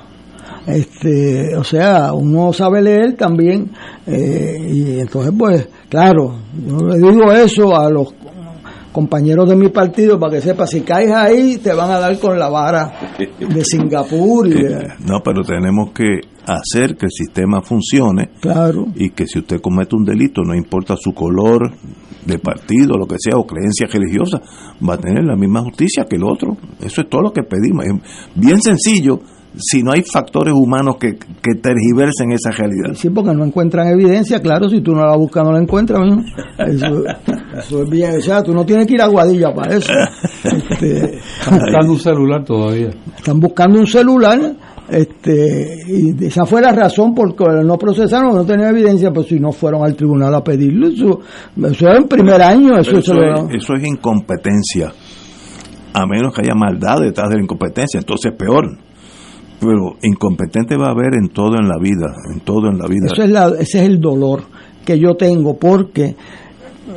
Este, 0.65 1.55
o 1.55 1.63
sea, 1.63 2.13
uno 2.13 2.51
sabe 2.51 2.81
leer 2.81 3.15
también, 3.15 3.71
eh, 4.07 4.57
y 4.71 4.99
entonces, 4.99 5.33
pues, 5.37 5.67
claro, 5.89 6.35
yo 6.67 6.77
le 6.87 6.97
digo 6.97 7.31
eso 7.31 7.75
a 7.75 7.89
los 7.89 8.13
compañeros 8.91 9.49
de 9.49 9.55
mi 9.57 9.67
partido 9.69 10.17
para 10.19 10.33
que 10.35 10.41
sepa, 10.41 10.65
si 10.65 10.81
caes 10.81 11.11
ahí, 11.11 11.57
te 11.57 11.73
van 11.73 11.91
a 11.91 11.99
dar 11.99 12.17
con 12.19 12.39
la 12.39 12.47
vara 12.49 12.93
de 13.39 13.63
Singapur 13.65 14.47
y 14.47 14.51
de- 14.53 14.87
No, 15.05 15.19
pero 15.23 15.41
tenemos 15.43 15.91
que 15.91 16.21
hacer 16.47 16.95
que 16.95 17.07
el 17.07 17.11
sistema 17.11 17.61
funcione 17.61 18.29
claro. 18.39 18.85
y 18.95 19.09
que 19.09 19.27
si 19.27 19.39
usted 19.39 19.59
comete 19.59 19.95
un 19.97 20.05
delito, 20.05 20.43
no 20.43 20.55
importa 20.55 20.95
su 20.97 21.13
color 21.13 21.71
de 22.25 22.39
partido, 22.39 22.97
lo 22.97 23.05
que 23.05 23.17
sea, 23.19 23.37
o 23.37 23.45
creencia 23.45 23.85
religiosa, 23.91 24.41
va 24.87 24.93
a 24.93 24.97
tener 24.97 25.25
la 25.25 25.35
misma 25.35 25.61
justicia 25.61 26.05
que 26.09 26.15
el 26.15 26.23
otro. 26.23 26.55
Eso 26.81 27.01
es 27.01 27.09
todo 27.09 27.21
lo 27.21 27.31
que 27.33 27.43
pedimos. 27.43 27.85
Es 27.85 27.93
bien 28.35 28.61
sencillo 28.61 29.19
si 29.57 29.84
no 29.84 29.91
hay 29.91 30.02
factores 30.03 30.53
humanos 30.53 30.98
que, 30.98 31.15
que 31.15 31.56
tergiversen 31.56 32.32
esa 32.32 32.52
realidad. 32.52 32.94
Sí, 32.94 33.10
porque 33.10 33.34
no 33.34 33.45
encuentran 33.45 33.88
evidencia, 33.88 34.40
claro, 34.41 34.69
si 34.69 34.82
tú 34.82 34.91
no 34.94 35.06
la 35.06 35.15
buscas 35.15 35.44
no 35.44 35.52
la 35.52 35.60
encuentras. 35.60 35.99
Eso, 36.57 37.03
eso 37.57 37.84
es 37.84 37.90
bien, 37.90 38.18
o 38.18 38.22
sea, 38.22 38.41
tú 38.41 38.53
no 38.53 38.65
tienes 38.65 38.88
que 38.88 38.95
ir 38.95 39.02
a 39.02 39.07
Guadilla 39.07 39.53
para 39.53 39.76
eso. 39.77 39.91
Este, 40.44 41.18
Están 41.18 41.60
buscando 41.60 41.91
un 41.91 41.99
celular 41.99 42.44
todavía. 42.44 42.90
están 43.18 43.40
buscando 43.40 43.80
un 43.80 43.88
celular 43.88 44.40
Este, 44.88 45.84
y 45.88 46.26
esa 46.26 46.45
fue 46.45 46.61
la 46.61 46.72
razón 46.72 47.15
por 47.15 47.34
la 47.52 47.64
no 47.64 47.77
procesaron, 47.77 48.36
no 48.36 48.45
tenían 48.45 48.69
evidencia, 48.69 49.11
pues 49.11 49.27
si 49.27 49.40
no 49.40 49.52
fueron 49.52 49.84
al 49.84 49.95
tribunal 49.95 50.34
a 50.36 50.44
pedirlo. 50.44 50.88
Eso, 50.88 51.19
eso 51.68 51.88
era 51.88 51.98
en 51.98 52.07
primer 52.07 52.41
año. 52.41 52.77
Eso, 52.77 52.98
eso, 52.98 53.14
es, 53.15 53.56
eso 53.56 53.73
es 53.73 53.84
incompetencia. 53.86 54.94
A 55.94 56.06
menos 56.06 56.34
que 56.34 56.41
haya 56.41 56.53
maldad 56.56 56.99
detrás 57.02 57.30
de 57.30 57.38
la 57.38 57.44
incompetencia, 57.44 57.99
entonces 57.99 58.34
peor 58.38 58.77
pero 59.60 59.98
incompetente 60.02 60.77
va 60.77 60.88
a 60.88 60.91
haber 60.91 61.15
en 61.15 61.30
todo 61.30 61.56
en 61.60 61.68
la 61.68 61.77
vida, 61.80 62.14
en 62.34 62.41
todo 62.41 62.69
en 62.69 62.77
la 62.77 62.88
vida. 62.88 63.07
Eso 63.11 63.23
es 63.23 63.30
la, 63.30 63.48
ese 63.60 63.80
es 63.80 63.86
el 63.86 63.99
dolor 63.99 64.44
que 64.86 64.99
yo 64.99 65.15
tengo 65.15 65.57
porque 65.57 66.15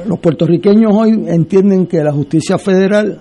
los 0.06 0.18
puertorriqueños 0.18 0.92
hoy 0.94 1.24
entienden 1.28 1.86
que 1.86 2.02
la 2.02 2.12
justicia 2.12 2.58
federal 2.58 3.20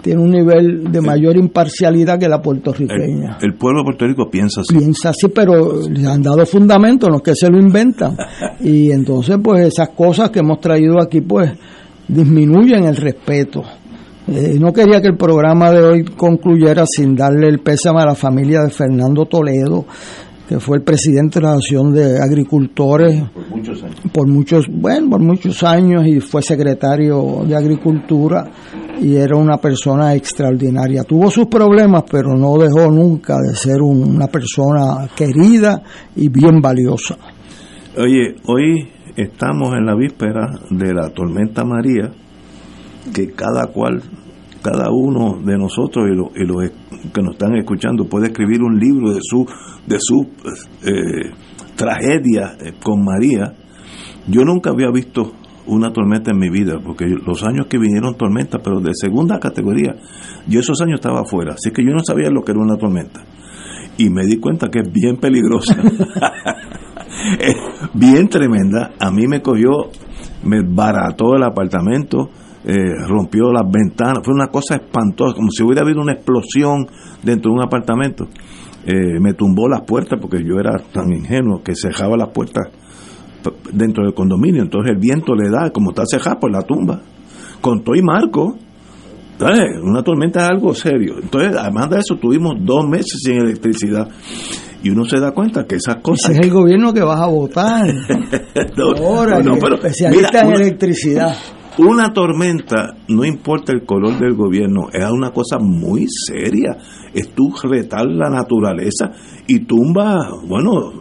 tiene 0.00 0.22
un 0.22 0.30
nivel 0.30 0.90
de 0.90 1.00
mayor 1.00 1.36
imparcialidad 1.36 2.18
que 2.18 2.28
la 2.28 2.40
puertorriqueña. 2.40 3.38
El, 3.42 3.54
pueblo 3.54 3.80
de 3.80 3.84
Puerto 3.84 4.06
Rico 4.06 4.30
piensa 4.30 4.60
así. 4.60 4.76
Piensa 4.76 5.10
así, 5.10 5.28
pero 5.28 5.88
le 5.88 6.06
han 6.06 6.22
dado 6.22 6.46
fundamentos, 6.46 7.10
los 7.10 7.20
que 7.20 7.34
se 7.34 7.50
lo 7.50 7.58
inventan. 7.58 8.16
y 8.60 8.90
entonces, 8.90 9.36
pues 9.42 9.66
esas 9.66 9.90
cosas 9.90 10.30
que 10.30 10.38
hemos 10.38 10.60
traído 10.60 11.00
aquí, 11.00 11.20
pues 11.20 11.52
disminuyen 12.06 12.84
el 12.84 12.96
respeto. 12.96 13.62
Eh, 14.30 14.58
no 14.60 14.72
quería 14.74 15.00
que 15.00 15.08
el 15.08 15.16
programa 15.16 15.70
de 15.70 15.82
hoy 15.82 16.04
concluyera 16.04 16.84
sin 16.86 17.16
darle 17.16 17.48
el 17.48 17.60
pésame 17.60 18.02
a 18.02 18.06
la 18.06 18.14
familia 18.14 18.60
de 18.60 18.68
Fernando 18.68 19.24
Toledo, 19.24 19.86
que 20.46 20.60
fue 20.60 20.78
el 20.78 20.82
presidente 20.82 21.38
de 21.38 21.46
la 21.46 21.52
Asociación 21.52 21.94
de 21.94 22.20
Agricultores 22.20 23.22
por 23.32 23.48
muchos 23.48 23.82
años. 23.82 24.00
Por 24.12 24.28
muchos, 24.28 24.66
bueno, 24.70 25.10
por 25.10 25.20
muchos 25.20 25.62
años 25.62 26.06
y 26.06 26.20
fue 26.20 26.42
secretario 26.42 27.42
de 27.46 27.56
Agricultura 27.56 28.44
y 29.00 29.16
era 29.16 29.34
una 29.36 29.56
persona 29.56 30.14
extraordinaria. 30.14 31.04
Tuvo 31.04 31.30
sus 31.30 31.46
problemas, 31.46 32.04
pero 32.10 32.36
no 32.36 32.58
dejó 32.58 32.90
nunca 32.90 33.36
de 33.38 33.54
ser 33.54 33.80
una 33.80 34.26
persona 34.26 35.08
querida 35.16 35.82
y 36.16 36.28
bien 36.28 36.60
valiosa. 36.60 37.16
Oye, 37.96 38.36
hoy 38.46 38.88
estamos 39.16 39.74
en 39.74 39.86
la 39.86 39.94
víspera 39.94 40.50
de 40.70 40.92
la 40.92 41.08
tormenta 41.10 41.64
María, 41.64 42.10
que 43.12 43.32
cada 43.32 43.66
cual 43.68 44.02
cada 44.62 44.90
uno 44.90 45.38
de 45.44 45.56
nosotros 45.56 46.06
y, 46.08 46.44
los 46.44 46.70
que 47.12 47.22
nos 47.22 47.32
están 47.32 47.56
escuchando 47.56 48.04
puede 48.08 48.26
escribir 48.28 48.62
un 48.62 48.78
libro 48.78 49.12
de 49.12 49.20
su 49.22 49.46
de 49.86 49.98
su 50.00 50.28
eh, 50.84 51.30
tragedia 51.76 52.56
eh, 52.60 52.74
con 52.82 53.04
María. 53.04 53.54
Yo 54.26 54.44
nunca 54.44 54.70
había 54.70 54.90
visto 54.90 55.32
una 55.68 55.92
tormenta 55.92 56.30
en 56.32 56.38
mi 56.38 56.50
vida, 56.50 56.80
porque 56.84 57.06
los 57.06 57.44
años 57.44 57.66
que 57.66 57.78
vinieron 57.78 58.16
tormentas, 58.16 58.60
pero 58.64 58.80
de 58.80 58.90
segunda 58.94 59.38
categoría, 59.38 59.96
yo 60.46 60.60
esos 60.60 60.80
años 60.80 60.96
estaba 60.96 61.20
afuera, 61.20 61.54
así 61.54 61.70
que 61.70 61.84
yo 61.84 61.92
no 61.92 62.00
sabía 62.04 62.30
lo 62.30 62.42
que 62.42 62.52
era 62.52 62.60
una 62.60 62.76
tormenta. 62.76 63.22
Y 63.96 64.10
me 64.10 64.24
di 64.26 64.38
cuenta 64.38 64.68
que 64.68 64.80
es 64.80 64.92
bien 64.92 65.16
peligrosa, 65.16 65.76
bien 67.94 68.28
tremenda. 68.28 68.92
A 68.98 69.10
mí 69.10 69.26
me 69.26 69.42
cogió, 69.42 69.90
me 70.44 70.62
barató 70.62 71.34
el 71.34 71.42
apartamento, 71.42 72.30
eh, 72.70 72.94
rompió 73.06 73.50
las 73.50 73.64
ventanas, 73.64 74.18
fue 74.22 74.34
una 74.34 74.48
cosa 74.48 74.74
espantosa, 74.74 75.34
como 75.34 75.50
si 75.50 75.62
hubiera 75.62 75.80
habido 75.80 76.02
una 76.02 76.12
explosión 76.12 76.86
dentro 77.22 77.50
de 77.50 77.56
un 77.56 77.64
apartamento. 77.64 78.28
Eh, 78.84 79.18
me 79.22 79.32
tumbó 79.32 79.70
las 79.70 79.80
puertas 79.86 80.18
porque 80.20 80.44
yo 80.44 80.56
era 80.60 80.76
tan 80.92 81.10
ingenuo 81.10 81.62
que 81.62 81.74
cerraba 81.74 82.18
las 82.18 82.28
puertas 82.28 82.68
dentro 83.72 84.04
del 84.04 84.12
condominio, 84.12 84.60
entonces 84.60 84.92
el 84.92 84.98
viento 84.98 85.34
le 85.34 85.48
da, 85.48 85.70
como 85.70 85.92
está 85.92 86.02
cerrada, 86.04 86.38
pues 86.38 86.52
la 86.52 86.60
tumba. 86.60 87.00
Con 87.62 87.82
todo 87.82 87.94
y 87.96 88.02
marco, 88.02 88.58
una 89.82 90.02
tormenta 90.02 90.44
es 90.44 90.50
algo 90.50 90.74
serio. 90.74 91.14
Entonces, 91.22 91.56
además 91.56 91.88
de 91.88 92.00
eso, 92.00 92.16
tuvimos 92.20 92.56
dos 92.60 92.86
meses 92.86 93.18
sin 93.22 93.36
electricidad. 93.36 94.08
Y 94.82 94.90
uno 94.90 95.06
se 95.06 95.18
da 95.18 95.30
cuenta 95.32 95.64
que 95.64 95.76
esas 95.76 95.96
cosas. 96.02 96.32
Ese 96.32 96.40
es 96.40 96.46
el 96.48 96.52
gobierno 96.52 96.92
que 96.92 97.02
vas 97.02 97.18
a 97.18 97.26
votar. 97.28 97.86
Ahora, 99.02 99.40
no, 99.40 99.54
pero, 99.58 99.76
especialista 99.76 100.42
en 100.42 100.52
electricidad 100.52 101.34
una 101.78 102.12
tormenta, 102.12 102.96
no 103.08 103.24
importa 103.24 103.72
el 103.72 103.84
color 103.84 104.18
del 104.18 104.34
gobierno, 104.34 104.88
es 104.92 105.08
una 105.10 105.30
cosa 105.30 105.58
muy 105.58 106.06
seria. 106.08 106.76
Es 107.14 107.30
tú 107.34 107.54
retar 107.62 108.06
la 108.06 108.28
naturaleza 108.28 109.12
y 109.46 109.60
tumba, 109.60 110.30
bueno, 110.46 110.92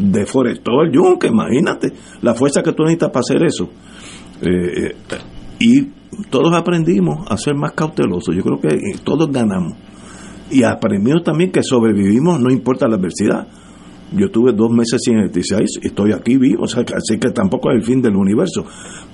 deforestó 0.00 0.82
el 0.82 0.92
yunque, 0.92 1.28
imagínate 1.28 1.92
la 2.22 2.34
fuerza 2.34 2.62
que 2.62 2.72
tú 2.72 2.82
necesitas 2.82 3.10
para 3.10 3.20
hacer 3.20 3.44
eso. 3.44 3.68
Eh, 4.40 4.86
eh, 4.86 4.96
y 5.60 5.82
todos 6.30 6.52
aprendimos 6.54 7.30
a 7.30 7.36
ser 7.36 7.54
más 7.54 7.72
cautelosos. 7.72 8.34
Yo 8.34 8.42
creo 8.42 8.58
que 8.58 8.98
todos 9.04 9.30
ganamos. 9.30 9.74
Y 10.50 10.64
aprendimos 10.64 11.22
también 11.24 11.52
que 11.52 11.62
sobrevivimos, 11.62 12.40
no 12.40 12.50
importa 12.50 12.88
la 12.88 12.96
adversidad 12.96 13.46
yo 14.16 14.30
tuve 14.30 14.52
dos 14.52 14.70
meses 14.70 15.00
sin 15.02 15.18
electricidad 15.18 15.60
y 15.60 15.86
estoy 15.86 16.12
aquí 16.12 16.36
vivo, 16.36 16.64
o 16.64 16.66
sea, 16.66 16.82
así 16.82 17.18
que 17.18 17.30
tampoco 17.30 17.70
es 17.70 17.76
el 17.76 17.84
fin 17.84 18.02
del 18.02 18.16
universo, 18.16 18.64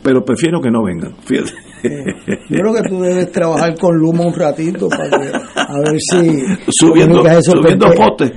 pero 0.03 0.25
prefiero 0.25 0.61
que 0.61 0.71
no 0.71 0.83
vengan, 0.85 1.15
fíjate. 1.25 1.53
Yo 2.49 2.59
creo 2.59 2.75
que 2.75 2.89
tú 2.89 3.01
debes 3.01 3.31
trabajar 3.31 3.79
con 3.79 3.97
Luma 3.97 4.27
un 4.27 4.35
ratito 4.35 4.89
para 4.89 5.17
a 5.17 5.79
ver 5.79 6.01
si 6.01 6.41
subiendo, 6.77 7.23
subiendo 7.41 7.87
potes. 7.93 8.33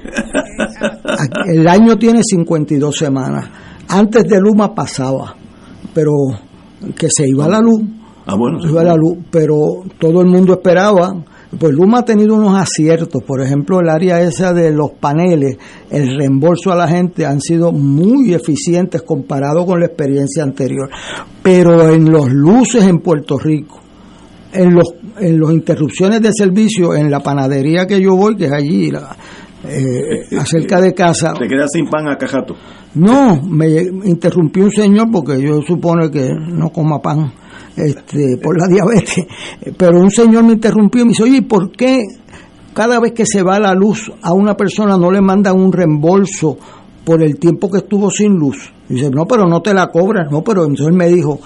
El 1.48 1.68
año 1.68 1.98
tiene 1.98 2.22
52 2.24 2.96
semanas. 2.96 3.50
Antes 3.88 4.26
de 4.26 4.40
Luma 4.40 4.76
pasaba, 4.76 5.36
pero 5.94 6.12
que 6.96 7.08
se 7.10 7.28
iba 7.28 7.48
la 7.48 7.60
luz. 7.60 7.82
Ah, 8.28 8.36
bueno, 8.38 8.62
se 8.62 8.70
iba 8.70 8.84
la 8.84 8.96
luz, 8.96 9.18
pero 9.32 9.56
todo 9.98 10.22
el 10.22 10.28
mundo 10.28 10.54
esperaba 10.54 11.12
pues 11.60 11.74
Luma 11.74 12.00
ha 12.00 12.06
tenido 12.06 12.36
unos 12.36 12.58
aciertos, 12.58 13.22
por 13.24 13.42
ejemplo, 13.42 13.80
el 13.80 13.90
área 13.90 14.22
esa 14.22 14.54
de 14.54 14.72
los 14.72 14.92
paneles, 14.92 15.58
el 15.90 16.18
reembolso 16.18 16.72
a 16.72 16.76
la 16.76 16.88
gente 16.88 17.26
han 17.26 17.42
sido 17.42 17.72
muy 17.72 18.34
eficientes 18.34 19.02
comparado 19.02 19.66
con 19.66 19.80
la 19.80 19.88
experiencia 19.88 20.44
anterior. 20.44 20.90
Pero 21.44 21.90
en 21.90 22.10
los 22.10 22.32
luces 22.32 22.86
en 22.86 23.00
Puerto 23.00 23.38
Rico, 23.38 23.80
en 24.54 24.76
los 24.76 24.94
en 25.20 25.40
las 25.40 25.52
interrupciones 25.52 26.22
de 26.22 26.32
servicio 26.34 26.96
en 26.96 27.12
la 27.12 27.20
panadería 27.20 27.86
que 27.86 28.02
yo 28.02 28.16
voy, 28.16 28.36
que 28.36 28.46
es 28.46 28.52
allí, 28.52 28.92
la, 28.92 29.16
eh, 29.68 30.38
acerca 30.40 30.80
de 30.82 30.94
casa. 30.94 31.34
¿Te 31.34 31.48
quedas 31.48 31.70
sin 31.72 31.88
pan 31.88 32.08
a 32.08 32.18
cajato? 32.18 32.56
No, 32.96 33.42
me 33.42 33.82
interrumpió 34.06 34.66
un 34.66 34.72
señor 34.72 35.08
porque 35.12 35.42
yo 35.42 35.62
supone 35.62 36.10
que 36.10 36.30
no 36.34 36.70
coma 36.70 37.00
pan 37.00 37.32
este, 37.82 38.38
por 38.38 38.58
la 38.60 38.68
diabetes. 38.68 39.26
Pero 39.78 40.00
un 40.00 40.12
señor 40.12 40.44
me 40.44 40.54
interrumpió 40.54 41.02
y 41.02 41.06
me 41.06 41.10
dice, 41.10 41.24
oye, 41.24 41.42
¿por 41.42 41.72
qué 41.72 42.04
cada 42.74 43.00
vez 43.00 43.14
que 43.14 43.26
se 43.26 43.42
va 43.44 43.60
la 43.60 43.74
luz 43.74 44.12
a 44.22 44.34
una 44.34 44.56
persona 44.56 44.98
no 44.98 45.12
le 45.12 45.22
mandan 45.22 45.60
un 45.60 45.72
reembolso 45.72 46.58
por 47.04 47.24
el 47.24 47.40
tiempo 47.40 47.70
que 47.70 47.80
estuvo 47.80 48.10
sin 48.12 48.34
luz? 48.34 48.72
Y 48.90 48.96
dice, 48.96 49.10
no, 49.10 49.26
pero 49.26 49.48
no 49.48 49.62
te 49.62 49.74
la 49.74 49.88
cobran. 49.88 50.28
No, 50.30 50.44
pero 50.44 50.66
entonces 50.66 50.96
me 50.96 51.08
dijo, 51.08 51.40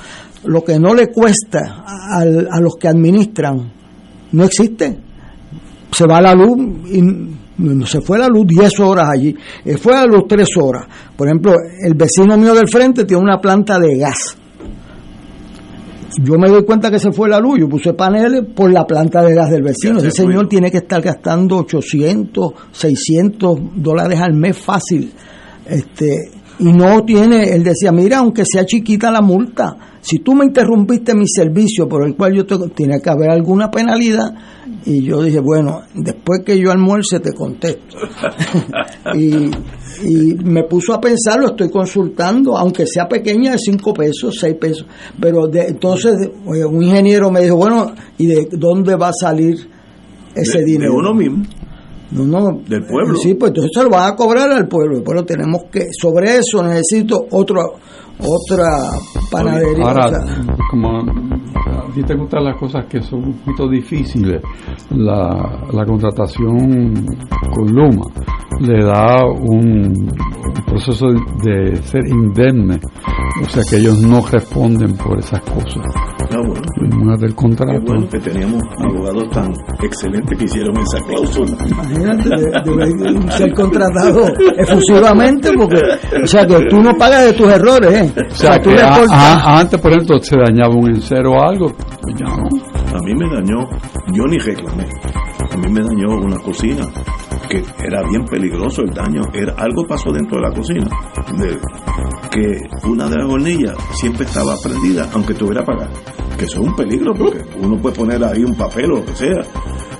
lo 0.43 0.63
que 0.63 0.77
no 0.79 0.93
le 0.93 1.07
cuesta 1.11 1.83
a, 1.85 2.21
a 2.21 2.59
los 2.59 2.75
que 2.75 2.87
administran 2.87 3.71
no 4.31 4.43
existe. 4.43 4.99
Se 5.91 6.05
va 6.05 6.19
la 6.19 6.33
luz 6.33 6.57
y 6.91 7.85
se 7.85 8.01
fue 8.01 8.19
la 8.19 8.27
luz 8.27 8.45
10 8.47 8.79
horas 8.81 9.07
allí, 9.13 9.33
eh, 9.63 9.77
fue 9.77 9.95
a 9.95 10.05
los 10.05 10.27
3 10.27 10.45
horas. 10.61 10.87
Por 11.15 11.27
ejemplo, 11.27 11.53
el 11.81 11.93
vecino 11.93 12.37
mío 12.37 12.53
del 12.53 12.67
frente 12.67 13.05
tiene 13.05 13.23
una 13.23 13.39
planta 13.39 13.79
de 13.79 13.97
gas 13.97 14.37
yo 16.17 16.37
me 16.37 16.49
doy 16.49 16.63
cuenta 16.63 16.89
que 16.89 16.99
se 16.99 17.11
fue 17.11 17.29
la 17.29 17.39
luz, 17.39 17.59
yo 17.59 17.69
puse 17.69 17.93
paneles 17.93 18.43
por 18.55 18.71
la 18.71 18.85
planta 18.85 19.21
de 19.23 19.33
gas 19.33 19.49
del 19.49 19.63
vecino. 19.63 19.99
Ese 19.99 20.11
señor 20.11 20.47
tiene 20.47 20.71
que 20.71 20.77
estar 20.77 21.01
gastando 21.01 21.57
800, 21.57 22.53
600 22.71 23.59
dólares 23.75 24.19
al 24.21 24.33
mes 24.33 24.57
fácil. 24.57 25.11
Este, 25.65 26.31
y 26.59 26.71
no 26.71 27.03
tiene, 27.03 27.49
él 27.49 27.63
decía, 27.63 27.91
mira, 27.91 28.19
aunque 28.19 28.43
sea 28.45 28.65
chiquita 28.65 29.11
la 29.11 29.21
multa, 29.21 29.75
si 30.01 30.19
tú 30.19 30.35
me 30.35 30.45
interrumpiste 30.45 31.15
mi 31.15 31.27
servicio 31.27 31.87
por 31.89 32.05
el 32.05 32.15
cual 32.15 32.33
yo 32.35 32.45
tengo, 32.45 32.69
tiene 32.69 33.01
que 33.01 33.09
haber 33.09 33.29
alguna 33.29 33.69
penalidad. 33.71 34.33
Y 34.85 35.03
yo 35.03 35.21
dije, 35.21 35.39
bueno, 35.39 35.81
después 35.93 36.41
que 36.45 36.59
yo 36.59 36.71
almuerce 36.71 37.19
te 37.19 37.33
contesto. 37.33 37.97
y 39.15 39.49
y 40.03 40.33
me 40.43 40.63
puso 40.63 40.93
a 40.93 40.99
pensar, 40.99 41.39
lo 41.39 41.47
estoy 41.47 41.69
consultando, 41.69 42.57
aunque 42.57 42.85
sea 42.85 43.07
pequeña, 43.07 43.51
de 43.51 43.57
5 43.59 43.93
pesos, 43.93 44.37
6 44.39 44.55
pesos. 44.59 44.85
Pero 45.19 45.47
de, 45.47 45.67
entonces 45.67 46.29
un 46.45 46.83
ingeniero 46.83 47.31
me 47.31 47.41
dijo, 47.41 47.55
bueno, 47.55 47.93
¿y 48.17 48.27
de 48.27 48.47
dónde 48.51 48.95
va 48.95 49.09
a 49.09 49.13
salir 49.13 49.55
ese 50.33 50.63
dinero? 50.63 50.93
De 50.93 50.97
uno 50.97 51.13
mismo. 51.13 51.43
No, 52.11 52.23
no. 52.23 52.61
Del 52.67 52.85
pueblo. 52.85 53.17
Sí, 53.17 53.33
pues 53.33 53.49
entonces 53.49 53.71
se 53.73 53.83
lo 53.83 53.89
van 53.89 54.13
a 54.13 54.15
cobrar 54.15 54.51
al 54.51 54.67
pueblo. 54.67 55.03
Pero 55.03 55.25
tenemos 55.25 55.63
que, 55.71 55.87
sobre 55.91 56.37
eso 56.37 56.63
necesito 56.63 57.25
otro 57.31 57.75
otra 58.19 58.89
panadería. 59.29 59.85
Ahora, 59.85 60.11
como 60.71 60.99
a 60.99 61.34
ti 61.95 62.03
te 62.03 62.15
gustan 62.15 62.43
las 62.43 62.57
cosas 62.57 62.85
que 62.85 63.01
son 63.01 63.23
un 63.25 63.33
poquito 63.33 63.67
difíciles, 63.69 64.41
la, 64.91 65.63
la 65.71 65.85
contratación 65.85 67.05
con 67.53 67.71
Luma 67.71 68.05
le 68.59 68.83
da 68.85 69.25
un, 69.25 70.07
proceso 70.65 71.07
de 71.43 71.75
ser 71.77 72.01
indemne, 72.07 72.79
o 73.43 73.49
sea 73.49 73.61
que 73.69 73.77
ellos 73.77 73.99
no 74.01 74.21
responden 74.25 74.95
por 74.95 75.19
esas 75.19 75.41
cosas. 75.41 75.83
Ah, 76.31 76.37
bueno. 76.45 77.17
Del 77.17 77.35
contrato. 77.35 77.73
Qué 77.73 77.79
bueno 77.91 78.07
que 78.09 78.19
teníamos 78.19 78.61
abogados 78.79 79.29
tan 79.31 79.53
excelentes 79.83 80.37
que 80.37 80.45
hicieron 80.45 80.75
esa 80.77 80.97
cláusula. 81.07 81.57
Imagínate, 81.67 82.29
de- 82.29 83.31
ser 83.31 83.53
contratado 83.53 84.25
efusivamente 84.57 85.51
porque, 85.57 85.77
o 86.23 86.27
sea, 86.27 86.45
que 86.45 86.57
tú 86.69 86.81
no 86.81 86.93
pagas 86.97 87.25
de 87.25 87.33
tus 87.33 87.47
errores, 87.47 87.93
¿eh? 87.93 88.13
O 88.31 88.35
sea, 88.35 88.57
tú 88.59 88.69
que 88.69 88.75
le 88.75 88.81
a- 88.81 88.95
a- 89.11 89.59
antes, 89.59 89.79
por 89.79 89.91
ejemplo, 89.91 90.17
se 90.19 90.35
dañaba 90.37 90.73
un 90.75 90.89
encero 90.89 91.31
o 91.33 91.41
algo, 91.41 91.71
no. 92.19 92.35
A 92.95 92.99
mí 92.99 93.13
me 93.13 93.27
dañó, 93.29 93.67
yo 94.13 94.23
ni 94.27 94.37
reclamé, 94.37 94.87
a 95.51 95.57
mí 95.57 95.67
me 95.69 95.81
dañó 95.81 96.17
una 96.21 96.37
cocina, 96.37 96.85
que 97.49 97.63
era 97.83 98.01
bien 98.09 98.23
peligroso 98.25 98.81
el 98.83 98.93
daño, 98.93 99.21
era 99.33 99.53
algo 99.57 99.85
pasó 99.85 100.11
dentro 100.11 100.37
de 100.37 100.43
la 100.49 100.53
cocina, 100.55 100.87
de- 101.37 101.59
que 102.31 102.87
una 102.87 103.07
de 103.09 103.15
las 103.17 103.29
hornillas 103.31 103.75
siempre 103.93 104.25
estaba 104.25 104.55
prendida, 104.61 105.09
aunque 105.13 105.33
tuviera 105.33 105.61
apagada, 105.61 105.91
que 106.37 106.45
eso 106.45 106.61
es 106.61 106.67
un 106.67 106.75
peligro, 106.75 107.13
porque 107.13 107.43
uno 107.59 107.77
puede 107.81 107.95
poner 107.95 108.23
ahí 108.23 108.43
un 108.43 108.55
papel 108.55 108.91
o 108.91 108.97
lo 108.97 109.05
que 109.05 109.15
sea, 109.15 109.41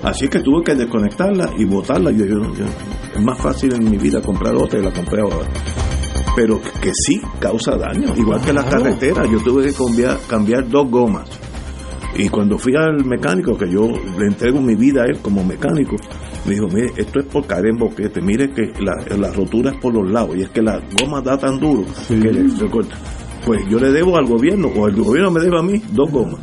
así 0.03 0.28
que 0.28 0.40
tuve 0.40 0.64
que 0.64 0.76
desconectarla 0.76 1.52
y 1.57 1.66
botarla, 1.66 2.12
yo, 2.12 2.26
yo, 2.26 2.41
yo- 2.53 2.66
es 3.16 3.24
más 3.24 3.38
fácil 3.40 3.74
en 3.74 3.90
mi 3.90 3.98
vida 3.98 4.22
comprar 4.22 4.56
otra 4.56 4.80
y 4.80 4.84
la 4.84 4.91
compré 4.91 5.22
ahora 5.22 5.48
pero 6.36 6.60
que 6.82 6.91
sí 6.94 7.22
causa 7.40 7.78
daño, 7.78 8.14
igual 8.18 8.41
que 8.41 8.52
la 8.52 8.66
carretera. 8.66 9.24
Yo 9.26 9.40
tuve 9.40 9.68
que 9.68 9.74
cambiar, 9.74 10.18
cambiar 10.28 10.68
dos 10.68 10.90
gomas. 10.91 11.30
Y 12.17 12.29
cuando 12.29 12.57
fui 12.57 12.73
al 12.75 13.03
mecánico, 13.05 13.57
que 13.57 13.69
yo 13.69 13.87
le 14.17 14.27
entrego 14.27 14.61
mi 14.61 14.75
vida 14.75 15.01
a 15.03 15.05
él 15.05 15.19
como 15.21 15.43
mecánico, 15.43 15.95
me 16.45 16.53
dijo, 16.53 16.67
mire, 16.67 16.87
esto 16.95 17.19
es 17.19 17.25
por 17.25 17.45
caer 17.45 17.65
en 17.67 17.77
boquete, 17.77 18.21
mire 18.21 18.49
que 18.51 18.71
la, 18.79 18.93
la 19.17 19.31
rotura 19.33 19.71
es 19.71 19.77
por 19.81 19.93
los 19.93 20.09
lados, 20.09 20.35
y 20.37 20.41
es 20.43 20.49
que 20.49 20.61
la 20.61 20.79
goma 21.01 21.21
da 21.21 21.37
tan 21.37 21.59
duro 21.59 21.83
que 22.07 22.15
le- 22.15 22.49
se 22.51 22.65
corta. 22.69 22.95
Pues 23.45 23.61
yo 23.69 23.79
le 23.79 23.91
debo 23.91 24.17
al 24.17 24.25
gobierno, 24.25 24.69
o 24.69 24.87
el 24.87 24.95
gobierno 24.95 25.29
me 25.31 25.41
debe 25.41 25.59
a 25.59 25.61
mí, 25.61 25.81
dos 25.91 26.09
gomas. 26.09 26.39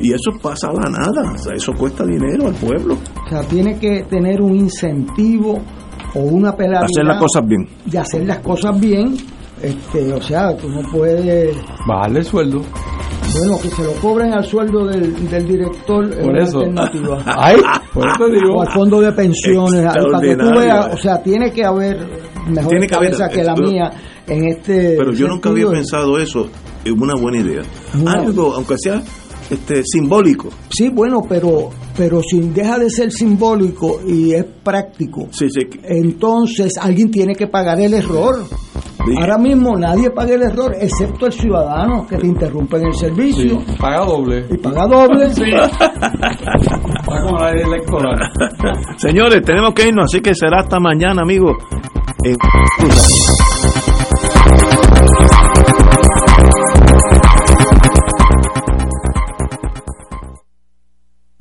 Y 0.00 0.10
eso 0.12 0.32
pasa 0.42 0.68
a 0.68 0.72
la 0.72 0.88
nada, 0.90 1.32
o 1.34 1.38
sea, 1.38 1.52
eso 1.54 1.72
cuesta 1.74 2.04
dinero 2.04 2.48
al 2.48 2.54
pueblo. 2.54 2.96
O 3.24 3.28
sea, 3.28 3.42
tiene 3.42 3.78
que 3.78 4.04
tener 4.08 4.40
un 4.40 4.56
incentivo 4.56 5.60
o 6.14 6.20
una 6.20 6.56
penalidad 6.56 6.84
Hacer 6.84 7.04
las 7.04 7.18
cosas 7.20 7.46
bien. 7.46 7.68
de 7.86 7.98
hacer 7.98 8.26
las 8.26 8.38
cosas 8.38 8.80
bien. 8.80 9.14
Este, 9.62 10.12
o 10.12 10.20
sea, 10.20 10.56
tú 10.56 10.68
no 10.68 10.80
puedes, 10.90 11.56
Bajarle 11.86 12.18
el 12.20 12.24
sueldo. 12.24 12.62
Bueno, 13.38 13.58
que 13.62 13.68
se 13.70 13.82
lo 13.84 13.92
cobren 13.94 14.32
al 14.32 14.44
sueldo 14.44 14.86
del, 14.86 15.28
del 15.28 15.46
director 15.46 16.08
Por 16.20 16.38
eso. 16.38 16.58
alternativa. 16.58 17.22
Ay, 17.38 17.56
por 17.92 18.08
eso 18.08 18.28
digo. 18.28 18.54
o 18.56 18.62
al 18.62 18.72
fondo 18.72 19.00
de 19.00 19.12
pensiones, 19.12 19.84
para 19.84 20.20
que 20.20 20.36
tú 20.36 20.50
veas, 20.58 20.94
o 20.94 20.96
sea, 20.96 21.22
tiene 21.22 21.50
que 21.52 21.64
haber 21.64 21.98
mejor 22.48 22.70
Tiene 22.70 22.86
que 22.86 22.94
haber- 22.94 23.10
cabeza 23.16 23.28
que 23.28 23.42
la 23.44 23.54
pero- 23.54 23.68
mía 23.70 23.90
en 24.26 24.48
este 24.48 24.94
Pero 24.98 25.12
yo 25.12 25.28
nunca 25.28 25.50
había 25.50 25.66
pensado 25.68 26.18
eso, 26.18 26.48
es 26.84 26.92
una 26.92 27.14
buena 27.14 27.40
idea. 27.40 27.62
Una- 28.00 28.12
Algo, 28.12 28.54
aunque 28.54 28.76
sea 28.78 29.02
este 29.50 29.82
simbólico. 29.84 30.48
Sí, 30.70 30.88
bueno, 30.88 31.20
pero 31.28 31.70
pero 31.96 32.20
sin 32.22 32.52
deja 32.54 32.78
de 32.78 32.88
ser 32.90 33.12
simbólico 33.12 34.00
y 34.06 34.32
es 34.32 34.44
práctico. 34.64 35.28
Sí, 35.30 35.46
sí. 35.50 35.60
Entonces 35.84 36.72
alguien 36.80 37.10
tiene 37.10 37.34
que 37.34 37.46
pagar 37.46 37.80
el 37.80 37.94
error. 37.94 38.44
Sí. 39.04 39.14
Ahora 39.20 39.36
mismo 39.38 39.76
nadie 39.76 40.10
paga 40.10 40.34
el 40.34 40.42
error 40.42 40.74
excepto 40.80 41.26
el 41.26 41.32
ciudadano 41.32 42.06
que 42.06 42.16
te 42.16 42.26
interrumpe 42.26 42.78
en 42.78 42.86
el 42.86 42.94
servicio 42.94 43.60
Sí, 43.66 43.76
paga 43.78 44.04
doble. 44.04 44.46
y 44.50 44.56
paga 44.58 44.86
doble. 44.86 45.26
Está 45.26 47.20
como 47.22 47.38
la 47.38 47.52
ley 47.52 47.62
electoral. 47.64 48.18
Señores, 48.96 49.42
tenemos 49.42 49.74
que 49.74 49.88
irnos, 49.88 50.04
así 50.04 50.20
que 50.20 50.34
será 50.34 50.60
hasta 50.60 50.78
mañana, 50.80 51.22
amigos. 51.22 51.56
En- 52.24 52.36